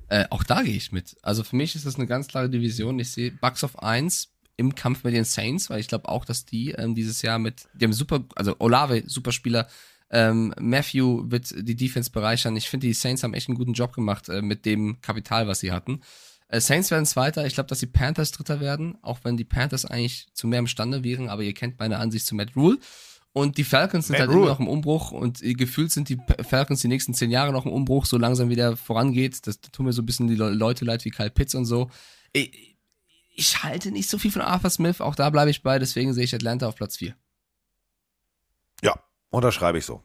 Äh, 0.08 0.26
auch 0.30 0.44
da 0.44 0.62
gehe 0.62 0.76
ich 0.76 0.92
mit. 0.92 1.16
Also 1.22 1.44
für 1.44 1.56
mich 1.56 1.74
ist 1.74 1.86
das 1.86 1.96
eine 1.96 2.06
ganz 2.06 2.28
klare 2.28 2.50
Division. 2.50 2.98
Ich 2.98 3.10
sehe 3.10 3.32
Bucks 3.32 3.64
auf 3.64 3.82
1 3.82 4.33
im 4.56 4.74
Kampf 4.74 5.04
mit 5.04 5.14
den 5.14 5.24
Saints, 5.24 5.70
weil 5.70 5.80
ich 5.80 5.88
glaube 5.88 6.08
auch, 6.08 6.24
dass 6.24 6.44
die 6.44 6.72
ähm, 6.72 6.94
dieses 6.94 7.22
Jahr 7.22 7.38
mit, 7.38 7.68
haben 7.80 7.92
super, 7.92 8.24
also 8.34 8.56
Olave, 8.58 9.02
super 9.06 9.32
Spieler, 9.32 9.68
ähm, 10.10 10.54
Matthew 10.60 11.30
wird 11.30 11.52
die 11.56 11.76
Defense 11.76 12.10
bereichern. 12.10 12.56
Ich 12.56 12.68
finde, 12.68 12.86
die 12.86 12.94
Saints 12.94 13.22
haben 13.22 13.34
echt 13.34 13.48
einen 13.48 13.58
guten 13.58 13.72
Job 13.72 13.92
gemacht 13.92 14.28
äh, 14.28 14.42
mit 14.42 14.64
dem 14.64 15.00
Kapital, 15.00 15.48
was 15.48 15.60
sie 15.60 15.72
hatten. 15.72 16.02
Äh, 16.48 16.60
Saints 16.60 16.90
werden 16.90 17.06
Zweiter. 17.06 17.46
Ich 17.46 17.54
glaube, 17.54 17.68
dass 17.68 17.80
die 17.80 17.86
Panthers 17.86 18.30
Dritter 18.30 18.60
werden, 18.60 18.96
auch 19.02 19.20
wenn 19.24 19.36
die 19.36 19.44
Panthers 19.44 19.84
eigentlich 19.84 20.28
zu 20.32 20.46
mehr 20.46 20.60
imstande 20.60 21.02
wären, 21.02 21.28
aber 21.28 21.42
ihr 21.42 21.54
kennt 21.54 21.78
meine 21.80 21.98
Ansicht 21.98 22.26
zu 22.26 22.34
Matt 22.34 22.54
Rule. 22.54 22.78
Und 23.32 23.58
die 23.58 23.64
Falcons 23.64 24.06
sind 24.06 24.12
Matt 24.12 24.20
halt 24.20 24.30
Rule. 24.30 24.42
immer 24.42 24.50
noch 24.50 24.60
im 24.60 24.68
Umbruch 24.68 25.10
und 25.10 25.42
äh, 25.42 25.54
gefühlt 25.54 25.90
sind 25.90 26.08
die 26.08 26.18
Falcons 26.42 26.82
die 26.82 26.88
nächsten 26.88 27.14
zehn 27.14 27.32
Jahre 27.32 27.52
noch 27.52 27.66
im 27.66 27.72
Umbruch, 27.72 28.06
so 28.06 28.16
langsam 28.16 28.48
wieder 28.48 28.76
vorangeht. 28.76 29.44
Das 29.48 29.60
tun 29.60 29.86
mir 29.86 29.92
so 29.92 30.02
ein 30.02 30.06
bisschen 30.06 30.28
die 30.28 30.36
Le 30.36 30.50
Leute 30.50 30.84
leid 30.84 31.04
wie 31.04 31.10
Kyle 31.10 31.30
Pitts 31.30 31.56
und 31.56 31.64
so. 31.64 31.90
Ich, 32.32 32.73
ich 33.34 33.62
halte 33.62 33.90
nicht 33.90 34.08
so 34.08 34.18
viel 34.18 34.30
von 34.30 34.42
Arthur 34.42 34.70
Smith, 34.70 35.00
auch 35.00 35.14
da 35.14 35.28
bleibe 35.30 35.50
ich 35.50 35.62
bei, 35.62 35.78
deswegen 35.78 36.14
sehe 36.14 36.24
ich 36.24 36.34
Atlanta 36.34 36.66
auf 36.68 36.76
Platz 36.76 36.96
4. 36.96 37.14
Ja, 38.82 38.94
unterschreibe 39.30 39.78
ich 39.78 39.84
so. 39.84 40.02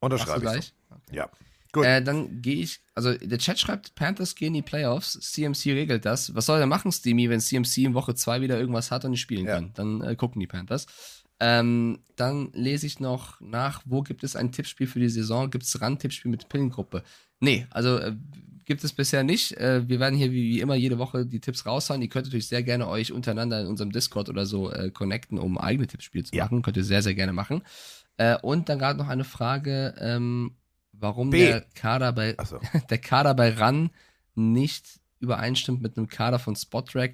Unterschreibe 0.00 0.38
ich 0.38 0.42
gleich? 0.50 0.74
so. 0.88 0.96
Ja. 1.14 1.30
Gut. 1.72 1.86
Äh, 1.86 2.02
dann 2.02 2.42
gehe 2.42 2.56
ich, 2.62 2.80
also 2.94 3.14
der 3.16 3.38
Chat 3.38 3.58
schreibt, 3.58 3.94
Panthers 3.94 4.34
gehen 4.34 4.48
in 4.48 4.54
die 4.54 4.62
Playoffs, 4.62 5.18
CMC 5.18 5.72
regelt 5.72 6.04
das. 6.04 6.34
Was 6.34 6.44
soll 6.46 6.60
er 6.60 6.66
machen, 6.66 6.92
Steamy, 6.92 7.30
wenn 7.30 7.40
CMC 7.40 7.78
in 7.78 7.94
Woche 7.94 8.14
2 8.14 8.42
wieder 8.42 8.58
irgendwas 8.58 8.90
hat 8.90 9.04
und 9.06 9.12
nicht 9.12 9.22
spielen 9.22 9.46
Ja. 9.46 9.54
kann? 9.54 9.72
Dann 9.74 10.02
äh, 10.02 10.14
gucken 10.14 10.38
die 10.40 10.46
Panthers. 10.46 10.86
Ähm, 11.40 12.00
dann 12.14 12.50
lese 12.52 12.86
ich 12.86 13.00
noch 13.00 13.40
nach, 13.40 13.82
wo 13.86 14.02
gibt 14.02 14.22
es 14.22 14.36
ein 14.36 14.52
Tippspiel 14.52 14.86
für 14.86 15.00
die 15.00 15.08
Saison? 15.08 15.50
Gibt 15.50 15.64
es 15.64 15.80
Randtippspiel 15.80 16.30
mit 16.30 16.48
Pillengruppe? 16.50 17.02
Nee, 17.40 17.66
also 17.70 17.96
äh, 17.98 18.14
gibt 18.72 18.84
es 18.84 18.94
bisher 18.94 19.22
nicht. 19.22 19.52
Äh, 19.58 19.86
wir 19.86 20.00
werden 20.00 20.16
hier 20.18 20.32
wie, 20.32 20.44
wie 20.54 20.60
immer 20.60 20.74
jede 20.74 20.98
Woche 20.98 21.26
die 21.26 21.40
Tipps 21.40 21.66
raushauen. 21.66 22.00
Ihr 22.00 22.08
könnt 22.08 22.24
natürlich 22.24 22.48
sehr 22.48 22.62
gerne 22.62 22.88
euch 22.88 23.12
untereinander 23.12 23.60
in 23.60 23.66
unserem 23.66 23.92
Discord 23.92 24.30
oder 24.30 24.46
so 24.46 24.70
äh, 24.72 24.90
connecten, 24.90 25.38
um 25.38 25.58
eigene 25.58 25.86
Tippspiele 25.86 26.24
zu 26.24 26.34
Ja. 26.34 26.44
machen. 26.44 26.62
Könnt 26.62 26.78
ihr 26.78 26.84
sehr, 26.84 27.02
sehr 27.02 27.14
gerne 27.14 27.34
machen. 27.34 27.60
Äh, 28.16 28.38
und 28.40 28.70
dann 28.70 28.78
gerade 28.78 28.98
noch 28.98 29.08
eine 29.08 29.24
Frage, 29.24 29.94
ähm, 29.98 30.56
warum 30.92 31.28
B. 31.28 31.48
der 31.48 31.60
Kader 31.74 32.12
bei 32.14 32.38
Achso. 32.38 32.60
der 32.88 32.96
Kader 32.98 33.34
bei 33.34 33.50
RAN 33.50 33.90
nicht 34.34 34.86
übereinstimmt 35.20 35.82
mit 35.82 35.98
einem 35.98 36.08
Kader 36.08 36.38
von 36.38 36.56
Spottrack. 36.56 37.12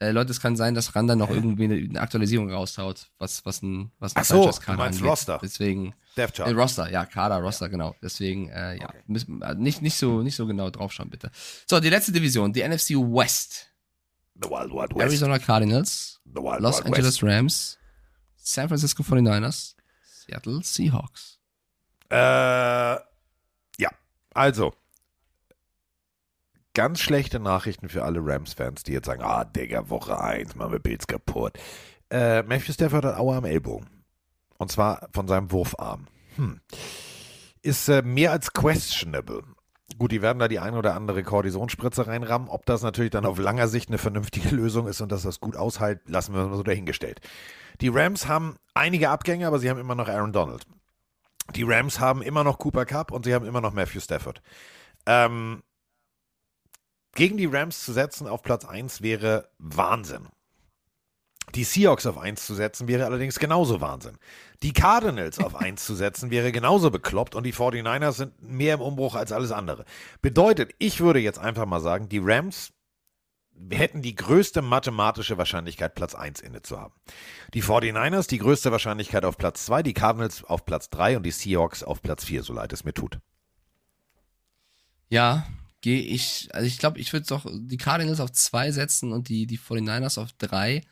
Äh, 0.00 0.12
Leute, 0.12 0.30
es 0.30 0.40
kann 0.40 0.56
sein, 0.56 0.74
dass 0.74 0.96
RAN 0.96 1.06
dann 1.06 1.18
noch 1.18 1.28
irgendwie 1.28 1.64
eine, 1.64 1.74
eine 1.74 2.00
Aktualisierung 2.00 2.50
raushaut, 2.50 3.10
was, 3.18 3.44
was 3.44 3.60
ein, 3.62 3.92
was 3.98 4.16
ein 4.16 4.22
Ach 4.22 4.24
so, 4.24 4.42
Franchise-Kader 4.42 4.76
du 4.78 4.82
angeht. 4.84 5.02
Roster. 5.02 5.38
Deswegen, 5.42 5.94
Death 6.16 6.38
äh. 6.38 6.50
Roster, 6.52 6.90
ja, 6.90 7.04
Kader, 7.04 7.36
Roster, 7.36 7.68
genau. 7.68 7.94
Deswegen, 8.02 8.48
äh, 8.48 8.78
ja, 8.78 8.88
Okay. 8.88 9.02
müssen, 9.06 9.42
äh, 9.42 9.54
nicht, 9.56 9.82
nicht, 9.82 9.96
so, 9.96 10.22
nicht 10.22 10.36
so 10.36 10.46
genau 10.46 10.70
draufschauen, 10.70 11.10
bitte. 11.10 11.30
So, 11.68 11.80
die 11.80 11.90
letzte 11.90 12.12
Division, 12.12 12.50
die 12.50 12.66
NFC 12.66 12.92
West. 12.94 13.66
The 14.42 14.48
Wild 14.48 14.72
Wild 14.72 14.94
West. 14.94 15.02
Arizona 15.02 15.38
Cardinals, 15.38 16.18
The 16.24 16.40
Wild 16.40 16.60
Los 16.60 16.78
Wild 16.78 16.86
Angeles 16.86 17.22
West. 17.22 17.22
Rams, 17.22 17.78
San 18.36 18.68
Francisco 18.68 19.02
49ers, 19.02 19.74
Seattle 20.02 20.62
Seahawks. 20.62 21.38
Äh, 22.08 22.16
ja, 22.16 23.90
also. 24.32 24.72
Ganz 26.74 27.00
schlechte 27.00 27.40
Nachrichten 27.40 27.88
für 27.88 28.04
alle 28.04 28.20
Rams-Fans, 28.22 28.84
die 28.84 28.92
jetzt 28.92 29.06
sagen, 29.06 29.22
ah, 29.22 29.44
Digga, 29.44 29.90
Woche 29.90 30.20
1, 30.20 30.54
machen 30.54 30.72
wir 30.72 30.78
Bills 30.78 31.06
kaputt. 31.06 31.58
Äh, 32.10 32.42
Matthew 32.42 32.72
Stafford 32.72 33.04
hat 33.04 33.16
Aua 33.16 33.38
am 33.38 33.44
Ellbogen. 33.44 33.88
Und 34.58 34.70
zwar 34.70 35.08
von 35.12 35.26
seinem 35.26 35.50
Wurfarm. 35.50 36.06
Hm. 36.36 36.60
Ist 37.62 37.88
äh, 37.88 38.02
mehr 38.02 38.32
als 38.32 38.52
questionable. 38.52 39.42
Gut, 39.98 40.12
die 40.12 40.22
werden 40.22 40.38
da 40.38 40.48
die 40.48 40.60
ein 40.60 40.74
oder 40.74 40.94
andere 40.94 41.22
Kortisonspritze 41.22 42.06
reinrammen. 42.06 42.48
Ob 42.48 42.66
das 42.66 42.82
natürlich 42.82 43.10
dann 43.10 43.26
auf 43.26 43.38
langer 43.38 43.68
Sicht 43.68 43.88
eine 43.88 43.98
vernünftige 43.98 44.48
Lösung 44.54 44.86
ist 44.86 45.00
und 45.00 45.10
dass 45.10 45.22
das 45.22 45.40
gut 45.40 45.56
aushält, 45.56 46.08
lassen 46.08 46.34
wir 46.34 46.46
mal 46.46 46.56
so 46.56 46.62
dahingestellt. 46.62 47.20
Die 47.80 47.88
Rams 47.88 48.28
haben 48.28 48.56
einige 48.74 49.10
Abgänge, 49.10 49.46
aber 49.46 49.58
sie 49.58 49.68
haben 49.70 49.80
immer 49.80 49.94
noch 49.94 50.08
Aaron 50.08 50.32
Donald. 50.32 50.66
Die 51.56 51.64
Rams 51.64 51.98
haben 51.98 52.22
immer 52.22 52.44
noch 52.44 52.58
Cooper 52.58 52.86
Cup 52.86 53.10
und 53.10 53.24
sie 53.24 53.34
haben 53.34 53.44
immer 53.44 53.60
noch 53.60 53.72
Matthew 53.72 54.00
Stafford. 54.00 54.40
Ähm, 55.06 55.62
gegen 57.14 57.36
die 57.36 57.46
Rams 57.46 57.84
zu 57.84 57.92
setzen 57.92 58.26
auf 58.26 58.42
Platz 58.42 58.64
1 58.64 59.02
wäre 59.02 59.48
Wahnsinn. 59.58 60.28
Die 61.54 61.64
Seahawks 61.64 62.06
auf 62.06 62.18
1 62.18 62.46
zu 62.46 62.54
setzen 62.54 62.86
wäre 62.86 63.04
allerdings 63.04 63.38
genauso 63.38 63.80
Wahnsinn. 63.80 64.18
Die 64.62 64.72
Cardinals 64.72 65.38
auf 65.38 65.56
1 65.60 65.84
zu 65.84 65.94
setzen 65.94 66.30
wäre 66.30 66.52
genauso 66.52 66.90
bekloppt 66.90 67.34
und 67.34 67.44
die 67.44 67.54
49ers 67.54 68.12
sind 68.12 68.42
mehr 68.42 68.74
im 68.74 68.80
Umbruch 68.80 69.14
als 69.14 69.32
alles 69.32 69.50
andere. 69.50 69.84
Bedeutet, 70.22 70.74
ich 70.78 71.00
würde 71.00 71.18
jetzt 71.18 71.38
einfach 71.38 71.66
mal 71.66 71.80
sagen, 71.80 72.08
die 72.08 72.20
Rams 72.22 72.72
hätten 73.70 74.00
die 74.00 74.14
größte 74.14 74.62
mathematische 74.62 75.36
Wahrscheinlichkeit, 75.36 75.94
Platz 75.94 76.14
1 76.14 76.40
inne 76.40 76.62
zu 76.62 76.80
haben. 76.80 76.94
Die 77.52 77.62
49ers 77.62 78.28
die 78.28 78.38
größte 78.38 78.72
Wahrscheinlichkeit 78.72 79.24
auf 79.24 79.36
Platz 79.36 79.66
2, 79.66 79.82
die 79.82 79.92
Cardinals 79.92 80.44
auf 80.44 80.64
Platz 80.64 80.88
3 80.90 81.16
und 81.18 81.24
die 81.24 81.30
Seahawks 81.30 81.82
auf 81.82 82.00
Platz 82.00 82.24
4, 82.24 82.42
so 82.42 82.52
leid 82.54 82.72
es 82.72 82.84
mir 82.84 82.94
tut. 82.94 83.18
Ja, 85.08 85.46
gehe 85.80 86.00
ich, 86.00 86.48
also 86.52 86.66
ich 86.66 86.78
glaube, 86.78 86.98
ich 86.98 87.12
würde 87.12 87.26
doch 87.26 87.46
die 87.50 87.76
Cardinals 87.76 88.20
auf 88.20 88.32
zwei 88.32 88.70
setzen 88.70 89.12
und 89.12 89.28
die, 89.28 89.46
die 89.46 89.58
49ers 89.58 90.20
auf 90.20 90.32
drei. 90.34 90.82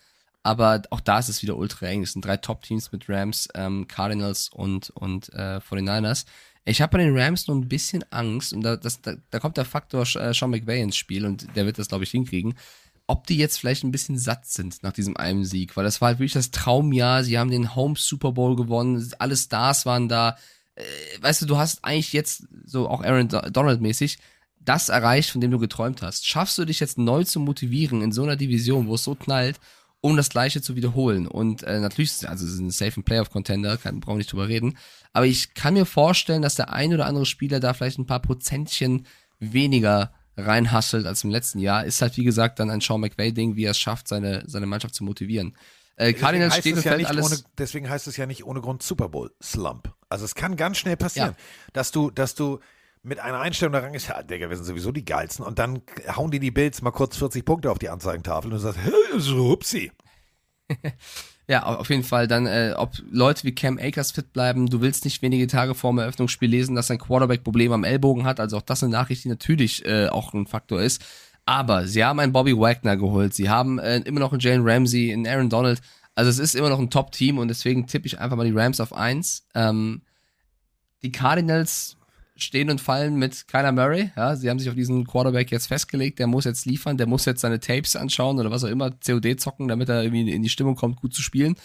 Aber 0.43 0.83
auch 0.91 1.01
da 1.01 1.19
ist 1.19 1.29
es 1.29 1.43
wieder 1.43 1.57
ultra 1.57 1.87
eng. 1.87 2.03
Es 2.03 2.13
sind 2.13 2.25
drei 2.25 2.37
Top-Teams 2.37 2.93
mit 2.93 3.09
Rams, 3.09 3.49
ähm, 3.55 3.87
Cardinals 3.89 4.49
und, 4.49 4.91
und 4.91 5.29
äh, 5.35 5.59
49ers. 5.59 6.25
Ich 6.65 6.81
habe 6.81 6.97
bei 6.97 7.05
den 7.05 7.17
Rams 7.17 7.47
nur 7.49 7.57
ein 7.57 7.69
bisschen 7.69 8.05
Angst, 8.11 8.53
und 8.53 8.63
da, 8.63 8.77
das, 8.77 9.01
da, 9.01 9.15
da 9.31 9.41
kommt 9.41 9.57
der 9.57 9.65
Faktor 9.65 10.03
äh, 10.17 10.35
Sean 10.35 10.51
McVay 10.51 10.83
ins 10.83 10.97
Spiel 10.97 11.25
und 11.25 11.55
der 11.57 11.67
wird 11.67 11.79
das, 11.79 11.89
glaube 11.89 12.05
ich, 12.05 12.11
hinkriegen, 12.11 12.55
ob 13.07 13.27
die 13.27 13.39
jetzt 13.39 13.59
vielleicht 13.59 13.85
ein 13.85 13.91
bisschen 13.91 14.19
satt 14.19 14.47
sind 14.47 14.83
nach 14.83 14.93
diesem 14.93 15.17
einen 15.17 15.45
Sieg, 15.45 15.77
weil 15.77 15.85
das 15.85 16.01
war 16.01 16.09
halt 16.09 16.19
wirklich 16.19 16.35
das 16.35 16.51
Traumjahr. 16.51 17.25
Sie 17.25 17.39
haben 17.39 17.51
den 17.51 17.75
Home 17.75 17.95
Super 17.97 18.33
Bowl 18.33 18.55
gewonnen, 18.55 19.11
alle 19.19 19.37
Stars 19.37 19.87
waren 19.87 20.09
da. 20.09 20.37
Äh, 20.75 20.85
weißt 21.23 21.43
du, 21.43 21.47
du 21.47 21.57
hast 21.57 21.85
eigentlich 21.85 22.13
jetzt, 22.13 22.47
so 22.67 22.89
auch 22.89 23.03
Aaron 23.03 23.29
Donald 23.29 23.81
mäßig, 23.81 24.19
das 24.61 24.89
erreicht, 24.89 25.31
von 25.31 25.41
dem 25.41 25.51
du 25.51 25.59
geträumt 25.59 26.03
hast. 26.03 26.27
Schaffst 26.27 26.59
du 26.59 26.65
dich 26.65 26.81
jetzt 26.81 26.99
neu 26.99 27.25
zu 27.25 27.41
motivieren 27.41 28.03
in 28.03 28.13
so 28.13 28.23
einer 28.23 28.37
Division, 28.37 28.87
wo 28.87 28.95
es 28.97 29.05
so 29.05 29.15
knallt, 29.15 29.59
um 30.01 30.17
das 30.17 30.29
Gleiche 30.29 30.61
zu 30.63 30.77
wiederholen? 30.77 31.27
Und 31.27 31.63
äh, 31.63 31.81
natürlich, 31.81 32.29
also 32.29 32.45
es 32.45 32.53
ist 32.53 32.59
ein 32.61 32.71
safe 32.71 33.03
Playoff-Contender, 33.03 33.77
kann, 33.79 34.01
brauchen 34.01 34.15
wir 34.15 34.19
nicht 34.19 34.33
drüber 34.33 34.49
reden. 34.49 34.77
Aber 35.13 35.27
ich 35.27 35.55
kann 35.55 35.75
mir 35.75 35.87
vorstellen, 35.87 36.43
dass 36.43 36.55
der 36.57 36.73
ein 36.73 36.93
oder 36.93 37.07
andere 37.07 37.27
Spieler 37.27 37.61
da 37.61 37.73
vielleicht 37.75 37.99
ein 37.99 38.07
paar 38.07 38.21
Prozentchen 38.23 39.07
weniger 39.39 40.13
reinhasselt 40.37 41.07
als 41.07 41.25
im 41.25 41.31
letzten 41.31 41.59
Jahr. 41.59 41.85
Ist 41.85 42.01
halt, 42.03 42.17
wie 42.17 42.25
gesagt, 42.25 42.61
dann 42.61 42.71
ein 42.71 42.81
Sean 42.81 43.01
McVay-Ding, 43.01 43.57
wie 43.57 43.65
er 43.65 43.73
es 43.73 43.79
schafft, 43.79 44.07
seine, 44.09 44.45
seine 44.47 44.67
Mannschaft 44.67 44.95
zu 44.95 45.03
motivieren. 45.05 45.57
Äh, 45.97 46.13
Cardinals 46.13 46.57
steht 46.59 46.77
und 46.77 46.85
ja 46.85 46.91
fällt 46.93 46.99
nicht 47.01 47.09
alles. 47.11 47.27
ohne, 47.27 47.39
deswegen 47.59 47.89
heißt 47.91 48.07
es 48.07 48.17
ja 48.17 48.27
nicht 48.27 48.45
ohne 48.45 48.61
Grund 48.61 48.83
Super 48.85 49.09
Bowl 49.09 49.33
Slump. 49.43 49.93
Also 50.09 50.25
es 50.25 50.37
kann 50.37 50.55
ganz 50.57 50.79
schnell 50.79 50.97
passieren, 50.97 51.31
Ja. 51.37 51.45
dass 51.73 51.91
du, 51.91 52.11
dass 52.13 52.37
du 52.37 52.61
mit 53.03 53.19
einer 53.21 53.41
Einstellung 53.41 53.73
da 53.73 53.79
ist, 53.89 54.09
ja, 54.09 54.23
Digga, 54.23 54.49
wir 54.51 54.57
sind 54.57 54.67
sowieso 54.67 54.93
die 54.93 55.05
geilsten 55.05 55.45
und 55.45 55.59
dann 55.59 55.83
hauen 56.17 56.31
die 56.31 56.41
die 56.41 56.51
Bills 56.51 56.83
mal 56.83 56.91
kurz 56.91 57.17
40 57.17 57.45
Punkte 57.45 57.71
auf 57.71 57.79
die 57.79 57.89
Anzeigentafel 57.89 58.51
und 58.53 58.59
du 58.59 58.61
sagst, 58.63 58.81
"Hä, 58.85 58.91
so 59.19 59.49
hupsi. 59.51 59.93
Ja, 61.51 61.65
au- 61.65 61.77
auf 61.77 61.89
jeden 61.89 62.05
Fall 62.05 62.29
dann, 62.29 62.47
äh, 62.47 62.75
ob 62.77 62.93
Leute 63.11 63.45
wie 63.45 63.55
Cam 63.55 63.79
Akers 63.79 64.11
fit 64.13 64.35
bleiben. 64.35 64.67
Du 64.69 64.83
willst 64.83 65.07
nicht 65.07 65.23
wenige 65.23 65.47
Tage 65.47 65.75
vor 65.75 65.91
dem 65.93 65.99
Eröffnungsspiel 65.99 66.51
lesen, 66.51 66.75
dass 66.77 66.89
sein 66.89 66.99
Quarterback 66.99 67.43
Probleme 67.43 67.73
am 67.75 67.85
Ellbogen 67.85 68.25
hat. 68.25 68.39
Also 68.39 68.59
auch 68.59 68.63
das 68.63 68.83
eine 68.83 68.93
Nachricht, 68.93 69.25
die 69.25 69.31
natürlich 69.31 69.83
äh, 69.87 70.09
auch 70.09 70.35
ein 70.35 70.47
Faktor 70.47 70.83
ist. 70.83 71.03
Aber 71.47 71.87
sie 71.87 72.05
haben 72.05 72.21
einen 72.21 72.35
Bobby 72.35 72.55
Wagner 72.55 72.99
geholt. 72.99 73.33
Sie 73.33 73.49
haben 73.49 73.79
äh, 73.79 73.97
immer 74.01 74.21
noch 74.21 74.33
einen 74.33 74.41
Jalen 74.41 74.61
Ramsey, 74.69 75.11
einen 75.11 75.27
Aaron 75.27 75.49
Donald. 75.49 75.81
Also 76.15 76.29
es 76.29 76.39
ist 76.39 76.55
immer 76.55 76.69
noch 76.69 76.79
ein 76.81 76.91
Top-Team 76.91 77.39
und 77.39 77.49
deswegen 77.49 77.87
tippe 77.87 78.07
ich 78.07 78.19
einfach 78.21 78.37
mal 78.37 78.45
die 78.45 78.53
Rams 78.55 78.79
auf 78.81 78.93
eins. 78.93 79.47
Ähm, 79.55 80.03
die 81.03 81.13
Cardinals 81.13 81.97
stehen 82.43 82.71
und 82.71 82.81
fallen 82.81 83.17
mit 83.17 83.49
Kyler 83.49 83.73
Murray. 83.73 84.11
Ja, 84.17 84.37
sie 84.37 84.49
haben 84.49 84.59
sich 84.59 84.69
auf 84.69 84.75
diesen 84.75 85.07
Quarterback 85.07 85.51
jetzt 85.51 85.67
festgelegt. 85.67 86.19
Der 86.19 86.27
muss 86.27 86.45
jetzt 86.45 86.67
liefern, 86.67 86.97
der 86.97 87.07
muss 87.07 87.25
jetzt 87.25 87.41
seine 87.41 87.61
Tapes 87.61 87.97
anschauen 87.97 88.39
oder 88.39 88.51
was 88.51 88.65
auch 88.65 88.69
immer, 88.69 88.91
COD 88.91 89.39
zocken, 89.39 89.69
damit 89.69 89.89
er 89.89 90.03
irgendwie 90.03 90.31
in 90.31 90.43
die 90.43 90.49
Stimmung 90.49 90.77
kommt, 90.77 90.97
gut 90.97 91.15
zu 91.15 91.23
spielen. 91.23 91.57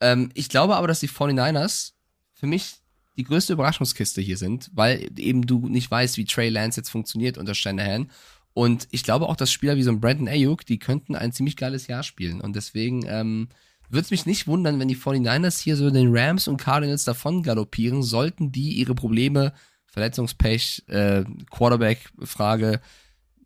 Ähm, 0.00 0.30
ich 0.34 0.48
glaube 0.48 0.76
aber, 0.76 0.86
dass 0.86 1.00
die 1.00 1.08
49ers 1.08 1.92
für 2.34 2.46
mich 2.46 2.76
die 3.16 3.24
größte 3.24 3.52
Überraschungskiste 3.52 4.20
hier 4.20 4.36
sind, 4.36 4.70
weil 4.72 5.10
eben 5.16 5.42
du 5.46 5.68
nicht 5.68 5.90
weißt, 5.90 6.16
wie 6.18 6.24
Trey 6.24 6.48
Lance 6.48 6.80
jetzt 6.80 6.90
funktioniert 6.90 7.36
unter 7.36 7.54
Shanahan. 7.54 8.10
Und 8.54 8.88
ich 8.90 9.02
glaube 9.02 9.28
auch, 9.28 9.36
dass 9.36 9.52
Spieler 9.52 9.76
wie 9.76 9.82
so 9.82 9.90
ein 9.90 10.00
Brandon 10.00 10.28
Ayuk, 10.28 10.64
die 10.64 10.78
könnten 10.78 11.16
ein 11.16 11.32
ziemlich 11.32 11.56
geiles 11.56 11.88
Jahr 11.88 12.02
spielen. 12.02 12.40
Und 12.40 12.54
deswegen 12.54 13.04
ähm, 13.06 13.48
würde 13.88 14.04
es 14.04 14.10
mich 14.10 14.26
nicht 14.26 14.46
wundern, 14.46 14.78
wenn 14.78 14.88
die 14.88 14.96
49ers 14.96 15.60
hier 15.60 15.76
so 15.76 15.90
den 15.90 16.16
Rams 16.16 16.48
und 16.48 16.58
Cardinals 16.58 17.04
davon 17.04 17.42
galoppieren, 17.42 18.02
sollten 18.02 18.52
die 18.52 18.72
ihre 18.72 18.94
Probleme, 18.94 19.52
Verletzungspech, 19.98 20.84
äh, 20.86 21.24
Quarterback-Frage 21.50 22.80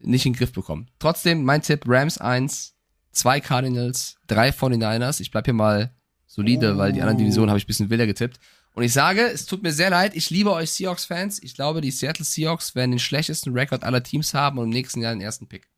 nicht 0.01 0.27
in 0.27 0.33
den 0.33 0.39
Griff 0.39 0.53
bekommen. 0.53 0.89
Trotzdem, 0.99 1.45
mein 1.45 1.63
Tipp, 1.63 1.85
Rams 1.87 2.19
1, 2.19 2.75
2 3.13 3.41
Cardinals, 3.41 4.17
3 4.27 4.51
49ers. 4.51 5.21
Ich 5.21 5.31
bleib 5.31 5.47
hier 5.47 5.55
mal 5.55 5.95
solide, 6.27 6.77
weil 6.77 6.93
die 6.93 7.01
anderen 7.01 7.19
Divisionen 7.19 7.51
habe 7.51 7.59
ich 7.59 7.65
ein 7.65 7.69
bisschen 7.69 7.91
wilder 7.91 8.07
getippt. 8.07 8.39
Und 8.75 8.83
ich 8.83 8.93
sage, 8.93 9.23
es 9.23 9.47
tut 9.47 9.63
mir 9.63 9.73
sehr 9.73 9.91
leid, 9.91 10.15
ich 10.15 10.31
liebe 10.31 10.53
euch 10.53 10.71
Seahawks-Fans. 10.71 11.43
Ich 11.43 11.55
glaube, 11.55 11.81
die 11.81 11.91
Seattle 11.91 12.25
Seahawks 12.25 12.75
werden 12.75 12.93
den 12.93 12.99
schlechtesten 13.01 13.53
Rekord 13.53 13.85
aller 13.85 14.03
Teams 14.03 14.35
haben 14.35 14.59
und 14.59 14.65
im 14.65 14.71
nächsten 14.71 15.01
Jahr 15.01 15.15
den 15.15 15.21
ersten 15.21 15.47
Pick. 15.47 15.69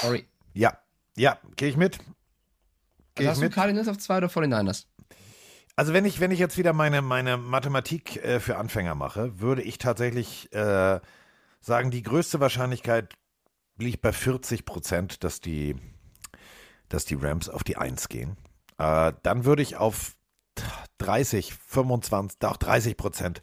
Sorry. 0.00 0.26
Ja, 0.54 0.78
ja, 1.16 1.38
gehe 1.56 1.68
ich 1.70 1.76
mit. 1.76 1.98
Also 1.98 2.04
Gehe 3.14 3.24
ich 3.24 3.30
hast 3.30 3.38
du 3.38 3.44
mit. 3.44 3.52
Cardinals 3.54 3.88
auf 3.88 3.98
2 3.98 4.18
oder 4.18 4.28
49ers? 4.28 4.84
Also 5.78 5.92
wenn 5.92 6.04
ich, 6.04 6.18
wenn 6.18 6.32
ich 6.32 6.40
jetzt 6.40 6.58
wieder 6.58 6.72
meine, 6.72 7.02
meine 7.02 7.36
Mathematik 7.36 8.16
äh, 8.16 8.40
für 8.40 8.56
Anfänger 8.56 8.96
mache, 8.96 9.38
würde 9.38 9.62
ich 9.62 9.78
tatsächlich 9.78 10.52
äh, 10.52 10.98
sagen, 11.60 11.92
die 11.92 12.02
größte 12.02 12.40
Wahrscheinlichkeit 12.40 13.14
liegt 13.78 14.00
bei 14.00 14.10
40 14.10 14.64
Prozent, 14.64 15.22
dass 15.22 15.40
die, 15.40 15.76
dass 16.88 17.04
die 17.04 17.14
Rams 17.14 17.48
auf 17.48 17.62
die 17.62 17.76
1 17.76 18.08
gehen. 18.08 18.36
Äh, 18.78 19.12
dann 19.22 19.44
würde 19.44 19.62
ich 19.62 19.76
auf 19.76 20.16
30, 20.98 21.54
25, 21.54 22.42
auch 22.42 22.56
30 22.56 22.96
Prozent 22.96 23.40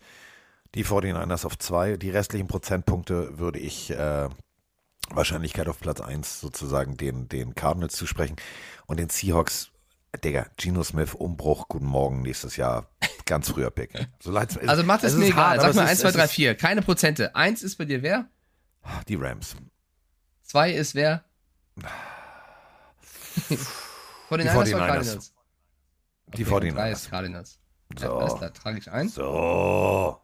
die 0.74 0.84
49ers 0.84 1.46
auf 1.46 1.58
2. 1.58 1.96
Die 1.96 2.10
restlichen 2.10 2.48
Prozentpunkte 2.48 3.40
würde 3.40 3.60
ich 3.60 3.92
äh, 3.92 4.28
Wahrscheinlichkeit 5.10 5.70
auf 5.70 5.80
Platz 5.80 6.02
1 6.02 6.42
sozusagen 6.42 6.98
den, 6.98 7.30
den 7.30 7.56
Cardinals 7.56 7.96
zu 7.96 8.06
sprechen 8.06 8.36
und 8.88 9.00
den 9.00 9.08
Seahawks 9.08 9.72
Digga, 10.18 10.48
Geno 10.58 10.84
Smith, 10.84 11.14
Umbruch, 11.14 11.68
guten 11.68 11.86
Morgen, 11.86 12.22
nächstes 12.22 12.56
Jahr, 12.58 12.90
ganz 13.26 13.50
früher 13.50 13.70
Pick. 13.72 13.92
So 14.22 14.32
leid's, 14.32 14.58
Also 14.58 14.84
macht 14.84 15.04
es 15.04 15.14
ist 15.14 15.20
mir 15.20 15.26
egal. 15.28 15.38
hart, 15.58 15.62
Sag 15.62 15.76
mal 15.76 15.84
es 15.84 15.90
1, 15.90 15.92
ist- 15.94 16.02
2, 16.02 16.10
es 16.10 16.16
3, 16.16 16.24
ist- 16.26 16.32
4. 16.32 16.56
Keine 16.56 16.82
Prozente. 16.82 17.36
1 17.36 17.64
ist 17.64 17.76
bei 17.78 17.86
dir 17.86 18.02
wer? 18.02 18.30
Die 19.08 19.16
Rams. 19.16 19.56
2 20.44 20.72
ist 20.74 20.96
wer? 20.96 21.24
Von 24.28 24.40
den 24.40 24.48
Die 24.48 24.54
Niners 24.54 24.70
49ers. 24.70 24.76
oder 24.76 24.88
Cardinals? 24.88 25.34
Die 26.28 26.44
Okay, 26.46 26.54
und 26.56 26.76
drei 26.76 26.90
49ers. 26.90 26.92
ist 26.94 27.10
Cardinals. 27.10 27.60
So. 27.98 28.06
Ja, 28.06 28.14
alles 28.18 28.36
klar, 28.36 28.54
trage 28.54 28.78
ich 28.80 28.92
ein. 28.92 29.10
So. 29.10 30.22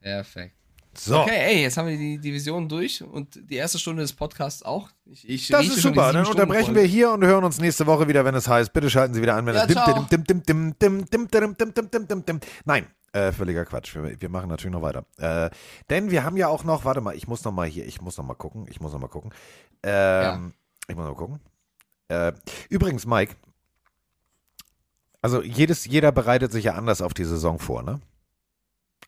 Perfekt. 0.00 0.56
So. 1.02 1.20
Okay, 1.20 1.38
ey, 1.38 1.62
jetzt 1.62 1.78
haben 1.78 1.88
wir 1.88 1.96
die 1.96 2.18
Division 2.18 2.68
durch 2.68 3.02
und 3.02 3.40
die 3.48 3.56
erste 3.56 3.78
Stunde 3.78 4.02
des 4.02 4.12
Podcasts 4.12 4.62
auch. 4.62 4.90
Ich, 5.06 5.26
ich 5.26 5.48
das 5.48 5.66
ist 5.66 5.80
super. 5.80 6.12
Dann 6.12 6.26
unterbrechen 6.26 6.74
wir 6.74 6.82
hier 6.82 7.10
und 7.12 7.24
hören 7.24 7.42
uns 7.42 7.58
nächste 7.58 7.86
Woche 7.86 8.06
wieder, 8.06 8.26
wenn 8.26 8.34
es 8.34 8.46
heißt. 8.46 8.70
Bitte 8.74 8.90
schalten 8.90 9.14
Sie 9.14 9.22
wieder 9.22 9.34
an, 9.34 9.46
wenn 9.46 9.54
ja, 9.54 9.64
es. 9.64 9.74
Nein. 12.66 12.86
Völliger 13.32 13.64
Quatsch. 13.64 13.94
Wir, 13.94 14.20
wir, 14.20 14.28
machen 14.28 14.50
natürlich 14.50 14.72
noch 14.72 14.82
weiter. 14.82 15.04
Äh, 15.16 15.50
denn 15.88 16.10
wir 16.10 16.22
haben 16.22 16.36
ja 16.36 16.48
auch 16.48 16.64
noch, 16.64 16.84
warte 16.84 17.00
mal, 17.00 17.16
ich 17.16 17.26
muss 17.26 17.42
noch 17.44 17.52
mal 17.52 17.66
hier, 17.66 17.86
ich 17.86 18.00
muss 18.02 18.18
noch 18.18 18.24
mal 18.24 18.34
gucken, 18.34 18.66
ich 18.68 18.80
muss 18.80 18.92
noch 18.92 19.00
mal 19.00 19.08
gucken. 19.08 19.32
Ähm, 19.82 19.92
ja. 19.92 20.50
Ich 20.86 20.96
muss 20.96 21.04
noch 21.06 21.12
mal 21.12 21.18
gucken. 21.18 21.40
Äh, 22.08 22.32
übrigens, 22.68 23.06
Mike, 23.06 23.34
also 25.22 25.42
jedes, 25.42 25.86
jeder 25.86 26.12
bereitet 26.12 26.52
sich 26.52 26.64
ja 26.64 26.74
anders 26.74 27.02
auf 27.02 27.14
die 27.14 27.24
Saison 27.24 27.58
vor, 27.58 27.82
ne? 27.82 28.00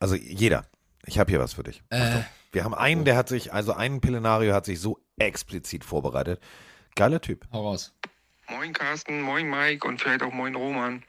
Also 0.01 0.15
jeder. 0.15 0.65
Ich 1.07 1.19
habe 1.19 1.31
hier 1.31 1.41
was 1.41 1.55
für 1.55 1.63
dich. 1.63 1.83
Äh, 1.91 2.21
Wir 2.53 2.65
haben 2.65 2.75
einen, 2.75 3.05
der 3.05 3.17
hat 3.17 3.29
sich, 3.29 3.53
also 3.53 3.73
einen 3.73 4.01
Pillenario 4.01 4.55
hat 4.55 4.67
sich 4.67 4.81
so 4.81 5.01
explizit 5.19 5.85
vorbereitet. 5.85 6.41
Geiler 6.95 7.21
Typ. 7.21 7.47
hau 7.53 7.69
raus. 7.69 7.95
Moin 8.49 8.73
Carsten, 8.73 9.23
moin 9.23 9.49
Mike 9.49 9.87
und 9.87 10.01
vielleicht 10.01 10.23
auch 10.23 10.33
moin 10.33 10.55
Roman. 10.55 11.03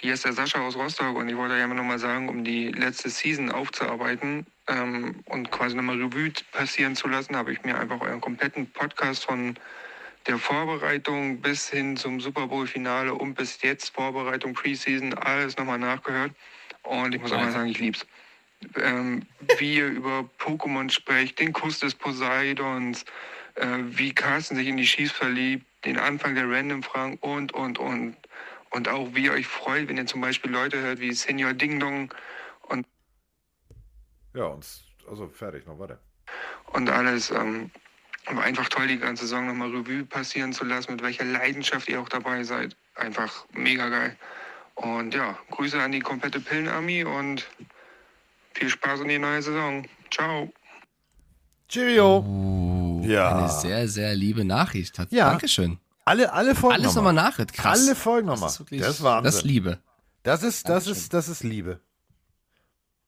Hier 0.00 0.14
ist 0.14 0.24
der 0.24 0.32
Sascha 0.32 0.60
aus 0.60 0.76
Rostock 0.76 1.16
und 1.16 1.28
ich 1.28 1.36
wollte 1.36 1.56
ja 1.58 1.66
nochmal 1.66 1.98
sagen, 1.98 2.28
um 2.28 2.44
die 2.44 2.68
letzte 2.68 3.10
Season 3.10 3.50
aufzuarbeiten 3.50 4.46
ähm, 4.68 5.22
und 5.26 5.50
quasi 5.50 5.74
nochmal 5.74 5.96
Revue 5.96 6.32
passieren 6.52 6.96
zu 6.96 7.08
lassen, 7.08 7.36
habe 7.36 7.52
ich 7.52 7.62
mir 7.64 7.78
einfach 7.78 8.00
euren 8.00 8.20
kompletten 8.20 8.70
Podcast 8.70 9.24
von 9.24 9.56
der 10.26 10.38
Vorbereitung 10.38 11.40
bis 11.40 11.68
hin 11.68 11.96
zum 11.96 12.20
Super 12.20 12.46
Bowl-Finale 12.46 13.14
und 13.14 13.34
bis 13.34 13.60
jetzt 13.62 13.94
Vorbereitung, 13.94 14.54
Preseason, 14.54 15.14
alles 15.14 15.56
nochmal 15.56 15.78
nachgehört. 15.78 16.32
Und 16.82 17.14
ich 17.14 17.20
muss 17.20 17.32
einfach 17.32 17.52
sagen, 17.52 17.68
ich 17.68 17.78
lieb's. 17.78 18.06
Ähm, 18.76 19.22
wie 19.58 19.76
ihr 19.76 19.86
über 19.88 20.28
Pokémon 20.38 20.90
sprecht, 20.90 21.38
den 21.38 21.52
Kuss 21.52 21.80
des 21.80 21.94
Poseidons, 21.94 23.04
äh, 23.54 23.78
wie 23.84 24.14
Carsten 24.14 24.56
sich 24.56 24.66
in 24.68 24.76
die 24.76 24.84
Chiefs 24.84 25.12
verliebt, 25.12 25.66
den 25.84 25.98
Anfang 25.98 26.34
der 26.34 26.50
Random-Fragen 26.50 27.16
und, 27.18 27.52
und, 27.52 27.78
und. 27.78 28.16
Und 28.70 28.88
auch 28.88 29.08
wie 29.14 29.24
ihr 29.26 29.32
euch 29.32 29.46
freut, 29.46 29.88
wenn 29.88 29.96
ihr 29.96 30.06
zum 30.06 30.20
Beispiel 30.20 30.50
Leute 30.50 30.80
hört 30.80 31.00
wie 31.00 31.12
Senior 31.12 31.54
Ding 31.54 31.78
Dong 31.80 32.12
und, 32.62 32.86
Ja, 34.34 34.44
und 34.46 34.66
also 35.08 35.28
fertig, 35.28 35.66
noch 35.66 35.78
weiter. 35.78 35.98
und 36.72 36.90
alles. 36.90 37.30
Ähm, 37.30 37.70
Aber 38.26 38.42
einfach 38.42 38.68
toll, 38.68 38.88
die 38.88 38.98
ganze 38.98 39.22
Saison 39.24 39.46
nochmal 39.46 39.70
Revue 39.70 40.04
passieren 40.04 40.52
zu 40.52 40.64
lassen, 40.64 40.92
mit 40.92 41.02
welcher 41.02 41.24
Leidenschaft 41.24 41.88
ihr 41.88 42.00
auch 42.00 42.08
dabei 42.08 42.42
seid. 42.42 42.76
Einfach 42.96 43.46
mega 43.52 43.88
geil. 43.88 44.16
Und 44.74 45.14
ja, 45.14 45.38
Grüße 45.52 45.80
an 45.80 45.92
die 45.92 46.00
komplette 46.00 46.40
Pillenarmee 46.40 47.04
und 47.04 47.46
viel 48.56 48.68
Spaß 48.68 49.00
in 49.00 49.08
die 49.08 49.18
neue 49.18 49.42
Saison. 49.42 49.86
Ciao. 50.10 50.52
Cheerio. 51.68 52.20
Uh, 52.20 53.02
Ja. 53.06 53.36
Eine 53.36 53.48
sehr, 53.48 53.88
sehr 53.88 54.14
liebe 54.14 54.44
Nachricht. 54.44 54.98
Hat, 54.98 55.12
Ja. 55.12 55.30
Dankeschön. 55.30 55.78
Alle, 56.04 56.32
alle 56.32 56.54
Folgen 56.54 56.76
Alles 56.76 56.94
nochmal 56.94 57.12
Nachricht. 57.12 57.52
Krass. 57.52 57.80
Alle 57.80 57.96
Folgen 57.96 58.28
nochmal. 58.28 58.48
Das 58.48 58.60
ist 58.60 58.80
Das 58.80 58.88
ist 58.90 59.02
Wahnsinn. 59.02 59.24
Das 59.24 59.34
ist 59.36 59.42
Liebe. 59.44 59.78
Das 60.22 60.42
ist, 60.42 60.68
das 60.68 60.86
ist, 60.86 61.12
das 61.12 61.28
ist 61.28 61.42
Liebe. 61.42 61.80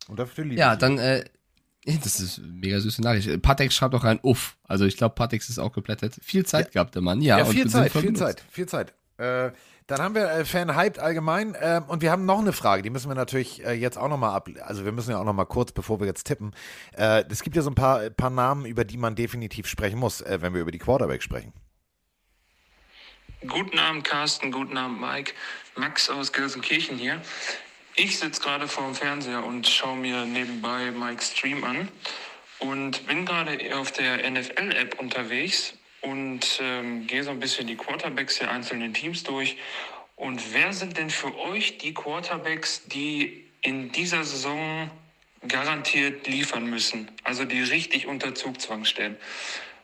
Und 0.08 0.18
dafür 0.18 0.44
Liebe. 0.44 0.56
Ja, 0.60 0.74
dann, 0.76 0.98
äh, 0.98 1.24
das 2.02 2.20
ist 2.20 2.38
eine 2.38 2.48
mega 2.48 2.80
süße 2.80 3.00
Nachricht. 3.02 3.40
Patex 3.42 3.74
schreibt 3.74 3.94
auch 3.94 4.04
rein, 4.04 4.18
uff. 4.22 4.56
Also 4.64 4.84
ich 4.84 4.96
glaube, 4.96 5.14
Patex 5.14 5.48
ist 5.48 5.58
auch 5.58 5.72
geplättet. 5.72 6.16
Viel 6.22 6.44
Zeit 6.44 6.72
gehabt, 6.72 6.94
der 6.94 7.02
Mann. 7.02 7.20
Ja, 7.20 7.38
Ja, 7.38 7.44
und 7.44 7.52
viel 7.52 7.68
Zeit, 7.68 7.92
viel. 7.92 8.14
Zeit, 8.14 8.42
viel 8.50 8.66
Zeit. 8.66 8.94
Äh, 9.18 9.50
dann 9.88 10.00
haben 10.00 10.14
wir 10.14 10.30
äh, 10.30 10.44
Fan 10.44 10.76
hyped 10.76 11.00
allgemein 11.00 11.54
äh, 11.54 11.80
und 11.88 12.02
wir 12.02 12.12
haben 12.12 12.24
noch 12.24 12.38
eine 12.38 12.52
Frage, 12.52 12.82
die 12.82 12.90
müssen 12.90 13.10
wir 13.10 13.16
natürlich 13.16 13.64
äh, 13.64 13.72
jetzt 13.72 13.98
auch 13.98 14.08
nochmal 14.08 14.34
ab, 14.34 14.48
also 14.62 14.84
wir 14.84 14.92
müssen 14.92 15.10
ja 15.10 15.18
auch 15.18 15.24
nochmal 15.24 15.46
kurz, 15.46 15.72
bevor 15.72 15.98
wir 15.98 16.06
jetzt 16.06 16.24
tippen. 16.24 16.54
Äh, 16.96 17.24
es 17.28 17.42
gibt 17.42 17.56
ja 17.56 17.62
so 17.62 17.70
ein 17.70 17.74
paar, 17.74 18.10
paar 18.10 18.30
Namen, 18.30 18.64
über 18.64 18.84
die 18.84 18.96
man 18.96 19.16
definitiv 19.16 19.66
sprechen 19.66 19.98
muss, 19.98 20.20
äh, 20.20 20.40
wenn 20.40 20.54
wir 20.54 20.60
über 20.60 20.70
die 20.70 20.78
Quarterback 20.78 21.22
sprechen. 21.22 21.52
Guten 23.46 23.78
Abend, 23.78 24.04
Carsten. 24.04 24.52
Guten 24.52 24.76
Abend, 24.76 25.00
Mike. 25.00 25.32
Max 25.76 26.10
aus 26.10 26.32
Gelsenkirchen 26.32 26.98
hier. 26.98 27.20
Ich 27.94 28.18
sitze 28.18 28.40
gerade 28.40 28.68
vor 28.68 28.84
dem 28.84 28.94
Fernseher 28.94 29.44
und 29.44 29.66
schaue 29.66 29.96
mir 29.96 30.24
nebenbei 30.26 30.90
Mike's 30.92 31.32
Stream 31.32 31.64
an 31.64 31.88
und 32.58 33.06
bin 33.06 33.24
gerade 33.24 33.58
auf 33.76 33.90
der 33.92 34.28
NFL-App 34.30 35.00
unterwegs 35.00 35.77
und 36.00 36.58
ähm, 36.60 37.06
gehe 37.06 37.24
so 37.24 37.30
ein 37.30 37.40
bisschen 37.40 37.66
die 37.66 37.76
Quarterbacks 37.76 38.38
der 38.38 38.50
einzelnen 38.50 38.94
Teams 38.94 39.22
durch. 39.24 39.56
Und 40.16 40.52
wer 40.52 40.72
sind 40.72 40.96
denn 40.96 41.10
für 41.10 41.36
euch 41.38 41.78
die 41.78 41.94
Quarterbacks, 41.94 42.86
die 42.86 43.44
in 43.62 43.92
dieser 43.92 44.24
Saison 44.24 44.90
garantiert 45.46 46.26
liefern 46.26 46.68
müssen? 46.68 47.10
Also 47.24 47.44
die 47.44 47.62
richtig 47.62 48.06
unter 48.06 48.34
Zugzwang 48.34 48.84
stehen. 48.84 49.16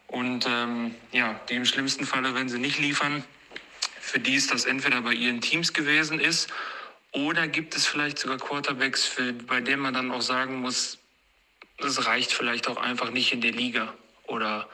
Und 0.09 0.47
ähm, 0.47 0.95
ja, 1.12 1.41
die 1.49 1.55
im 1.55 1.65
schlimmsten 1.65 2.07
Falle, 2.07 2.35
wenn 2.35 2.49
sie 2.49 2.59
nicht 2.59 2.79
liefern, 2.79 3.25
für 4.01 4.21
die 4.21 4.37
es 4.37 4.47
das 4.47 4.65
entweder 4.65 5.01
bei 5.01 5.12
ihren 5.12 5.41
Teams 5.41 5.73
gewesen 5.73 6.21
ist 6.21 6.53
oder 7.12 7.49
gibt 7.49 7.75
es 7.75 7.87
vielleicht 7.87 8.19
sogar 8.19 8.39
Quarterbacks, 8.39 9.05
für, 9.05 9.33
bei 9.33 9.61
denen 9.61 9.83
man 9.83 9.95
dann 9.95 10.11
auch 10.11 10.21
sagen 10.21 10.61
muss, 10.61 10.99
es 11.79 12.07
reicht 12.07 12.33
vielleicht 12.33 12.69
auch 12.69 12.77
einfach 12.77 13.11
nicht 13.11 13.33
in 13.33 13.41
der 13.41 13.53
Liga 13.53 13.95
oder 14.27 14.69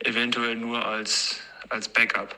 eventuell 0.00 0.56
nur 0.56 0.84
als, 0.84 1.40
als 1.68 1.88
Backup. 1.88 2.36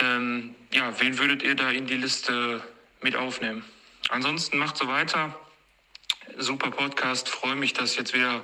Ähm, 0.00 0.54
ja, 0.72 0.98
wen 1.00 1.18
würdet 1.18 1.42
ihr 1.42 1.54
da 1.54 1.70
in 1.70 1.86
die 1.86 1.96
Liste 1.96 2.62
mit 3.00 3.16
aufnehmen? 3.16 3.64
Ansonsten 4.08 4.58
macht 4.58 4.76
so 4.76 4.88
weiter. 4.88 5.38
Super 6.38 6.70
Podcast. 6.70 7.28
Freue 7.28 7.56
mich, 7.56 7.72
dass 7.72 7.96
jetzt 7.96 8.14
wieder 8.14 8.42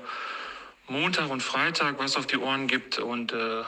Montag 0.89 1.31
und 1.31 1.43
Freitag 1.43 1.99
was 1.99 2.17
auf 2.17 2.27
die 2.27 2.37
Ohren 2.37 2.67
gibt. 2.67 2.99
Und 2.99 3.33
äh, 3.33 3.63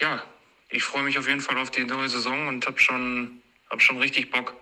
ja, 0.00 0.22
ich 0.68 0.82
freue 0.82 1.02
mich 1.02 1.18
auf 1.18 1.28
jeden 1.28 1.40
Fall 1.40 1.58
auf 1.58 1.70
die 1.70 1.84
neue 1.84 2.08
Saison 2.08 2.48
und 2.48 2.66
habe 2.66 2.78
schon, 2.78 3.42
hab 3.70 3.80
schon 3.80 3.98
richtig 3.98 4.30
Bock. 4.30 4.54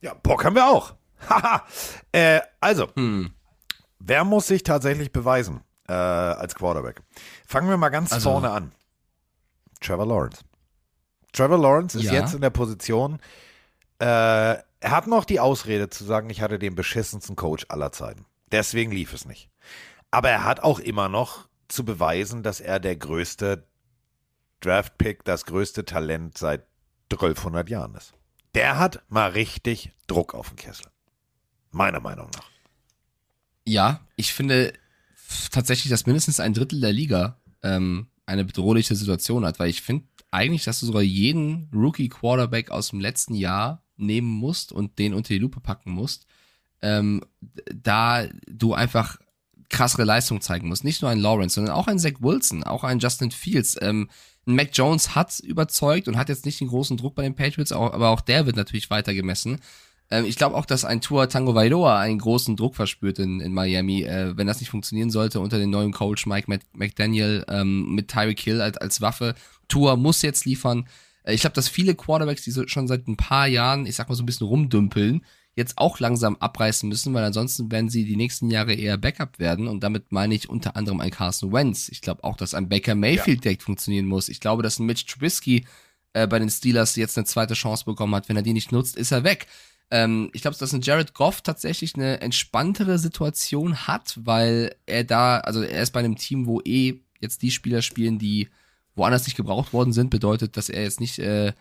Ja, 0.00 0.14
Bock 0.14 0.44
haben 0.44 0.56
wir 0.56 0.66
auch. 0.66 0.94
Haha. 1.28 1.66
äh, 2.12 2.40
also, 2.60 2.90
Hm. 2.96 3.32
wer 3.98 4.24
muss 4.24 4.46
sich 4.48 4.62
tatsächlich 4.62 5.12
beweisen 5.12 5.62
äh, 5.88 5.92
als 5.92 6.54
Quarterback? 6.54 7.02
Fangen 7.46 7.68
wir 7.68 7.76
mal 7.76 7.88
ganz 7.90 8.12
Also- 8.12 8.30
vorne 8.30 8.50
an. 8.50 8.72
Trevor 9.80 10.06
Lawrence. 10.06 10.42
Trevor 11.32 11.58
Lawrence 11.58 11.98
ist 11.98 12.04
Ja. 12.04 12.12
jetzt 12.14 12.34
in 12.34 12.40
der 12.40 12.50
Position, 12.50 13.18
äh, 13.98 14.04
er 14.04 14.90
hat 14.90 15.06
noch 15.06 15.24
die 15.24 15.40
Ausrede 15.40 15.88
zu 15.90 16.04
sagen, 16.04 16.30
ich 16.30 16.40
hatte 16.42 16.58
den 16.58 16.74
beschissensten 16.74 17.36
Coach 17.36 17.66
aller 17.68 17.90
Zeiten. 17.92 18.24
Deswegen 18.52 18.92
lief 18.92 19.12
es 19.12 19.24
nicht. 19.24 19.50
Aber 20.10 20.30
er 20.30 20.44
hat 20.44 20.60
auch 20.60 20.78
immer 20.78 21.08
noch 21.08 21.48
zu 21.68 21.84
beweisen, 21.84 22.42
dass 22.42 22.60
er 22.60 22.78
der 22.80 22.96
größte 22.96 23.66
Draft-Pick, 24.60 25.24
das 25.24 25.44
größte 25.44 25.84
Talent 25.84 26.38
seit 26.38 26.64
1200 27.10 27.68
Jahren 27.68 27.94
ist. 27.94 28.12
Der 28.54 28.78
hat 28.78 29.02
mal 29.08 29.30
richtig 29.30 29.92
Druck 30.06 30.34
auf 30.34 30.48
den 30.48 30.56
Kessel. 30.56 30.86
Meiner 31.70 32.00
Meinung 32.00 32.28
nach. 32.34 32.48
Ja, 33.66 34.00
ich 34.16 34.32
finde 34.32 34.72
tatsächlich, 35.50 35.90
dass 35.90 36.06
mindestens 36.06 36.40
ein 36.40 36.54
Drittel 36.54 36.80
der 36.80 36.92
Liga 36.92 37.40
ähm, 37.62 38.08
eine 38.26 38.44
bedrohliche 38.44 38.94
Situation 38.94 39.44
hat, 39.44 39.58
weil 39.58 39.70
ich 39.70 39.82
finde 39.82 40.06
eigentlich, 40.30 40.64
dass 40.64 40.80
du 40.80 40.86
sogar 40.86 41.02
jeden 41.02 41.68
Rookie-Quarterback 41.72 42.70
aus 42.70 42.90
dem 42.90 43.00
letzten 43.00 43.34
Jahr 43.34 43.84
nehmen 43.96 44.28
musst 44.28 44.72
und 44.72 44.98
den 44.98 45.14
unter 45.14 45.28
die 45.28 45.38
Lupe 45.38 45.60
packen 45.60 45.92
musst, 45.92 46.26
ähm, 46.82 47.22
da 47.72 48.26
du 48.48 48.74
einfach 48.74 49.18
krassere 49.68 50.04
Leistung 50.04 50.40
zeigen 50.40 50.68
musst. 50.68 50.84
Nicht 50.84 51.02
nur 51.02 51.10
ein 51.10 51.20
Lawrence, 51.20 51.54
sondern 51.54 51.74
auch 51.74 51.86
ein 51.86 51.98
Zach 51.98 52.20
Wilson, 52.20 52.64
auch 52.64 52.84
ein 52.84 52.98
Justin 52.98 53.30
Fields. 53.30 53.76
Ähm, 53.80 54.10
Mac 54.44 54.70
Jones 54.72 55.14
hat 55.14 55.40
überzeugt 55.40 56.08
und 56.08 56.16
hat 56.16 56.28
jetzt 56.28 56.44
nicht 56.44 56.60
den 56.60 56.68
großen 56.68 56.96
Druck 56.96 57.14
bei 57.14 57.22
den 57.22 57.34
Patriots, 57.34 57.72
aber 57.72 58.10
auch 58.10 58.20
der 58.20 58.46
wird 58.46 58.56
natürlich 58.56 58.90
weiter 58.90 59.14
gemessen. 59.14 59.60
Ähm, 60.10 60.24
ich 60.24 60.36
glaube 60.36 60.56
auch, 60.56 60.66
dass 60.66 60.84
ein 60.84 61.00
Tour 61.00 61.28
Tango 61.28 61.54
Vailoa 61.54 61.98
einen 61.98 62.18
großen 62.18 62.56
Druck 62.56 62.76
verspürt 62.76 63.18
in, 63.18 63.40
in 63.40 63.52
Miami, 63.54 64.02
äh, 64.02 64.36
wenn 64.36 64.46
das 64.46 64.60
nicht 64.60 64.70
funktionieren 64.70 65.10
sollte 65.10 65.40
unter 65.40 65.58
dem 65.58 65.70
neuen 65.70 65.92
Coach 65.92 66.26
Mike 66.26 66.50
Mc- 66.50 66.66
McDaniel 66.72 67.44
ähm, 67.48 67.94
mit 67.94 68.08
Tyreek 68.08 68.40
Hill 68.40 68.60
als, 68.60 68.76
als 68.76 69.00
Waffe. 69.00 69.34
Tour 69.68 69.96
muss 69.96 70.22
jetzt 70.22 70.44
liefern. 70.44 70.86
Äh, 71.22 71.34
ich 71.34 71.40
glaube, 71.40 71.54
dass 71.54 71.68
viele 71.68 71.94
Quarterbacks, 71.94 72.42
die 72.42 72.50
so 72.50 72.66
schon 72.66 72.88
seit 72.88 73.08
ein 73.08 73.16
paar 73.16 73.46
Jahren, 73.46 73.86
ich 73.86 73.96
sag 73.96 74.08
mal 74.08 74.14
so 74.14 74.22
ein 74.22 74.26
bisschen 74.26 74.46
rumdümpeln, 74.46 75.24
jetzt 75.56 75.78
auch 75.78 76.00
langsam 76.00 76.34
abreißen 76.40 76.88
müssen, 76.88 77.14
weil 77.14 77.22
ansonsten 77.22 77.70
werden 77.70 77.88
sie 77.88 78.04
die 78.04 78.16
nächsten 78.16 78.50
Jahre 78.50 78.74
eher 78.74 78.98
Backup 78.98 79.38
werden 79.38 79.68
und 79.68 79.84
damit 79.84 80.10
meine 80.10 80.34
ich 80.34 80.48
unter 80.48 80.74
anderem 80.74 81.00
ein 81.00 81.12
Carson 81.12 81.52
Wentz. 81.52 81.88
Ich 81.88 82.00
glaube 82.00 82.24
auch, 82.24 82.36
dass 82.36 82.54
ein 82.54 82.68
Baker 82.68 82.96
Mayfield 82.96 83.44
direkt 83.44 83.62
funktionieren 83.62 84.06
muss. 84.06 84.28
Ich 84.28 84.40
glaube, 84.40 84.64
dass 84.64 84.80
ein 84.80 84.86
Mitch 84.86 85.06
Trubisky 85.06 85.64
äh, 86.12 86.26
bei 86.26 86.40
den 86.40 86.50
Steelers 86.50 86.96
jetzt 86.96 87.16
eine 87.16 87.24
zweite 87.24 87.54
Chance 87.54 87.84
bekommen 87.84 88.16
hat. 88.16 88.28
Wenn 88.28 88.34
er 88.34 88.42
die 88.42 88.52
nicht 88.52 88.72
nutzt, 88.72 88.96
ist 88.96 89.12
er 89.12 89.22
weg. 89.22 89.46
Ähm, 89.90 90.30
ich 90.32 90.42
glaube, 90.42 90.56
dass 90.56 90.72
ein 90.72 90.80
Jared 90.80 91.14
Goff 91.14 91.42
tatsächlich 91.42 91.94
eine 91.94 92.20
entspanntere 92.20 92.98
Situation 92.98 93.86
hat, 93.86 94.18
weil 94.22 94.74
er 94.86 95.04
da, 95.04 95.38
also 95.38 95.62
er 95.62 95.82
ist 95.82 95.92
bei 95.92 96.00
einem 96.00 96.16
Team, 96.16 96.46
wo 96.46 96.60
eh 96.62 97.00
jetzt 97.20 97.42
die 97.42 97.50
Spieler 97.50 97.82
spielen, 97.82 98.18
die 98.18 98.48
woanders 98.94 99.26
nicht 99.26 99.36
gebraucht 99.36 99.72
worden 99.72 99.92
sind, 99.92 100.10
bedeutet, 100.10 100.56
dass 100.56 100.68
er 100.68 100.82
jetzt 100.82 101.00
nicht, 101.00 101.18
äh, 101.18 101.52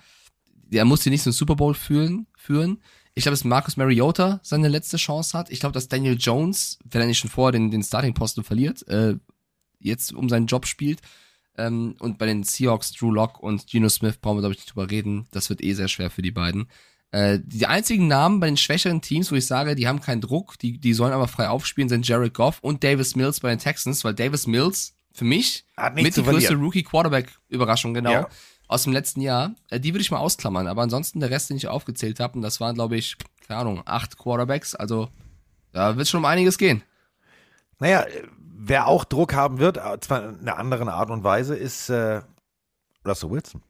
er 0.71 0.85
muss 0.85 1.03
hier 1.03 1.11
nicht 1.11 1.23
so 1.23 1.29
einen 1.29 1.33
Super 1.33 1.55
Bowl 1.55 1.73
führen, 1.73 2.27
führen. 2.35 2.81
Ich 3.15 3.23
glaube, 3.23 3.33
dass 3.33 3.43
Marcus 3.43 3.77
Mariota 3.77 4.39
seine 4.43 4.67
letzte 4.67 4.97
Chance 4.97 5.37
hat. 5.37 5.51
Ich 5.51 5.59
glaube, 5.59 5.73
dass 5.73 5.87
Daniel 5.87 6.17
Jones, 6.19 6.79
wenn 6.83 7.01
er 7.01 7.07
nicht 7.07 7.19
schon 7.19 7.29
vorher 7.29 7.51
den, 7.51 7.69
den 7.69 7.83
Starting-Posten 7.83 8.43
verliert, 8.43 8.87
äh, 8.87 9.15
jetzt 9.79 10.13
um 10.13 10.29
seinen 10.29 10.47
Job 10.47 10.65
spielt. 10.65 11.01
Ähm, 11.55 11.95
und 11.99 12.17
bei 12.17 12.25
den 12.25 12.43
Seahawks, 12.43 12.93
Drew 12.93 13.11
Lock 13.11 13.39
und 13.39 13.67
Geno 13.67 13.89
Smith 13.89 14.17
brauchen 14.17 14.37
wir, 14.37 14.41
glaube 14.41 14.53
ich, 14.55 14.59
nicht 14.59 14.73
drüber 14.73 14.89
reden. 14.89 15.27
Das 15.31 15.49
wird 15.49 15.63
eh 15.63 15.73
sehr 15.73 15.87
schwer 15.87 16.09
für 16.09 16.23
die 16.23 16.31
beiden. 16.31 16.67
Äh, 17.13 17.41
die 17.43 17.67
einzigen 17.67 18.07
Namen 18.07 18.39
bei 18.39 18.47
den 18.47 18.57
schwächeren 18.57 18.99
Teams, 18.99 19.31
wo 19.31 19.35
ich 19.35 19.45
sage, 19.45 19.75
die 19.75 19.87
haben 19.87 20.01
keinen 20.01 20.19
Druck, 20.19 20.57
die, 20.57 20.79
die 20.79 20.95
sollen 20.95 21.13
aber 21.13 21.27
frei 21.27 21.47
aufspielen, 21.47 21.87
sind 21.87 22.07
Jared 22.07 22.33
Goff 22.33 22.57
und 22.61 22.83
Davis 22.83 23.15
Mills 23.15 23.39
bei 23.39 23.49
den 23.49 23.59
Texans, 23.59 24.03
weil 24.03 24.15
Davis 24.15 24.47
Mills 24.47 24.95
für 25.11 25.23
mich 25.23 25.63
mit 25.93 26.17
die 26.17 26.23
größte. 26.23 26.55
Rookie-Quarterback-Überraschung, 26.55 27.93
genau, 27.93 28.11
Ja. 28.11 28.27
aus 28.67 28.81
dem 28.81 28.93
letzten 28.93 29.21
Jahr. 29.21 29.53
Äh, 29.69 29.79
die 29.79 29.93
würde 29.93 30.01
ich 30.01 30.09
mal 30.09 30.17
ausklammern, 30.17 30.65
aber 30.65 30.81
ansonsten 30.81 31.19
der 31.19 31.29
Rest, 31.29 31.51
den 31.51 31.57
ich 31.57 31.67
aufgezählt 31.67 32.19
habe, 32.19 32.33
und 32.35 32.41
das 32.41 32.59
waren, 32.59 32.73
glaube 32.73 32.97
ich, 32.97 33.15
keine 33.47 33.59
Ahnung, 33.59 33.83
acht 33.85 34.17
Quarterbacks, 34.17 34.73
also 34.73 35.09
da 35.71 35.95
wird 35.97 36.07
schon 36.07 36.17
um 36.19 36.25
einiges 36.25 36.57
gehen. 36.57 36.81
Naja, 37.77 38.07
wer 38.57 38.87
auch 38.87 39.05
Druck 39.05 39.35
haben 39.35 39.59
wird, 39.59 39.77
äh, 39.77 39.99
zwar 39.99 40.29
in 40.29 40.39
einer 40.39 40.57
anderen 40.57 40.89
Art 40.89 41.11
und 41.11 41.23
Weise, 41.23 41.55
ist 41.55 41.89
äh, 41.89 42.21
Russell 43.05 43.29
Wilson. 43.29 43.61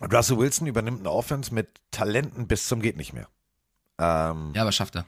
Russell 0.00 0.38
Wilson 0.38 0.66
übernimmt 0.66 1.00
eine 1.00 1.10
Offense 1.10 1.52
mit 1.54 1.68
Talenten 1.90 2.46
bis 2.46 2.66
zum 2.68 2.80
geht 2.80 2.96
nicht 2.96 3.12
mehr. 3.12 3.28
Ähm, 3.98 4.52
Ja, 4.54 4.62
aber 4.62 4.72
schafft 4.72 4.96
er. 4.96 5.04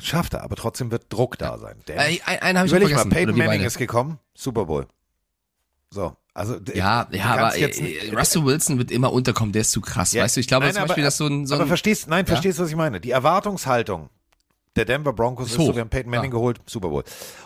Schafft 0.00 0.34
er, 0.34 0.42
aber 0.42 0.54
trotzdem 0.56 0.90
wird 0.90 1.12
Druck 1.12 1.38
da 1.38 1.58
sein. 1.58 1.82
Denn, 1.88 1.98
Äh, 1.98 2.20
ein- 2.24 2.40
einen 2.42 2.58
habe 2.58 2.66
ich 2.66 2.72
überleg 2.72 2.88
mal, 2.90 3.00
vergessen. 3.00 3.10
Peyton 3.10 3.24
oder 3.30 3.32
die 3.34 3.38
Manning 3.40 3.58
beide. 3.60 3.66
ist 3.66 3.78
gekommen, 3.78 4.18
Super 4.34 4.66
Bowl. 4.66 4.86
So, 5.90 6.16
also 6.34 6.58
Ja, 6.74 7.08
ja, 7.10 7.24
aber 7.24 7.56
jetzt 7.56 7.80
äh, 7.80 7.82
nicht- 7.82 8.12
äh, 8.12 8.14
Russell 8.16 8.44
Wilson 8.44 8.78
wird 8.78 8.90
immer 8.90 9.12
unterkommen, 9.12 9.52
der 9.52 9.62
ist 9.62 9.70
zu 9.72 9.80
krass, 9.80 10.12
Ja, 10.12 10.22
weißt 10.24 10.36
du? 10.36 10.40
Ich 10.40 10.48
glaube 10.48 10.66
nein, 10.66 10.74
zum 10.74 10.82
aber- 10.82 10.88
Beispiel, 10.88 11.04
dass 11.04 11.16
so 11.16 11.26
ein, 11.26 11.46
so 11.46 11.54
aber 11.54 11.64
ein 11.64 11.68
verstehst, 11.68 12.06
nein, 12.08 12.24
Ja? 12.26 12.28
verstehst 12.28 12.58
du, 12.58 12.62
was 12.64 12.70
ich 12.70 12.76
meine? 12.76 13.00
Die 13.00 13.10
Erwartungshaltung 13.10 14.10
der 14.76 14.84
Denver 14.84 15.12
Broncos 15.14 15.46
Ist 15.46 15.52
ist, 15.58 15.66
so, 15.66 15.74
wir 15.74 15.80
haben 15.80 15.88
Peyton 15.88 16.10
Manning 16.10 16.30
Ja. 16.30 16.36
geholt, 16.36 16.60
Super 16.66 16.90
Bowl. 16.90 17.02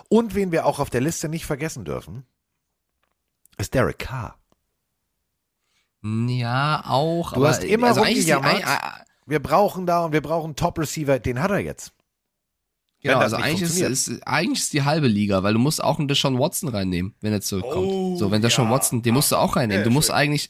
Und 0.08 0.34
wen 0.34 0.50
wir 0.52 0.66
auch 0.66 0.80
auf 0.80 0.90
der 0.90 1.00
Liste 1.00 1.28
nicht 1.28 1.46
vergessen 1.46 1.84
dürfen, 1.84 2.24
ist 3.56 3.72
Derek 3.74 3.98
Carr. 4.00 4.36
Ja, 6.02 6.82
auch, 6.86 7.32
Du 7.32 7.40
aber 7.40 7.48
hast 7.50 7.64
immer 7.64 7.88
also 7.88 8.02
rumgejammert. 8.02 8.62
Wir 9.26 9.40
brauchen 9.40 9.86
da 9.86 10.04
und 10.04 10.12
wir 10.12 10.22
brauchen 10.22 10.56
Top 10.56 10.78
Receiver, 10.78 11.18
den 11.18 11.40
hat 11.40 11.50
er 11.50 11.58
jetzt. 11.58 11.92
Genau, 13.02 13.18
also 13.18 13.36
eigentlich 13.36 13.62
ist, 13.62 13.80
ist, 13.80 14.26
eigentlich 14.26 14.58
ist 14.58 14.72
die 14.74 14.82
halbe 14.82 15.08
Liga, 15.08 15.42
weil 15.42 15.54
du 15.54 15.58
musst 15.58 15.82
auch 15.82 15.98
einen 15.98 16.08
Deshaun 16.08 16.38
Watson 16.38 16.68
reinnehmen, 16.68 17.14
wenn 17.20 17.32
er 17.32 17.40
zurückkommt. 17.40 17.86
Oh, 17.86 18.16
so, 18.16 18.30
wenn 18.30 18.42
Deshaun 18.42 18.66
ja. 18.66 18.72
Watson, 18.72 19.00
den 19.02 19.14
musst 19.14 19.32
du 19.32 19.36
auch 19.36 19.56
reinnehmen. 19.56 19.80
Ja, 19.80 19.84
du 19.84 19.90
musst 19.90 20.08
schön. 20.08 20.16
eigentlich, 20.16 20.48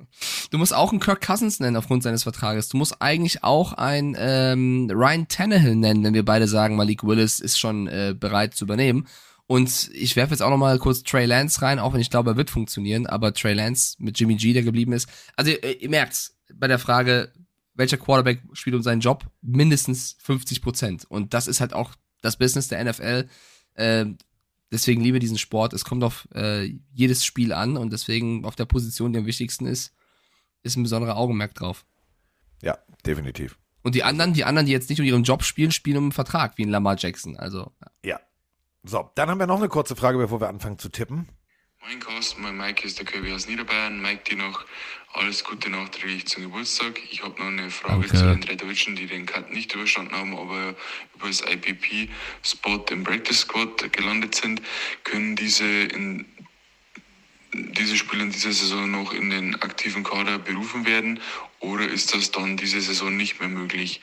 du 0.50 0.58
musst 0.58 0.74
auch 0.74 0.90
einen 0.90 0.98
Kirk 0.98 1.24
Cousins 1.24 1.60
nennen 1.60 1.76
aufgrund 1.76 2.02
seines 2.02 2.24
Vertrages. 2.24 2.68
Du 2.68 2.76
musst 2.76 3.00
eigentlich 3.00 3.44
auch 3.44 3.74
einen 3.74 4.16
ähm, 4.18 4.90
Ryan 4.92 5.28
Tannehill 5.28 5.76
nennen, 5.76 6.02
wenn 6.02 6.14
wir 6.14 6.24
beide 6.24 6.48
sagen, 6.48 6.74
Malik 6.74 7.04
Willis 7.04 7.38
ist 7.38 7.60
schon 7.60 7.86
äh, 7.86 8.16
bereit 8.18 8.54
zu 8.54 8.64
übernehmen. 8.64 9.06
Und 9.46 9.90
ich 9.92 10.16
werfe 10.16 10.32
jetzt 10.32 10.40
auch 10.40 10.50
noch 10.50 10.56
mal 10.56 10.78
kurz 10.78 11.02
Trey 11.02 11.26
Lance 11.26 11.60
rein, 11.62 11.78
auch 11.78 11.92
wenn 11.92 12.00
ich 12.00 12.10
glaube, 12.10 12.30
er 12.30 12.36
wird 12.36 12.50
funktionieren, 12.50 13.06
aber 13.06 13.34
Trey 13.34 13.54
Lance 13.54 13.96
mit 13.98 14.18
Jimmy 14.18 14.36
G, 14.36 14.52
der 14.52 14.62
geblieben 14.62 14.92
ist. 14.92 15.08
Also 15.36 15.50
ihr, 15.50 15.82
ihr 15.82 15.90
merkt's 15.90 16.38
bei 16.54 16.68
der 16.68 16.78
Frage, 16.78 17.32
welcher 17.74 17.96
Quarterback 17.96 18.42
spielt 18.52 18.76
um 18.76 18.82
seinen 18.82 19.00
Job? 19.00 19.26
Mindestens 19.40 20.16
50 20.20 20.62
Prozent. 20.62 21.04
Und 21.08 21.34
das 21.34 21.48
ist 21.48 21.60
halt 21.60 21.72
auch 21.72 21.94
das 22.20 22.36
Business 22.36 22.68
der 22.68 22.84
NFL. 22.84 23.28
Äh, 23.74 24.06
deswegen 24.70 25.02
liebe 25.02 25.18
diesen 25.18 25.38
Sport. 25.38 25.72
Es 25.72 25.84
kommt 25.84 26.04
auf 26.04 26.28
äh, 26.34 26.74
jedes 26.92 27.24
Spiel 27.24 27.52
an 27.52 27.76
und 27.76 27.92
deswegen 27.92 28.44
auf 28.44 28.56
der 28.56 28.66
Position, 28.66 29.12
die 29.12 29.18
am 29.18 29.26
wichtigsten 29.26 29.66
ist, 29.66 29.94
ist 30.62 30.76
ein 30.76 30.82
besonderer 30.82 31.16
Augenmerk 31.16 31.54
drauf. 31.54 31.84
Ja, 32.62 32.78
definitiv. 33.04 33.58
Und 33.82 33.94
die 33.94 34.04
anderen, 34.04 34.32
die 34.32 34.44
anderen, 34.44 34.66
die 34.66 34.72
jetzt 34.72 34.88
nicht 34.88 35.00
um 35.00 35.06
ihren 35.06 35.24
Job 35.24 35.42
spielen, 35.42 35.72
spielen 35.72 35.96
um 35.96 36.04
einen 36.04 36.12
Vertrag, 36.12 36.56
wie 36.56 36.64
ein 36.64 36.70
Lamar 36.70 36.96
Jackson. 36.96 37.36
Also, 37.36 37.72
ja. 38.04 38.10
Ja. 38.10 38.20
So, 38.84 39.10
dann 39.14 39.30
haben 39.30 39.38
wir 39.38 39.46
noch 39.46 39.58
eine 39.58 39.68
kurze 39.68 39.94
Frage, 39.94 40.18
bevor 40.18 40.40
wir 40.40 40.48
anfangen 40.48 40.78
zu 40.78 40.88
tippen. 40.88 41.28
Moin 41.82 42.00
Carsten, 42.00 42.42
mein 42.42 42.56
Mike 42.56 42.86
ist 42.86 42.98
der 42.98 43.06
Kirby 43.06 43.32
aus 43.32 43.46
Niederbayern. 43.48 44.00
Mike, 44.00 44.22
dir 44.24 44.36
noch 44.36 44.64
alles 45.12 45.44
Gute 45.44 45.70
nachträglich 45.70 46.26
zum 46.26 46.44
Geburtstag. 46.44 47.00
Ich 47.10 47.22
habe 47.22 47.38
noch 47.40 47.48
eine 47.48 47.70
Frage 47.70 48.06
Danke. 48.08 48.16
zu 48.16 48.24
den 48.24 48.40
drei 48.40 48.54
Deutschen, 48.54 48.96
die 48.96 49.06
den 49.06 49.26
Cut 49.26 49.52
nicht 49.52 49.74
überstanden 49.74 50.14
haben, 50.14 50.36
aber 50.36 50.74
über 51.14 51.26
das 51.26 51.40
IPP-Spot 51.40 52.84
im 52.90 53.04
Practice 53.04 53.40
Squad 53.40 53.92
gelandet 53.92 54.34
sind. 54.34 54.62
Können 55.04 55.36
diese 55.36 55.64
in 55.64 56.26
diese 57.52 57.96
Spieler 57.96 58.22
in 58.22 58.32
dieser 58.32 58.52
Saison 58.52 58.90
noch 58.90 59.12
in 59.12 59.30
den 59.30 59.60
aktiven 59.60 60.04
Kader 60.04 60.38
berufen 60.38 60.86
werden 60.86 61.20
oder 61.60 61.86
ist 61.86 62.14
das 62.14 62.30
dann 62.30 62.56
diese 62.56 62.80
Saison 62.80 63.14
nicht 63.16 63.40
mehr 63.40 63.48
möglich? 63.48 64.00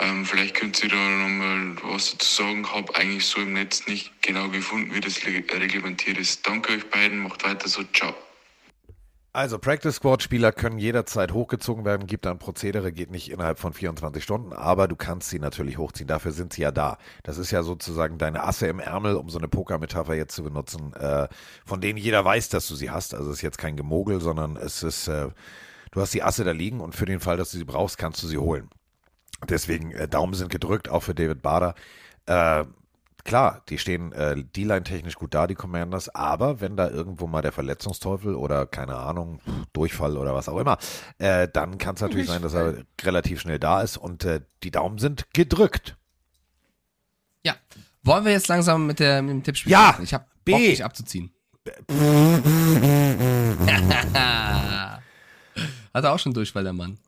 Ähm, 0.00 0.24
vielleicht 0.24 0.54
könnt 0.54 0.82
ihr 0.82 0.88
da 0.90 0.96
nochmal 0.96 1.76
was 1.82 2.12
dazu 2.12 2.42
sagen. 2.42 2.66
Habe 2.72 2.94
eigentlich 2.94 3.26
so 3.26 3.40
im 3.40 3.52
Netz 3.54 3.86
nicht 3.86 4.22
genau 4.22 4.48
gefunden, 4.48 4.94
wie 4.94 5.00
das 5.00 5.22
le- 5.24 5.42
reglementiert 5.52 6.18
ist. 6.18 6.46
Danke 6.46 6.72
euch 6.74 6.88
beiden, 6.90 7.18
macht 7.18 7.44
weiter 7.44 7.68
so. 7.68 7.82
Ciao. 7.92 8.14
Also, 9.32 9.58
Practice 9.58 9.96
Squad 9.96 10.22
Spieler 10.22 10.52
können 10.52 10.78
jederzeit 10.78 11.32
hochgezogen 11.32 11.84
werden, 11.84 12.06
gibt 12.06 12.26
ein 12.26 12.38
Prozedere, 12.38 12.92
geht 12.92 13.10
nicht 13.10 13.30
innerhalb 13.30 13.58
von 13.58 13.72
24 13.72 14.24
Stunden, 14.24 14.52
aber 14.52 14.88
du 14.88 14.96
kannst 14.96 15.28
sie 15.30 15.38
natürlich 15.38 15.78
hochziehen. 15.78 16.08
Dafür 16.08 16.32
sind 16.32 16.54
sie 16.54 16.62
ja 16.62 16.72
da. 16.72 16.96
Das 17.24 17.38
ist 17.38 17.50
ja 17.50 17.62
sozusagen 17.62 18.18
deine 18.18 18.42
Asse 18.42 18.66
im 18.66 18.80
Ärmel, 18.80 19.16
um 19.16 19.28
so 19.28 19.38
eine 19.38 19.46
Pokermetapher 19.46 20.14
jetzt 20.14 20.34
zu 20.34 20.42
benutzen, 20.42 20.92
äh, 20.94 21.28
von 21.66 21.80
denen 21.80 21.98
jeder 21.98 22.24
weiß, 22.24 22.48
dass 22.48 22.66
du 22.68 22.74
sie 22.74 22.90
hast. 22.90 23.14
Also, 23.14 23.30
es 23.30 23.36
ist 23.36 23.42
jetzt 23.42 23.58
kein 23.58 23.76
Gemogel, 23.76 24.20
sondern 24.20 24.56
es 24.56 24.82
ist, 24.82 25.08
äh, 25.08 25.28
du 25.92 26.00
hast 26.00 26.14
die 26.14 26.22
Asse 26.22 26.42
da 26.44 26.52
liegen 26.52 26.80
und 26.80 26.94
für 26.96 27.06
den 27.06 27.20
Fall, 27.20 27.36
dass 27.36 27.50
du 27.50 27.58
sie 27.58 27.64
brauchst, 27.64 27.98
kannst 27.98 28.22
du 28.22 28.26
sie 28.26 28.38
holen. 28.38 28.68
Deswegen, 29.48 29.92
äh, 29.92 30.08
Daumen 30.08 30.34
sind 30.34 30.50
gedrückt, 30.50 30.88
auch 30.88 31.02
für 31.02 31.14
David 31.14 31.42
Bader. 31.42 31.74
Äh, 32.26 32.64
klar, 33.24 33.62
die 33.68 33.78
stehen 33.78 34.12
äh, 34.12 34.42
D-Line 34.42 34.84
technisch 34.84 35.14
gut 35.14 35.34
da, 35.34 35.46
die 35.46 35.54
Commanders, 35.54 36.08
aber 36.14 36.60
wenn 36.60 36.76
da 36.76 36.88
irgendwo 36.88 37.26
mal 37.26 37.42
der 37.42 37.52
Verletzungsteufel 37.52 38.34
oder 38.34 38.66
keine 38.66 38.96
Ahnung, 38.96 39.40
Durchfall 39.72 40.16
oder 40.16 40.34
was 40.34 40.48
auch 40.48 40.58
immer, 40.58 40.78
äh, 41.18 41.46
dann 41.52 41.78
kann 41.78 41.94
es 41.94 42.00
natürlich 42.00 42.26
sein, 42.26 42.42
dass 42.42 42.54
er 42.54 42.84
relativ 43.02 43.40
schnell 43.40 43.58
da 43.58 43.82
ist 43.82 43.96
und 43.96 44.24
äh, 44.24 44.40
die 44.62 44.70
Daumen 44.70 44.98
sind 44.98 45.32
gedrückt. 45.32 45.96
ja. 47.44 47.54
Wollen 48.02 48.24
wir 48.24 48.32
jetzt 48.32 48.48
langsam 48.48 48.86
mit, 48.86 49.00
der, 49.00 49.20
mit 49.20 49.30
dem 49.30 49.42
Tippspiel 49.42 49.72
Ja. 49.72 49.98
Ich 50.02 50.14
habe 50.14 50.24
B. 50.44 50.52
Bock, 50.52 50.60
dich 50.60 50.84
abzuziehen. 50.84 51.30
Hat 55.92 56.04
er 56.04 56.12
auch 56.12 56.18
schon 56.18 56.32
Durchfall, 56.32 56.64
der 56.64 56.72
Mann. 56.72 56.98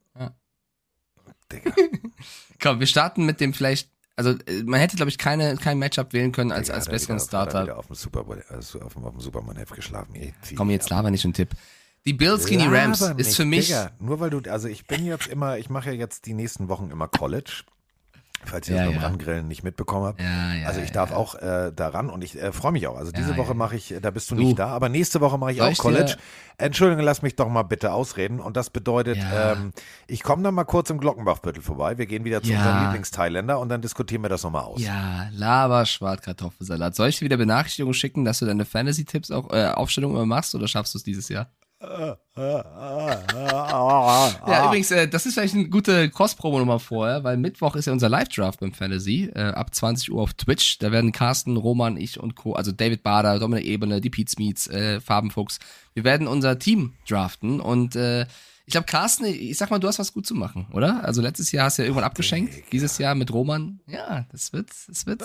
Digga. 1.52 1.72
Komm, 2.62 2.80
wir 2.80 2.86
starten 2.86 3.24
mit 3.26 3.40
dem 3.40 3.54
vielleicht, 3.54 3.90
also 4.16 4.30
äh, 4.30 4.62
man 4.64 4.80
hätte, 4.80 4.96
glaube 4.96 5.08
ich, 5.10 5.18
keine, 5.18 5.56
kein 5.56 5.78
Matchup 5.78 6.12
wählen 6.12 6.32
können 6.32 6.52
als, 6.52 6.66
Digga, 6.66 6.76
als 6.76 6.86
er 6.86 6.92
besseren 6.92 7.16
wieder- 7.16 7.22
er 7.22 7.26
Starter. 7.26 7.62
wieder 7.64 7.78
auf 7.78 7.86
dem 7.86 7.96
Superbowl, 7.96 8.44
also 8.48 8.80
auf 8.80 8.92
dem, 8.94 9.04
auf 9.04 9.12
dem 9.12 9.20
Superman-Heft 9.20 9.74
geschlafen. 9.74 10.14
Ey, 10.14 10.34
Komm, 10.56 10.70
jetzt 10.70 10.84
ab. 10.86 10.90
laber 10.98 11.10
nicht 11.10 11.24
einen 11.24 11.34
Tipp. 11.34 11.50
Die 12.06 12.12
Bills 12.14 12.46
gegen 12.46 12.62
die 12.62 12.66
Rams 12.68 13.00
ist 13.18 13.36
für 13.36 13.44
mich. 13.44 13.66
Digga, 13.68 13.90
nur 13.98 14.20
weil 14.20 14.30
du, 14.30 14.40
also 14.50 14.68
ich 14.68 14.86
bin 14.86 15.04
jetzt 15.04 15.26
immer, 15.26 15.58
ich 15.58 15.68
mache 15.68 15.90
ja 15.90 15.96
jetzt 15.96 16.26
die 16.26 16.32
nächsten 16.34 16.68
Wochen 16.68 16.90
immer 16.90 17.08
College. 17.08 17.64
Falls 18.44 18.68
ihr 18.68 18.76
Ja, 18.76 18.84
das 18.84 18.92
beim 18.94 19.02
ja. 19.02 19.06
Rangrillen 19.08 19.48
nicht 19.48 19.62
mitbekommen 19.64 20.06
habt. 20.06 20.20
Ja, 20.20 20.54
ja, 20.54 20.66
also 20.66 20.80
ich 20.80 20.92
darf 20.92 21.12
auch 21.12 21.34
äh, 21.34 21.72
daran 21.76 22.08
und 22.08 22.24
ich 22.24 22.40
äh, 22.40 22.52
freue 22.52 22.72
mich 22.72 22.86
auch. 22.86 22.96
Also 22.96 23.12
diese 23.12 23.36
Woche 23.36 23.54
mache 23.54 23.76
ich, 23.76 23.94
da 24.00 24.10
bist 24.10 24.30
du 24.30 24.34
Du. 24.34 24.42
nicht 24.42 24.58
da, 24.58 24.68
aber 24.68 24.88
nächste 24.88 25.20
Woche 25.20 25.36
mache 25.36 25.52
ich 25.52 25.60
auch 25.62 25.68
ich 25.70 25.76
dir- 25.78 25.82
College. 25.82 26.16
Entschuldigung, 26.56 27.04
lass 27.04 27.22
mich 27.22 27.36
doch 27.36 27.48
mal 27.48 27.62
bitte 27.62 27.92
ausreden. 27.92 28.40
Und 28.40 28.56
das 28.56 28.70
bedeutet, 28.70 29.18
ähm, 29.34 29.72
ich 30.06 30.22
komme 30.22 30.42
dann 30.42 30.54
mal 30.54 30.64
kurz 30.64 30.90
im 30.90 30.98
Glockenbachviertel 31.00 31.62
vorbei. 31.62 31.96
Wir 31.98 32.06
gehen 32.06 32.24
wieder 32.24 32.42
zu 32.42 32.52
unserem 32.52 32.82
Lieblingsthailänder 32.84 33.58
und 33.58 33.68
dann 33.68 33.82
diskutieren 33.82 34.22
wir 34.22 34.28
das 34.28 34.42
nochmal 34.42 34.64
aus. 34.64 34.80
Ja, 34.80 35.28
Laber, 35.32 35.84
Schwartkartoffelsalat. 35.86 36.94
Soll 36.94 37.08
ich 37.08 37.18
dir 37.18 37.26
wieder 37.26 37.36
Benachrichtigungen 37.36 37.94
schicken, 37.94 38.24
dass 38.24 38.38
du 38.40 38.46
deine 38.46 38.64
Fantasy-Tipps 38.64 39.30
auch, 39.30 39.50
äh, 39.52 39.66
Aufstellungen 39.68 40.16
immer 40.16 40.26
machst 40.26 40.54
oder 40.54 40.66
schaffst 40.68 40.94
du 40.94 40.98
es 40.98 41.04
dieses 41.04 41.28
Jahr? 41.28 41.50
Ja, 44.46 44.66
übrigens, 44.66 44.90
äh, 44.90 45.08
das 45.08 45.24
ist 45.24 45.34
vielleicht 45.34 45.54
eine 45.54 45.68
gute 45.68 46.10
Cross-Promo 46.10 46.58
nochmal 46.58 46.78
vorher, 46.78 47.24
weil 47.24 47.38
Mittwoch 47.38 47.74
ist 47.74 47.86
ja 47.86 47.92
unser 47.92 48.10
Live-Draft 48.10 48.60
beim 48.60 48.72
Fantasy, 48.72 49.30
äh, 49.34 49.40
ab 49.40 49.74
20 49.74 50.12
Uhr 50.12 50.20
auf 50.22 50.34
Twitch. 50.34 50.78
Da 50.78 50.92
werden 50.92 51.12
Carsten, 51.12 51.56
Roman, 51.56 51.96
ich 51.96 52.20
und 52.20 52.34
Co., 52.34 52.52
also 52.52 52.70
David 52.70 53.02
Bader, 53.02 53.38
Dominik 53.38 53.64
Ebene, 53.64 54.00
die 54.02 54.10
Pete 54.10 54.30
Smeets, 54.30 54.66
äh, 54.66 55.00
Farbenfuchs, 55.00 55.58
wir 55.94 56.04
werden 56.04 56.26
unser 56.26 56.58
Team 56.58 56.92
draften 57.08 57.60
und 57.60 57.96
äh, 57.96 58.26
ich 58.70 58.72
glaube, 58.72 58.86
Carsten, 58.86 59.24
ich 59.24 59.58
sag 59.58 59.68
mal, 59.72 59.80
du 59.80 59.88
hast 59.88 59.98
was 59.98 60.12
gut 60.12 60.24
zu 60.24 60.36
machen, 60.36 60.68
oder? 60.70 61.02
Also 61.02 61.20
letztes 61.20 61.50
Jahr 61.50 61.64
hast 61.64 61.78
du 61.78 61.82
ja 61.82 61.86
irgendwann 61.86 62.04
abgeschenkt, 62.04 62.70
dieses 62.70 62.98
Jahr 62.98 63.16
mit 63.16 63.32
Roman. 63.32 63.80
Ja, 63.88 64.26
das 64.30 64.52
wird, 64.52 64.68
das 64.86 65.06
wird. 65.06 65.22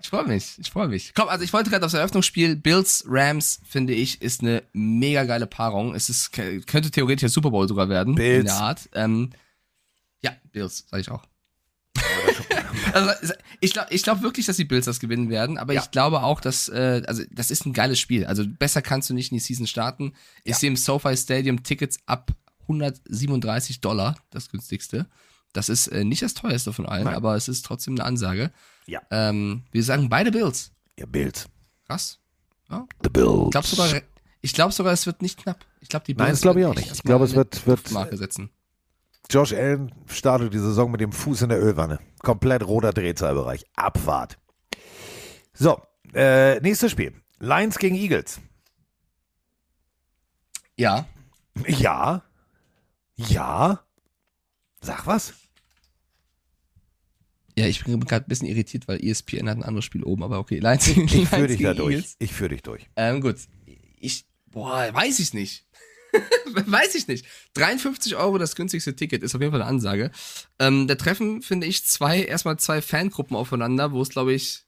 Ich 0.00 0.08
freue 0.08 0.26
mich, 0.26 0.54
ich 0.58 0.70
freue 0.70 0.88
mich. 0.88 1.12
Komm, 1.14 1.28
also 1.28 1.44
ich 1.44 1.52
wollte 1.52 1.68
gerade 1.68 1.84
aufs 1.84 1.92
Eröffnungsspiel 1.92 2.56
Bills 2.56 3.04
Rams 3.06 3.60
finde 3.68 3.92
ich 3.92 4.22
ist 4.22 4.40
eine 4.40 4.62
mega 4.72 5.24
geile 5.24 5.46
Paarung. 5.46 5.94
Es 5.94 6.08
ist 6.08 6.32
könnte 6.32 6.90
theoretisch 6.90 7.20
der 7.20 7.28
Super 7.28 7.50
Bowl 7.50 7.68
sogar 7.68 7.90
werden 7.90 8.14
in 8.14 8.16
Bills. 8.16 8.44
der 8.46 8.54
Art. 8.54 8.88
Ähm, 8.94 9.28
ja, 10.22 10.32
Bills 10.50 10.86
sage 10.88 11.02
ich 11.02 11.10
auch. 11.10 11.22
Also, 12.92 13.32
ich 13.60 13.72
glaube 13.72 13.88
ich 13.92 14.02
glaub 14.02 14.22
wirklich, 14.22 14.46
dass 14.46 14.56
die 14.56 14.64
Bills 14.64 14.84
das 14.86 15.00
gewinnen 15.00 15.30
werden, 15.30 15.58
aber 15.58 15.72
Ja. 15.74 15.82
ich 15.82 15.90
glaube 15.90 16.22
auch, 16.22 16.40
dass 16.40 16.68
äh, 16.68 17.02
also 17.06 17.22
das 17.30 17.50
ist 17.50 17.66
ein 17.66 17.72
geiles 17.72 17.98
Spiel. 17.98 18.26
Also 18.26 18.44
besser 18.46 18.82
kannst 18.82 19.10
du 19.10 19.14
nicht 19.14 19.30
in 19.32 19.36
die 19.38 19.42
Season 19.44 19.66
starten. 19.66 20.12
Ich 20.44 20.56
sehe 20.56 20.68
im 20.68 20.76
SoFi 20.76 21.16
Stadium 21.16 21.62
Tickets 21.62 21.98
ab 22.06 22.32
137 22.62 23.80
Dollar, 23.80 24.16
das 24.30 24.50
günstigste. 24.50 25.06
Das 25.52 25.68
ist 25.68 25.88
äh, 25.88 26.04
nicht 26.04 26.22
das 26.22 26.34
teuerste 26.34 26.72
von 26.72 26.86
allen, 26.86 27.04
Nein. 27.04 27.14
aber 27.14 27.34
es 27.34 27.48
ist 27.48 27.64
trotzdem 27.64 27.94
eine 27.94 28.04
Ansage. 28.04 28.52
Ja. 28.86 29.00
Ähm, 29.10 29.62
wir 29.72 29.82
sagen 29.82 30.08
beide 30.08 30.30
Bills. 30.30 30.72
Ja, 30.98 31.06
Bills. 31.06 31.46
Krass. 31.86 32.18
The 32.70 33.08
Bills. 33.10 33.46
Ich 33.46 33.50
glaube 33.52 33.66
sogar, 33.66 34.02
ich 34.42 34.52
glaube 34.52 34.72
sogar, 34.74 34.92
es 34.92 35.06
wird 35.06 35.22
nicht 35.22 35.38
knapp. 35.38 35.64
Ich 35.80 35.88
glaube, 35.88 36.04
die 36.06 36.12
Nein, 36.14 36.26
Bills 36.26 36.38
das 36.38 36.42
glaube 36.42 36.60
ich 36.60 36.66
auch 36.66 36.74
nicht. 36.74 36.92
Ich 36.92 37.02
glaube, 37.02 37.24
es 37.24 37.34
wird- 37.34 37.66
wird- 37.66 37.78
Duftmarke 37.80 38.16
setzen. 38.18 38.50
Josh 39.30 39.52
Allen 39.52 39.92
startet 40.06 40.54
die 40.54 40.58
Saison 40.58 40.90
mit 40.90 41.02
dem 41.02 41.12
Fuß 41.12 41.42
in 41.42 41.50
der 41.50 41.62
Ölwanne. 41.62 41.98
Komplett 42.20 42.66
roter 42.66 42.92
Drehzahlbereich. 42.92 43.64
Abfahrt. 43.76 44.38
So, 45.52 45.80
äh, 46.14 46.58
nächstes 46.60 46.92
Spiel. 46.92 47.12
Lions 47.38 47.78
gegen 47.78 47.94
Eagles. 47.94 48.40
Ja. 50.76 51.06
Ja. 51.66 52.22
Ja. 53.16 53.84
Sag 54.80 55.06
was. 55.06 55.34
Ja, 57.58 57.66
ich 57.66 57.84
bin 57.84 58.00
gerade 58.00 58.24
ein 58.24 58.28
bisschen 58.28 58.48
irritiert, 58.48 58.88
weil 58.88 59.04
ESPN 59.04 59.48
hat 59.48 59.58
ein 59.58 59.64
anderes 59.64 59.84
Spiel 59.84 60.04
oben, 60.04 60.22
aber 60.22 60.38
okay. 60.38 60.60
Lions, 60.60 60.86
Ich 60.86 61.28
führe 61.28 61.48
dich 61.48 61.60
da 61.60 61.74
durch. 61.74 61.96
Eagles. 61.96 62.16
Ich 62.18 62.32
führe 62.32 62.50
dich 62.50 62.62
durch. 62.62 62.88
Ähm, 62.96 63.20
gut. 63.20 63.36
Ich, 63.98 64.26
boah, 64.46 64.88
weiß 64.94 65.18
ich 65.18 65.34
nicht. 65.34 65.66
weiß 66.66 66.94
ich 66.94 67.08
nicht. 67.08 67.26
53 67.54 68.16
Euro 68.16 68.38
das 68.38 68.56
günstigste 68.56 68.96
Ticket 68.96 69.22
ist 69.22 69.34
auf 69.34 69.40
jeden 69.40 69.52
Fall 69.52 69.62
eine 69.62 69.70
Ansage. 69.70 70.10
Ähm, 70.58 70.86
da 70.86 70.94
treffen, 70.94 71.42
finde 71.42 71.66
ich, 71.66 71.84
zwei, 71.84 72.22
erstmal 72.22 72.58
zwei 72.58 72.82
Fangruppen 72.82 73.36
aufeinander, 73.36 73.92
wo 73.92 74.02
es, 74.02 74.08
glaube 74.08 74.32
ich, 74.32 74.64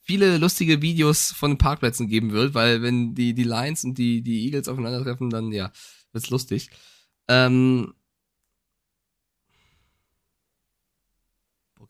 viele 0.00 0.38
lustige 0.38 0.82
Videos 0.82 1.32
von 1.32 1.52
den 1.52 1.58
Parkplätzen 1.58 2.08
geben 2.08 2.32
wird, 2.32 2.54
weil 2.54 2.82
wenn 2.82 3.14
die, 3.14 3.34
die 3.34 3.44
Lions 3.44 3.84
und 3.84 3.98
die, 3.98 4.22
die 4.22 4.44
Eagles 4.44 4.68
aufeinandertreffen, 4.68 5.30
dann, 5.30 5.52
ja, 5.52 5.72
wird's 6.12 6.30
lustig. 6.30 6.70
Ähm, 7.28 7.92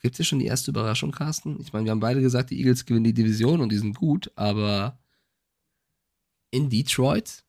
Gibt 0.03 0.21
es 0.21 0.27
schon 0.29 0.39
die 0.39 0.47
erste 0.47 0.71
Überraschung, 0.71 1.11
Carsten? 1.11 1.59
Ich 1.61 1.73
meine, 1.73 1.87
wir 1.87 1.91
haben 1.91 2.01
beide 2.01 2.21
gesagt, 2.21 2.51
die 2.51 2.59
Eagles 2.59 2.87
gewinnen 2.87 3.05
die 3.05 3.13
Division 3.13 3.61
und 3.61 3.71
die 3.73 3.79
sind 3.79 3.97
gut, 3.97 4.31
aber 4.37 4.99
in 6.51 6.71
Detroit 6.71 7.45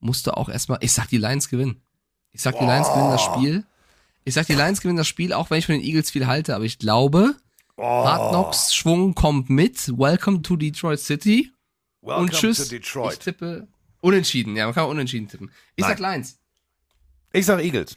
musst 0.00 0.26
du 0.26 0.36
auch 0.36 0.48
erstmal. 0.48 0.78
Ich 0.82 0.92
sag, 0.92 1.06
die 1.08 1.18
Lions 1.18 1.48
gewinnen. 1.48 1.80
Ich 2.32 2.42
sag, 2.42 2.58
die 2.58 2.64
Lions 2.64 2.88
gewinnen 2.88 3.10
das 3.10 3.22
Spiel. 3.22 3.64
Ich 4.24 4.34
sag, 4.34 4.46
die 4.46 4.54
Lions 4.54 4.80
gewinnen 4.80 4.96
das 4.98 5.08
Spiel, 5.08 5.32
auch 5.32 5.50
wenn 5.50 5.58
ich 5.58 5.66
von 5.66 5.74
den 5.74 5.82
Eagles 5.84 6.10
viel 6.10 6.26
halte, 6.26 6.54
aber 6.54 6.64
ich 6.64 6.78
glaube, 6.78 7.34
Hard 7.78 8.30
Knocks 8.32 8.74
Schwung 8.74 9.14
kommt 9.14 9.48
mit. 9.50 9.88
Welcome 9.98 10.42
to 10.42 10.56
Detroit 10.56 11.00
City. 11.00 11.50
Welcome 12.02 12.22
und 12.26 12.32
tschüss. 12.32 12.58
to 12.58 12.64
Detroit. 12.70 13.14
Ich 13.14 13.18
tippe 13.20 13.66
unentschieden. 14.00 14.54
Ja, 14.56 14.66
man 14.66 14.74
kann 14.74 14.86
unentschieden 14.86 15.28
tippen. 15.28 15.50
Ich 15.76 15.82
Nein. 15.84 15.90
sag 15.90 15.98
Lions. 15.98 16.38
Ich 17.32 17.46
sag 17.46 17.60
Eagles. 17.62 17.96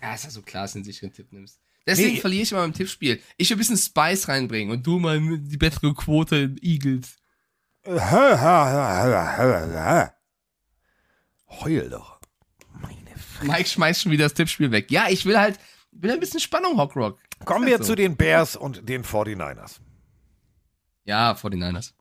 Ja, 0.00 0.14
ist 0.14 0.24
ja 0.24 0.30
so 0.30 0.42
klar, 0.42 0.62
dass 0.64 0.72
du 0.72 0.78
einen 0.78 0.84
sicheren 0.84 1.12
Tipp 1.12 1.32
nimmst. 1.32 1.58
Deswegen 1.86 2.14
Nee. 2.14 2.20
verliere 2.20 2.42
ich 2.42 2.52
immer 2.52 2.60
beim 2.60 2.72
Tippspiel. 2.74 3.20
Ich 3.36 3.48
will 3.50 3.56
ein 3.56 3.58
bisschen 3.58 3.78
Spice 3.78 4.28
reinbringen 4.28 4.70
und 4.72 4.86
du 4.86 4.98
mal 4.98 5.18
die 5.38 5.56
bessere 5.56 5.92
Quote 5.94 6.36
in 6.36 6.58
Eagles. 6.62 7.16
Heul 11.48 11.88
doch. 11.90 12.18
Meine 12.80 13.16
Fresse. 13.16 13.46
Mike 13.50 13.68
schmeißt 13.68 14.02
schon 14.02 14.12
wieder 14.12 14.24
das 14.24 14.34
Tippspiel 14.34 14.70
weg. 14.70 14.90
Ja, 14.90 15.06
ich 15.08 15.24
will 15.24 15.38
halt, 15.38 15.58
will 15.92 16.10
ein 16.12 16.20
bisschen 16.20 16.40
Spannung, 16.40 16.76
Hockrock. 16.78 17.18
Kommen 17.44 17.64
Ist 17.64 17.68
wir 17.68 17.74
halt 17.76 17.84
zu 17.84 17.92
so. 17.92 17.94
den 17.94 18.16
Bears 18.16 18.56
und 18.56 18.88
den 18.88 19.04
49ers. 19.04 19.80
Ja, 21.04 21.34
vor 21.34 21.50
den 21.50 21.60
Niners. 21.60 21.94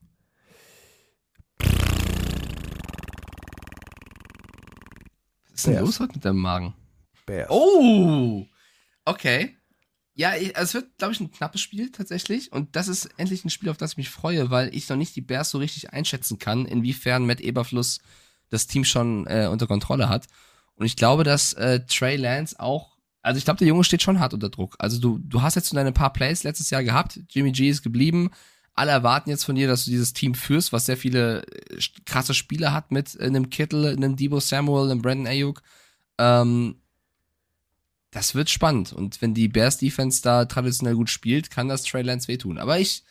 Was 5.50 5.54
ist 5.56 5.68
denn 5.68 5.80
los 5.80 6.00
heute 6.00 6.14
mit 6.14 6.26
deinem 6.26 6.38
Magen? 6.40 6.74
Bears. 7.26 7.50
Oh! 7.50 8.46
Okay. 9.06 9.56
Ja, 10.14 10.36
ich- 10.36 10.56
also 10.58 10.80
es 10.80 10.84
wird, 10.86 10.98
glaube 10.98 11.14
ich, 11.14 11.20
ein 11.20 11.32
knappes 11.32 11.62
Spiel 11.62 11.92
tatsächlich. 11.92 12.52
Und 12.52 12.76
das 12.76 12.88
ist 12.88 13.06
endlich 13.18 13.46
ein 13.46 13.50
Spiel, 13.50 13.70
auf 13.70 13.78
das 13.78 13.92
ich 13.92 13.98
mich 13.98 14.10
freue, 14.10 14.50
weil 14.50 14.74
ich 14.76 14.90
noch 14.90 14.98
nicht 14.98 15.16
die 15.16 15.22
Bears 15.22 15.52
so 15.52 15.58
richtig 15.60 15.94
einschätzen 15.94 16.40
kann, 16.40 16.66
inwiefern 16.66 17.26
Matt 17.26 17.42
Eberfluss 17.42 18.00
das 18.50 18.68
Team 18.68 18.84
schon 18.84 19.28
äh, 19.28 19.48
unter 19.52 19.68
Kontrolle 19.68 20.10
hat. 20.10 20.28
Und 20.76 20.86
ich 20.86 20.96
glaube, 20.96 21.24
dass 21.24 21.54
äh, 21.54 21.82
Trey 21.86 22.16
Lance 22.16 22.60
auch, 22.60 22.98
also 23.22 23.38
ich 23.38 23.46
glaube, 23.46 23.58
der 23.58 23.68
Junge 23.68 23.84
steht 23.84 24.04
schon 24.04 24.20
hart 24.20 24.34
unter 24.34 24.50
Druck. 24.50 24.76
Also 24.80 25.00
du, 25.00 25.20
du 25.20 25.42
hast 25.42 25.56
jetzt 25.56 25.70
so 25.70 25.76
deine 25.76 25.92
paar 25.92 26.14
Plays 26.14 26.44
letztes 26.44 26.70
Jahr 26.70 26.84
gehabt. 26.84 27.20
Jimmy 27.30 27.52
G 27.52 27.70
ist 27.70 27.82
geblieben. 27.82 28.30
Alle 28.74 28.92
erwarten 28.92 29.32
jetzt 29.32 29.44
von 29.44 29.56
dir, 29.56 29.68
dass 29.68 29.86
du 29.86 29.92
dieses 29.92 30.14
Team 30.14 30.36
führst, 30.36 30.72
was 30.72 30.86
sehr 30.86 30.98
viele 30.98 31.42
äh, 31.48 31.80
krasse 32.06 32.36
Spieler 32.36 32.74
hat 32.74 32.92
mit 32.92 33.16
äh, 33.20 33.24
einem 33.24 33.50
Kittel, 33.50 33.88
einem 33.88 34.16
Debo 34.16 34.40
Samuel, 34.40 34.92
einem 34.92 35.02
Brandon 35.02 35.28
Ayuk. 35.28 35.64
Ähm, 36.20 36.76
das 38.12 38.36
wird 38.36 38.50
spannend. 38.50 38.94
Und 38.94 39.22
wenn 39.22 39.34
die 39.34 39.48
Bears 39.48 39.78
Defense 39.78 40.22
da 40.22 40.46
traditionell 40.46 40.96
gut 40.96 41.10
spielt, 41.10 41.50
kann 41.50 41.68
das 41.68 41.84
Trey 41.84 42.04
Lance 42.04 42.28
wehtun. 42.28 42.60
Aber 42.60 42.80
ich, 42.80 43.04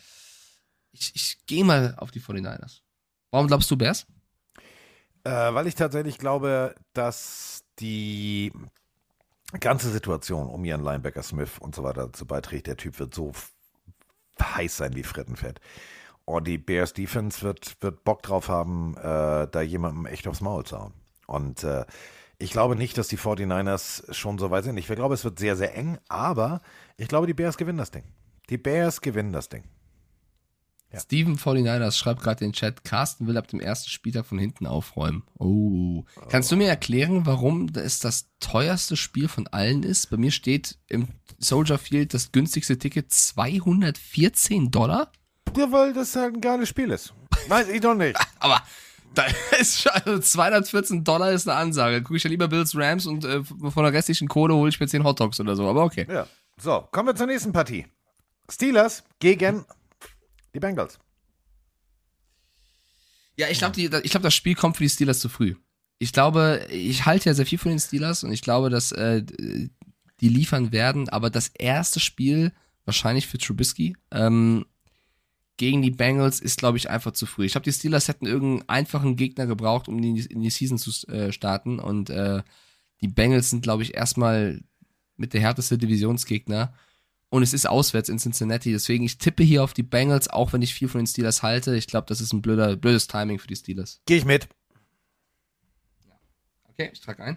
ich, 0.93 1.13
ich 1.15 1.39
gehe 1.47 1.65
mal 1.65 1.95
auf 1.99 2.13
die 2.13 2.21
49ers. 2.21 2.81
Warum 3.31 3.49
glaubst 3.49 3.71
du 3.71 3.77
Bears? 3.77 4.07
Äh, 5.27 5.55
weil 5.55 5.67
ich 5.67 5.75
tatsächlich 5.75 6.19
glaube, 6.19 6.77
dass 6.93 7.65
die 7.81 8.53
ganze 9.59 9.91
Situation 9.91 10.47
um 10.47 10.65
ihren 10.65 10.85
Linebacker 10.85 11.25
Smith 11.25 11.59
und 11.59 11.75
so 11.75 11.83
weiter 11.83 12.07
dazu 12.07 12.27
beiträgt. 12.27 12.69
Der 12.69 12.77
Typ 12.77 13.01
wird 13.01 13.13
so 13.13 13.33
heiß 14.41 14.77
sein 14.77 14.95
wie 14.95 15.03
Frittenfett. 15.03 15.61
Und 16.27 16.47
die 16.47 16.59
Bears 16.59 16.93
Defense 16.93 17.43
wird, 17.43 17.77
wird 17.81 18.05
Bock 18.05 18.23
drauf 18.23 18.49
haben, 18.49 18.97
äh, 18.99 19.49
da 19.49 19.61
jemandem 19.63 20.07
echt 20.07 20.29
aufs 20.29 20.41
Maul 20.41 20.65
zu 20.65 20.79
hauen. 20.79 20.95
Und 21.27 21.65
äh, 21.65 21.85
ich 22.39 22.53
glaube 22.53 22.77
nicht, 22.77 22.97
dass 22.97 23.09
die 23.09 23.19
49ers 23.19 24.13
schon 24.15 24.39
so 24.39 24.53
weit 24.53 24.63
sind. 24.63 24.77
Ich 24.77 24.87
glaube, 24.87 25.15
es 25.15 25.25
wird 25.25 25.41
sehr, 25.41 25.57
sehr 25.57 25.77
eng, 25.77 25.99
aber 26.09 26.61
ich 26.99 27.09
glaube, 27.09 27.27
die 27.27 27.35
Bears 27.35 27.57
gewinnen 27.57 27.79
das 27.79 27.91
Ding. 27.91 28.05
Die 28.49 28.59
Bears 28.59 29.01
gewinnen 29.01 29.33
das 29.33 29.49
Ding. 29.49 29.65
Ja. 30.97 31.03
Steven 31.03 31.37
49ers 31.37 31.99
schreibt 31.99 32.23
gerade 32.23 32.43
in 32.43 32.53
den 32.53 32.55
Chat, 32.55 32.83
Carsten 32.83 33.27
will 33.27 33.37
ab 33.37 33.49
dem 33.49 33.61
ersten 33.61 33.91
Spieltag 33.91 34.25
von 34.25 34.39
hinten 34.39 34.67
aufräumen. 34.67 35.25
Oh. 35.39 36.05
Kannst 36.31 36.51
du 36.51 36.57
mir 36.57 36.69
erklären, 36.69 37.27
warum 37.27 37.69
es 37.75 38.01
das 38.01 38.31
teuerste 38.41 38.97
Spiel 38.97 39.29
von 39.29 39.47
allen 39.49 39.83
ist? 39.83 40.09
Bei 40.09 40.17
mir 40.17 40.31
steht 40.31 40.79
im 40.89 41.09
Soldier 41.39 41.77
Field 41.77 42.15
das 42.15 42.33
günstigste 42.33 42.79
Ticket 42.79 43.13
214 43.13 44.71
Dollar. 44.71 45.13
Ja, 45.55 45.71
weil 45.71 45.93
das 45.93 46.17
halt 46.17 46.37
ein 46.37 46.41
geiles 46.41 46.71
Spiel 46.71 46.91
ist. 46.91 47.13
Weiß 47.49 47.69
ich 47.69 47.83
doch 47.83 47.95
nicht. 47.95 48.19
Aber 48.39 48.63
da 49.15 49.27
ist 49.61 49.83
schon, 49.83 49.93
also 49.93 50.19
214 50.19 51.05
Dollar 51.05 51.33
ist 51.33 51.47
eine 51.47 51.59
Ansage. 51.59 52.03
Gucke 52.03 52.17
ich 52.17 52.25
ja 52.25 52.31
lieber 52.31 52.49
Bills 52.49 52.75
Rams 52.75 53.05
und 53.05 53.23
äh, 53.27 53.45
von 53.45 53.85
der 53.85 53.93
restlichen 53.93 54.29
Kohle 54.29 54.55
hole 54.55 54.71
ich 54.71 54.81
mir 54.81 54.89
10 54.89 55.05
Hot 55.05 55.21
Dogs 55.21 55.41
oder 55.41 55.57
so. 55.57 55.69
Aber 55.69 55.85
okay. 55.85 56.07
Ja. 56.11 56.27
So, 56.59 56.89
kommen 56.91 57.09
wir 57.09 57.15
zur 57.15 57.27
nächsten 57.27 57.53
Partie. 57.53 57.87
Steelers 58.51 59.05
gegen 59.19 59.67
die 60.57 60.61
Bengals. 60.61 60.99
Ja, 63.37 63.49
ich 63.49 63.59
glaube, 63.59 63.81
ich 63.81 64.11
glaube, 64.11 64.25
das 64.25 64.35
Spiel 64.35 64.55
kommt 64.55 64.77
für 64.77 64.83
die 64.83 64.89
Steelers 64.89 65.21
zu 65.21 65.29
früh. 65.29 65.55
Ich 65.99 66.13
glaube, 66.13 66.67
ich 66.71 67.07
halte 67.07 67.29
ja 67.29 67.35
sehr 67.35 67.47
viel 67.47 67.59
von 67.59 67.71
den 67.71 67.79
Steelers 67.79 68.25
und 68.25 68.33
ich 68.33 68.43
glaube, 68.43 68.71
dass 68.71 68.93
äh, 68.93 69.23
die 70.21 70.29
liefern 70.29 70.73
werden, 70.73 71.09
aber 71.09 71.31
das 71.31 71.49
erste 71.49 72.01
Spiel, 72.01 72.53
wahrscheinlich 72.85 73.27
für 73.27 73.39
Trubisky, 73.39 73.97
ähm, 74.11 74.67
gegen 75.59 75.83
die 75.83 75.91
Bengals 75.91 76.41
ist, 76.41 76.59
glaube 76.59 76.77
ich, 76.77 76.91
einfach 76.91 77.13
zu 77.13 77.27
früh. 77.27 77.47
Ich 77.47 77.53
glaube, 77.53 77.65
die 77.65 77.73
Steelers 77.73 78.09
hätten 78.09 78.27
irgendeinen 78.27 78.69
einfachen 78.69 79.17
Gegner 79.17 79.47
gebraucht, 79.47 79.89
um 79.89 79.99
in 80.03 80.15
die, 80.15 80.27
in 80.27 80.41
die 80.41 80.51
Season 80.51 80.79
zu 80.79 80.91
äh, 81.09 81.33
starten 81.33 81.79
und 81.79 82.11
äh, 82.11 82.43
die 83.01 83.09
Bengals 83.09 83.51
sind, 83.51 83.63
glaube 83.63 83.83
ich, 83.83 83.95
erstmal 83.95 84.63
mit 85.17 85.33
der 85.35 85.41
härteste 85.41 85.79
Divisionsgegner. 85.79 86.75
Und 87.29 87.43
es 87.43 87.53
ist 87.53 87.69
auswärts 87.69 88.09
in 88.09 88.19
Cincinnati. 88.19 88.71
Deswegen, 88.73 89.05
ich 89.05 89.19
tippe 89.19 89.43
hier 89.43 89.65
auf 89.65 89.73
die 89.75 89.83
Bengals, 89.83 90.29
auch 90.29 90.53
wenn 90.53 90.63
ich 90.63 90.73
viel 90.75 90.89
von 90.89 91.01
den 91.01 91.07
Steelers 91.07 91.43
halte. 91.43 91.77
Ich 91.77 91.87
glaube, 91.89 92.07
das 92.09 92.21
ist 92.21 92.33
ein 92.33 92.41
blöder, 92.43 92.77
blödes 92.77 93.09
Timing 93.09 93.39
für 93.39 93.49
die 93.49 93.57
Steelers. 93.57 94.01
Gehe 94.07 94.19
ich 94.19 94.25
mit. 94.25 94.49
Okay, 96.71 96.91
ich 96.93 97.01
trage 97.01 97.23
ein. 97.25 97.37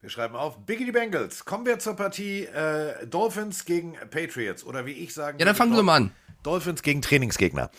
Wir 0.00 0.10
schreiben 0.10 0.34
auf 0.34 0.64
Biggie 0.66 0.84
die 0.86 0.92
Bengals. 0.92 1.44
Kommen 1.44 1.64
wir 1.66 1.78
zur 1.78 1.94
Partie 1.94 2.44
äh, 2.46 3.06
Dolphins 3.06 3.64
gegen 3.64 3.94
Patriots. 4.10 4.64
Oder 4.64 4.84
wie 4.86 4.92
ich 4.92 5.14
sagen 5.14 5.38
Ja, 5.38 5.44
dann 5.44 5.54
fangen 5.54 5.74
wir 5.76 5.82
mal 5.82 5.96
an. 5.96 6.10
Dolphins 6.42 6.82
gegen 6.82 7.02
Trainingsgegner. 7.02 7.70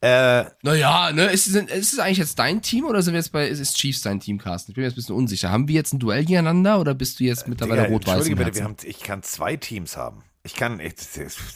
Äh, 0.00 0.44
Naja, 0.62 1.10
ne, 1.12 1.26
ist, 1.32 1.48
es- 1.48 1.54
ist 1.56 1.92
es 1.94 1.98
eigentlich 1.98 2.18
jetzt 2.18 2.38
dein 2.38 2.62
Team 2.62 2.84
oder 2.84 3.02
sind 3.02 3.14
wir 3.14 3.18
jetzt 3.18 3.32
bei, 3.32 3.48
ist 3.48 3.58
es 3.58 3.74
Chiefs 3.74 4.02
dein 4.02 4.20
Team, 4.20 4.38
Carsten? 4.38 4.70
Ich 4.70 4.74
bin 4.76 4.82
mir 4.82 4.86
jetzt 4.86 4.94
ein 4.94 4.96
bisschen 5.02 5.16
unsicher. 5.16 5.50
Haben 5.50 5.66
wir 5.66 5.74
jetzt 5.74 5.92
ein 5.92 5.98
Duell 5.98 6.20
gegeneinander 6.24 6.78
oder 6.78 6.94
bist 6.94 7.18
du 7.18 7.24
jetzt 7.24 7.48
mittlerweile 7.48 7.82
Digga, 7.82 7.92
rot-weiß 7.92 8.14
Entschuldige 8.28 8.44
bitte, 8.44 8.56
wir 8.58 8.64
haben, 8.64 8.76
ich 8.84 9.00
kann 9.00 9.24
zwei 9.24 9.56
Teams 9.56 9.96
haben. 9.96 10.22
Ich 10.44 10.54
kann, 10.54 10.80
ich, 10.80 10.96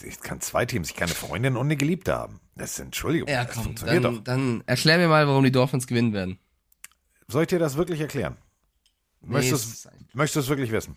ich 0.03 0.19
kann 0.21 0.39
zwei 0.39 0.65
Teams. 0.65 0.89
Ich 0.89 0.95
kann 0.95 1.07
eine 1.07 1.15
Freundin 1.15 1.57
und 1.57 1.67
eine 1.67 1.75
Geliebte 1.75 2.13
haben. 2.15 2.39
Das 2.55 2.71
ist, 2.71 2.79
Entschuldigung, 2.79 3.27
Ja, 3.27 3.43
das 3.43 3.53
komm, 3.53 3.63
funktioniert 3.65 4.03
dann, 4.03 4.15
doch. 4.15 4.23
dann 4.23 4.63
erklär 4.65 4.97
mir 4.97 5.07
mal, 5.09 5.27
warum 5.27 5.43
die 5.43 5.51
Dolphins 5.51 5.87
gewinnen 5.87 6.13
werden. 6.13 6.39
Soll 7.27 7.41
ich 7.43 7.49
dir 7.49 7.59
das 7.59 7.75
wirklich 7.75 7.99
erklären? 7.99 8.37
Möchtest 9.21 9.89
du 10.15 10.39
es 10.39 10.47
wirklich 10.47 10.71
wissen? 10.71 10.95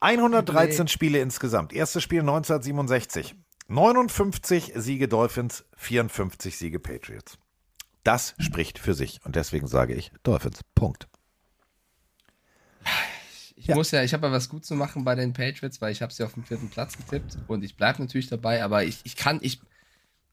113 0.00 0.84
Nee. 0.84 0.88
Spiele 0.90 1.20
insgesamt. 1.20 1.72
Erstes 1.72 2.02
Spiel 2.02 2.20
1967. 2.20 3.34
59 3.68 4.72
Siege 4.74 5.08
Dolphins, 5.08 5.64
54 5.76 6.58
Siege 6.58 6.78
Patriots. 6.80 7.38
Das 8.04 8.34
spricht 8.38 8.78
für 8.78 8.92
sich 8.92 9.20
und 9.24 9.36
deswegen 9.36 9.68
sage 9.68 9.94
ich 9.94 10.12
Dolphins. 10.24 10.60
Punkt. 10.74 11.08
Ich 13.62 13.68
Ja. 13.68 13.76
muss 13.76 13.92
ja, 13.92 14.02
ich 14.02 14.12
habe 14.12 14.26
ja 14.26 14.32
was 14.32 14.48
gut 14.48 14.64
zu 14.64 14.74
machen 14.74 15.04
bei 15.04 15.14
den 15.14 15.32
Patriots, 15.32 15.80
weil 15.80 15.92
ich 15.92 16.02
habe 16.02 16.12
sie 16.12 16.24
auf 16.24 16.34
dem 16.34 16.42
vierten 16.44 16.68
Platz 16.68 16.96
getippt 16.96 17.38
und 17.46 17.62
ich 17.62 17.76
bleibe 17.76 18.02
natürlich 18.02 18.26
dabei, 18.28 18.64
aber 18.64 18.82
ich, 18.82 18.98
ich 19.04 19.14
kann, 19.14 19.38
ich, 19.40 19.60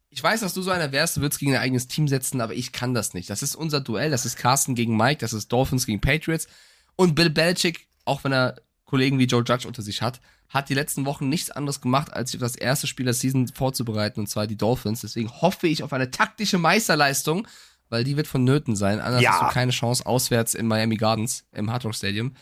ich 0.10 0.24
weiß, 0.24 0.40
dass 0.40 0.56
du 0.56 0.64
so 0.64 0.72
einer 0.72 0.92
wärst, 0.92 1.16
du 1.18 1.22
würdest 1.22 1.40
gegen 1.40 1.52
dein 1.52 1.62
eigenes 1.62 1.88
Team 1.88 2.08
setzen, 2.08 2.42
aber 2.42 2.56
ich 2.56 2.72
kann 2.72 2.96
das 2.96 3.14
nicht. 3.14 3.30
Das 3.30 3.44
ist 3.44 3.54
unser 3.56 3.82
Duell, 3.82 4.10
das 4.10 4.26
ist 4.26 4.36
Carsten 4.36 4.74
gegen 4.74 4.98
Mike, 4.98 5.20
das 5.20 5.34
ist 5.34 5.50
Dolphins 5.52 5.86
gegen 5.86 6.02
Patriots 6.02 6.48
und 6.96 7.14
Bill 7.14 7.30
Belichick, 7.30 7.88
auch 8.04 8.24
wenn 8.24 8.34
er 8.34 8.56
Kollegen 8.86 9.20
wie 9.20 9.26
Joe 9.26 9.44
Judge 9.48 9.68
unter 9.68 9.84
sich 9.84 10.02
hat, 10.02 10.20
hat 10.48 10.70
die 10.70 10.74
letzten 10.74 11.06
Wochen 11.06 11.30
nichts 11.30 11.52
anderes 11.52 11.82
gemacht, 11.82 12.12
als 12.12 12.32
sich 12.32 12.40
auf 12.40 12.46
das 12.52 12.56
erste 12.56 12.88
Spiel 12.88 13.06
der 13.06 13.14
Season 13.14 13.48
vorzubereiten, 13.50 14.22
und 14.22 14.28
zwar 14.28 14.48
die 14.48 14.58
Dolphins. 14.58 15.02
Deswegen 15.02 15.30
hoffe 15.30 15.68
ich 15.68 15.84
auf 15.84 15.94
eine 15.94 16.10
taktische 16.10 16.58
Meisterleistung, 16.58 17.48
weil 17.90 18.04
die 18.04 18.18
wird 18.18 18.26
vonnöten 18.26 18.76
sein. 18.76 19.00
Anders 19.00 19.22
Ja. 19.22 19.34
hast 19.34 19.42
du 19.44 19.54
keine 19.54 19.72
Chance 19.72 20.04
auswärts 20.08 20.56
in 20.56 20.66
Miami 20.66 20.96
Gardens, 20.98 21.46
im 21.52 21.72
Hard 21.72 21.86
Rock 21.86 21.94
Stadium. 21.94 22.34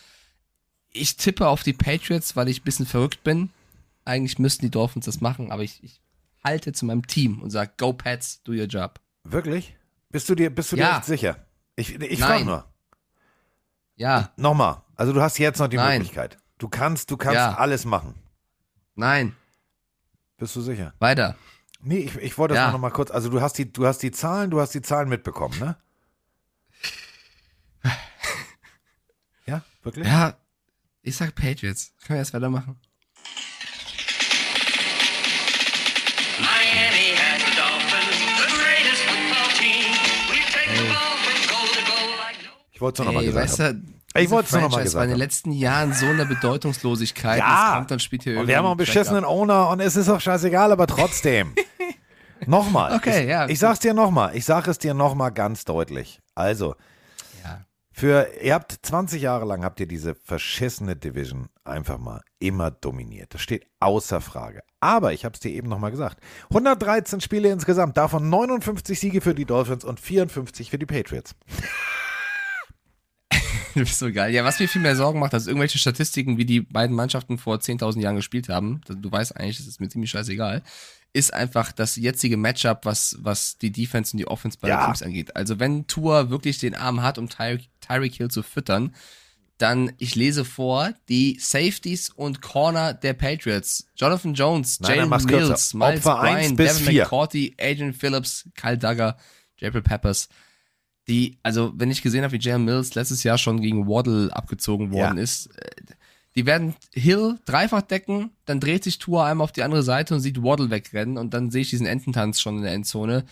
Ich 0.91 1.17
tippe 1.17 1.47
auf 1.47 1.63
die 1.63 1.73
Patriots, 1.73 2.35
weil 2.35 2.47
ich 2.49 2.61
ein 2.61 2.63
bisschen 2.63 2.85
verrückt 2.85 3.23
bin. 3.23 3.49
Eigentlich 4.05 4.39
müssten 4.39 4.65
die 4.65 4.71
Dolphins 4.71 5.05
das 5.05 5.21
machen, 5.21 5.51
aber 5.51 5.63
ich, 5.63 5.83
ich 5.83 6.01
halte 6.43 6.71
zu 6.73 6.85
meinem 6.85 7.05
Team 7.07 7.41
und 7.41 7.49
sage, 7.49 7.71
go 7.77 7.93
Pats, 7.93 8.41
do 8.43 8.53
your 8.53 8.65
job. 8.65 8.99
Wirklich? 9.23 9.75
Bist 10.09 10.29
du 10.29 10.35
dir, 10.35 10.49
bist 10.49 10.71
du 10.71 10.75
dir 10.77 10.83
Ja. 10.83 10.97
echt 10.97 11.05
sicher? 11.05 11.45
Ich, 11.75 11.95
ich 11.95 12.19
frage 12.21 12.45
nur. 12.45 12.65
Ja, 13.95 14.31
Nochmal. 14.37 14.81
Also 14.95 15.11
du 15.13 15.21
hast 15.21 15.37
jetzt 15.37 15.59
noch 15.59 15.67
die 15.67 15.75
Nein. 15.77 15.99
Möglichkeit. 15.99 16.37
Du 16.57 16.69
kannst, 16.69 17.11
du 17.11 17.17
kannst 17.17 17.35
Ja. 17.35 17.55
alles 17.55 17.85
machen. 17.85 18.15
nein, 18.95 19.35
Bist 20.37 20.55
du 20.55 20.61
sicher? 20.61 20.93
weiter. 20.99 21.35
Nee, 21.81 21.99
ich, 21.99 22.15
ich 22.15 22.37
wollte 22.37 22.53
das 22.55 22.63
Ja. 22.63 22.71
noch 22.71 22.79
mal 22.79 22.89
kurz. 22.91 23.11
Also 23.11 23.29
du 23.29 23.41
hast 23.41 23.57
die, 23.57 23.71
du 23.71 23.85
hast 23.85 23.99
die 23.99 24.11
Zahlen, 24.11 24.49
du 24.49 24.59
hast 24.61 24.73
die 24.73 24.81
Zahlen 24.81 25.09
mitbekommen, 25.09 25.59
ne? 25.59 25.77
Ja, 29.45 29.61
wirklich? 29.83 30.05
Ja, 30.07 30.35
ich 31.07 31.15
sag 31.15 31.33
Patriots. 31.35 31.93
Können 32.05 32.17
wir 32.17 32.21
jetzt 32.23 32.33
weitermachen? 32.33 32.77
Miami 36.39 37.15
has 37.15 37.41
the 37.43 37.55
Dolphins, 37.55 38.17
the 38.41 38.47
greatest 38.57 39.01
football 39.07 39.49
team. 39.57 39.91
We 40.29 40.39
take 40.51 40.71
the 40.75 40.83
ball 40.91 41.15
from 41.23 41.39
goal 41.47 41.67
to 41.67 41.81
goal 41.91 42.09
like 42.19 42.37
no 42.43 42.51
Ich 42.73 42.81
wollte 42.81 43.01
es 43.01 43.05
noch 43.05 43.13
mal 43.13 43.21
Ey, 43.21 43.27
gesagt 43.27 43.43
weißt 43.49 43.59
haben. 43.61 43.81
du, 44.13 44.19
Diese 44.19 44.31
wollte 44.31 44.47
es 44.47 44.51
noch 44.53 44.61
mal 44.61 44.69
Franchise 44.69 44.75
war 44.77 44.83
gesagt 44.83 45.03
in 45.05 45.09
den 45.09 45.13
haben. 45.13 45.19
letzten 45.19 45.51
Jahren 45.53 45.93
so 45.93 46.05
eine 46.07 46.25
Bedeutungslosigkeit. 46.25 47.39
Ja. 47.39 47.67
Jetzt 47.67 47.75
kommt 47.77 47.91
dann 47.91 47.99
spielt 47.99 48.23
hier 48.23 48.39
Und 48.39 48.47
wir 48.47 48.57
haben 48.57 48.65
auch 48.65 48.71
einen 48.71 48.77
beschissenen 48.77 49.23
Owner 49.25 49.69
und 49.69 49.79
es 49.79 49.95
ist 49.95 50.09
auch 50.09 50.21
scheißegal, 50.21 50.71
aber 50.71 50.87
trotzdem. 50.87 51.55
nochmal. 52.45 52.95
Okay, 52.95 53.23
ich, 53.23 53.29
ja. 53.29 53.47
Ich 53.47 53.59
sag's 53.59 53.79
dir 53.79 53.93
nochmal. 53.93 54.35
Ich 54.35 54.43
sag 54.45 54.67
es 54.67 54.77
dir 54.77 54.93
nochmal 54.93 55.31
ganz 55.31 55.63
deutlich. 55.65 56.19
Also. 56.35 56.75
Für, 57.97 58.29
ihr 58.43 58.53
habt 58.53 58.77
20 58.83 59.23
Jahre 59.23 59.45
lang 59.45 59.63
habt 59.63 59.79
ihr 59.79 59.87
diese 59.87 60.13
verschissene 60.13 60.95
Division 60.95 61.49
einfach 61.63 61.97
mal 61.97 62.21
immer 62.37 62.69
dominiert. 62.69 63.33
Das 63.33 63.41
steht 63.41 63.65
außer 63.79 64.21
Frage. 64.21 64.61
Aber 64.79 65.13
ich 65.13 65.25
hab's 65.25 65.39
dir 65.39 65.49
eben 65.49 65.67
nochmal 65.67 65.89
gesagt. 65.89 66.19
113 66.51 67.21
Spiele 67.21 67.49
insgesamt, 67.49 67.97
davon 67.97 68.29
59 68.29 68.99
Siege 68.99 69.19
für 69.19 69.33
die 69.33 69.45
Dolphins 69.45 69.83
und 69.83 69.99
54 69.99 70.69
für 70.69 70.77
die 70.77 70.85
Patriots. 70.85 71.33
Du 73.73 73.83
bist 73.83 73.99
so 73.99 74.11
geil. 74.11 74.33
Ja, 74.33 74.43
was 74.43 74.59
mir 74.59 74.67
viel 74.67 74.81
mehr 74.81 74.95
Sorgen 74.95 75.19
macht, 75.19 75.35
als 75.35 75.45
irgendwelche 75.45 75.77
Statistiken, 75.77 76.37
wie 76.37 76.45
die 76.45 76.61
beiden 76.61 76.95
Mannschaften 76.95 77.37
vor 77.37 77.57
10.000 77.57 77.99
Jahren 77.99 78.15
gespielt 78.15 78.49
haben, 78.49 78.81
du 78.87 79.11
weißt 79.11 79.37
eigentlich, 79.37 79.57
das 79.57 79.67
ist 79.67 79.79
mir 79.79 79.87
ziemlich 79.87 80.09
scheißegal, 80.09 80.63
ist 81.17 81.33
einfach 81.33 81.71
das 81.71 81.95
jetzige 81.95 82.37
Matchup, 82.37 82.85
was, 82.85 83.17
was 83.19 83.57
die 83.57 83.71
Defense 83.71 84.13
und 84.13 84.17
die 84.19 84.27
Offense 84.27 84.57
bei 84.61 84.67
Ja. 84.69 84.77
den 84.81 84.85
Teams 84.85 85.01
angeht. 85.03 85.35
Also 85.35 85.59
wenn 85.59 85.87
Tour 85.87 86.29
wirklich 86.29 86.59
den 86.59 86.75
Arm 86.75 87.01
hat, 87.01 87.17
um 87.17 87.27
Ty 87.29 87.59
Tyreek 87.81 88.13
Hill 88.15 88.29
zu 88.29 88.43
füttern, 88.43 88.93
dann, 89.57 89.91
ich 89.97 90.13
lese 90.15 90.45
vor, 90.45 90.93
die 91.09 91.37
Safeties 91.39 92.09
und 92.09 92.41
Corner 92.41 92.93
der 92.93 93.13
Patriots. 93.13 93.87
Jonathan 93.95 94.35
Jones, 94.35 94.79
Jalen 94.83 95.09
mach's 95.09 95.25
kürzer. 95.25 95.47
Mills, 95.47 95.73
Miles 95.73 96.05
Opfer 96.05 96.21
Bryan, 96.21 96.55
Devin. 96.55 96.95
McCourty, 96.95 97.55
Adrian 97.59 97.93
Phillips, 97.93 98.47
Kyle 98.55 98.77
Duggar, 98.77 99.17
Jabril 99.57 99.81
Peppers. 99.81 100.29
Die, 101.07 101.39
also 101.41 101.73
wenn 101.75 101.89
ich 101.89 102.03
gesehen 102.03 102.23
habe, 102.23 102.33
wie 102.33 102.39
Jalen 102.39 102.65
Mills 102.65 102.93
letztes 102.93 103.23
Jahr 103.23 103.37
schon 103.39 103.59
gegen 103.61 103.87
Waddle 103.87 104.29
abgezogen 104.35 104.91
worden 104.91 105.17
Ja. 105.17 105.23
ist, 105.23 105.47
äh, 105.57 105.71
die 106.37 106.45
werden 106.45 106.75
Hill 106.93 107.39
dreifach 107.45 107.81
decken, 107.81 108.29
dann 108.45 108.59
dreht 108.59 108.83
sich 108.83 108.99
Tour 108.99 109.25
einmal 109.25 109.43
auf 109.45 109.51
die 109.51 109.63
andere 109.63 109.81
Seite 109.83 110.13
und 110.13 110.21
sieht 110.21 110.41
Waddle 110.43 110.69
wegrennen 110.69 111.17
und 111.17 111.33
dann 111.33 111.49
sehe 111.51 111.61
ich 111.63 111.71
diesen 111.71 111.87
Ententanz 111.87 112.39
schon 112.39 112.57
in 112.57 112.63
der 112.63 112.73
Endzone. 112.73 113.25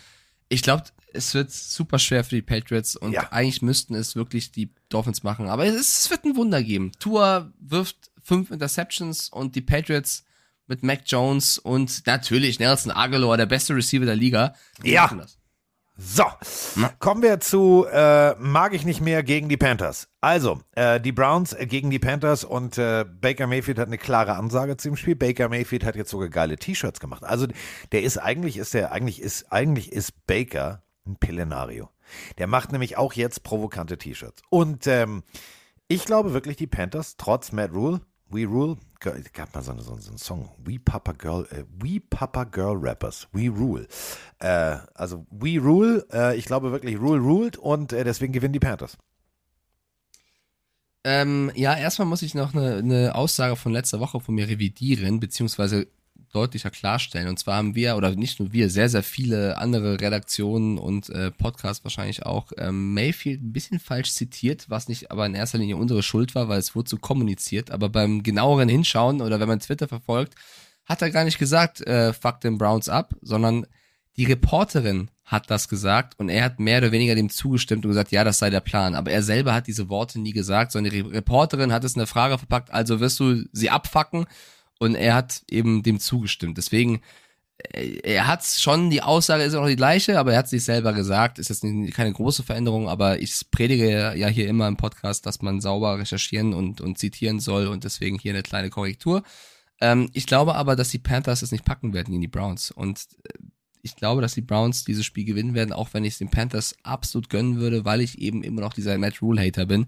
Ich 0.49 0.63
glaube, 0.63 0.83
es 1.13 1.33
wird 1.35 1.51
super 1.51 1.99
schwer 1.99 2.23
für 2.23 2.35
die 2.35 2.41
Patriots 2.41 2.95
und 2.95 3.13
Ja. 3.13 3.31
eigentlich 3.31 3.61
müssten 3.61 3.93
es 3.95 4.15
wirklich 4.15 4.51
die 4.51 4.73
Dolphins 4.89 5.21
machen. 5.23 5.47
Aber 5.49 5.65
es, 5.65 5.75
es 5.75 6.09
wird 6.09 6.25
ein 6.25 6.35
Wunder 6.35 6.61
geben. 6.63 6.91
Tour 6.99 7.53
wirft 7.59 8.11
fünf 8.23 8.49
Interceptions 8.51 9.29
und 9.29 9.55
die 9.55 9.61
Patriots 9.61 10.23
mit 10.67 10.81
Mac 10.83 11.01
Jones 11.05 11.59
und 11.59 12.05
natürlich 12.07 12.57
Nelson 12.59 12.91
Aguilar, 12.91 13.37
der 13.37 13.45
beste 13.45 13.75
Receiver 13.75 14.05
der 14.05 14.15
Liga. 14.15 14.55
Ja. 14.83 15.03
machen 15.03 15.19
das. 15.19 15.37
So, 15.97 16.25
kommen 16.99 17.21
wir 17.21 17.39
zu 17.39 17.85
äh, 17.89 18.35
mag 18.35 18.73
ich 18.73 18.83
nicht 18.83 18.99
mehr 18.99 19.23
gegen 19.23 19.47
die 19.47 19.55
Panthers. 19.55 20.09
Also, 20.19 20.59
äh, 20.75 20.99
die 20.99 21.13
Browns 21.13 21.53
äh, 21.53 21.67
gegen 21.67 21.89
die 21.89 21.99
Panthers 21.99 22.43
und 22.43 22.77
äh, 22.77 23.05
Baker 23.05 23.47
Mayfield 23.47 23.79
hat 23.79 23.87
eine 23.87 23.97
klare 23.97 24.35
Ansage 24.35 24.75
zu 24.75 24.89
dem 24.89 24.97
Spiel. 24.97 25.15
Baker 25.15 25.47
Mayfield 25.47 25.85
hat 25.85 25.95
jetzt 25.95 26.09
sogar 26.09 26.27
geile 26.27 26.57
T-Shirts 26.57 26.99
gemacht. 26.99 27.23
Also, 27.23 27.47
der 27.93 28.03
ist 28.03 28.17
eigentlich 28.17 28.57
ist 28.57 28.73
der 28.73 28.91
eigentlich 28.91 29.21
ist 29.21 29.53
eigentlich 29.53 29.93
ist 29.93 30.25
Baker 30.27 30.83
ein 31.05 31.15
Pillenario. 31.15 31.89
Der 32.39 32.47
macht 32.47 32.73
nämlich 32.73 32.97
auch 32.97 33.13
jetzt 33.13 33.43
provokante 33.43 33.97
T-Shirts. 33.97 34.41
Und 34.49 34.87
ähm, 34.87 35.23
ich 35.87 36.03
glaube 36.03 36.33
wirklich, 36.33 36.57
die 36.57 36.67
Panthers, 36.67 37.15
trotz 37.17 37.53
Matt 37.53 37.71
Rule, 37.71 38.01
We 38.27 38.45
Rule, 38.45 38.77
Girl- 39.05 39.23
gab 39.33 39.53
mal 39.53 39.61
so, 39.61 39.77
so, 39.79 39.97
so 39.97 40.09
einen 40.09 40.17
Song, 40.17 40.49
We 40.63 40.79
Papa 40.79 41.11
Girl, 41.11 41.47
äh, 41.51 41.63
We 41.79 41.99
Papa 42.01 42.43
Girl 42.43 42.75
Rappers, 42.75 43.27
We 43.33 43.49
Rule. 43.49 43.87
Äh, 44.39 44.77
also 44.95 45.27
We 45.29 45.59
Rule, 45.59 46.05
äh, 46.11 46.35
ich 46.35 46.45
glaube 46.45 46.71
wirklich, 46.71 46.97
Rule 46.99 47.21
ruled 47.21 47.57
und 47.57 47.93
äh, 47.93 48.03
deswegen 48.03 48.33
gewinnen 48.33 48.53
die 48.53 48.59
Panthers. 48.59 48.97
Ähm, 51.03 51.51
ja, 51.53 51.77
erstmal 51.77 52.07
muss 52.07 52.23
ich 52.23 52.33
noch 52.33 52.55
eine, 52.55 52.77
eine 52.77 53.13
Aussage 53.13 53.55
von 53.55 53.71
letzter 53.71 53.99
Woche 53.99 54.19
von 54.19 54.33
mir 54.33 54.47
revidieren, 54.47 55.19
beziehungsweise 55.19 55.87
deutlicher 56.35 56.69
klarstellen. 56.69 57.27
Und 57.27 57.39
zwar 57.39 57.57
haben 57.57 57.75
wir, 57.75 57.95
oder 57.95 58.13
nicht 58.15 58.39
nur 58.39 58.51
wir, 58.51 58.69
sehr, 58.69 58.89
sehr 58.89 59.03
viele 59.03 59.57
andere 59.57 60.01
Redaktionen 60.01 60.77
und 60.77 61.09
äh, 61.09 61.31
Podcasts 61.31 61.83
wahrscheinlich 61.83 62.25
auch, 62.25 62.51
ähm, 62.57 62.93
Mayfield 62.93 63.41
ein 63.41 63.53
bisschen 63.53 63.79
falsch 63.79 64.11
zitiert, 64.11 64.69
was 64.69 64.87
nicht 64.87 65.11
aber 65.11 65.25
in 65.25 65.33
erster 65.33 65.57
Linie 65.57 65.77
unsere 65.77 66.03
Schuld 66.03 66.35
war, 66.35 66.49
weil 66.49 66.59
es 66.59 66.75
wurde 66.75 66.89
so 66.89 66.97
kommuniziert. 66.97 67.71
Aber 67.71 67.89
beim 67.89 68.21
genaueren 68.23 68.69
Hinschauen 68.69 69.21
oder 69.21 69.39
wenn 69.39 69.47
man 69.47 69.59
Twitter 69.59 69.87
verfolgt, 69.87 70.35
hat 70.85 71.01
er 71.01 71.09
gar 71.09 71.23
nicht 71.23 71.39
gesagt, 71.39 71.81
äh, 71.81 72.13
fuck 72.13 72.41
den 72.41 72.57
Browns 72.57 72.89
ab, 72.89 73.15
sondern 73.21 73.65
die 74.17 74.25
Reporterin 74.25 75.09
hat 75.23 75.49
das 75.49 75.67
gesagt 75.67 76.19
und 76.19 76.29
er 76.29 76.43
hat 76.43 76.59
mehr 76.59 76.77
oder 76.77 76.91
weniger 76.91 77.15
dem 77.15 77.29
zugestimmt 77.29 77.83
und 77.83 77.91
gesagt, 77.91 78.11
ja, 78.11 78.23
das 78.23 78.37
sei 78.37 78.49
der 78.49 78.59
Plan. 78.59 78.93
Aber 78.93 79.11
er 79.11 79.23
selber 79.23 79.53
hat 79.53 79.67
diese 79.67 79.89
Worte 79.89 80.19
nie 80.19 80.33
gesagt, 80.33 80.71
sondern 80.71 80.93
die 80.93 80.99
Re 80.99 81.11
Reporterin 81.13 81.73
hat 81.73 81.83
es 81.83 81.95
in 81.95 82.01
eine 82.01 82.07
Frage 82.07 82.37
verpackt, 82.37 82.71
also 82.71 82.99
wirst 82.99 83.19
du 83.19 83.43
sie 83.51 83.69
abfacken 83.69 84.25
und 84.79 84.95
er 84.95 85.15
hat 85.15 85.43
eben 85.49 85.83
dem 85.83 85.99
zugestimmt. 85.99 86.57
Deswegen, 86.57 87.01
äh, 87.57 87.99
er 88.03 88.27
hat 88.27 88.43
schon, 88.43 88.89
die 88.89 89.01
Aussage 89.01 89.43
ist 89.43 89.55
auch 89.55 89.61
noch 89.61 89.67
die 89.67 89.75
gleiche, 89.75 90.19
aber 90.19 90.33
er 90.33 90.39
hat 90.39 90.49
sich 90.49 90.63
selber 90.63 90.93
gesagt, 90.93 91.39
ist 91.39 91.49
jetzt 91.49 91.63
keine 91.93 92.13
große 92.13 92.43
Veränderung, 92.43 92.89
aber 92.89 93.19
ich 93.19 93.33
predige 93.51 94.15
ja 94.15 94.27
hier 94.27 94.47
immer 94.47 94.67
im 94.67 94.77
Podcast, 94.77 95.25
dass 95.25 95.41
man 95.41 95.61
sauber 95.61 95.99
recherchieren 95.99 96.53
und, 96.53 96.81
und 96.81 96.97
zitieren 96.97 97.39
soll 97.39 97.67
und 97.67 97.83
deswegen 97.83 98.19
hier 98.19 98.33
eine 98.33 98.43
kleine 98.43 98.69
Korrektur. 98.69 99.23
Ähm, 99.81 100.09
ich 100.13 100.25
glaube 100.25 100.55
aber, 100.55 100.75
dass 100.75 100.89
die 100.89 100.99
Panthers 100.99 101.41
es 101.41 101.51
nicht 101.51 101.65
packen 101.65 101.93
werden 101.93 102.11
gegen 102.11 102.21
die 102.21 102.27
Browns 102.27 102.71
und 102.71 103.07
äh, 103.23 103.33
ich 103.85 103.95
glaube, 103.95 104.21
dass 104.21 104.33
die 104.33 104.41
Browns 104.41 104.83
dieses 104.83 105.05
Spiel 105.05 105.25
gewinnen 105.25 105.53
werden, 105.53 105.71
auch 105.71 105.89
wenn 105.93 106.05
ich 106.05 106.13
es 106.13 106.17
den 106.17 106.31
Panthers 106.31 106.75
absolut 106.81 107.29
gönnen 107.29 107.57
würde, 107.57 107.85
weil 107.85 108.01
ich 108.01 108.17
eben 108.17 108.41
immer 108.41 108.61
noch 108.61 108.73
dieser 108.73 108.97
Matt 108.97 109.21
Rule 109.21 109.45
Hater 109.45 109.67
bin. 109.67 109.85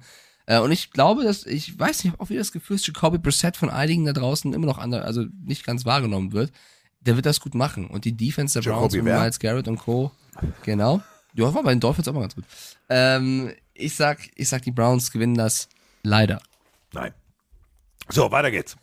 Äh, 0.47 0.59
und 0.59 0.71
ich 0.71 0.91
glaube, 0.91 1.23
dass, 1.23 1.45
ich 1.45 1.77
weiß 1.77 1.97
nicht, 1.99 2.05
ich 2.05 2.11
habe 2.13 2.23
auch 2.23 2.29
wieder 2.29 2.39
das 2.39 2.51
Gefühl, 2.51 2.77
dass 2.77 2.87
Jacoby 2.87 3.19
Brissett 3.19 3.55
von 3.55 3.69
einigen 3.69 4.05
da 4.05 4.13
draußen 4.13 4.51
immer 4.53 4.65
noch 4.65 4.79
andere, 4.79 5.03
also 5.03 5.25
nicht 5.43 5.65
ganz 5.65 5.85
wahrgenommen 5.85 6.31
wird. 6.31 6.51
Der 7.01 7.15
wird 7.15 7.25
das 7.27 7.39
gut 7.39 7.53
machen. 7.53 7.87
Und 7.87 8.05
die 8.05 8.13
Defense 8.17 8.59
der 8.59 8.67
Browns 8.69 8.93
mit? 8.93 9.03
Miles 9.03 9.39
Garrett 9.39 9.67
und 9.67 9.77
Co. 9.77 10.11
Genau. 10.63 11.01
Ja, 11.33 11.53
war 11.53 11.61
bei 11.63 11.71
den 11.73 11.79
Dolphins 11.79 12.07
auch 12.07 12.13
mal 12.13 12.21
ganz 12.21 12.35
gut. 12.35 12.45
Ähm, 12.89 13.53
ich 13.73 13.95
sag, 13.95 14.19
ich 14.35 14.49
sag, 14.49 14.63
die 14.63 14.71
Browns 14.71 15.11
gewinnen 15.11 15.35
das 15.35 15.69
leider. 16.03 16.41
Nein. 16.93 17.13
So, 18.09 18.31
weiter 18.31 18.49
geht's. 18.49 18.75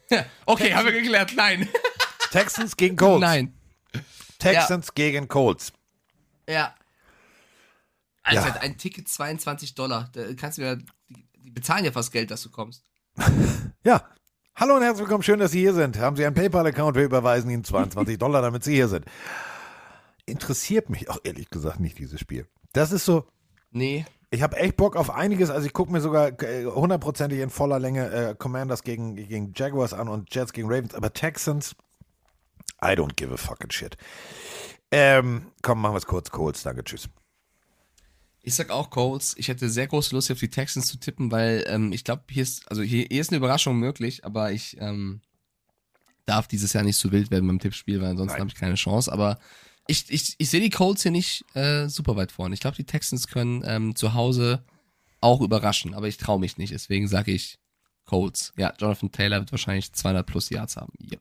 Okay, 0.46 0.74
haben 0.74 0.84
wir 0.84 0.92
geklärt. 0.92 1.32
Nein. 1.34 1.68
Texans 2.30 2.76
gegen 2.76 2.96
Colts. 2.96 3.20
Nein. 3.20 3.54
Texans 4.38 4.94
gegen 4.94 5.28
Colts. 5.28 5.72
Ja. 6.48 6.74
Alter, 8.22 8.48
Ja. 8.48 8.54
ein 8.60 8.76
Ticket 8.78 9.08
22 9.08 9.74
Dollar. 9.74 10.10
Da 10.12 10.32
kannst 10.34 10.58
du 10.58 10.62
ja, 10.62 10.76
die, 10.76 10.84
die 11.08 11.26
bezahlen 11.54 11.84
ja 11.84 11.92
fast 11.92 12.12
Geld, 12.12 12.30
dass 12.30 12.42
du 12.42 12.50
kommst. 12.50 12.84
Ja. 13.84 14.02
Hallo 14.56 14.76
und 14.76 14.82
herzlich 14.82 15.00
willkommen, 15.00 15.22
schön, 15.24 15.40
dass 15.40 15.50
Sie 15.50 15.58
hier 15.60 15.74
sind. 15.74 15.98
Haben 15.98 16.16
Sie 16.16 16.24
einen 16.24 16.34
PayPal-Account? 16.34 16.96
Wir 16.96 17.04
überweisen 17.04 17.50
Ihnen 17.50 17.64
22 17.64 18.18
Dollar, 18.18 18.40
damit 18.40 18.64
Sie 18.64 18.72
hier 18.74 18.88
sind. 18.88 19.04
Interessiert 20.26 20.88
mich 20.88 21.10
auch 21.10 21.18
ehrlich 21.24 21.50
gesagt 21.50 21.80
nicht 21.80 21.98
dieses 21.98 22.18
Spiel. 22.20 22.46
Das 22.72 22.92
ist 22.92 23.04
so, 23.04 23.26
Nee. 23.72 24.06
ich 24.30 24.42
habe 24.42 24.56
echt 24.56 24.76
Bock 24.76 24.96
auf 24.96 25.10
einiges. 25.10 25.50
Also 25.50 25.66
ich 25.66 25.72
gucke 25.72 25.92
mir 25.92 26.00
sogar 26.00 26.40
äh, 26.42 26.64
hundertprozentig 26.64 27.40
in 27.40 27.50
voller 27.50 27.78
Länge 27.78 28.10
äh, 28.10 28.34
Commanders 28.36 28.82
gegen, 28.84 29.16
gegen 29.16 29.52
Jaguars 29.54 29.92
an 29.92 30.08
und 30.08 30.34
Jets 30.34 30.52
gegen 30.52 30.68
Ravens. 30.68 30.94
Aber 30.94 31.12
Texans, 31.12 31.74
I 32.82 32.92
don't 32.94 33.16
give 33.16 33.34
a 33.34 33.36
fucking 33.36 33.70
shit. 33.70 33.96
Ähm, 34.90 35.46
komm, 35.62 35.80
machen 35.82 35.94
wir 35.94 35.98
es 35.98 36.06
kurz. 36.06 36.30
Colts, 36.30 36.62
danke, 36.62 36.84
tschüss. 36.84 37.08
Ich 38.46 38.54
sag 38.54 38.70
auch 38.70 38.90
Colts. 38.90 39.34
Ich 39.38 39.48
hätte 39.48 39.70
sehr 39.70 39.86
große 39.86 40.14
Lust, 40.14 40.26
hier 40.26 40.34
auf 40.34 40.40
die 40.40 40.48
Texans 40.48 40.86
zu 40.86 40.98
tippen, 40.98 41.30
weil 41.30 41.64
ähm, 41.66 41.92
ich 41.92 42.04
glaube, 42.04 42.24
hier 42.30 42.42
ist, 42.42 42.68
also 42.70 42.82
hier, 42.82 43.06
hier 43.10 43.22
ist 43.22 43.30
eine 43.30 43.38
Überraschung 43.38 43.78
möglich, 43.78 44.24
aber 44.24 44.52
ich 44.52 44.76
ähm, 44.80 45.22
darf 46.26 46.46
dieses 46.46 46.74
Jahr 46.74 46.84
nicht 46.84 46.98
so 46.98 47.10
wild 47.10 47.30
werden 47.30 47.46
beim 47.46 47.58
Tippspiel, 47.58 48.02
weil 48.02 48.10
ansonsten 48.10 48.38
habe 48.38 48.50
ich 48.50 48.54
keine 48.54 48.74
Chance. 48.74 49.10
Aber 49.10 49.38
ich, 49.86 50.04
ich, 50.10 50.34
ich 50.36 50.50
sehe 50.50 50.60
die 50.60 50.68
Colts 50.68 51.02
hier 51.02 51.10
nicht 51.10 51.44
äh, 51.54 51.88
super 51.88 52.16
weit 52.16 52.32
vorne. 52.32 52.54
Ich 52.54 52.60
glaube, 52.60 52.76
die 52.76 52.84
Texans 52.84 53.28
können 53.28 53.62
ähm, 53.66 53.96
zu 53.96 54.12
Hause 54.12 54.62
auch 55.22 55.40
überraschen, 55.40 55.94
aber 55.94 56.08
ich 56.08 56.18
traue 56.18 56.38
mich 56.38 56.58
nicht. 56.58 56.74
Deswegen 56.74 57.08
sage 57.08 57.32
ich 57.32 57.58
Colts. 58.04 58.52
Ja, 58.58 58.74
Jonathan 58.78 59.10
Taylor 59.10 59.40
wird 59.40 59.52
wahrscheinlich 59.52 59.90
200 59.94 60.26
plus 60.26 60.50
Yards 60.50 60.76
haben. 60.76 60.92
Yep. 61.00 61.20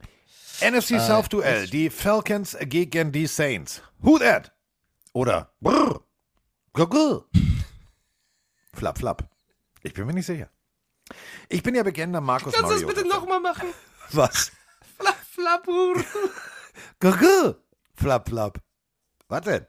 NFC 0.61 0.99
South 0.99 1.29
Duell, 1.29 1.67
die 1.67 1.89
Falcons 1.89 2.57
gegen 2.65 3.13
die 3.13 3.27
Saints. 3.27 3.81
Who 3.99 4.19
that? 4.19 4.51
Oder 5.13 5.53
brr, 5.61 6.01
gugu. 6.73 7.23
Flap, 8.73 8.97
flap. 8.97 9.29
Ich 9.83 9.93
bin 9.93 10.05
mir 10.05 10.13
nicht 10.13 10.25
sicher. 10.25 10.49
Ich 11.49 11.61
bin 11.61 11.75
ja 11.75 11.83
bekennender 11.83 12.21
Markus 12.21 12.53
Kannst 12.53 12.71
du 12.71 12.75
das 12.75 12.85
bitte 12.85 13.07
nochmal 13.07 13.39
machen? 13.39 13.67
Was? 14.11 14.51
Flap, 14.97 15.17
flapur. 15.31 16.03
Gugu. 16.99 17.55
Flap, 17.95 18.29
flap. 18.29 18.59
Was 19.27 19.41
denn? 19.41 19.65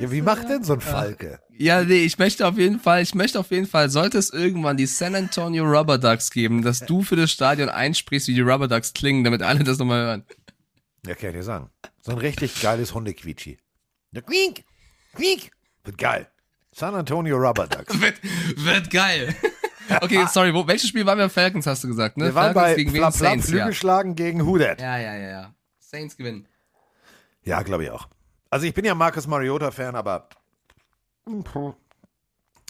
ja, 0.00 0.10
wie 0.10 0.22
macht 0.22 0.48
denn 0.48 0.64
so 0.64 0.74
ein 0.74 0.80
Falke? 0.80 1.40
Ja, 1.50 1.82
nee, 1.84 2.04
ich 2.04 2.18
möchte 2.18 2.46
auf 2.46 2.58
jeden 2.58 2.80
Fall, 2.80 3.02
ich 3.02 3.14
möchte 3.14 3.38
auf 3.38 3.50
jeden 3.50 3.66
Fall, 3.66 3.90
sollte 3.90 4.18
es 4.18 4.30
irgendwann 4.30 4.76
die 4.76 4.86
San 4.86 5.14
Antonio 5.14 5.64
Rubber 5.64 5.98
Ducks 5.98 6.30
geben, 6.30 6.62
dass 6.62 6.80
du 6.80 7.02
für 7.02 7.16
das 7.16 7.30
Stadion 7.30 7.68
einsprichst, 7.68 8.28
wie 8.28 8.34
die 8.34 8.40
Rubber 8.40 8.68
Ducks 8.68 8.92
klingen, 8.92 9.24
damit 9.24 9.42
alle 9.42 9.62
das 9.64 9.78
nochmal 9.78 10.04
hören. 10.04 10.26
Ja, 11.06 11.14
kann 11.14 11.30
ich 11.30 11.36
dir 11.36 11.42
sagen. 11.42 11.70
So 12.04 12.12
ein 12.12 12.18
richtig 12.18 12.60
geiles 12.60 12.92
Hundequietschi. 12.92 13.56
Ja, 14.12 14.20
Quiek, 14.20 14.66
quiek. 15.14 15.50
Wird 15.84 15.96
geil. 15.96 16.28
San 16.70 16.94
Antonio 16.94 17.36
Rubber 17.38 17.66
Ducks. 17.66 17.98
Wird, 18.00 18.20
wird 18.56 18.90
geil. 18.90 19.34
Okay, 20.02 20.26
sorry, 20.30 20.52
wo, 20.52 20.66
welches 20.66 20.88
Spiel 20.88 21.06
waren 21.06 21.18
wir? 21.18 21.30
Falcons 21.30 21.66
hast 21.66 21.82
du 21.84 21.88
gesagt, 21.88 22.18
ne? 22.18 22.26
Wir 22.26 22.34
waren 22.34 22.52
Falcons 22.52 22.72
bei 22.72 22.74
gegen? 22.74 22.90
Flap 22.90 23.14
Flap 23.14 23.30
Saints, 23.30 23.48
ja. 23.48 23.52
Flügelschlagen 23.58 24.14
gegen 24.16 24.44
Hudet. 24.44 24.80
ja. 24.80 24.98
Ja, 24.98 25.14
ja, 25.16 25.28
ja. 25.30 25.54
Saints 25.78 26.16
gewinnen. 26.16 26.46
Ja, 27.42 27.62
glaube 27.62 27.84
ich 27.84 27.90
auch. 27.90 28.08
Also 28.50 28.66
ich 28.66 28.74
bin 28.74 28.84
ja 28.84 28.94
Marcus 28.94 29.26
Mariota-Fan, 29.26 29.94
aber. 29.96 30.28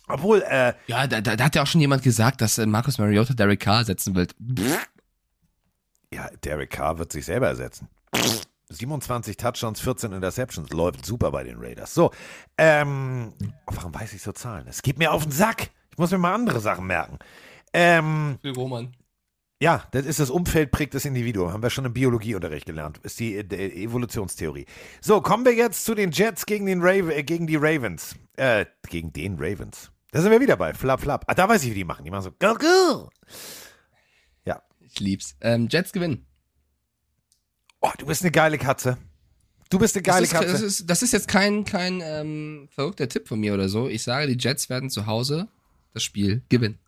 Obwohl, 0.07 0.43
äh, 0.43 0.75
Ja, 0.87 1.07
da, 1.07 1.21
da, 1.21 1.35
da 1.35 1.45
hat 1.45 1.55
ja 1.57 1.63
auch 1.63 1.67
schon 1.67 1.81
jemand 1.81 2.03
gesagt, 2.03 2.41
dass 2.41 2.59
äh, 2.59 2.67
Marcus 2.67 2.99
Mariota 2.99 3.35
Derek 3.35 3.61
Carr 3.61 3.79
ersetzen 3.79 4.15
will. 4.15 4.29
ja, 6.13 6.29
Derek 6.45 6.71
Carr 6.71 6.99
wird 6.99 7.11
sich 7.11 7.25
selber 7.25 7.49
ersetzen. 7.49 7.89
27 8.75 9.37
Touchdowns, 9.37 9.81
14 9.81 10.13
Interceptions. 10.13 10.71
Läuft 10.71 11.07
super 11.07 11.31
bei 11.31 11.45
den 11.45 11.59
Raiders. 11.59 11.95
So, 11.95 12.11
ähm, 12.59 13.33
warum 13.67 13.95
weiß 13.95 14.13
ich 14.13 14.23
so 14.23 14.33
Zahlen? 14.33 14.67
Es 14.69 14.83
geht 14.83 14.99
mir 14.99 15.13
auf 15.13 15.25
den 15.25 15.33
Sack. 15.33 15.71
Ich 15.91 15.99
muss 15.99 16.11
mir 16.11 16.19
mal 16.19 16.35
andere 16.35 16.61
Sachen 16.61 16.87
merken. 16.87 17.19
Ähm, 17.73 18.39
Roman. 18.57 18.95
ja, 19.61 19.85
das 19.93 20.07
ist 20.07 20.21
das 20.21 20.31
Umfeld 20.31 20.71
prägt 20.71 20.95
das 20.95 21.05
Individuum. 21.05 21.53
Haben 21.53 21.63
wir 21.63 21.71
schon 21.71 21.85
im 21.85 21.93
Biologieunterricht 21.93 22.67
gelernt. 22.67 22.99
Ist 22.99 23.21
die 23.21 23.37
äh, 23.37 23.83
Evolutionstheorie. 23.85 24.67
So, 25.01 25.21
kommen 25.21 25.45
wir 25.45 25.55
jetzt 25.55 25.85
zu 25.85 25.95
den 25.95 26.11
Jets 26.11 26.47
gegen, 26.47 26.67
den 26.67 26.83
Rav 26.83 27.11
äh, 27.11 27.23
gegen 27.23 27.47
die 27.47 27.57
Ravens. 27.57 28.17
Äh, 28.37 28.67
gegen 28.89 29.13
den 29.13 29.37
Ravens. 29.39 29.91
Da 30.13 30.21
sind 30.21 30.31
wir 30.31 30.41
wieder 30.41 30.57
bei. 30.57 30.73
Flap, 30.75 31.01
flap. 31.01 31.25
Ah, 31.27 31.35
da 31.35 31.49
weiß 31.49 31.65
ich, 31.65 31.71
wie 31.71 31.75
die 31.75 31.85
machen. 31.85 32.05
Die 32.05 32.11
machen 32.11 32.23
so. 32.23 32.31
Go, 32.39 32.55
go. 32.55 33.11
Ja. 34.45 34.63
Ich 34.79 35.01
lieb's. 35.01 35.37
Ähm, 35.41 35.67
Jets 35.69 35.93
gewinnen. 35.93 36.27
Oh, 37.85 37.93
du 37.99 38.07
bist 38.07 38.23
eine 38.23 38.31
geile 38.31 38.57
Katze. 38.57 38.97
Du 39.69 39.79
bist 39.79 39.95
eine 39.95 40.03
geile 40.03 40.23
das, 40.23 40.33
ist, 40.33 40.33
Katze. 40.33 40.53
das, 40.53 40.63
ist, 40.63 40.89
das 40.89 41.03
ist 41.03 41.13
jetzt 41.13 41.29
kein, 41.29 41.67
kein 41.67 42.01
ähm, 42.03 42.67
verrückter 42.71 43.11
Tipp 43.11 43.29
von 43.29 43.39
mir 43.39 43.53
oder 43.53 43.69
so. 43.69 43.91
Ich 43.91 44.03
sage, 44.03 44.27
die 44.27 44.43
Jets 44.43 44.71
werden 44.71 44.89
zu 44.89 45.05
Hause 45.05 45.49
das 45.93 46.03
Spiel 46.03 46.41
gewinnen. 46.49 46.79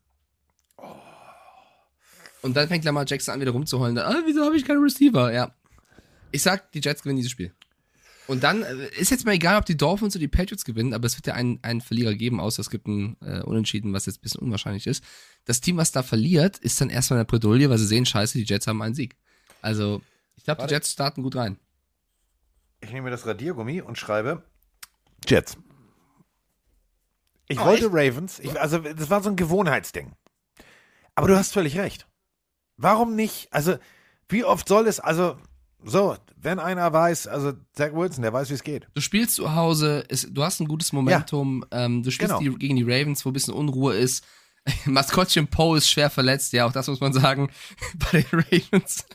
Und 2.40 2.56
dann 2.56 2.68
fängt 2.68 2.84
Lamar 2.86 3.04
Jackson 3.06 3.34
an, 3.34 3.40
wieder 3.42 3.50
rumzuheulen. 3.50 3.98
Ah, 3.98 4.22
wieso 4.24 4.42
habe 4.42 4.56
ich 4.56 4.64
keinen 4.64 4.82
Receiver? 4.82 5.30
Ja. 5.34 5.54
Ich 6.32 6.40
sag, 6.40 6.72
die 6.72 6.80
Jets 6.80 7.02
gewinnen 7.02 7.18
dieses 7.18 7.32
Spiel. 7.32 7.52
Und 8.26 8.42
dann 8.42 8.62
äh, 8.62 8.88
ist 8.96 9.10
jetzt 9.10 9.26
mal 9.26 9.32
egal, 9.32 9.58
ob 9.58 9.66
die 9.66 9.76
Dolphins 9.76 10.14
oder 10.14 10.20
die 10.20 10.28
Patriots 10.28 10.64
gewinnen, 10.64 10.94
aber 10.94 11.04
es 11.04 11.18
wird 11.18 11.26
ja 11.26 11.34
einen, 11.34 11.58
einen 11.60 11.82
Verlierer 11.82 12.14
geben, 12.14 12.40
außer 12.40 12.60
es 12.60 12.70
gibt 12.70 12.86
einen 12.86 13.18
äh, 13.20 13.42
Unentschieden, 13.42 13.92
was 13.92 14.06
jetzt 14.06 14.20
ein 14.20 14.22
bisschen 14.22 14.40
unwahrscheinlich 14.40 14.86
ist. 14.86 15.04
Das 15.44 15.60
Team, 15.60 15.76
was 15.76 15.92
da 15.92 16.02
verliert, 16.02 16.56
ist 16.56 16.80
dann 16.80 16.88
erstmal 16.88 17.18
eine 17.18 17.26
Bredouille, 17.26 17.68
weil 17.68 17.76
sie 17.76 17.86
sehen, 17.86 18.06
scheiße, 18.06 18.38
die 18.38 18.44
Jets 18.44 18.66
haben 18.66 18.80
einen 18.80 18.94
Sieg. 18.94 19.14
Also, 19.60 20.00
ich 20.36 20.44
glaube, 20.44 20.62
die. 20.62 20.70
Jets 20.70 20.92
starten 20.92 21.22
gut 21.22 21.36
rein. 21.36 21.58
Ich 22.80 22.90
nehme 22.90 23.02
mir 23.02 23.10
das 23.10 23.26
Radiergummi 23.26 23.80
und 23.80 23.98
schreibe 23.98 24.42
Jets. 25.26 25.56
Ich 27.48 27.60
Oh, 27.60 27.64
wollte 27.64 27.86
echt? 27.86 27.94
Ravens. 27.94 28.38
Ich, 28.40 28.58
also, 28.60 28.78
das 28.78 29.08
war 29.10 29.22
so 29.22 29.30
ein 29.30 29.36
Gewohnheitsding. 29.36 30.12
Aber 31.14 31.28
du 31.28 31.36
hast 31.36 31.52
völlig 31.52 31.78
recht. 31.78 32.06
Warum 32.76 33.14
nicht? 33.16 33.48
Also, 33.52 33.78
wie 34.28 34.44
oft 34.44 34.68
soll 34.68 34.86
es, 34.88 35.00
also, 35.00 35.38
so, 35.84 36.16
wenn 36.36 36.58
einer 36.58 36.92
weiß, 36.92 37.28
also 37.28 37.52
Zach 37.72 37.92
Wilson, 37.92 38.22
der 38.22 38.32
weiß, 38.32 38.50
wie 38.50 38.54
es 38.54 38.62
geht. 38.64 38.88
Du 38.94 39.00
spielst 39.00 39.36
zu 39.36 39.54
Hause, 39.54 40.04
es, 40.08 40.26
du 40.30 40.42
hast 40.42 40.60
ein 40.60 40.66
gutes 40.68 40.92
Momentum, 40.92 41.64
ähm, 41.70 42.02
du 42.02 42.10
spielst 42.10 42.36
Genau. 42.36 42.52
die, 42.52 42.58
gegen 42.58 42.76
die 42.76 42.82
Ravens, 42.82 43.24
wo 43.24 43.30
ein 43.30 43.32
bisschen 43.32 43.54
Unruhe 43.54 43.94
ist. 43.94 44.24
Maskottchen 44.84 45.46
Poe 45.48 45.78
ist 45.78 45.88
schwer 45.88 46.10
verletzt, 46.10 46.52
ja, 46.52 46.66
auch 46.66 46.72
das 46.72 46.88
muss 46.88 47.00
man 47.00 47.12
sagen, 47.12 47.50
bei 47.94 48.22
den 48.22 48.40
Ravens. 48.40 49.06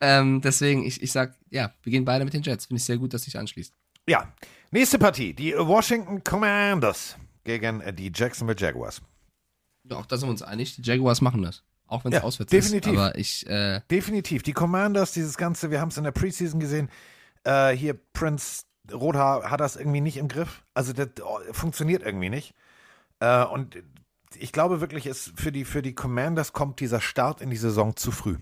Ähm, 0.00 0.40
deswegen, 0.40 0.84
ich, 0.84 1.02
ich 1.02 1.12
sag, 1.12 1.34
ja, 1.50 1.72
wir 1.82 1.90
gehen 1.90 2.04
beide 2.04 2.24
mit 2.24 2.34
den 2.34 2.42
Jets. 2.42 2.66
Finde 2.66 2.78
ich 2.78 2.84
sehr 2.84 2.98
gut, 2.98 3.14
dass 3.14 3.22
sich 3.22 3.38
anschließt. 3.38 3.74
Ja, 4.08 4.32
nächste 4.70 4.98
Partie. 4.98 5.34
Die 5.34 5.54
Washington 5.56 6.22
Commanders 6.24 7.16
gegen 7.44 7.82
die 7.96 8.12
Jacksonville 8.14 8.58
Jaguars. 8.58 9.00
Ja, 9.84 9.96
auch 9.96 10.06
da 10.06 10.16
sind 10.16 10.28
wir 10.28 10.32
uns 10.32 10.42
einig, 10.42 10.76
die 10.76 10.82
Jaguars 10.82 11.20
machen 11.20 11.42
das. 11.42 11.62
Auch 11.86 12.04
wenn 12.04 12.12
es 12.12 12.18
Ja, 12.18 12.24
auswärts 12.24 12.50
definitiv. 12.50 12.92
ist. 12.92 12.98
Aber 12.98 13.18
ich, 13.18 13.46
äh, 13.48 13.80
Definitiv. 13.90 14.42
Die 14.44 14.52
Commanders, 14.52 15.12
dieses 15.12 15.36
Ganze, 15.36 15.70
wir 15.70 15.80
haben 15.80 15.88
es 15.88 15.96
in 15.96 16.04
der 16.04 16.12
Preseason 16.12 16.60
gesehen. 16.60 16.88
Äh, 17.44 17.72
hier, 17.72 17.94
Prince 18.12 18.64
Rothaar 18.92 19.50
hat 19.50 19.60
das 19.60 19.76
irgendwie 19.76 20.00
nicht 20.00 20.16
im 20.16 20.28
Griff. 20.28 20.62
Also, 20.74 20.92
das 20.92 21.08
oh, 21.22 21.40
funktioniert 21.52 22.02
irgendwie 22.02 22.30
nicht. 22.30 22.54
Äh, 23.18 23.44
und 23.44 23.82
ich 24.36 24.52
glaube 24.52 24.80
wirklich, 24.80 25.06
es 25.06 25.32
für 25.34 25.52
die, 25.52 25.64
für 25.64 25.82
die 25.82 25.94
Commanders 25.94 26.52
kommt 26.52 26.80
dieser 26.80 27.00
Start 27.00 27.40
in 27.40 27.50
die 27.50 27.56
Saison 27.56 27.96
zu 27.96 28.12
früh. 28.12 28.36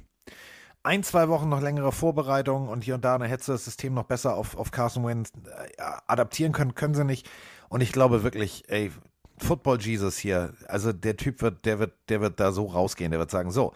Ein, 0.83 1.03
zwei 1.03 1.29
Wochen 1.29 1.49
noch 1.49 1.61
längere 1.61 1.93
Vorbereitung 1.93 2.69
und 2.69 2.85
hier 2.85 2.95
und 2.95 3.05
da, 3.05 3.21
hättest 3.21 3.49
du 3.49 3.53
das 3.53 3.65
System 3.65 3.95
noch 3.95 4.05
besser 4.05 4.35
auf, 4.37 4.57
auf 4.57 4.71
Carson 4.71 5.05
Wentz 5.07 5.31
äh, 5.45 5.83
adaptieren 6.07 6.53
können, 6.53 6.75
können 6.75 6.95
sie 6.95 7.05
nicht. 7.05 7.29
Und 7.69 7.81
ich 7.81 7.93
glaube 7.93 8.23
wirklich, 8.23 8.65
ey, 8.69 8.93
Football 9.39 9.81
Jesus 9.81 10.17
hier, 10.17 10.55
also 10.67 10.93
der 10.93 11.17
Typ 11.17 11.43
wird, 11.43 11.65
der 11.65 11.79
wird, 11.79 11.95
der 12.09 12.21
wird 12.21 12.41
da 12.41 12.53
so 12.53 12.67
rausgehen, 12.67 13.11
der 13.11 13.21
wird 13.21 13.31
sagen, 13.31 13.51
so, 13.51 13.75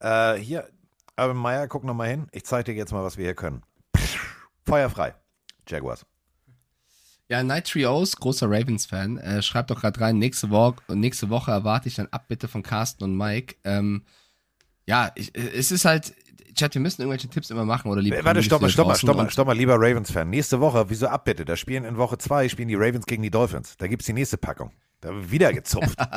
äh, 0.00 0.34
hier, 0.34 0.68
Urban 1.16 1.36
Meyer, 1.36 1.68
guck 1.68 1.84
noch 1.84 1.94
mal 1.94 2.08
hin, 2.08 2.26
ich 2.32 2.44
zeige 2.44 2.72
dir 2.72 2.78
jetzt 2.78 2.92
mal, 2.92 3.04
was 3.04 3.16
wir 3.16 3.24
hier 3.24 3.34
können. 3.34 3.62
Feuerfrei. 4.66 5.14
Jaguars. 5.66 6.04
Ja, 7.30 7.44
Night 7.44 7.68
Trios, 7.68 8.16
großer 8.16 8.50
Ravens-Fan, 8.50 9.18
äh, 9.18 9.40
schreibt 9.40 9.70
doch 9.70 9.80
gerade 9.80 10.00
rein, 10.00 10.18
nächste 10.18 10.50
Woche, 10.50 10.82
nächste 10.88 11.30
Woche 11.30 11.52
erwarte 11.52 11.88
ich 11.88 11.94
dann 11.94 12.08
Abbitte 12.10 12.48
von 12.48 12.64
Carsten 12.64 13.04
und 13.04 13.16
Mike. 13.16 13.54
Ähm, 13.62 14.02
ja, 14.84 15.12
ich, 15.14 15.32
es 15.36 15.70
ist 15.70 15.84
halt, 15.84 16.12
Chat, 16.54 16.74
wir 16.74 16.80
müssen 16.80 17.02
irgendwelche 17.02 17.28
Tipps 17.28 17.50
immer 17.50 17.64
machen 17.64 17.88
oder 17.88 18.02
liebe 18.02 18.16
Äh, 18.16 18.24
Warte, 18.24 18.42
stopp 18.42 18.62
mal, 18.62 18.68
stopp 18.68 18.88
mal, 18.88 18.96
stopp 18.96 19.16
mal, 19.16 19.30
stopp 19.30 19.46
mal, 19.46 19.56
lieber 19.56 19.76
Ravens-Fan. 19.76 20.28
Nächste 20.28 20.58
Woche, 20.58 20.86
wieso 20.88 21.06
abbitte? 21.06 21.44
Da 21.44 21.56
spielen 21.56 21.84
in 21.84 21.96
Woche 21.96 22.18
zwei, 22.18 22.48
spielen 22.48 22.66
die 22.66 22.74
Ravens 22.74 23.06
gegen 23.06 23.22
die 23.22 23.30
Dolphins. 23.30 23.76
Da 23.76 23.86
gibt's 23.86 24.06
die 24.06 24.12
nächste 24.12 24.36
Packung. 24.36 24.72
Da 25.00 25.10
wird 25.14 25.30
wieder 25.30 25.52
gezupft. 25.52 25.96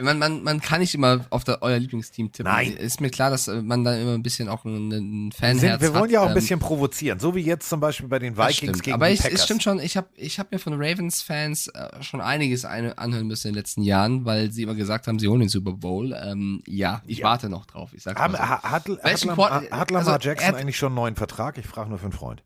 Man, 0.00 0.18
man, 0.18 0.42
man 0.42 0.60
kann 0.60 0.80
nicht 0.80 0.94
immer 0.94 1.24
auf 1.30 1.44
der, 1.44 1.62
euer 1.62 1.78
Lieblingsteam 1.78 2.32
tippen. 2.32 2.50
Nein. 2.50 2.72
Ist 2.72 3.00
mir 3.00 3.10
klar, 3.10 3.30
dass 3.30 3.46
äh, 3.46 3.62
man 3.62 3.84
da 3.84 3.94
immer 3.94 4.14
ein 4.14 4.22
bisschen 4.22 4.48
auch 4.48 4.64
ein, 4.64 4.88
ein 4.90 5.30
Wir, 5.30 5.38
Fanherz 5.38 5.60
sind, 5.60 5.80
wir 5.80 5.92
wollen 5.94 6.04
hat. 6.04 6.10
ja 6.10 6.20
auch 6.20 6.24
ein 6.24 6.30
ähm, 6.30 6.34
bisschen 6.34 6.58
provozieren. 6.58 7.20
So 7.20 7.34
wie 7.36 7.42
jetzt 7.42 7.68
zum 7.68 7.78
Beispiel 7.78 8.08
bei 8.08 8.18
den 8.18 8.36
Vikings 8.36 8.82
gegen 8.82 8.94
Aber 8.94 9.06
die 9.06 9.14
ich, 9.14 9.20
Packers. 9.22 9.38
es 9.40 9.44
stimmt 9.44 9.62
schon, 9.62 9.78
ich 9.78 9.96
habe 9.96 10.08
ich 10.16 10.40
hab 10.40 10.50
mir 10.50 10.58
von 10.58 10.72
Ravens-Fans 10.74 11.68
äh, 11.68 12.02
schon 12.02 12.20
einiges 12.20 12.64
eine, 12.64 12.98
anhören 12.98 13.26
müssen 13.28 13.48
in 13.48 13.52
den 13.54 13.58
letzten 13.60 13.82
Jahren, 13.82 14.24
weil 14.24 14.50
sie 14.50 14.62
immer 14.64 14.74
gesagt 14.74 15.06
haben, 15.06 15.20
sie 15.20 15.28
holen 15.28 15.40
den 15.40 15.48
Super 15.48 15.72
Bowl. 15.72 16.12
Ähm, 16.20 16.62
ja, 16.66 17.02
ich 17.06 17.18
Ja. 17.18 17.26
warte 17.26 17.48
noch 17.48 17.66
drauf. 17.66 17.90
Ich 17.94 18.02
sag's 18.02 18.20
Haben- 18.20 18.32
mal 18.32 18.38
so. 18.38 18.44
ha- 18.48 18.62
hat, 18.64 18.88
hat, 18.88 19.24
Lamar, 19.24 19.50
Quar- 19.62 19.70
hat 19.70 19.90
Lamar 19.92 20.14
also, 20.14 20.28
Jackson 20.28 20.54
eigentlich 20.56 20.76
schon 20.76 20.88
einen 20.88 20.96
neuen 20.96 21.14
Vertrag? 21.16 21.56
Ich 21.58 21.66
frage 21.66 21.88
nur 21.88 21.98
für 21.98 22.04
einen 22.06 22.12
Freund. 22.12 22.42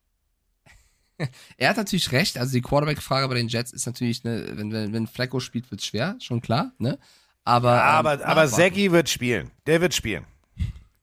Er 1.56 1.70
hat 1.70 1.76
natürlich 1.76 2.12
recht, 2.12 2.38
also 2.38 2.52
die 2.52 2.60
Quarterback-Frage 2.62 3.28
bei 3.28 3.34
den 3.34 3.48
Jets 3.48 3.72
ist 3.72 3.86
natürlich, 3.86 4.24
ne, 4.24 4.46
wenn, 4.52 4.72
wenn, 4.72 4.92
wenn 4.92 5.06
Flacco 5.06 5.40
spielt, 5.40 5.70
wird's 5.70 5.86
schwer, 5.86 6.16
schon 6.20 6.40
klar, 6.40 6.72
ne? 6.78 6.98
Aber, 7.44 7.74
ähm, 7.74 7.78
aber 7.80 8.10
aber 8.12 8.26
abwarten. 8.26 8.52
Zaggy 8.54 8.90
wird 8.92 9.08
spielen. 9.08 9.50
Der 9.66 9.80
wird 9.80 9.94
spielen. 9.94 10.24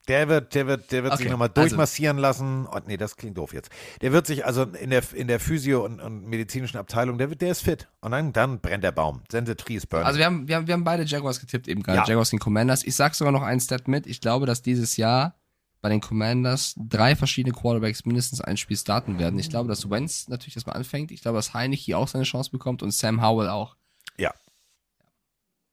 Der 0.10 0.27
wird, 0.27 0.53
der 0.53 0.68
wird, 0.68 0.91
der 0.91 1.03
wird 1.03 1.14
sich 1.14 1.26
Okay, 1.27 1.31
nochmal 1.31 1.48
also- 1.48 1.61
durchmassieren 1.61 2.18
lassen. 2.18 2.68
Oh, 2.69 2.77
nee, 2.85 2.98
das 2.98 3.15
klingt 3.15 3.38
doof 3.38 3.53
jetzt. 3.53 3.69
Der 4.02 4.11
wird 4.11 4.27
sich 4.27 4.45
also 4.45 4.64
in 4.64 4.90
der, 4.90 5.02
in 5.14 5.30
der 5.30 5.40
Physio- 5.40 5.85
und, 5.85 6.02
und 6.02 6.26
medizinischen 6.27 6.76
Abteilung, 6.77 7.18
der, 7.18 7.30
wird, 7.30 7.40
der 7.41 7.52
ist 7.52 7.61
fit. 7.61 7.88
Und 8.02 8.11
dann, 8.11 8.34
dann 8.34 8.60
brennt 8.60 8.84
der 8.84 8.91
Baum. 8.91 9.23
Then 9.30 9.45
the 9.45 9.56
tree 9.56 9.76
is 9.76 9.85
burning. 9.85 10.06
Also 10.06 10.19
wir 10.19 10.26
haben, 10.26 10.45
wir 10.49 10.57
haben, 10.57 10.68
wir 10.68 10.73
haben 10.73 10.84
beide 10.84 11.03
Jaguars 11.03 11.40
getippt 11.40 11.69
eben 11.69 11.81
gerade, 11.84 11.99
Ja. 11.99 12.06
Jaguars 12.06 12.31
gegen 12.31 12.41
Commanders. 12.41 12.84
Ich 12.84 12.98
sag 12.98 13.15
sogar 13.15 13.31
noch 13.31 13.44
einen 13.44 13.61
Stat 13.61 13.88
mit. 13.88 14.06
Ich 14.06 14.19
glaube, 14.19 14.45
dass 14.45 14.61
dieses 14.61 14.98
Jahr 14.98 15.35
bei 15.84 15.90
den 15.90 16.00
Commanders 16.00 16.74
drei 16.78 17.14
verschiedene 17.16 17.54
Quarterbacks 17.54 18.06
mindestens 18.06 18.40
ein 18.40 18.56
Spiel 18.56 18.78
starten 18.78 19.20
werden. 19.20 19.38
Ich 19.38 19.50
glaube, 19.50 19.68
dass 19.68 19.90
Wentz 19.90 20.30
natürlich 20.30 20.56
erstmal 20.56 20.78
anfängt. 20.78 21.12
Ich 21.12 21.22
glaube, 21.22 21.38
dass 21.38 21.54
Heinrich 21.54 21.84
hier 21.84 21.98
auch 21.98 22.08
seine 22.08 22.24
Chance 22.24 22.52
bekommt 22.52 22.82
und 22.82 22.92
Sam 22.92 23.22
Howell 23.22 23.50
auch. 23.50 23.76
ja. 24.18 24.34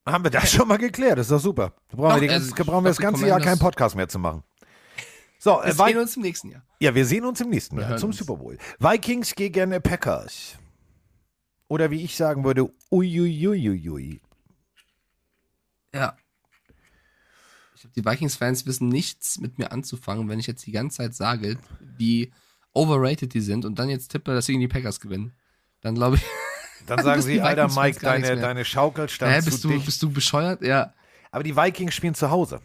Haben 0.06 0.24
wir 0.24 0.30
das 0.30 0.50
schon 0.50 0.66
mal 0.66 0.78
geklärt? 0.78 1.18
Das 1.18 1.26
ist 1.26 1.30
doch 1.30 1.38
super. 1.40 1.74
Da 1.90 1.96
brauchen 1.96 2.14
Doch, 2.16 2.20
wir, 2.22 2.28
die, 2.28 2.34
also, 2.34 2.54
brauchen 2.64 2.84
wir 2.84 2.88
das 2.90 2.96
ganze 2.98 3.26
Jahr 3.28 3.38
keinen 3.38 3.58
Podcast 3.60 3.94
mehr 3.94 4.08
zu 4.08 4.18
machen. 4.18 4.42
So, 5.38 5.60
äh, 5.60 5.66
Wir 5.66 5.74
Vi- 5.74 5.86
sehen 5.88 5.98
uns 5.98 6.16
im 6.16 6.22
nächsten 6.22 6.50
Jahr. 6.50 6.62
ja, 6.80 6.94
wir 6.94 7.06
sehen 7.06 7.24
uns 7.24 7.40
im 7.40 7.50
nächsten 7.50 7.76
Wir 7.76 7.82
Jahr 7.88 7.96
zum 7.98 8.08
uns. 8.08 8.18
Super 8.18 8.36
Bowl. 8.36 8.58
Vikings 8.80 9.34
gegen 9.36 9.70
äh, 9.72 9.80
Packers. 9.80 10.58
Oder 11.68 11.90
wie 11.92 12.02
ich 12.02 12.16
sagen 12.16 12.42
würde, 12.44 12.68
uiuiuiui. 12.90 14.20
Ja. 15.94 16.16
Ich 17.80 17.84
glaube, 17.84 17.94
die 17.94 18.04
Vikings-Fans 18.04 18.66
wissen 18.66 18.88
nichts 18.88 19.40
mit 19.40 19.58
mir 19.58 19.72
anzufangen, 19.72 20.28
wenn 20.28 20.38
ich 20.38 20.46
jetzt 20.46 20.66
die 20.66 20.72
ganze 20.72 20.98
Zeit 20.98 21.14
sage, 21.14 21.56
wie 21.96 22.30
overrated 22.74 23.32
die 23.32 23.40
sind 23.40 23.64
und 23.64 23.78
dann 23.78 23.88
jetzt 23.88 24.08
tippe, 24.08 24.34
dass 24.34 24.44
sie 24.44 24.52
gegen 24.52 24.60
die 24.60 24.68
Packers 24.68 25.00
gewinnen. 25.00 25.32
Dann 25.80 25.94
glaube 25.94 26.16
ich, 26.16 26.22
Dann 26.86 27.02
sagen 27.02 27.22
sie, 27.22 27.40
Alter 27.40 27.68
Mike, 27.68 28.00
deine, 28.00 28.36
deine 28.36 28.66
Schaukel 28.66 29.08
stand 29.08 29.44
zu 29.44 29.50
bist 29.50 29.64
du, 29.64 29.68
dicht. 29.68 29.86
bist 29.86 30.02
du 30.02 30.10
bescheuert? 30.10 30.60
Ja. 30.60 30.92
Aber 31.30 31.42
die 31.42 31.56
Vikings 31.56 31.94
spielen 31.94 32.14
zu 32.14 32.30
Hause. 32.30 32.60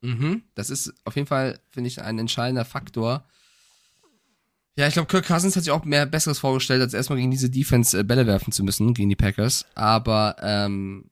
Mhm. 0.00 0.42
Das 0.56 0.68
ist 0.68 0.92
auf 1.04 1.14
jeden 1.14 1.28
Fall, 1.28 1.60
finde 1.68 1.86
ich, 1.86 2.02
ein 2.02 2.18
entscheidender 2.18 2.64
Faktor. 2.64 3.24
Ja, 4.76 4.88
ich 4.88 4.94
glaube, 4.94 5.06
Kirk 5.06 5.26
Cousins 5.26 5.54
hat 5.54 5.62
sich 5.62 5.72
auch 5.72 5.84
mehr 5.84 6.06
Besseres 6.06 6.40
vorgestellt, 6.40 6.82
als 6.82 6.92
erstmal 6.92 7.20
gegen 7.20 7.30
diese 7.30 7.50
Defense 7.50 7.96
äh, 7.96 8.02
Bälle 8.02 8.26
werfen 8.26 8.52
zu 8.52 8.64
müssen, 8.64 8.94
gegen 8.94 9.10
die 9.10 9.14
Packers. 9.14 9.64
Aber 9.76 10.34
ähm, 10.40 11.08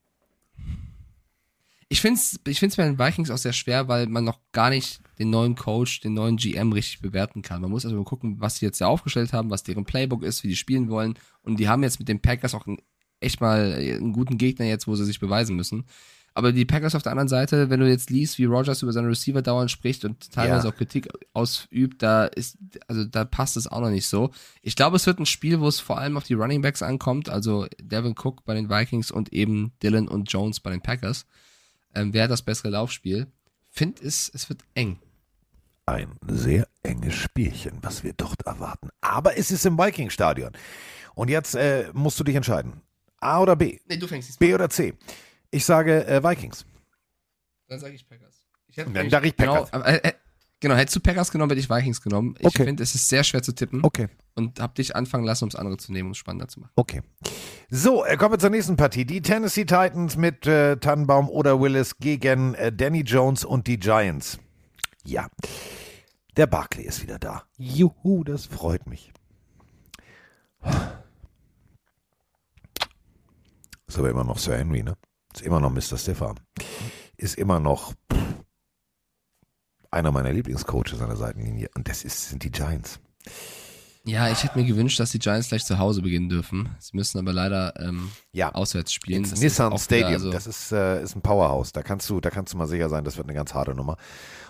ich 1.89 2.01
finde 2.01 2.19
es 2.19 2.41
ich 2.47 2.59
find's 2.59 2.77
bei 2.77 2.85
den 2.85 2.99
Vikings 2.99 3.31
auch 3.31 3.39
sehr 3.39 3.53
schwer, 3.53 3.89
weil 3.89 4.07
man 4.07 4.25
noch 4.25 4.41
gar 4.53 4.71
nicht 4.71 5.01
den 5.19 5.31
neuen 5.31 5.55
Coach, 5.55 6.01
den 6.01 6.15
neuen 6.15 6.37
GM 6.37 6.73
richtig 6.73 7.01
bewerten 7.01 7.43
kann. 7.43 7.63
Man 7.63 7.71
muss 7.71 7.85
also 7.85 7.97
mal 7.97 8.05
gucken, 8.05 8.41
was 8.41 8.57
sie 8.57 8.67
jetzt 8.67 8.81
da 8.81 8.87
aufgestellt 8.87 9.33
haben, 9.33 9.51
was 9.51 9.63
deren 9.63 9.85
Playbook 9.85 10.23
ist, 10.23 10.43
wie 10.43 10.49
die 10.49 10.57
spielen 10.57 10.89
wollen. 10.91 11.15
Und 11.43 11.59
die 11.61 11.69
haben 11.69 11.83
jetzt 11.83 11.99
mit 11.99 12.09
den 12.09 12.21
Packers 12.21 12.55
auch 12.55 12.67
einen 12.67 12.79
echt 13.21 13.41
mal 13.41 13.73
einen 13.73 14.13
guten 14.13 14.37
Gegner 14.37 14.67
jetzt, 14.67 14.87
wo 14.87 14.95
sie 14.97 15.05
sich 15.05 15.21
beweisen 15.21 15.57
müssen. 15.57 15.85
Aber 16.35 16.53
die 16.53 16.67
Packers 16.67 16.95
auf 16.95 17.03
der 17.03 17.13
anderen 17.13 17.29
Seite, 17.29 17.71
wenn 17.71 17.81
du 17.81 17.89
jetzt 17.89 18.11
liest, 18.11 18.37
wie 18.37 18.45
Rogers 18.45 18.83
über 18.83 18.93
seine 18.93 19.09
Receiver 19.09 19.41
dauernd 19.41 19.71
spricht 19.71 20.05
und 20.05 20.31
teilweise 20.33 20.67
Ja. 20.69 20.73
auch 20.75 20.77
Kritik 20.77 21.09
ausübt, 21.33 22.03
da 22.03 22.27
ist, 22.27 22.59
also 22.89 23.05
da 23.07 23.25
passt 23.25 23.57
es 23.57 23.67
auch 23.67 23.81
noch 23.81 23.89
nicht 23.89 24.07
so. 24.07 24.33
Ich 24.61 24.77
glaube, 24.77 24.97
es 24.97 25.07
wird 25.07 25.19
ein 25.19 25.25
Spiel, 25.25 25.61
wo 25.61 25.69
es 25.69 25.81
vor 25.81 25.97
allem 25.97 26.19
auf 26.19 26.25
die 26.25 26.35
Running 26.35 26.61
Backs 26.61 26.83
ankommt, 26.83 27.31
also 27.31 27.67
Devin 27.81 28.15
Cook 28.23 28.45
bei 28.45 28.53
den 28.53 28.69
Vikings 28.69 29.11
und 29.11 29.33
eben 29.33 29.73
Dylan 29.83 30.09
und 30.09 30.31
Jones 30.31 30.61
bei 30.61 30.71
den 30.73 30.83
Packers. 30.83 31.25
Ähm, 31.97 32.13
wer 32.13 32.25
hat 32.25 32.31
das 32.31 32.43
bessere 32.43 32.69
Laufspiel? 32.71 33.27
Find 33.71 34.01
es, 34.01 34.31
es 34.33 34.49
wird 34.49 34.61
eng. 34.75 34.99
Ein 35.87 36.17
sehr 36.29 36.69
enges 36.83 37.15
Spielchen, 37.15 37.79
was 37.83 38.05
wir 38.05 38.13
dort 38.13 38.43
erwarten. 38.47 38.91
Aber 39.01 39.37
es 39.39 39.51
ist 39.51 39.65
im 39.67 39.79
Viking-Stadion. 39.79 40.53
Und 41.15 41.29
jetzt 41.31 41.55
äh, 41.55 41.91
musst 41.93 42.19
du 42.21 42.25
dich 42.25 42.35
entscheiden. 42.35 42.81
A 43.21 43.41
oder 43.41 43.57
B? 43.57 43.79
Nee, 43.87 43.97
du 43.97 44.07
fängst 44.07 44.39
B 44.39 44.53
oder 44.55 44.69
C? 44.69 44.95
Ich 45.51 45.65
sage 45.65 46.07
äh, 46.07 46.23
Vikings. 46.23 46.67
Dann 47.69 47.81
sage 47.81 47.95
ich 47.95 48.07
Packers. 48.09 48.45
Ich 48.69 48.77
hätte 48.77 48.87
Dann 48.87 48.93
nämlich- 48.95 49.13
sag 49.13 49.25
ich 49.25 49.37
Packers. 49.37 49.71
Genau, 49.71 49.85
aber, 49.85 50.05
äh, 50.05 50.13
genau, 50.69 50.79
hättest 50.79 50.97
du 50.97 51.01
Packers 51.01 51.31
genommen, 51.31 51.51
hätte 51.51 51.61
ich 51.61 51.71
Vikings 51.71 52.01
genommen. 52.03 52.35
Ich 52.41 52.47
Okay. 52.47 52.65
finde, 52.65 52.83
es 52.83 52.95
ist 52.95 53.09
sehr 53.09 53.23
schwer 53.25 53.43
zu 53.43 53.53
tippen 53.53 53.85
Okay. 53.85 54.09
und 54.35 54.61
hab 54.61 54.75
dich 54.75 54.97
anfangen 54.97 55.25
lassen, 55.25 55.45
um 55.45 55.51
das 55.51 55.59
andere 55.61 55.77
zu 55.77 55.93
nehmen, 55.93 56.07
um 56.09 56.13
es 56.13 56.19
spannender 56.19 56.49
zu 56.49 56.61
machen. 56.61 56.73
Okay. 56.77 57.03
So, 57.71 58.05
äh, 58.05 58.17
kommen 58.17 58.35
wir 58.35 58.39
zur 58.39 58.51
nächsten 58.51 58.77
Partie. 58.77 59.05
Die 59.05 59.23
Tennessee 59.23 59.65
Titans 59.65 60.17
mit 60.17 60.47
äh, 60.47 60.77
Tannenbaum 60.77 61.29
oder 61.29 61.61
Willis 61.61 61.99
gegen 61.99 62.55
äh, 62.55 62.73
Danny 62.73 63.01
Jones 63.03 63.45
und 63.45 63.67
die 63.67 63.79
Giants. 63.79 64.39
Ja. 65.05 65.29
Der 66.37 66.47
Barkley 66.47 66.85
ist 66.85 67.03
wieder 67.03 67.19
da. 67.19 67.45
Juhu, 67.57 68.25
das 68.25 68.45
freut 68.47 68.87
mich. 68.87 69.13
Ist 73.87 73.99
aber 73.99 74.11
immer 74.11 74.25
noch 74.25 74.39
Sir 74.39 74.57
Henry, 74.59 74.83
ne? 74.83 74.97
Ist 75.33 75.43
immer 75.43 75.61
noch 75.61 75.71
Mr. 75.71 75.97
Stefan. 75.97 76.41
Ist 77.17 77.37
immer 77.39 77.61
noch 77.61 77.93
pff, 78.13 78.26
einer 79.97 80.13
meiner 80.13 80.33
Lieblingscoaches 80.33 81.01
an 81.01 81.09
der 81.09 81.17
Seitenlinie. 81.17 81.69
Und 81.75 81.89
das 81.89 82.05
ist, 82.05 82.29
sind 82.31 82.43
die 82.45 82.51
Giants. 82.53 83.01
Ja, 84.05 84.31
ich 84.31 84.45
hätte 84.45 84.57
mir 84.57 84.65
gewünscht, 84.65 85.01
dass 85.01 85.11
die 85.11 85.19
Giants 85.19 85.49
gleich 85.49 85.65
zu 85.65 85.79
Hause 85.81 86.01
beginnen 86.01 86.29
dürfen. 86.29 86.69
Sie 86.79 86.97
müssen 86.97 87.19
aber 87.19 87.33
leider 87.33 87.75
ähm, 87.81 88.13
Ja. 88.31 88.55
auswärts 88.55 88.93
spielen. 88.93 89.23
Ins 89.25 89.31
Das 89.31 89.41
Nissan 89.41 89.77
Stadium. 89.79 90.13
also- 90.13 90.31
das 90.31 90.47
ist, 90.47 90.71
äh, 90.71 91.03
ist 91.03 91.17
ein 91.17 91.23
Powerhouse. 91.23 91.73
Da 91.73 91.83
kannst 91.83 92.09
du, 92.09 92.21
da 92.21 92.31
kannst 92.31 92.53
du 92.53 92.57
mal 92.57 92.69
sicher 92.69 92.89
sein, 92.89 93.03
das 93.03 93.17
wird 93.17 93.27
eine 93.27 93.35
ganz 93.35 93.53
harte 93.53 93.75
Nummer. 93.75 93.97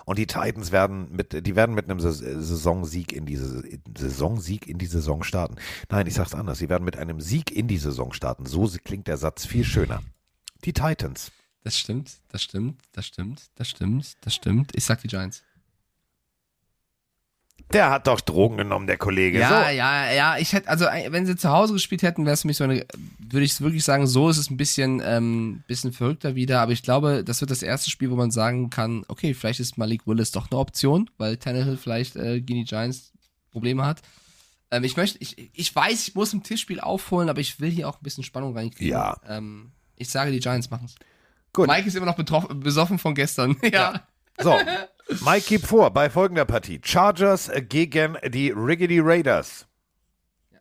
Und 0.05 0.19
die 0.19 0.27
Titans 0.27 0.73
werden 0.73 1.09
mit, 1.11 1.47
die 1.47 1.57
werden 1.57 1.75
mit 1.75 1.89
einem 1.89 2.01
Sais- 2.01 2.19
Saisonsieg 2.19 3.15
in 3.15 3.25
diese 3.25 3.63
Saisonsieg 3.97 4.69
in 4.69 4.77
die 4.77 4.87
Saison 4.87 5.23
starten. 5.23 5.57
Nein, 5.91 6.07
ich 6.07 6.13
sag's 6.15 6.35
anders. 6.35 6.59
Sie 6.59 6.69
werden 6.69 6.85
mit 6.85 6.99
einem 6.99 7.21
Sieg 7.23 7.51
in 7.51 7.67
die 7.67 7.79
Saison 7.79 8.13
starten. 8.13 8.45
So 8.45 8.69
klingt 8.85 9.07
der 9.09 9.17
Satz 9.17 9.47
viel 9.47 9.65
schöner. 9.65 10.03
Die 10.67 10.75
Titans. 10.75 11.33
Das 11.67 11.77
stimmt, 11.77 12.13
das 12.29 12.45
stimmt, 12.45 12.81
das 12.93 13.07
stimmt, 13.09 13.43
das 13.57 13.69
stimmt, 13.69 14.17
das 14.21 14.35
stimmt. 14.37 14.71
Ich 14.77 14.85
sag 14.85 15.03
die 15.03 15.09
Giants. 15.09 15.43
Der 17.73 17.91
hat 17.91 18.07
doch 18.07 18.21
Drogen 18.21 18.57
genommen, 18.57 18.87
der 18.87 18.99
Kollege. 18.99 19.41
Ja, 19.41 19.65
so. 19.65 19.71
ja, 19.71 20.13
ja. 20.13 20.39
Ich 20.39 20.53
hätte, 20.53 20.69
also 20.69 20.85
äh, 20.85 21.11
wenn 21.11 21.27
sie 21.27 21.35
zu 21.35 21.51
Hause 21.51 21.73
gespielt 21.73 22.05
hätten, 22.05 22.25
wäre 22.25 22.35
es 22.35 22.43
für 22.43 22.47
mich 22.47 22.57
so 22.57 22.63
eine, 22.63 22.87
würde 23.19 23.45
ich 23.45 23.61
wirklich 23.61 23.83
sagen, 23.83 24.07
so 24.07 24.29
ist 24.29 24.37
es 24.37 24.49
ein 24.49 24.57
bisschen, 24.57 25.03
ähm, 25.05 25.65
bisschen 25.67 25.93
verrückter 25.93 26.37
wieder. 26.37 26.61
Aber 26.61 26.71
ich 26.71 26.85
glaube, 26.85 27.25
das 27.25 27.41
wird 27.41 27.51
das 27.51 27.65
erste 27.65 27.91
Spiel, 27.91 28.13
wo 28.13 28.15
man 28.15 28.31
sagen 28.31 28.71
kann, 28.71 29.05
okay, 29.09 29.35
vielleicht 29.35 29.59
ist 29.59 29.77
Malik 29.77 30.07
Willis 30.07 30.31
doch 30.31 30.49
eine 30.49 30.61
Option, 30.61 31.11
weil 31.19 31.37
Tannehill 31.37 31.79
vielleicht 31.79 32.15
äh, 32.15 32.41
gegen 32.41 32.61
die 32.61 32.65
Giants 32.65 33.13
Probleme 33.51 33.85
hat. 33.85 34.03
Ähm, 34.71 34.85
ich 34.85 34.97
möchte, 34.97 35.19
ich, 35.19 35.51
ich 35.53 35.75
weiß, 35.75 36.07
ich 36.07 36.15
muss 36.15 36.33
im 36.33 36.45
Tischspiel 36.45 36.79
aufholen, 36.79 37.29
aber 37.29 37.41
ich 37.41 37.59
will 37.59 37.71
hier 37.71 37.89
auch 37.89 37.97
ein 37.97 38.05
bisschen 38.05 38.23
Spannung 38.23 38.57
reinkriegen. 38.57 38.93
Ja. 38.93 39.17
Ähm, 39.29 39.73
ich 39.97 40.11
sage, 40.11 40.31
die 40.31 40.39
Giants 40.39 40.71
machen's. 40.71 40.95
Gut. 41.57 41.69
Mike 41.69 41.89
ist 41.89 41.95
immer 41.95 42.05
noch 42.05 42.17
betroffen, 42.17 42.61
besoffen 42.61 42.99
von 42.99 43.15
gestern. 43.15 43.57
ja. 43.73 44.07
So, 44.39 44.55
Mike 45.25 45.47
gibt 45.49 45.67
vor 45.67 45.91
bei 45.91 46.11
folgender 46.11 46.45
Partie. 46.45 46.79
Chargers 46.85 47.51
gegen 47.71 48.19
die 48.29 48.51
Riggedy 48.51 49.01
Raiders. 49.01 49.67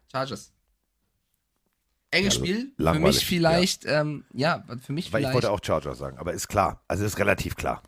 Chargers. 0.10 0.54
Enges 2.12 2.36
Ja, 2.36 2.40
Spiel. 2.40 2.72
Für 2.78 2.94
mich 3.00 3.26
vielleicht, 3.26 3.84
ja, 3.84 4.00
ähm, 4.00 4.24
ja 4.32 4.64
für 4.82 4.94
mich 4.94 5.12
Weil 5.12 5.20
ich 5.20 5.28
vielleicht. 5.28 5.34
wollte 5.34 5.52
auch 5.52 5.60
Chargers 5.62 5.98
sagen, 5.98 6.18
aber 6.18 6.32
ist 6.32 6.48
klar. 6.48 6.82
Also 6.88 7.04
ist 7.04 7.20
relativ 7.20 7.58
klar. 7.58 7.84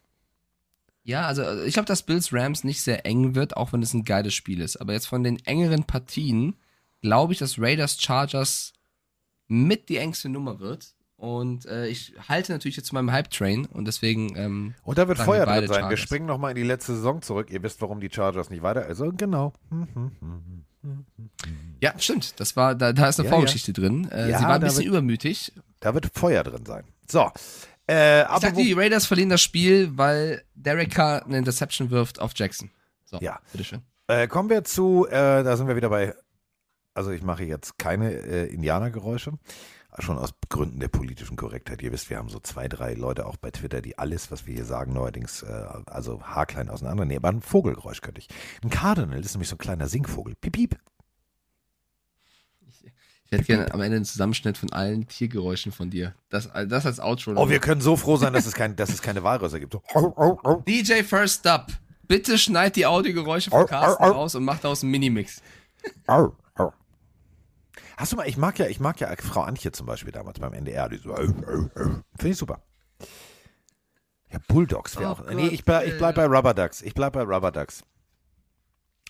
Ja, 1.04 1.28
also 1.28 1.44
äh, 1.44 1.66
ich 1.66 1.76
glaube, 1.76 1.88
dass 1.88 2.04
Bills 2.04 2.34
Rams 2.34 2.66
nicht 2.66 2.82
sehr 2.82 3.06
eng 3.06 3.36
wird, 3.36 3.56
auch 3.56 3.72
wenn 3.72 3.82
es 3.82 3.94
ein 3.94 4.04
geiles 4.04 4.34
Spiel 4.34 4.60
ist. 4.60 4.76
Aber 4.82 4.92
jetzt 4.92 5.08
von 5.08 5.24
den 5.24 5.38
engeren 5.46 5.86
Partien 5.86 6.58
glaube 7.00 7.32
ich, 7.32 7.40
dass 7.40 7.58
Raiders 7.58 8.02
Chargers 8.02 8.74
mit 9.48 9.88
die 9.88 9.96
engste 9.96 10.28
Nummer 10.28 10.60
wird. 10.60 10.97
Und 11.18 11.66
äh, 11.66 11.88
ich 11.88 12.14
halte 12.30 12.52
natürlich 12.52 12.78
jetzt 12.78 12.88
zu 12.90 12.94
meinem 12.96 13.12
Hype-Train 13.12 13.66
und 13.66 13.86
deswegen. 13.86 14.36
Ähm, 14.38 14.76
Und 14.84 15.00
da 15.00 15.08
wird 15.08 15.18
wir 15.18 15.26
Feuer 15.26 15.46
drin 15.48 15.62
sein. 15.68 15.70
Wir 15.70 15.76
Chargers. 15.82 16.00
springen 16.00 16.28
nochmal 16.28 16.52
in 16.52 16.58
die 16.58 16.64
letzte 16.64 16.94
Saison 16.96 17.22
zurück. 17.24 17.50
Ihr 17.50 17.64
wisst, 17.64 17.82
warum 17.82 18.00
die 18.00 18.10
Chargers 18.12 18.50
nicht 18.52 18.62
weiter. 18.62 18.86
Also 18.86 19.12
genau. 19.12 19.54
Ja, 21.82 21.94
stimmt. 22.00 22.40
Das 22.40 22.56
war, 22.56 22.76
da, 22.76 22.94
da 22.94 23.10
ist 23.10 23.20
eine 23.20 23.28
Ja, 23.30 23.34
Vorgeschichte 23.36 23.74
drin. 23.74 24.10
Äh, 24.12 24.30
Ja, 24.32 24.38
sie 24.40 24.44
war 24.46 24.54
ein 24.56 24.62
bisschen 24.62 24.78
wird- 24.80 24.88
übermütig. 24.88 25.52
Da 25.80 25.94
wird 25.94 26.08
Feuer 26.14 26.44
drin 26.44 26.66
sein. 26.66 26.84
So. 27.10 27.30
Äh, 27.90 28.22
Ich 28.22 28.40
sag, 28.42 28.56
die 28.56 28.74
Raiders 28.74 29.06
verlieren 29.06 29.30
das 29.30 29.42
Spiel, 29.42 29.92
weil 29.98 30.44
Derek 30.56 30.92
Carr 30.94 31.26
eine 31.26 31.38
Interception 31.38 31.90
wirft 31.92 32.20
auf 32.20 32.32
Jackson. 32.36 32.70
So, 33.06 33.18
Ja. 33.22 33.40
bitteschön. 33.52 33.82
äh, 34.08 34.28
kommen 34.28 34.50
wir 34.50 34.64
zu, 34.64 35.06
äh, 35.08 35.12
da 35.44 35.58
sind 35.58 35.68
wir 35.68 35.76
wieder 35.76 35.90
bei, 35.90 36.16
also 36.94 37.12
ich 37.12 37.22
mache 37.22 37.44
jetzt 37.44 37.78
keine 37.78 38.12
äh, 38.14 38.48
Indianergeräusche. 38.48 39.34
Schon 40.00 40.18
aus 40.20 40.32
Gründen 40.50 40.80
der 40.80 40.90
politischen 40.90 41.38
Korrektheit. 41.38 41.82
Ihr 41.82 41.92
wisst, 41.92 42.10
wir 42.10 42.18
haben 42.18 42.30
so 42.30 42.40
zwei, 42.40 42.68
drei 42.68 42.94
Leute 42.94 43.26
auch 43.26 43.38
bei 43.38 43.50
Twitter, 43.50 43.82
die 43.82 43.98
alles, 43.98 44.32
was 44.32 44.46
wir 44.46 44.54
hier 44.54 44.66
sagen, 44.66 44.94
neuerdings, 44.94 45.42
äh, 45.42 45.66
also 45.88 46.22
haarklein 46.22 46.70
auseinandernehmen. 46.70 47.26
Aber 47.26 47.36
ein 47.36 47.42
Vogelgeräusch 47.42 48.02
könnte 48.02 48.20
ich. 48.20 48.28
Ein 48.64 48.70
Cardinal 48.70 49.20
ist 49.20 49.34
nämlich 49.34 49.50
so 49.50 49.56
ein 49.56 49.60
kleiner 49.60 49.88
Singvogel. 49.88 50.36
Piep, 50.36 50.54
piep. 50.54 50.78
Ich 53.30 53.32
hätte 53.32 53.44
gerne 53.44 53.74
am 53.74 53.82
Ende 53.82 53.98
einen 53.98 54.06
Zusammenschnitt 54.06 54.58
von 54.58 54.72
allen 54.72 55.06
Tiergeräuschen 55.08 55.74
von 55.74 55.90
dir. 55.90 56.14
Das, 56.30 56.50
das 56.68 56.86
als 56.86 57.00
Outro. 57.02 57.34
Oh, 57.36 57.50
wir 57.50 57.60
können 57.60 57.82
so 57.82 57.98
froh 57.98 58.16
sein, 58.16 58.32
dass 58.32 58.46
es, 58.46 58.54
kein, 58.54 58.78
dass 58.78 58.90
es 58.90 59.02
keine 59.02 59.22
Walrösser 59.24 59.60
gibt. 59.60 59.74
So. 59.74 60.64
DJ 60.66 61.04
First 61.04 61.46
Up. 61.46 61.72
Bitte 62.08 62.38
schneid 62.38 62.78
die 62.78 62.86
Audiogeräusche 62.86 63.50
von 63.50 63.66
Carsten 63.66 64.02
au, 64.02 64.08
au. 64.08 64.12
raus 64.14 64.36
und 64.36 64.46
mach 64.46 64.60
daraus 64.60 64.82
einen 64.82 64.92
Minimix. 64.92 65.42
Hast 67.98 68.12
du 68.12 68.16
mal, 68.16 68.28
ich 68.28 68.38
mag 68.38 68.58
ja, 68.60 68.68
ich 68.68 68.80
mag 68.80 69.00
ja 69.00 69.14
Frau 69.18 69.42
Antje 69.42 69.72
zum 69.72 69.88
Beispiel 69.88 70.12
damals 70.12 70.40
beim 70.40 70.54
NDR, 70.54 70.88
die 70.90 70.98
so, 70.98 71.14
au, 71.14 71.22
au, 71.22 71.70
au. 71.76 71.84
finde 72.18 72.30
ich 72.30 72.38
super. 72.38 72.62
Ja, 74.32 74.40
Bulldogs 74.48 74.98
wäre 74.98 75.10
Oh 75.10 75.12
auch. 75.14 75.32
Nee, 75.32 75.48
ich, 75.48 75.64
bleib- 75.66 75.88
ich 75.88 75.98
bleib 75.98 76.16
bei 76.16 76.26
Rubber 76.26 76.54
Ducks. 76.54 76.82
Ich 76.82 76.94
bleib 76.94 77.14
bei 77.14 77.22
Rubber 77.24 77.52
Ducks. 77.52 77.84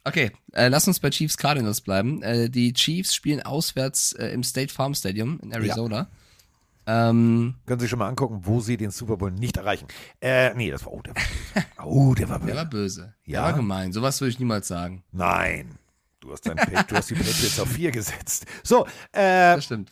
Okay, 0.04 0.32
äh, 0.54 0.70
lass 0.70 0.88
uns 0.88 1.00
bei 1.02 1.10
Chiefs 1.10 1.36
Cardinals 1.38 1.82
bleiben. 1.82 2.22
Äh, 2.24 2.50
die 2.50 2.72
Chiefs 2.72 3.14
spielen 3.14 3.42
auswärts 3.42 4.14
äh, 4.14 4.28
im 4.28 4.44
State 4.44 4.72
Farm 4.74 4.94
Stadium 4.94 5.40
in 5.42 5.52
Arizona. 5.52 6.08
Ähm, 6.86 7.56
Können 7.66 7.80
Sie 7.80 7.84
sich 7.84 7.90
schon 7.90 8.00
mal 8.00 8.08
angucken, 8.08 8.40
wo 8.44 8.62
Sie 8.62 8.78
den 8.78 8.92
Super 8.92 9.18
Bowl 9.18 9.32
nicht 9.32 9.58
erreichen. 9.58 9.88
Äh, 10.22 10.54
nee, 10.54 10.72
das 10.72 10.86
war, 10.86 10.94
oh, 10.94 11.02
der 11.02 11.14
war, 11.16 11.86
oh, 11.86 12.14
der 12.14 12.30
war 12.30 12.40
der 12.40 12.56
war 12.56 12.66
böse. 12.66 13.02
böse. 13.02 13.14
Ja? 13.26 13.42
Der 13.42 13.50
war 13.52 13.54
gemein. 13.58 13.92
Sowas 13.92 14.22
würde 14.22 14.30
ich 14.30 14.40
niemals 14.40 14.70
sagen. 14.70 15.04
Nein. 15.12 15.78
Du 16.20 16.32
hast, 16.32 16.42
dein, 16.48 16.56
du 16.58 16.96
hast 16.96 17.10
die 17.10 17.16
Patriots 17.16 17.60
auf 17.60 17.70
vier 17.70 17.92
gesetzt. 17.92 18.46
So, 18.64 18.86
äh, 19.12 19.56
Das 19.56 19.66
stimmt. 19.66 19.92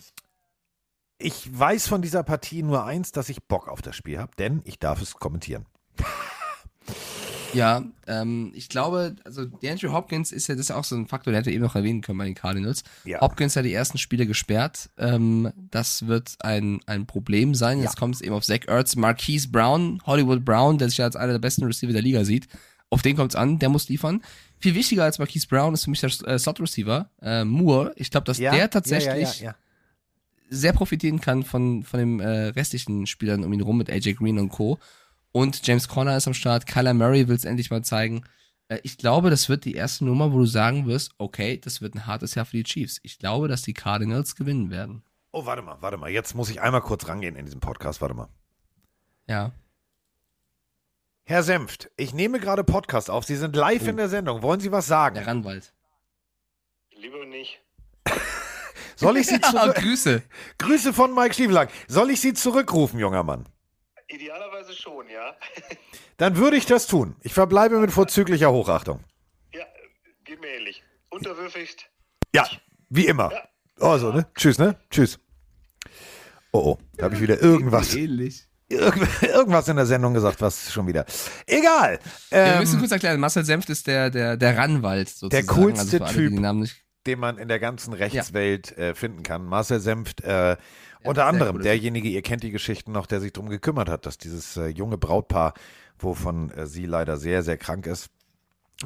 ich 1.20 1.48
weiß 1.58 1.88
von 1.88 2.02
dieser 2.02 2.24
Partie 2.24 2.64
nur 2.64 2.84
eins, 2.84 3.12
dass 3.12 3.30
ich 3.30 3.44
Bock 3.44 3.68
auf 3.68 3.82
das 3.82 3.96
Spiel 3.96 4.18
habe, 4.18 4.32
denn 4.38 4.62
ich 4.66 4.80
darf 4.80 5.02
es 5.02 5.14
kommentieren. 5.16 5.66
Ja, 7.54 7.84
ähm, 8.08 8.52
ich 8.54 8.68
glaube, 8.68 9.16
also 9.24 9.46
der 9.46 9.72
Andrew 9.72 9.94
Hopkins 9.94 10.34
ist 10.34 10.48
ja 10.48 10.56
das 10.56 10.66
ist 10.66 10.72
auch 10.72 10.84
so 10.84 10.94
ein 10.98 11.08
Faktor, 11.08 11.32
der 11.32 11.40
hätte 11.40 11.52
eben 11.52 11.64
noch 11.64 11.76
erwähnen 11.76 12.02
können 12.02 12.18
bei 12.18 12.26
den 12.26 12.36
Cardinals. 12.36 12.84
Ja. 13.06 13.22
Hopkins 13.22 13.56
hat 13.56 13.64
die 13.64 13.72
ersten 13.74 13.98
Spiele 13.98 14.26
gesperrt. 14.28 14.90
Ähm, 14.98 15.54
das 15.72 16.06
wird 16.08 16.36
ein, 16.40 16.82
ein 16.86 17.06
Problem 17.06 17.56
sein. 17.56 17.80
Jetzt 17.80 17.94
Ja. 17.94 18.00
kommt 18.00 18.16
es 18.16 18.22
eben 18.22 18.36
auf 18.36 18.44
Zach 18.44 18.68
Ertz, 18.68 18.98
Marquise 18.98 19.48
Brown, 19.50 20.02
Hollywood 20.06 20.44
Brown, 20.44 20.78
der 20.80 20.90
sich 20.90 20.98
ja 20.98 21.06
als 21.06 21.16
einer 21.16 21.32
der 21.32 21.40
besten 21.40 21.64
Receiver 21.64 21.94
der 21.94 22.02
Liga 22.02 22.26
sieht. 22.26 22.48
Auf 22.90 23.02
den 23.02 23.16
kommt 23.16 23.32
es 23.32 23.36
an, 23.38 23.58
der 23.58 23.70
muss 23.70 23.88
liefern. 23.88 24.22
Viel 24.60 24.76
wichtiger 24.76 25.04
als 25.04 25.20
Marquise 25.20 25.48
Brown 25.48 25.74
ist 25.74 25.84
für 25.84 25.90
mich 25.90 26.00
der 26.00 26.10
äh, 26.28 26.40
Slot-Receiver, 26.40 27.10
äh, 27.22 27.44
Moore. 27.44 27.94
Ich 27.98 28.10
glaube, 28.10 28.26
dass 28.26 28.38
der 28.38 28.70
tatsächlich 28.70 29.40
Ja, 29.40 29.46
ja, 29.48 29.52
ja, 29.52 29.56
sehr 30.50 30.74
profitieren 30.74 31.20
kann 31.20 31.44
von, 31.44 31.84
von 31.84 32.00
den 32.00 32.20
äh, 32.20 32.48
restlichen 32.48 33.08
Spielern 33.08 33.44
um 33.44 33.54
ihn 33.54 33.62
rum 33.62 33.78
mit 33.78 33.90
AJ 33.90 34.14
Green 34.14 34.40
und 34.40 34.50
Co. 34.50 34.80
Und 35.32 35.66
James 35.68 35.88
Conner 35.88 36.16
ist 36.16 36.28
am 36.28 36.34
Start, 36.34 36.66
Kyler 36.66 36.94
Murray 36.94 37.28
will 37.28 37.36
es 37.36 37.46
endlich 37.46 37.70
mal 37.70 37.84
zeigen. 37.84 38.24
Äh, 38.70 38.80
ich 38.84 38.98
glaube, 38.98 39.30
das 39.30 39.50
wird 39.50 39.66
die 39.66 39.76
erste 39.76 40.06
Nummer, 40.06 40.32
wo 40.32 40.40
du 40.40 40.46
sagen 40.46 40.86
wirst, 40.86 41.12
okay, 41.18 41.58
das 41.58 41.82
wird 41.82 41.96
ein 41.96 42.08
hartes 42.08 42.36
Jahr 42.36 42.46
für 42.46 42.58
die 42.58 42.64
Chiefs. 42.64 43.00
Ich 43.04 43.20
glaube, 43.20 43.48
dass 43.48 43.62
die 43.62 43.74
Cardinals 43.74 44.36
gewinnen 44.36 44.70
werden. 44.70 45.04
Oh, 45.32 45.46
warte 45.46 45.62
mal, 45.62 45.78
warte 45.82 45.98
mal. 45.98 46.10
Jetzt 46.10 46.34
muss 46.36 46.50
ich 46.50 46.62
einmal 46.62 46.82
kurz 46.82 47.08
rangehen 47.08 47.36
in 47.36 47.46
diesem 47.46 47.60
Podcast. 47.60 48.00
Warte 48.02 48.16
mal. 48.16 48.30
Ja. 49.28 49.52
Herr 51.28 51.42
Senft, 51.42 51.90
ich 51.98 52.14
nehme 52.14 52.40
gerade 52.40 52.64
Podcast 52.64 53.10
auf. 53.10 53.26
Sie 53.26 53.36
sind 53.36 53.56
live 53.56 53.88
in 53.88 53.98
der 53.98 54.10
Sendung. 54.10 54.44
Wollen 54.44 54.60
Sie 54.60 54.72
was 54.72 54.86
sagen? 54.86 55.16
Der 55.16 55.26
Ranwald. 55.26 55.74
Lieber 56.92 57.26
nicht. 57.26 57.60
Soll 58.96 59.18
ich 59.18 59.26
Sie 59.26 59.40
Ja. 59.42 59.72
Grüße. 59.72 60.22
Grüße 60.60 60.94
von 60.94 61.16
Mike 61.16 61.34
Stiefelang. 61.34 61.68
Soll 61.88 62.12
ich 62.12 62.22
Sie 62.22 62.36
zurückrufen, 62.36 63.00
junger 63.00 63.24
Mann? 63.24 63.50
Idealerweise 64.08 64.74
schon, 64.74 65.10
ja. 65.10 65.36
Dann 66.18 66.38
würde 66.38 66.58
ich 66.58 66.68
das 66.68 66.86
tun. 66.86 67.16
Ich 67.22 67.34
verbleibe 67.34 67.80
mit 67.80 67.92
vorzüglicher 67.92 68.52
Hochachtung. 68.52 69.04
Ja, 69.52 69.66
geht 70.26 70.40
mir 70.40 70.50
ähnlich. 70.50 70.84
Unterwürfigst. 71.10 71.88
Ja, 72.36 72.48
wie 72.90 73.08
immer. 73.08 73.32
Also, 73.80 74.12
ne? 74.12 74.28
Tschüss, 74.36 74.60
ne? 74.60 74.78
Tschüss. 74.92 75.20
Oh, 76.52 76.60
oh, 76.60 76.78
da 76.98 77.06
habe 77.06 77.16
ich 77.16 77.22
wieder 77.22 77.42
irgendwas, 77.42 77.96
Ähnlich. 77.96 78.48
Irgend- 78.70 79.08
irgendwas 79.24 79.68
in 79.68 79.76
der 79.76 79.86
Sendung 79.86 80.14
gesagt, 80.14 80.42
was 80.42 80.72
schon 80.72 80.88
wieder. 80.88 81.06
Egal. 81.48 82.00
Ja, 82.32 82.38
wir 82.38 82.54
Ähm, 82.54 82.60
müssen 82.60 82.80
kurz 82.80 82.92
erklären, 82.92 83.20
Marcel 83.20 83.46
Senft 83.46 83.70
ist 83.70 83.88
der, 83.88 84.10
der, 84.10 84.38
der 84.38 84.58
Ranwald 84.58 85.10
sozusagen. 85.10 85.48
coolste 85.48 86.02
also 86.04 86.18
alle, 86.20 86.30
Typ. 86.30 86.76
den 87.08 87.20
man 87.20 87.38
in 87.38 87.48
der 87.48 87.60
ganzen 87.60 87.94
Rechtswelt 87.94 88.78
äh, 88.78 88.96
finden 88.96 89.24
kann. 89.24 89.46
Marcel 89.46 89.80
Senft, 89.80 90.22
äh, 90.22 90.58
unter 91.04 91.26
anderem 91.28 91.58
cooler 91.58 91.64
derjenige, 91.64 92.08
ihr 92.10 92.24
kennt 92.24 92.42
die 92.42 92.50
Geschichten 92.52 92.92
noch, 92.92 93.06
der 93.06 93.20
sich 93.22 93.32
darum 93.32 93.50
gekümmert 93.50 93.90
hat, 93.90 94.06
dass 94.08 94.18
dieses 94.18 94.58
äh, 94.58 94.68
junge 94.68 94.98
Brautpaar, 94.98 95.54
wovon 96.00 96.50
äh, 96.52 96.66
sie 96.66 96.86
leider 96.88 97.18
sehr, 97.18 97.44
sehr 97.44 97.58
krank 97.58 97.86
ist, 97.86 98.10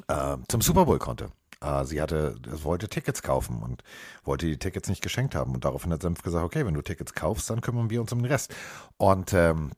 äh, 0.10 0.36
zum 0.50 0.62
Super 0.62 0.86
Bowl 0.86 1.00
konnte. 1.00 1.32
Äh, 1.62 1.86
sie 1.86 2.02
hatte, 2.02 2.36
wollte 2.64 2.90
Tickets 2.90 3.22
kaufen 3.22 3.62
und 3.62 3.84
wollte 4.24 4.46
die 4.46 4.58
Tickets 4.58 4.90
nicht 4.90 5.02
geschenkt 5.02 5.36
haben. 5.36 5.54
Und 5.54 5.66
daraufhin 5.66 5.92
hat 5.92 6.02
Senft 6.02 6.24
gesagt, 6.24 6.46
okay, 6.46 6.66
wenn 6.66 6.74
du 6.74 6.82
Tickets 6.82 7.14
kaufst, 7.14 7.50
dann 7.50 7.62
kümmern 7.62 7.90
wir 7.90 8.02
uns 8.02 8.12
um 8.14 8.20
den 8.20 8.32
Rest. 8.32 8.54
Und 8.98 9.34
ähm, 9.34 9.72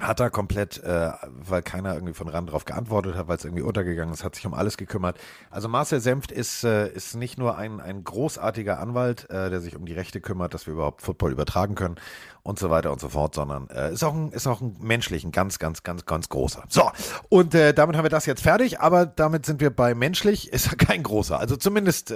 hat 0.00 0.20
er 0.20 0.30
komplett, 0.30 0.82
äh, 0.82 1.12
weil 1.26 1.62
keiner 1.62 1.94
irgendwie 1.94 2.14
von 2.14 2.26
ran 2.26 2.46
drauf 2.46 2.64
geantwortet 2.64 3.14
hat, 3.14 3.28
weil 3.28 3.36
es 3.36 3.44
irgendwie 3.44 3.62
untergegangen 3.62 4.14
ist, 4.14 4.24
hat 4.24 4.34
sich 4.34 4.46
um 4.46 4.54
alles 4.54 4.78
gekümmert. 4.78 5.18
Also 5.50 5.68
Marcel 5.68 6.00
Senft 6.00 6.32
ist, 6.32 6.64
äh, 6.64 6.88
ist 6.88 7.14
nicht 7.14 7.38
nur 7.38 7.58
ein, 7.58 7.78
ein 7.78 8.02
großartiger 8.02 8.80
Anwalt, 8.80 9.28
äh, 9.28 9.50
der 9.50 9.60
sich 9.60 9.76
um 9.76 9.84
die 9.84 9.92
Rechte 9.92 10.22
kümmert, 10.22 10.54
dass 10.54 10.66
wir 10.66 10.72
überhaupt 10.72 11.02
Football 11.02 11.32
übertragen 11.32 11.74
können 11.74 11.96
und 12.42 12.58
so 12.58 12.70
weiter 12.70 12.90
und 12.90 13.02
so 13.02 13.10
fort, 13.10 13.34
sondern 13.34 13.68
äh, 13.68 13.92
ist 13.92 14.02
auch 14.02 14.14
ein, 14.14 14.32
ist 14.32 14.46
auch 14.46 14.62
ein 14.62 14.76
menschlich, 14.80 15.24
ein 15.24 15.32
ganz, 15.32 15.58
ganz, 15.58 15.82
ganz, 15.82 16.06
ganz 16.06 16.30
großer. 16.30 16.64
So, 16.70 16.90
und 17.28 17.54
äh, 17.54 17.74
damit 17.74 17.94
haben 17.94 18.04
wir 18.04 18.10
das 18.10 18.24
jetzt 18.24 18.42
fertig, 18.42 18.80
aber 18.80 19.04
damit 19.04 19.44
sind 19.44 19.60
wir 19.60 19.68
bei 19.68 19.94
menschlich, 19.94 20.48
ist 20.52 20.68
er 20.68 20.76
kein 20.76 21.02
großer. 21.02 21.38
Also 21.38 21.56
zumindest 21.56 22.14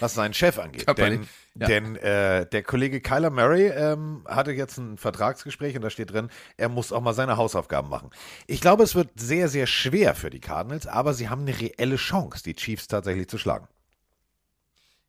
was 0.00 0.14
seinen 0.14 0.34
Chef 0.34 0.58
angeht. 0.58 0.84
Körperlich, 0.84 1.20
Denn 1.20 1.28
ja. 1.60 1.66
denn 1.66 1.96
äh, 1.96 2.46
der 2.46 2.62
Kollege 2.62 3.00
Kyler 3.00 3.30
Murray 3.30 3.68
ähm, 3.68 4.24
hatte 4.28 4.52
jetzt 4.52 4.78
ein 4.78 4.96
Vertragsgespräch 4.96 5.76
und 5.76 5.82
da 5.82 5.90
steht 5.90 6.12
drin, 6.12 6.28
er 6.56 6.68
muss 6.68 6.92
auch 6.92 7.00
mal 7.00 7.14
seine 7.14 7.36
Hausaufgaben 7.36 7.88
machen. 7.88 8.10
Ich 8.46 8.60
glaube, 8.60 8.82
es 8.82 8.94
wird 8.94 9.10
sehr, 9.16 9.48
sehr 9.48 9.66
schwer 9.66 10.14
für 10.14 10.30
die 10.30 10.40
Cardinals, 10.40 10.86
aber 10.86 11.14
sie 11.14 11.28
haben 11.28 11.42
eine 11.42 11.58
reelle 11.58 11.96
Chance, 11.96 12.42
die 12.44 12.54
Chiefs 12.54 12.88
tatsächlich 12.88 13.28
zu 13.28 13.38
schlagen. 13.38 13.68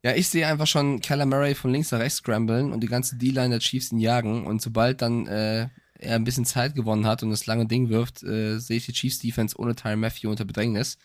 Ja, 0.02 0.14
ich 0.16 0.30
sehe 0.30 0.48
einfach 0.48 0.68
schon 0.68 1.02
Kyler 1.02 1.26
Murray 1.26 1.56
von 1.56 1.72
links 1.72 1.92
nach 1.92 2.00
rechts 2.00 2.20
scramblen 2.20 2.72
und 2.72 2.80
die 2.80 2.88
ganze 2.88 3.18
D-Line 3.18 3.50
der 3.50 3.60
Chiefs 3.60 3.92
ihn 3.92 4.00
jagen. 4.00 4.48
Und 4.48 4.62
sobald 4.62 5.02
dann 5.02 5.28
äh, 5.28 5.68
er 5.96 6.16
ein 6.16 6.24
bisschen 6.24 6.46
Zeit 6.46 6.74
gewonnen 6.74 7.06
hat 7.06 7.22
und 7.22 7.32
das 7.32 7.46
lange 7.46 7.66
Ding 7.66 7.90
wirft, 7.90 8.24
äh, 8.24 8.60
sehe 8.60 8.78
ich 8.78 8.86
die 8.86 8.94
Chiefs 8.94 9.20
Defense 9.20 9.58
ohne 9.58 9.76
Tyron 9.76 10.00
Matthew 10.00 10.30
unter 10.30 10.46
Bedrängnis. 10.46 10.98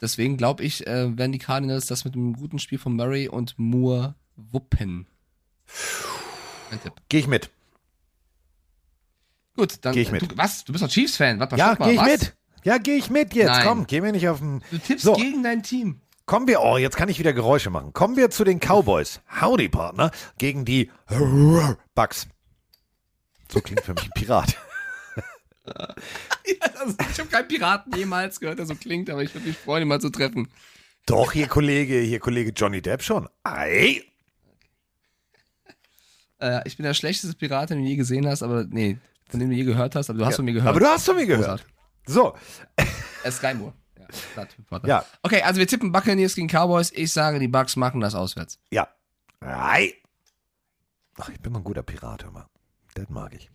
Deswegen 0.00 0.36
glaube 0.36 0.64
ich, 0.64 0.84
äh, 0.88 1.16
werden 1.16 1.30
die 1.30 1.38
Cardinals 1.38 1.86
das 1.86 2.04
mit 2.04 2.14
einem 2.14 2.32
guten 2.32 2.58
Spiel 2.58 2.78
von 2.78 2.96
Murray 2.96 3.28
und 3.28 3.54
Moore 3.56 4.16
wuppen. 4.36 5.06
Gehe 7.08 7.20
ich 7.20 7.26
mit. 7.26 7.50
Gut, 9.56 9.76
dann. 9.82 9.92
Geh 9.94 10.02
ich 10.02 10.10
mit. 10.10 10.22
Du, 10.22 10.36
was? 10.36 10.64
Du 10.64 10.72
bist 10.72 10.82
doch 10.84 10.88
Chiefs-Fan? 10.88 11.38
Warte 11.40 11.56
Ja, 11.56 11.76
mal. 11.78 11.84
gehe 11.86 11.94
ich 11.94 12.00
was? 12.00 12.06
mit. 12.08 12.36
Ja, 12.64 12.78
gehe 12.78 12.96
ich 12.96 13.10
mit 13.10 13.34
jetzt. 13.34 13.48
Nein. 13.48 13.66
Komm, 13.66 13.86
gehen 13.86 14.04
wir 14.04 14.12
nicht 14.12 14.28
auf 14.28 14.38
den. 14.38 14.62
Du 14.70 14.78
tippst 14.78 15.04
So. 15.04 15.14
gegen 15.14 15.42
dein 15.42 15.62
Team. 15.62 16.00
Kommen 16.24 16.46
wir, 16.46 16.62
oh, 16.62 16.78
jetzt 16.78 16.96
kann 16.96 17.08
ich 17.08 17.18
wieder 17.18 17.32
Geräusche 17.32 17.68
machen. 17.68 17.92
Kommen 17.92 18.16
wir 18.16 18.30
zu 18.30 18.44
den 18.44 18.60
Cowboys. 18.60 19.20
Howdy, 19.40 19.68
Partner. 19.68 20.12
Gegen 20.38 20.64
die 20.64 20.90
Bucks. 21.94 22.28
So 23.52 23.60
klingt 23.60 23.82
für 23.82 23.92
mich 23.94 24.04
ein 24.04 24.10
Pirat. 24.14 24.56
Ja, 25.64 25.94
das, 26.74 26.96
ich 27.12 27.18
habe 27.20 27.28
keinen 27.30 27.46
Piraten 27.46 27.96
jemals 27.96 28.40
gehört, 28.40 28.58
der 28.58 28.66
so 28.66 28.74
klingt, 28.74 29.08
aber 29.08 29.22
ich 29.22 29.32
würde 29.32 29.46
mich 29.46 29.56
freuen, 29.56 29.82
ihn 29.82 29.88
mal 29.88 30.00
zu 30.00 30.10
treffen. 30.10 30.48
Doch, 31.06 31.30
hier 31.32 31.46
Kollege, 31.46 32.00
hier 32.00 32.18
Kollege 32.18 32.50
Johnny 32.50 32.82
Depp 32.82 33.00
schon. 33.04 33.28
Ei. 33.44 34.02
Äh, 36.42 36.62
ich 36.66 36.76
bin 36.76 36.84
der 36.84 36.94
schlechteste 36.94 37.36
Pirat, 37.36 37.70
den 37.70 37.78
du 37.82 37.88
je 37.88 37.96
gesehen 37.96 38.26
hast, 38.26 38.42
aber 38.42 38.64
nee, 38.64 38.98
von 39.30 39.40
dem 39.40 39.48
du 39.50 39.56
je 39.56 39.64
gehört 39.64 39.94
hast, 39.94 40.10
aber 40.10 40.18
du 40.18 40.26
hast 40.26 40.36
von 40.36 40.44
mir 40.44 40.52
gehört. 40.52 40.70
Aber 40.70 40.80
du 40.80 40.86
hast 40.86 41.06
von 41.06 41.16
mir 41.16 41.26
gehört. 41.26 41.64
So, 42.06 42.34
Äh, 43.24 43.30
Sky 43.30 43.54
Moore. 43.54 43.72
Ja. 43.98 44.06
Ja. 44.88 45.04
Okay, 45.22 45.40
also 45.42 45.58
wir 45.60 45.66
tippen 45.66 45.92
Buccaneers 45.92 46.34
gegen 46.34 46.48
Cowboys. 46.48 46.90
Ich 46.92 47.12
sage, 47.12 47.38
die 47.38 47.48
Bucks 47.48 47.76
machen 47.76 48.00
das 48.00 48.14
auswärts. 48.14 48.58
ja. 48.70 48.88
Ei. 49.40 49.94
Ach, 51.18 51.28
ich 51.28 51.40
bin 51.40 51.52
so 51.52 51.58
ein 51.60 51.64
guter 51.64 51.82
Pirat, 51.82 52.22
hör 52.24 52.30
mal. 52.30 52.46
Das 52.94 53.08
mag 53.08 53.34
ich. 53.34 53.50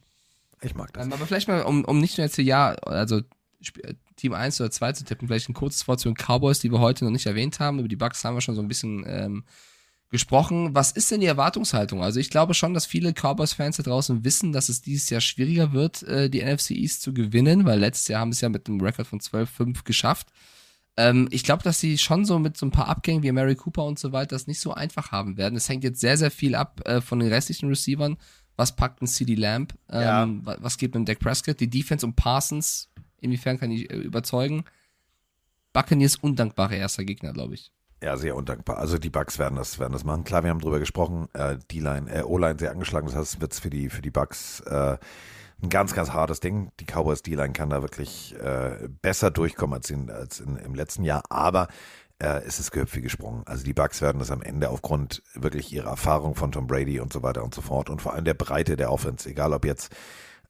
Ich 0.62 0.76
mag 0.76 0.92
das. 0.94 1.06
Ähm, 1.06 1.14
aber 1.14 1.26
vielleicht 1.26 1.48
mal, 1.48 1.62
um, 1.64 1.86
um 1.86 2.00
nicht 2.00 2.18
nur 2.18 2.26
jetzt 2.26 2.36
hier 2.36 2.44
ja, 2.46 2.70
also 2.86 3.20
äh, 3.84 3.94
Team 4.16 4.34
1 4.34 4.60
oder 4.62 4.70
2 4.72 4.92
zu 4.94 5.04
tippen, 5.06 5.28
vielleicht 5.28 5.48
ein 5.50 5.54
kurzes 5.54 5.88
Wort 5.88 6.00
zu 6.00 6.10
den 6.10 6.16
Cowboys, 6.16 6.60
die 6.60 6.72
wir 6.72 6.80
heute 6.80 7.06
noch 7.06 7.12
nicht 7.12 7.26
erwähnt 7.26 7.60
haben. 7.60 7.80
Über 7.80 7.88
die 7.88 7.96
Bucks 7.96 8.24
haben 8.26 8.36
wir 8.36 8.42
schon 8.42 8.56
so 8.56 8.62
ein 8.62 8.68
bisschen 8.68 9.04
ähm, 9.08 9.46
gesprochen. 10.10 10.74
Was 10.74 10.92
ist 10.92 11.12
denn 11.12 11.20
die 11.22 11.28
Erwartungshaltung? 11.28 12.02
Also 12.04 12.20
ich 12.20 12.30
glaube 12.30 12.54
schon, 12.54 12.74
dass 12.74 12.86
viele 12.86 13.14
Cowboys-Fans 13.14 13.78
da 13.78 13.84
draußen 13.84 14.24
wissen, 14.24 14.52
dass 14.54 14.70
es 14.70 14.82
dieses 14.82 15.10
Jahr 15.10 15.22
schwieriger 15.22 15.74
wird, 15.74 16.04
äh, 16.04 16.30
die 16.30 16.42
NFC 16.44 16.72
East 16.72 17.02
zu 17.02 17.14
gewinnen, 17.14 17.66
weil 17.66 17.80
letztes 17.80 18.08
Jahr 18.08 18.22
haben 18.22 18.32
sie 18.32 18.38
es 18.38 18.42
ja 18.42 18.50
mit 18.50 18.68
einem 18.68 18.80
Rekord 18.82 19.08
von 19.08 19.20
12-5 19.20 19.84
geschafft. 19.84 20.28
Ähm, 20.96 21.28
ich 21.32 21.44
glaube, 21.44 21.64
dass 21.64 21.80
sie 21.80 21.98
schon 21.98 22.26
so 22.26 22.40
mit 22.40 22.58
so 22.58 22.66
ein 22.66 22.72
paar 22.72 22.88
Abgängen 22.88 23.22
wie 23.24 23.32
Mary 23.32 23.56
Cooper 23.56 23.84
und 23.86 24.00
so 24.00 24.12
weiter 24.14 24.30
das 24.36 24.48
nicht 24.48 24.60
so 24.60 24.74
einfach 24.74 25.12
haben 25.12 25.38
werden. 25.38 25.56
Es 25.56 25.70
hängt 25.70 25.84
jetzt 25.84 26.00
sehr, 26.00 26.18
sehr 26.18 26.32
viel 26.32 26.56
ab 26.56 26.82
äh, 26.86 27.02
von 27.02 27.20
den 27.20 27.30
restlichen 27.32 27.68
Receivern. 27.70 28.18
Was 28.56 28.76
packt 28.76 29.02
ein 29.04 29.08
CD 29.08 29.36
Lamb? 29.36 29.76
Ähm, 29.90 30.02
Ja. 30.02 30.28
wa- 30.46 30.58
Was 30.62 30.78
gibt 30.78 30.96
ein 30.96 31.06
Dak 31.06 31.20
Prescott? 31.20 31.60
Die 31.60 31.70
Defense 31.70 32.04
um 32.06 32.14
Parsons, 32.16 32.90
inwiefern 33.22 33.60
kann 33.60 33.70
ich 33.72 33.90
äh, 33.92 33.98
überzeugen? 33.98 34.64
Buccaneers 35.74 36.16
undankbare 36.16 36.76
erster 36.76 37.04
Gegner, 37.06 37.34
glaube 37.34 37.54
ich. 37.56 37.72
Ja, 38.04 38.16
sehr 38.16 38.36
undankbar. 38.36 38.78
Also 38.78 39.00
die 39.00 39.10
Bucks 39.10 39.40
werden 39.40 39.56
das, 39.56 39.80
werden 39.80 39.94
das 39.94 40.04
machen. 40.04 40.24
Klar, 40.24 40.44
wir 40.44 40.52
haben 40.52 40.60
drüber 40.60 40.80
gesprochen. 40.80 41.28
Äh, 41.34 41.58
die 41.72 41.80
Line, 41.80 42.12
äh, 42.12 42.24
O-Line 42.24 42.60
sehr 42.60 42.72
angeschlagen. 42.72 43.08
Das 43.08 43.16
heißt, 43.16 43.36
es 43.36 43.42
wird 43.42 43.56
für 43.56 43.72
die, 43.72 43.90
für 43.90 44.04
die 44.04 44.12
Bucks 44.12 44.60
äh, 44.62 44.98
ein 45.64 45.70
ganz, 45.70 45.96
ganz 45.96 46.12
hartes 46.12 46.40
Ding. 46.40 46.72
Die 46.80 46.86
Cowboys 46.86 47.24
D-Line 47.24 47.54
kann 47.54 47.72
da 47.72 47.82
wirklich 47.82 48.36
äh, 48.40 48.88
besser 49.02 49.32
durchkommen 49.32 49.74
als, 49.74 49.90
in, 49.90 50.12
als 50.12 50.40
in, 50.40 50.58
im 50.58 50.76
letzten 50.76 51.04
Jahr. 51.04 51.24
Aber 51.30 51.68
äh, 52.20 52.42
es 52.46 52.60
ist 52.60 52.72
Gehüpf 52.72 52.96
wie 52.96 53.02
gesprungen. 53.02 53.42
Also 53.48 53.64
die 53.64 53.74
Bucks 53.74 54.02
werden 54.02 54.20
das 54.20 54.30
am 54.30 54.44
Ende 54.44 54.70
aufgrund 54.70 55.24
wirklich 55.34 55.74
ihrer 55.74 55.90
Erfahrung 55.90 56.36
von 56.36 56.52
Tom 56.52 56.68
Brady 56.68 57.00
und 57.00 57.12
so 57.12 57.24
weiter 57.24 57.44
und 57.44 57.56
so 57.56 57.62
fort 57.62 57.90
und 57.90 58.02
vor 58.02 58.14
allem 58.14 58.26
der 58.26 58.36
Breite 58.36 58.76
der 58.76 58.92
Offense, 58.92 59.30
egal 59.30 59.54
ob 59.54 59.66
jetzt 59.66 59.92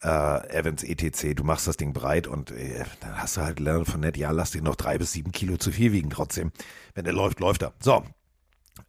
äh, 0.03 0.57
Evans 0.57 0.84
etc., 0.84 1.36
du 1.36 1.44
machst 1.44 1.68
das 1.68 1.78
Ding 1.78 1.94
breit 1.94 2.28
und 2.28 2.52
äh, 2.52 2.84
dann 2.99 3.22
hast 3.22 3.38
du 3.38 3.41
halt 3.41 3.60
Leonard 3.60 3.88
Fournette, 3.88 4.19
ja, 4.19 4.32
lass 4.32 4.52
dich 4.52 4.61
noch 4.61 4.76
drei 4.76 4.98
bis 4.98 5.11
sieben 5.14 5.32
Kilo 5.32 5.57
zu 5.57 5.72
viel 5.72 5.91
wiegen 5.91 6.10
trotzdem. 6.10 6.52
Wenn 6.94 7.06
der 7.06 7.14
läuft, 7.14 7.40
läuft 7.40 7.64
er. 7.64 7.74
So. 7.80 8.03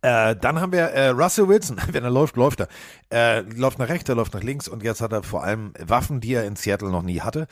Äh, 0.02 0.36
dann 0.36 0.60
haben 0.60 0.72
wir 0.72 0.82
äh, 0.82 1.09
Russell 1.09 1.48
Wilson, 1.48 1.80
wenn 1.93 2.05
er 2.05 2.10
läuft, 2.10 2.36
läuft 2.36 2.60
er. 2.60 2.68
Äh, 3.10 3.40
läuft 3.40 3.78
nach 3.78 3.89
rechts, 3.89 4.09
er 4.09 4.14
läuft 4.14 4.35
nach 4.35 4.43
links 4.43 4.68
und 4.68 4.82
jetzt 4.82 5.01
hat 5.01 5.12
er 5.12 5.22
vor 5.22 5.43
allem 5.43 5.72
Waffen, 5.78 6.20
die 6.20 6.35
er 6.35 6.44
in 6.44 6.56
Seattle 6.56 6.90
noch 6.90 7.02
nie 7.02 7.20
hatte. 7.20 7.47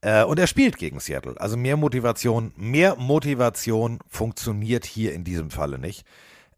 Äh, 0.00 0.24
und 0.24 0.38
er 0.38 0.46
spielt 0.46 0.78
gegen 0.78 1.00
Seattle. 1.00 1.34
Also 1.38 1.56
mehr 1.56 1.76
Motivation, 1.76 2.52
mehr 2.56 2.96
Motivation 2.96 3.98
funktioniert 4.08 4.86
hier 4.86 5.12
in 5.12 5.24
diesem 5.24 5.50
Falle 5.50 5.78
nicht. 5.78 6.06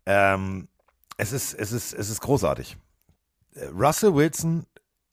Ähm, 0.07 0.69
es, 1.17 1.33
ist, 1.33 1.55
es, 1.55 1.73
ist, 1.73 1.93
es 1.93 2.11
ist 2.11 2.21
großartig. 2.21 2.77
Äh, 3.55 3.67
Russell 3.67 4.15
Wilson, 4.15 4.67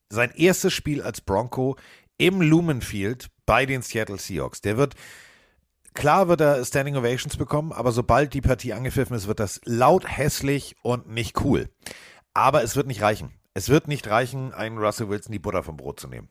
sein 0.09 0.31
erstes 0.35 0.73
Spiel 0.73 1.01
als 1.01 1.21
Bronco 1.21 1.77
im 2.17 2.41
Lumen 2.41 2.81
Field 2.81 3.29
bei 3.45 3.65
den 3.65 3.81
Seattle 3.81 4.17
Seahawks. 4.17 4.61
Der 4.61 4.77
wird 4.77 4.95
Klar 5.93 6.27
wird 6.27 6.39
er 6.39 6.63
Standing 6.63 6.95
Ovations 6.95 7.35
bekommen, 7.35 7.71
aber 7.73 7.91
sobald 7.91 8.33
die 8.33 8.41
Partie 8.41 8.73
angepfiffen 8.73 9.15
ist, 9.15 9.27
wird 9.27 9.39
das 9.39 9.59
laut, 9.65 10.07
hässlich 10.07 10.75
und 10.83 11.09
nicht 11.09 11.41
cool. 11.41 11.67
Aber 12.33 12.63
es 12.63 12.75
wird 12.75 12.87
nicht 12.87 13.01
reichen. 13.01 13.33
Es 13.55 13.69
wird 13.69 13.87
nicht 13.87 14.07
reichen, 14.07 14.53
einen 14.53 14.77
Russell 14.77 15.09
Wilson 15.09 15.31
die 15.31 15.39
Butter 15.39 15.63
vom 15.63 15.77
Brot 15.77 15.99
zu 15.99 16.07
nehmen. 16.07 16.29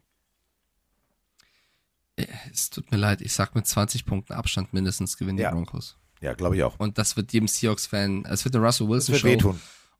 Es 2.52 2.70
tut 2.70 2.90
mir 2.90 2.96
leid, 2.96 3.20
ich 3.20 3.32
sag 3.32 3.54
mit 3.54 3.66
20 3.66 4.06
Punkten 4.06 4.32
Abstand 4.32 4.72
mindestens 4.72 5.16
gewinnen 5.16 5.38
Ja. 5.38 5.50
die 5.50 5.56
Broncos. 5.56 5.96
Ja, 6.20 6.34
glaube 6.34 6.56
ich 6.56 6.62
auch. 6.62 6.78
Und 6.78 6.98
das 6.98 7.16
wird 7.16 7.32
jedem 7.32 7.48
Seahawks-Fan, 7.48 8.24
es 8.26 8.44
wird 8.44 8.56
eine 8.56 8.64
Russell 8.64 8.88
Das 8.88 9.06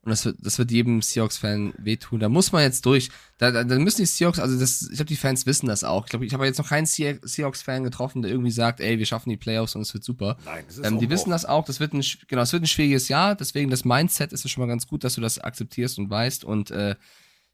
Und 0.03 0.11
das 0.11 0.25
wird, 0.25 0.37
das 0.41 0.59
wird 0.59 0.71
jedem 0.71 1.03
Seahawks-Fan 1.03 1.75
wehtun. 1.77 2.21
Da 2.21 2.29
muss 2.29 2.53
man 2.53 2.63
jetzt 2.63 2.87
durch. 2.87 3.11
Da, 3.37 3.51
da, 3.51 3.65
da 3.65 3.79
müssen 3.79 4.01
die 4.01 4.07
Seahawks, 4.07 4.39
also 4.39 4.59
das, 4.59 4.83
ich 4.83 4.97
glaube, 4.97 5.07
die 5.07 5.17
Fans 5.17 5.45
wissen 5.45 5.67
das 5.67 5.83
auch. 5.85 6.05
Ich 6.05 6.11
glaube, 6.11 6.25
ich 6.25 6.33
habe 6.33 6.47
jetzt 6.47 6.59
noch 6.59 6.69
keinen 6.69 6.87
Sea- 6.87 7.19
Seahawks-Fan 7.21 7.83
getroffen, 7.83 8.23
der 8.23 8.31
irgendwie 8.31 8.53
sagt, 8.53 8.81
ey, 8.81 8.99
wir 8.99 9.07
schaffen 9.07 9.29
die 9.31 9.37
Playoffs 9.37 9.75
und 9.75 9.83
es 9.83 9.93
wird 9.93 10.05
super. 10.05 10.39
Nein, 10.45 10.65
es 10.69 10.79
ist 10.79 10.87
Ähm, 10.87 10.99
die 11.01 11.11
wissen 11.11 11.31
das 11.31 11.45
auch. 11.45 11.65
Das 11.65 11.81
wird 11.81 11.93
ein, 11.95 12.05
genau, 12.29 12.43
es 12.43 12.53
wird 12.53 12.63
ein 12.63 12.69
schwieriges 12.69 13.09
Jahr. 13.09 13.35
Deswegen 13.35 13.71
das 13.71 13.85
Mindset 13.85 14.33
ist 14.33 14.45
es 14.45 14.51
schon 14.51 14.63
mal 14.63 14.69
ganz 14.69 14.87
gut, 14.87 15.03
dass 15.05 15.17
du 15.17 15.21
das 15.21 15.41
akzeptierst 15.41 15.99
und 15.99 16.09
weißt. 16.09 16.45
Und 16.45 16.71
äh, 16.71 16.95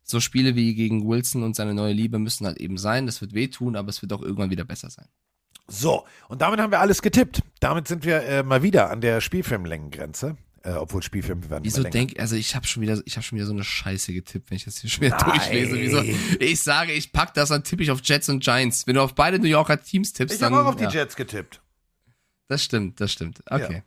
so 0.03 0.21
Spiele 0.21 0.55
wie 0.55 0.75
gegen 0.75 1.09
Wilson 1.09 1.43
und 1.43 1.57
seine 1.57 1.73
neue 1.73 1.95
Liebe 1.95 2.19
müssen 2.19 2.47
halt 2.47 2.59
eben 2.59 2.77
sein. 2.77 3.07
Das 3.07 3.23
wird 3.23 3.33
wehtun, 3.33 3.75
aber 3.75 3.89
es 3.89 4.03
wird 4.03 4.13
auch 4.13 4.21
irgendwann 4.23 4.51
wieder 4.51 4.65
besser 4.65 4.91
sein. 4.91 5.07
So, 5.67 6.05
und 6.29 6.43
damit 6.43 6.61
haben 6.61 6.71
wir 6.71 6.81
alles 6.81 7.01
getippt. 7.01 7.41
Damit 7.59 7.89
sind 7.89 8.05
wir 8.05 8.23
äh, 8.23 8.43
mal 8.43 8.63
wieder 8.63 8.91
an 8.91 9.01
der 9.01 9.23
Spielfilmlängengrenze. 9.23 10.37
Äh, 10.65 10.73
obwohl 10.73 11.03
Spielfilme 11.03 11.51
werden 11.51 11.63
Wieso 11.63 11.83
denk, 11.83 12.19
also 12.19 12.37
ich 12.37 12.57
habe 12.57 12.67
schon 12.67 12.83
wieder, 12.83 12.99
ich 13.05 13.17
habe 13.17 13.23
schon 13.23 13.37
wieder 13.37 13.47
so 13.47 13.53
eine 13.53 13.65
Scheiße 13.65 14.15
getippt, 14.15 14.51
wenn 14.51 14.57
ich 14.57 14.65
das 14.65 14.79
hier 14.79 14.89
schon 14.89 15.03
wieder 15.03 15.19
durchlese. 15.19 15.79
Wieso? 15.79 16.03
Ich 16.41 16.63
sage, 16.63 16.93
ich 16.93 17.13
pack 17.13 17.35
das, 17.35 17.51
dann 17.51 17.65
tippe 17.65 17.83
ich 17.83 17.91
auf 17.91 18.01
Jets 18.03 18.31
und 18.31 18.43
Giants. 18.43 18.87
Wenn 18.87 18.95
du 18.95 19.03
auf 19.03 19.15
beide 19.15 19.39
New 19.39 19.47
Yorker 19.47 19.83
Teams 19.83 20.15
tippst, 20.15 20.35
Ich 20.35 20.41
dann. 20.41 20.55
habe 20.55 20.65
auch 20.65 20.69
auf 20.71 20.77
die 20.77 20.85
ja, 20.85 20.91
Jets 20.91 21.17
getippt. 21.17 21.61
Das 22.49 22.65
stimmt, 22.65 22.99
das 22.99 23.13
stimmt. 23.13 23.43
Okay. 23.51 23.83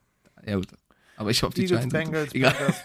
Ja, 0.45 0.55
gut. 0.55 0.67
Aber 1.15 1.31
ich 1.31 1.43
auf 1.43 1.51
die 1.55 1.61
Eagles, 1.63 1.79
Giants. 1.89 1.93
Bengals, 1.93 2.35
Egal. 2.35 2.53
Packers, 2.53 2.75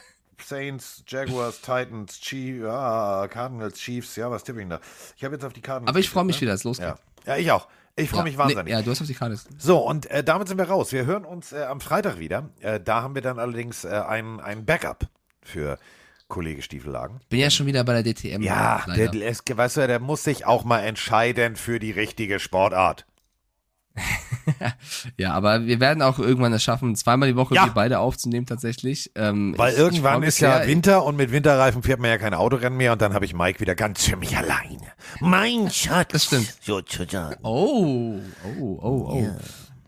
Saints, 0.42 1.04
Jaguars, 1.06 1.60
Titans, 1.60 2.18
Chiefs, 2.18 2.62
ja, 2.62 3.28
Cardinals, 3.28 3.78
Chiefs, 3.78 4.16
ja, 4.16 4.30
was 4.30 4.42
tippe 4.42 4.60
ich 4.60 4.62
denn 4.64 4.70
da? 4.70 4.80
Ich 5.18 5.24
habe 5.24 5.34
jetzt 5.34 5.44
auf 5.44 5.52
die 5.52 5.60
Cardinals. 5.60 5.90
Aber 5.90 5.98
ich 5.98 6.08
freue 6.08 6.24
mich 6.24 6.36
getippt, 6.36 6.42
wieder, 6.46 6.54
es 6.54 6.64
losgeht. 6.64 6.88
ne? 6.88 6.96
Ja. 7.26 7.34
ja, 7.36 7.40
ich 7.42 7.50
auch. 7.52 7.68
Ich 7.96 8.08
freue 8.08 8.20
Ja. 8.20 8.24
mich 8.24 8.38
wahnsinnig. 8.38 8.64
Nee, 8.64 8.70
ja, 8.72 8.82
du 8.82 8.90
hast 8.90 9.00
auf 9.02 9.06
die 9.06 9.14
Karte. 9.14 9.38
So, 9.58 9.78
und 9.78 10.06
äh, 10.10 10.24
damit 10.24 10.48
sind 10.48 10.56
wir 10.58 10.68
raus. 10.68 10.92
Wir 10.92 11.04
hören 11.04 11.24
uns 11.24 11.52
äh, 11.52 11.62
am 11.64 11.80
Freitag 11.80 12.18
wieder. 12.18 12.48
Äh, 12.60 12.80
da 12.80 13.02
haben 13.02 13.14
wir 13.14 13.22
dann 13.22 13.38
allerdings 13.38 13.84
äh, 13.84 13.88
ein, 13.90 14.40
ein 14.40 14.64
Backup 14.64 15.08
für 15.42 15.78
Kollege 16.28 16.62
Stiefellagen. 16.62 17.20
Bin 17.28 17.40
ja 17.40 17.50
schon 17.50 17.66
wieder 17.66 17.84
bei 17.84 18.00
der 18.00 18.14
DTM. 18.14 18.40
Ja, 18.42 18.82
leider. 18.86 19.08
der, 19.08 19.28
es, 19.28 19.42
weißt 19.46 19.76
du, 19.76 19.86
der 19.86 20.00
muss 20.00 20.24
sich 20.24 20.46
auch 20.46 20.64
mal 20.64 20.80
entscheiden 20.80 21.56
für 21.56 21.78
die 21.78 21.90
richtige 21.90 22.38
Sportart. 22.40 23.04
Ja, 25.16 25.32
aber 25.34 25.66
wir 25.66 25.78
werden 25.78 26.02
auch 26.02 26.18
irgendwann 26.18 26.52
es 26.52 26.64
schaffen, 26.64 26.96
zweimal 26.96 27.28
die 27.28 27.36
Woche 27.36 27.54
Ja. 27.54 27.66
wir 27.66 27.72
beide 27.72 28.00
aufzunehmen 28.00 28.46
tatsächlich. 28.46 29.12
Ähm, 29.14 29.54
Weil 29.56 29.68
ich- 29.72 29.78
ich 29.78 29.84
irgendwann 29.84 30.20
mich 30.20 30.30
ist 30.30 30.40
ja. 30.40 30.66
Winter 30.66 31.04
und 31.04 31.14
mit 31.16 31.30
Winterreifen 31.30 31.82
fährt 31.84 32.00
man 32.00 32.10
ja 32.10 32.18
kein 32.18 32.34
Autorennen 32.34 32.76
mehr 32.76 32.92
und 32.92 33.02
dann 33.02 33.14
habe 33.14 33.24
ich 33.24 33.34
Mike 33.34 33.60
wieder 33.60 33.74
ganz 33.76 34.04
für 34.04 34.16
mich 34.16 34.36
alleine. 34.36 34.81
Mein 35.20 35.70
Schatz. 35.70 36.12
Das 36.12 36.24
stimmt. 36.24 36.52
Sozusagen. 36.62 37.36
Oh, 37.42 38.18
oh, 38.58 38.78
oh, 38.82 39.12
oh. 39.12 39.30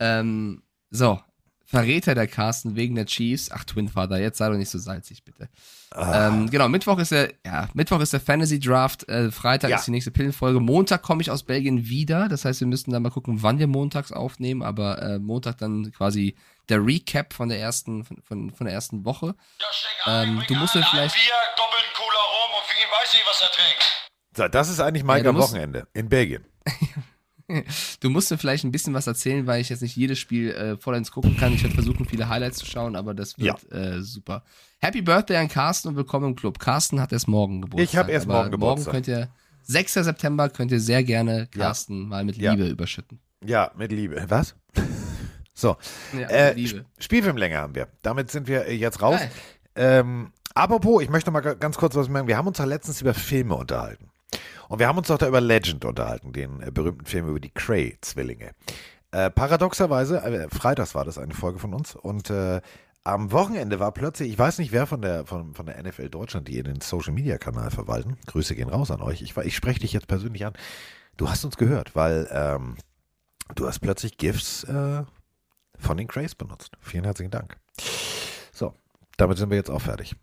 Ähm, 0.00 0.62
so, 0.90 1.20
Verräter 1.66 2.14
der 2.14 2.28
Carsten 2.28 2.76
wegen 2.76 2.94
der 2.94 3.06
Chiefs. 3.06 3.50
Ach, 3.50 3.64
Twin 3.64 3.88
Father, 3.88 4.20
jetzt 4.20 4.38
sei 4.38 4.48
doch 4.48 4.56
nicht 4.56 4.70
so 4.70 4.78
salzig, 4.78 5.24
bitte. 5.24 5.48
Ah. 5.90 6.28
Ähm, 6.28 6.48
genau, 6.50 6.68
Mittwoch 6.68 6.98
ist 6.98 7.10
der, 7.10 7.32
ja, 7.44 7.68
Mittwoch 7.74 8.00
ist 8.00 8.12
der 8.12 8.20
Fantasy 8.20 8.60
Draft, 8.60 9.08
äh, 9.08 9.30
Freitag 9.32 9.70
Ja. 9.70 9.76
ist 9.78 9.86
die 9.86 9.90
nächste 9.90 10.10
Pillenfolge. 10.12 10.60
Montag 10.60 11.02
komme 11.02 11.22
ich 11.22 11.30
aus 11.30 11.42
Belgien 11.42 11.88
wieder. 11.88 12.28
Das 12.28 12.44
heißt, 12.44 12.60
wir 12.60 12.66
müssten 12.68 12.92
dann 12.92 13.02
mal 13.02 13.10
gucken, 13.10 13.42
wann 13.42 13.58
wir 13.58 13.66
montags 13.66 14.12
aufnehmen, 14.12 14.62
aber 14.62 15.02
äh, 15.02 15.18
Montag 15.18 15.58
dann 15.58 15.90
quasi 15.92 16.36
der 16.68 16.84
Recap 16.84 17.32
von 17.32 17.48
der 17.48 17.58
ersten, 17.60 18.04
von, 18.04 18.22
von, 18.22 18.50
von 18.52 18.66
der 18.66 18.74
ersten 18.74 19.04
Woche. 19.04 19.34
Ähm, 20.06 20.42
du 20.46 20.54
musst 20.54 20.74
mir 20.74 20.82
vielleicht. 20.84 21.14
Bier, 21.14 21.32
doppelten 21.56 21.92
Cola 21.96 22.20
rum 22.20 22.50
und 22.56 22.64
für 22.66 22.78
ihn 22.80 22.90
weiß 22.90 23.14
ich, 23.14 23.22
was 23.28 23.40
er 23.40 23.50
trinkt. 23.50 24.03
So, 24.36 24.48
das 24.48 24.68
ist 24.68 24.80
eigentlich 24.80 25.04
Mike 25.04 25.24
Ja, 25.24 25.34
Wochenende 25.34 25.86
in 25.94 26.08
Belgien. 26.08 26.44
Du 28.00 28.08
musst 28.08 28.30
mir 28.30 28.38
vielleicht 28.38 28.64
ein 28.64 28.72
bisschen 28.72 28.94
was 28.94 29.06
erzählen, 29.06 29.46
weil 29.46 29.60
ich 29.60 29.68
jetzt 29.68 29.82
nicht 29.82 29.94
jedes 29.96 30.18
Spiel 30.18 30.50
äh, 30.52 30.76
vollends 30.78 31.10
gucken 31.10 31.36
kann. 31.36 31.52
Ich 31.52 31.62
werde 31.62 31.74
versuchen, 31.74 32.06
viele 32.06 32.30
Highlights 32.30 32.56
zu 32.56 32.64
schauen, 32.64 32.96
aber 32.96 33.12
das 33.12 33.38
wird 33.38 33.70
äh, 33.70 34.00
super. 34.00 34.44
Happy 34.80 35.02
Birthday 35.02 35.36
an 35.36 35.48
Carsten 35.48 35.88
und 35.88 35.96
willkommen 35.96 36.28
im 36.30 36.36
Club. 36.36 36.58
Carsten 36.58 37.02
hat 37.02 37.12
erst 37.12 37.28
morgen 37.28 37.60
Geburtstag. 37.60 37.84
Ich 37.92 37.96
hab 37.98 38.08
erst 38.08 38.26
morgen 38.26 38.50
Geburtstag. 38.50 38.94
Morgen 38.94 39.04
könnt 39.04 39.08
ihr, 39.08 39.28
6. 39.64 39.92
September, 39.92 40.48
könnt 40.48 40.72
ihr 40.72 40.80
sehr 40.80 41.04
gerne 41.04 41.46
Carsten 41.48 42.08
mal 42.08 42.24
mit 42.24 42.38
Ja. 42.38 42.52
Liebe 42.54 42.66
überschütten. 42.68 43.20
Ja, 43.44 43.70
mit 43.76 43.92
Liebe. 43.92 44.24
Was? 44.28 44.54
So. 45.56 45.76
Ja, 46.18 46.26
äh, 46.28 46.54
Liebe. 46.54 46.78
Sp- 46.80 46.86
Spielfilmlänge 46.98 47.56
haben 47.58 47.74
wir. 47.74 47.88
Damit 48.02 48.30
sind 48.30 48.48
wir 48.48 48.64
äh, 48.66 48.74
jetzt 48.74 49.02
raus. 49.02 49.20
Ähm, 49.76 50.32
apropos, 50.54 51.02
ich 51.02 51.10
möchte 51.10 51.30
mal 51.30 51.40
ga- 51.42 51.54
ganz 51.54 51.76
kurz 51.76 51.94
was 51.94 52.08
merken. 52.08 52.26
Wir 52.26 52.36
haben 52.38 52.48
uns 52.48 52.58
ja 52.58 52.64
letztens 52.64 53.00
über 53.02 53.12
Filme 53.14 53.54
unterhalten. 53.54 54.10
Und 54.68 54.78
wir 54.78 54.88
haben 54.88 54.98
uns 54.98 55.08
doch 55.08 55.18
da 55.18 55.28
über 55.28 55.40
Legend 55.40 55.84
unterhalten, 55.84 56.32
den 56.32 56.62
äh, 56.62 56.70
berühmten 56.70 57.06
Film 57.06 57.28
über 57.28 57.40
die 57.40 57.50
Cray-Zwillinge. 57.50 58.52
Äh, 59.10 59.30
paradoxerweise, 59.30 60.22
äh, 60.22 60.48
freitags 60.50 60.94
war 60.94 61.04
das 61.04 61.18
eine 61.18 61.34
Folge 61.34 61.58
von 61.58 61.74
uns 61.74 61.94
und 61.94 62.30
äh, 62.30 62.60
am 63.04 63.32
Wochenende 63.32 63.78
war 63.78 63.92
plötzlich, 63.92 64.30
ich 64.30 64.38
weiß 64.38 64.58
nicht 64.58 64.72
wer 64.72 64.86
von 64.86 65.02
der, 65.02 65.26
von, 65.26 65.54
von 65.54 65.66
der 65.66 65.80
NFL 65.82 66.08
Deutschland, 66.08 66.48
die 66.48 66.62
den 66.62 66.80
Social 66.80 67.12
Media 67.12 67.36
Kanal 67.36 67.70
verwalten. 67.70 68.16
Grüße 68.26 68.54
gehen 68.54 68.70
raus 68.70 68.90
an 68.90 69.02
euch. 69.02 69.20
Ich, 69.20 69.36
ich 69.36 69.54
spreche 69.54 69.80
dich 69.80 69.92
jetzt 69.92 70.08
persönlich 70.08 70.46
an. 70.46 70.54
Du 71.18 71.28
hast 71.28 71.44
uns 71.44 71.58
gehört, 71.58 71.94
weil 71.94 72.28
ähm, 72.32 72.76
du 73.54 73.68
hast 73.68 73.80
plötzlich 73.80 74.16
GIFs 74.16 74.64
äh, 74.64 75.04
von 75.78 75.96
den 75.96 76.08
Crays 76.08 76.34
benutzt. 76.34 76.72
Vielen 76.80 77.04
herzlichen 77.04 77.30
Dank. 77.30 77.58
So, 78.52 78.74
damit 79.18 79.36
sind 79.36 79.50
wir 79.50 79.58
jetzt 79.58 79.70
auch 79.70 79.82
fertig. 79.82 80.16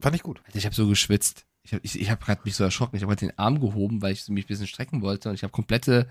Fand 0.00 0.14
ich 0.14 0.22
gut. 0.22 0.40
Ich 0.54 0.64
habe 0.64 0.74
so 0.74 0.86
geschwitzt. 0.86 1.44
Ich 1.68 1.74
habe 1.74 1.80
ich, 1.84 2.00
ich 2.00 2.10
hab 2.10 2.24
gerade 2.24 2.40
mich 2.44 2.56
so 2.56 2.64
erschrocken. 2.64 2.96
Ich 2.96 3.02
habe 3.02 3.14
gerade 3.14 3.26
den 3.26 3.38
Arm 3.38 3.60
gehoben, 3.60 4.00
weil 4.00 4.12
ich 4.12 4.26
mich 4.28 4.44
ein 4.44 4.48
bisschen 4.48 4.66
strecken 4.66 5.02
wollte 5.02 5.28
und 5.28 5.34
ich 5.34 5.42
habe 5.42 5.52
komplette 5.52 6.08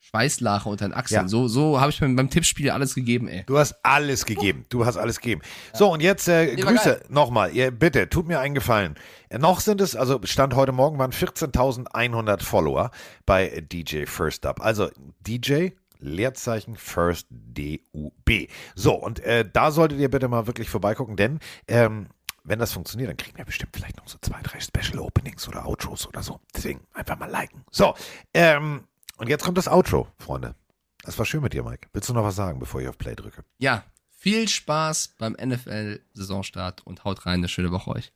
Schweißlache 0.00 0.68
unter 0.68 0.88
den 0.88 0.94
Achseln. 0.94 1.22
Ja. 1.22 1.28
So, 1.28 1.46
so 1.46 1.80
habe 1.80 1.90
ich 1.90 2.00
mir 2.00 2.08
beim 2.14 2.30
Tippspiel 2.30 2.70
alles 2.70 2.94
gegeben, 2.96 3.28
ey. 3.28 3.44
Du 3.46 3.58
hast 3.58 3.76
alles 3.84 4.24
gegeben. 4.24 4.64
Du 4.70 4.86
hast 4.86 4.96
alles 4.96 5.20
gegeben. 5.20 5.42
So, 5.72 5.92
und 5.92 6.02
jetzt 6.02 6.26
äh, 6.28 6.54
Nee, 6.54 6.62
Grüße 6.62 7.02
nochmal. 7.10 7.52
Ihr, 7.52 7.70
bitte, 7.70 8.08
tut 8.08 8.26
mir 8.26 8.40
einen 8.40 8.54
Gefallen. 8.54 8.96
Äh, 9.28 9.38
noch 9.38 9.60
sind 9.60 9.80
es, 9.80 9.94
also 9.94 10.20
Stand 10.24 10.56
heute 10.56 10.72
Morgen 10.72 10.98
waren 10.98 11.12
14.100 11.12 12.42
Follower 12.42 12.90
bei 13.24 13.64
DJ 13.70 14.06
First 14.06 14.46
Up. 14.46 14.60
Also 14.60 14.88
DJ 15.20 15.70
Leerzeichen 16.00 16.76
First 16.76 17.26
D-U-B. 17.30 18.48
So, 18.74 18.94
und 18.94 19.20
äh, 19.20 19.48
da 19.52 19.70
solltet 19.70 19.98
ihr 20.00 20.10
bitte 20.10 20.28
mal 20.28 20.46
wirklich 20.48 20.70
vorbeigucken, 20.70 21.16
denn 21.16 21.38
ähm, 21.66 22.08
wenn 22.48 22.58
das 22.58 22.72
funktioniert, 22.72 23.10
dann 23.10 23.16
kriegen 23.16 23.36
wir 23.36 23.44
bestimmt 23.44 23.74
vielleicht 23.74 23.96
noch 23.96 24.08
so 24.08 24.18
zwei, 24.20 24.40
drei 24.42 24.60
Special 24.60 24.98
Openings 25.00 25.46
oder 25.48 25.66
Outros 25.66 26.06
oder 26.06 26.22
so. 26.22 26.40
Deswegen 26.54 26.80
einfach 26.92 27.18
mal 27.18 27.30
liken. 27.30 27.64
So, 27.70 27.94
ähm, 28.34 28.84
und 29.16 29.28
jetzt 29.28 29.44
kommt 29.44 29.58
das 29.58 29.68
Outro, 29.68 30.08
Freunde. 30.18 30.54
Das 31.02 31.18
war 31.18 31.26
schön 31.26 31.42
mit 31.42 31.52
dir, 31.52 31.62
Mike. 31.62 31.88
Willst 31.92 32.08
du 32.08 32.14
noch 32.14 32.24
was 32.24 32.36
sagen, 32.36 32.58
bevor 32.58 32.80
ich 32.80 32.88
auf 32.88 32.98
Play 32.98 33.14
drücke? 33.14 33.44
Ja, 33.58 33.84
viel 34.10 34.48
Spaß 34.48 35.14
beim 35.18 35.34
NFL-Saisonstart 35.34 36.86
und 36.86 37.04
haut 37.04 37.26
rein, 37.26 37.40
eine 37.40 37.48
schöne 37.48 37.70
Woche 37.70 37.90
euch. 37.90 38.12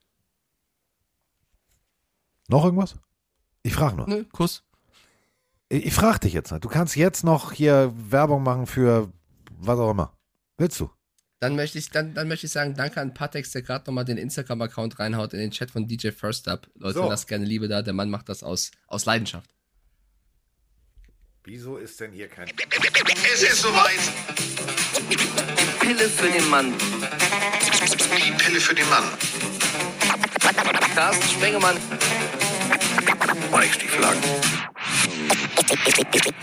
Noch 2.48 2.64
irgendwas? 2.64 2.96
Ich 3.62 3.74
frage 3.74 3.96
nur. 3.96 4.08
Nö, 4.08 4.24
Kuss. 4.24 4.64
Ich, 5.68 5.86
ich 5.86 5.94
frage 5.94 6.20
dich 6.20 6.32
jetzt. 6.32 6.50
Du 6.50 6.68
kannst 6.68 6.96
jetzt 6.96 7.24
noch 7.24 7.52
hier 7.52 7.92
Werbung 7.96 8.42
machen 8.42 8.66
für 8.66 9.12
was 9.58 9.78
auch 9.78 9.90
immer. 9.90 10.12
Willst 10.58 10.78
du? 10.80 10.90
Dann 11.42 11.56
möchte 11.56 11.76
ich, 11.76 11.90
dann, 11.90 12.14
dann 12.14 12.28
möchte 12.28 12.46
ich 12.46 12.52
sagen, 12.52 12.76
danke 12.76 13.00
an 13.00 13.14
Patex, 13.14 13.50
der 13.50 13.62
gerade 13.62 13.84
nochmal 13.86 14.04
den 14.04 14.16
Instagram-Account 14.16 15.00
reinhaut 15.00 15.32
in 15.32 15.40
den 15.40 15.50
Chat 15.50 15.72
von 15.72 15.88
DJ 15.88 16.10
First 16.10 16.46
Up. 16.46 16.68
Leute, 16.76 16.98
So. 17.00 17.08
lasst 17.08 17.26
gerne 17.26 17.44
Liebe 17.44 17.66
da. 17.66 17.82
Der 17.82 17.92
Mann 17.92 18.10
macht 18.10 18.28
das 18.28 18.44
aus, 18.44 18.70
aus 18.86 19.06
Leidenschaft. 19.06 19.50
Wieso 21.42 21.78
ist 21.78 21.98
denn 21.98 22.12
hier 22.12 22.28
kein... 22.28 22.46
Es 23.34 23.42
ist 23.42 23.60
soweit. 23.60 23.90
Pille 25.80 26.08
für 26.08 26.30
den 26.30 26.48
Mann. 26.48 26.72
Die 26.78 28.32
Pille 28.44 28.60
für 28.60 28.74
den 28.76 28.88
Mann. 28.88 29.04
Carsten 30.94 31.28
Spengemann. 31.28 31.76
Mike 33.50 33.74
Stieflagen. 33.74 34.22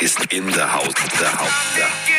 Ist 0.02 0.34
in 0.34 0.52
der 0.52 0.74
Haus. 0.74 0.94
Der 1.22 1.40
Haus. 1.40 1.54
Der. 1.78 2.19